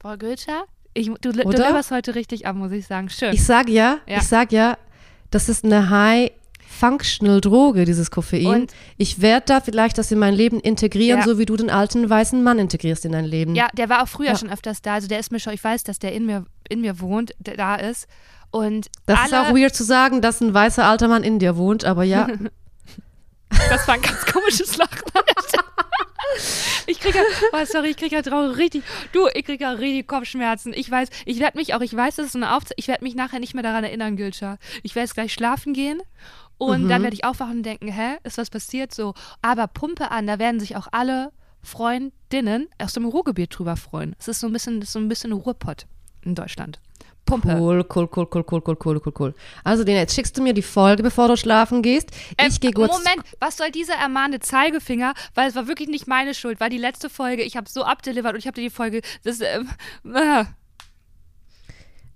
Boah, 0.00 0.16
Goethe? 0.16 0.52
Ich, 0.94 1.06
du, 1.20 1.32
du 1.32 1.42
Oder? 1.42 1.66
leberst 1.68 1.90
heute 1.90 2.14
richtig 2.14 2.46
ab, 2.46 2.56
muss 2.56 2.72
ich 2.72 2.86
sagen. 2.86 3.08
Schön. 3.10 3.32
Ich 3.34 3.44
sag 3.44 3.68
ja, 3.68 3.98
Ja. 4.06 4.18
ich 4.18 4.22
sag 4.24 4.52
ja, 4.52 4.78
das 5.30 5.48
ist 5.48 5.64
eine 5.64 5.90
High 5.90 6.30
Functional 6.70 7.40
Droge, 7.40 7.84
dieses 7.84 8.10
Koffein. 8.10 8.46
Und- 8.46 8.72
ich 8.98 9.20
werde 9.20 9.46
da 9.46 9.60
vielleicht 9.60 9.96
das 9.98 10.10
in 10.12 10.18
mein 10.18 10.34
Leben 10.34 10.60
integrieren, 10.60 11.20
Ja. 11.20 11.24
so 11.26 11.38
wie 11.38 11.46
du 11.46 11.56
den 11.56 11.70
alten 11.70 12.08
weißen 12.08 12.42
Mann 12.42 12.58
integrierst 12.58 13.04
in 13.04 13.12
dein 13.12 13.24
Leben. 13.24 13.54
Ja, 13.54 13.68
der 13.76 13.88
war 13.88 14.02
auch 14.02 14.08
früher 14.08 14.28
Ja. 14.28 14.36
schon 14.38 14.50
öfters 14.50 14.82
da. 14.82 14.94
Also 14.94 15.08
der 15.08 15.18
ist 15.18 15.32
mir 15.32 15.40
schon, 15.40 15.52
ich 15.54 15.64
weiß, 15.64 15.84
dass 15.84 15.98
der 15.98 16.12
in 16.12 16.26
mir, 16.26 16.44
in 16.68 16.80
mir 16.80 17.00
wohnt, 17.00 17.32
der 17.38 17.56
da 17.56 17.74
ist. 17.76 18.06
Und 18.50 18.88
Das 19.06 19.26
ist 19.26 19.34
auch 19.34 19.54
weird 19.54 19.74
zu 19.74 19.82
sagen, 19.84 20.20
dass 20.22 20.40
ein 20.40 20.54
weißer 20.54 20.84
alter 20.84 21.08
Mann 21.08 21.22
in 21.24 21.38
dir 21.38 21.56
wohnt, 21.56 21.84
aber 21.84 22.04
ja. 22.04 22.28
Das 23.50 23.86
war 23.88 23.94
ein 23.94 24.02
ganz 24.02 24.24
komisches 24.26 24.76
Lachen. 24.76 25.02
Ich 26.86 27.00
kriege 27.00 27.18
ja, 27.18 27.24
oh, 27.52 27.64
sorry, 27.64 27.88
ich 27.90 27.96
kriege 27.96 28.14
ja 28.16 28.22
traurig 28.22 28.56
richtig, 28.58 28.84
du, 29.12 29.28
ich 29.34 29.44
kriege 29.44 29.64
ja 29.64 29.70
richtig 29.72 30.06
Kopfschmerzen. 30.06 30.72
Ich 30.74 30.90
weiß, 30.90 31.08
ich 31.24 31.38
werde 31.38 31.56
mich 31.58 31.74
auch, 31.74 31.80
ich 31.80 31.94
weiß, 31.94 32.16
das 32.16 32.26
ist 32.26 32.32
so 32.32 32.38
eine 32.38 32.54
Aufzeichnung, 32.54 32.74
ich 32.78 32.88
werde 32.88 33.04
mich 33.04 33.14
nachher 33.14 33.40
nicht 33.40 33.54
mehr 33.54 33.62
daran 33.62 33.82
erinnern, 33.84 34.16
Gülscha. 34.16 34.58
Ich 34.82 34.94
werde 34.94 35.04
jetzt 35.06 35.14
gleich 35.14 35.32
schlafen 35.32 35.72
gehen 35.72 36.00
und 36.58 36.84
Mhm. 36.84 36.88
dann 36.88 37.02
werde 37.02 37.14
ich 37.14 37.24
aufwachen 37.24 37.58
und 37.58 37.62
denken, 37.62 37.88
hä, 37.88 38.16
ist 38.24 38.38
was 38.38 38.50
passiert? 38.50 38.94
So, 38.94 39.14
aber 39.42 39.66
Pumpe 39.68 40.10
an, 40.10 40.26
da 40.26 40.38
werden 40.38 40.60
sich 40.60 40.76
auch 40.76 40.88
alle 40.92 41.32
Freundinnen 41.62 42.68
aus 42.78 42.92
dem 42.92 43.06
Ruhrgebiet 43.06 43.56
drüber 43.58 43.76
freuen. 43.76 44.14
Es 44.18 44.28
ist 44.28 44.40
so 44.40 44.46
ein 44.46 44.52
bisschen, 44.52 44.82
so 44.82 44.98
ein 44.98 45.08
bisschen 45.08 45.32
Ruhrpott 45.32 45.86
in 46.22 46.34
Deutschland. 46.34 46.80
Pumpe. 47.28 47.56
Cool, 47.58 47.84
cool, 47.94 48.08
cool, 48.16 48.26
cool, 48.32 48.44
cool, 48.50 48.62
cool, 48.66 48.76
cool, 48.84 49.00
cool, 49.04 49.12
cool. 49.18 49.34
Also, 49.64 49.84
Lena, 49.84 50.00
jetzt 50.00 50.14
schickst 50.14 50.36
du 50.36 50.42
mir 50.42 50.54
die 50.54 50.62
Folge, 50.62 51.02
bevor 51.02 51.28
du 51.28 51.36
schlafen 51.36 51.82
gehst. 51.82 52.10
Ähm, 52.38 52.48
Ich 52.48 52.60
gehe 52.60 52.72
kurz. 52.72 52.92
Moment, 52.92 53.22
was 53.40 53.56
soll 53.56 53.70
dieser 53.70 53.94
ermahnte 53.94 54.40
Zeigefinger? 54.40 55.14
Weil 55.34 55.48
es 55.48 55.54
war 55.54 55.68
wirklich 55.68 55.88
nicht 55.88 56.06
meine 56.06 56.34
Schuld, 56.34 56.60
war 56.60 56.70
die 56.70 56.78
letzte 56.78 57.10
Folge. 57.10 57.42
Ich 57.42 57.56
habe 57.56 57.68
so 57.68 57.84
abdelivert 57.84 58.32
und 58.32 58.38
ich 58.38 58.46
habe 58.46 58.54
dir 58.54 58.62
die 58.62 58.70
Folge. 58.70 59.02
Das, 59.24 59.40
ähm, 59.40 59.68
äh, 60.14 60.44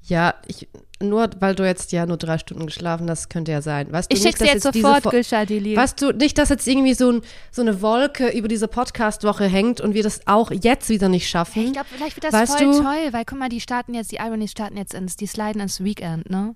Ja, 0.04 0.34
ich, 0.48 0.68
nur 1.00 1.30
weil 1.38 1.54
du 1.54 1.64
jetzt 1.64 1.92
ja 1.92 2.06
nur 2.06 2.16
drei 2.16 2.36
Stunden 2.38 2.66
geschlafen 2.66 3.08
hast, 3.08 3.30
könnte 3.30 3.52
ja 3.52 3.62
sein. 3.62 3.92
Weißt 3.92 4.10
du 4.10 4.16
ich 4.16 4.24
nicht, 4.24 4.36
schick's 4.36 4.38
dir 4.40 4.52
jetzt 4.54 4.74
diese 4.74 4.82
sofort, 4.84 5.04
Fo- 5.04 5.10
Gülscha 5.10 5.44
Deli. 5.44 5.76
Weißt 5.76 6.02
du 6.02 6.10
nicht, 6.12 6.38
dass 6.38 6.48
jetzt 6.48 6.66
irgendwie 6.66 6.94
so, 6.94 7.10
ein, 7.12 7.22
so 7.52 7.62
eine 7.62 7.80
Wolke 7.82 8.28
über 8.30 8.48
diese 8.48 8.66
Podcast-Woche 8.66 9.44
hängt 9.46 9.80
und 9.80 9.94
wir 9.94 10.02
das 10.02 10.26
auch 10.26 10.50
jetzt 10.50 10.88
wieder 10.88 11.08
nicht 11.08 11.28
schaffen? 11.28 11.66
Ich 11.66 11.72
glaube, 11.72 11.86
vielleicht 11.94 12.16
wird 12.16 12.24
das 12.24 12.32
Weißt 12.32 12.58
voll 12.58 12.72
du- 12.72 12.82
toll, 12.82 13.12
weil 13.12 13.24
guck 13.24 13.38
mal, 13.38 13.48
die 13.48 13.60
starten 13.60 13.94
jetzt, 13.94 14.10
die 14.10 14.16
Ironies 14.16 14.50
starten 14.50 14.76
jetzt 14.76 14.92
ins, 14.92 15.14
die 15.16 15.26
sliden 15.28 15.60
ins 15.62 15.82
Weekend, 15.84 16.28
ne? 16.28 16.54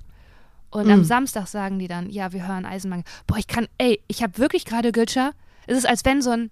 Und 0.70 0.88
Mm. 0.88 0.90
am 0.90 1.04
Samstag 1.04 1.46
sagen 1.46 1.78
die 1.78 1.86
dann, 1.86 2.10
ja, 2.10 2.32
wir 2.32 2.48
hören 2.48 2.66
Eisenmangel. 2.66 3.04
Boah, 3.28 3.38
ich 3.38 3.46
kann, 3.46 3.68
ey, 3.78 4.00
ich 4.08 4.24
habe 4.24 4.38
wirklich 4.38 4.64
gerade, 4.64 4.90
Gülscha, 4.90 5.30
es 5.68 5.78
ist, 5.78 5.88
als 5.88 6.04
wenn 6.04 6.20
so 6.20 6.30
ein, 6.30 6.50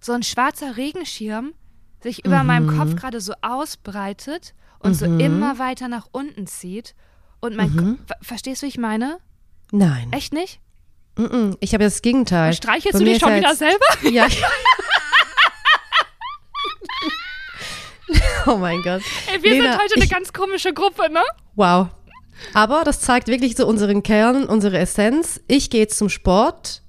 so 0.00 0.12
ein 0.12 0.24
schwarzer 0.24 0.76
Regenschirm 0.76 1.52
sich 2.02 2.24
über 2.24 2.40
Mhm. 2.40 2.46
meinem 2.46 2.76
Kopf 2.76 2.96
gerade 2.96 3.20
so 3.20 3.32
ausbreitet 3.42 4.52
und 4.80 4.94
so 4.94 5.06
immer 5.06 5.58
weiter 5.58 5.88
nach 5.88 6.06
unten 6.12 6.46
zieht. 6.46 6.94
Und 7.40 7.56
mein, 7.56 7.70
Mhm. 7.72 7.98
Verstehst 8.22 8.62
du, 8.62 8.66
wie 8.66 8.70
ich 8.70 8.78
meine? 8.78 9.18
Nein. 9.72 10.12
Echt 10.12 10.32
nicht? 10.32 10.60
Mm-mm. 11.16 11.56
Ich 11.60 11.72
habe 11.74 11.84
das 11.84 12.02
Gegenteil. 12.02 12.52
Streichelst 12.52 12.92
Bei 12.92 12.98
du 12.98 13.04
dich 13.04 13.18
schon 13.18 13.30
ja 13.30 13.36
wieder 13.38 13.54
selber? 13.54 13.84
Ja. 14.10 14.26
oh 18.46 18.56
mein 18.56 18.82
Gott. 18.82 19.02
Ey, 19.32 19.42
wir 19.42 19.50
Lena, 19.52 19.72
sind 19.72 19.82
heute 19.82 19.94
eine 19.96 20.04
ich- 20.04 20.10
ganz 20.10 20.32
komische 20.32 20.72
Gruppe, 20.72 21.10
ne? 21.10 21.22
Wow. 21.54 21.88
Aber 22.54 22.82
das 22.84 23.00
zeigt 23.00 23.28
wirklich 23.28 23.56
so 23.56 23.66
unseren 23.66 24.02
Kern, 24.02 24.44
unsere 24.44 24.78
Essenz. 24.78 25.40
Ich 25.48 25.70
gehe 25.70 25.80
jetzt 25.80 25.96
zum 25.98 26.08
Sport. 26.10 26.82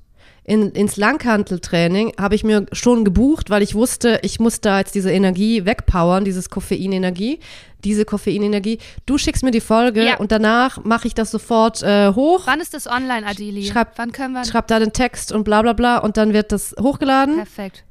In, 0.49 0.72
ins 0.72 0.95
Langhanteltraining 0.95 2.14
habe 2.18 2.34
ich 2.34 2.45
mir 2.45 2.65
schon 2.72 3.03
gebucht, 3.03 3.49
weil 3.49 3.61
ich 3.61 3.76
wusste, 3.76 4.19
ich 4.24 4.40
muss 4.40 4.61
da 4.61 4.80
jetzt 4.80 4.95
diese 4.95 5.11
Energie 5.11 5.65
wegpowern, 5.65 6.24
dieses 6.24 6.49
Koffeinenergie, 6.49 7.40
diese 7.84 8.06
Koffeinenergie. 8.06 8.80
Du 9.06 9.18
schickst 9.18 9.44
mir 9.44 9.52
die 9.52 9.60
Folge 9.60 10.06
Ja. 10.06 10.18
und 10.18 10.32
danach 10.32 10.82
mache 10.86 11.06
ich 11.07 11.14
das 11.14 11.32
sofort 11.32 11.84
äh, 11.84 12.14
hoch, 12.14 12.44
Wann 12.48 12.61
ist 12.61 12.74
das 12.74 12.88
online, 12.88 13.28
Adili? 13.28 13.65
Schreib- 13.65 13.98
Wann 13.98 14.14
können 14.14 14.34
wir? 14.36 14.45
schreib 14.45 14.68
da 14.68 14.80
den 14.80 14.94
Text 14.94 15.34
und 15.34 15.44
bla 15.44 15.61
bla 15.61 15.74
bla 15.74 15.98
und 15.98 16.15
dann 16.15 16.32
wird 16.32 16.53
das 16.53 16.74
hochgeladen. 16.82 17.36
Perfekt. 17.36 17.84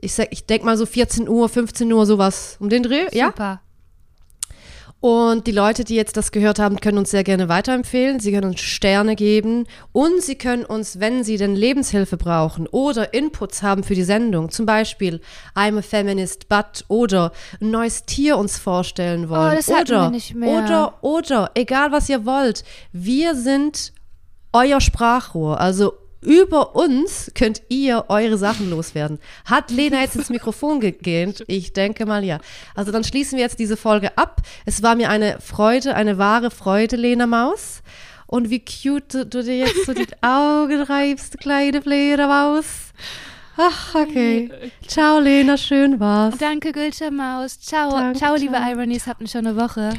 Ich, 0.00 0.18
ich 0.18 0.46
denke 0.46 0.64
mal 0.64 0.78
so 0.78 0.86
14 0.86 1.28
Uhr, 1.28 1.50
15 1.50 1.92
Uhr, 1.92 2.06
sowas 2.06 2.56
um 2.60 2.70
den 2.70 2.82
Dreh, 2.82 3.08
ja? 3.12 3.26
Super. 3.26 3.60
Und 5.04 5.46
die 5.46 5.52
Leute, 5.52 5.84
die 5.84 5.96
jetzt 5.96 6.16
das 6.16 6.32
gehört 6.32 6.58
haben, 6.58 6.80
können 6.80 6.96
uns 6.96 7.10
sehr 7.10 7.24
gerne 7.24 7.50
weiterempfehlen. 7.50 8.20
Sie 8.20 8.32
können 8.32 8.52
uns 8.52 8.62
Sterne 8.62 9.16
geben 9.16 9.66
und 9.92 10.22
sie 10.22 10.34
können 10.34 10.64
uns, 10.64 10.98
wenn 10.98 11.24
sie 11.24 11.36
denn 11.36 11.54
Lebenshilfe 11.54 12.16
brauchen 12.16 12.66
oder 12.68 13.12
Inputs 13.12 13.62
haben 13.62 13.84
für 13.84 13.94
die 13.94 14.02
Sendung, 14.02 14.48
zum 14.48 14.64
Beispiel 14.64 15.20
I'm 15.54 15.76
a 15.76 15.82
Feminist, 15.82 16.48
but 16.48 16.86
oder 16.88 17.32
ein 17.60 17.70
neues 17.70 18.06
Tier 18.06 18.38
uns 18.38 18.56
vorstellen 18.56 19.28
wollen 19.28 19.52
Oh, 19.52 19.54
das 19.54 19.68
oder 19.68 20.04
wir 20.04 20.10
nicht 20.10 20.34
mehr. 20.34 20.64
oder 20.64 20.94
oder 21.02 21.50
egal 21.52 21.92
was 21.92 22.08
ihr 22.08 22.24
wollt, 22.24 22.64
wir 22.92 23.34
sind 23.34 23.92
euer 24.54 24.80
Sprachrohr. 24.80 25.60
Also 25.60 25.92
über 26.24 26.74
uns 26.74 27.30
könnt 27.34 27.62
ihr 27.68 28.06
eure 28.08 28.38
Sachen 28.38 28.70
loswerden. 28.70 29.18
Hat 29.44 29.70
Lena 29.70 30.00
jetzt 30.00 30.16
ins 30.16 30.30
Mikrofon 30.30 30.80
gegähnt? 30.80 31.44
Ich 31.46 31.72
denke 31.72 32.06
mal 32.06 32.24
ja. 32.24 32.38
Also 32.74 32.92
dann 32.92 33.04
schließen 33.04 33.36
wir 33.36 33.44
jetzt 33.44 33.58
diese 33.58 33.76
Folge 33.76 34.16
ab. 34.18 34.42
Es 34.64 34.82
war 34.82 34.96
mir 34.96 35.10
eine 35.10 35.40
Freude, 35.40 35.94
eine 35.94 36.18
wahre 36.18 36.50
Freude, 36.50 36.96
Lena 36.96 37.26
Maus. 37.26 37.82
Und 38.26 38.50
wie 38.50 38.64
cute 38.64 39.24
du, 39.24 39.26
du 39.26 39.42
dir 39.42 39.58
jetzt 39.58 39.86
so 39.86 39.92
die 39.92 40.06
Augen 40.22 40.82
reibst, 40.82 41.38
kleine 41.38 41.82
Fledermaus. 41.82 42.92
Ach, 43.56 43.94
okay. 43.94 44.50
Ciao, 44.86 45.20
Lena, 45.20 45.56
schön 45.56 46.00
war's. 46.00 46.36
Danke, 46.38 46.72
Gülscha 46.72 47.10
Maus. 47.10 47.60
Ciao. 47.60 47.90
Danke, 47.90 48.18
ciao, 48.18 48.34
liebe 48.34 48.54
ciao. 48.54 48.70
Ironies. 48.70 49.06
Habt 49.06 49.20
eine 49.20 49.28
schöne 49.28 49.56
Woche. 49.56 49.92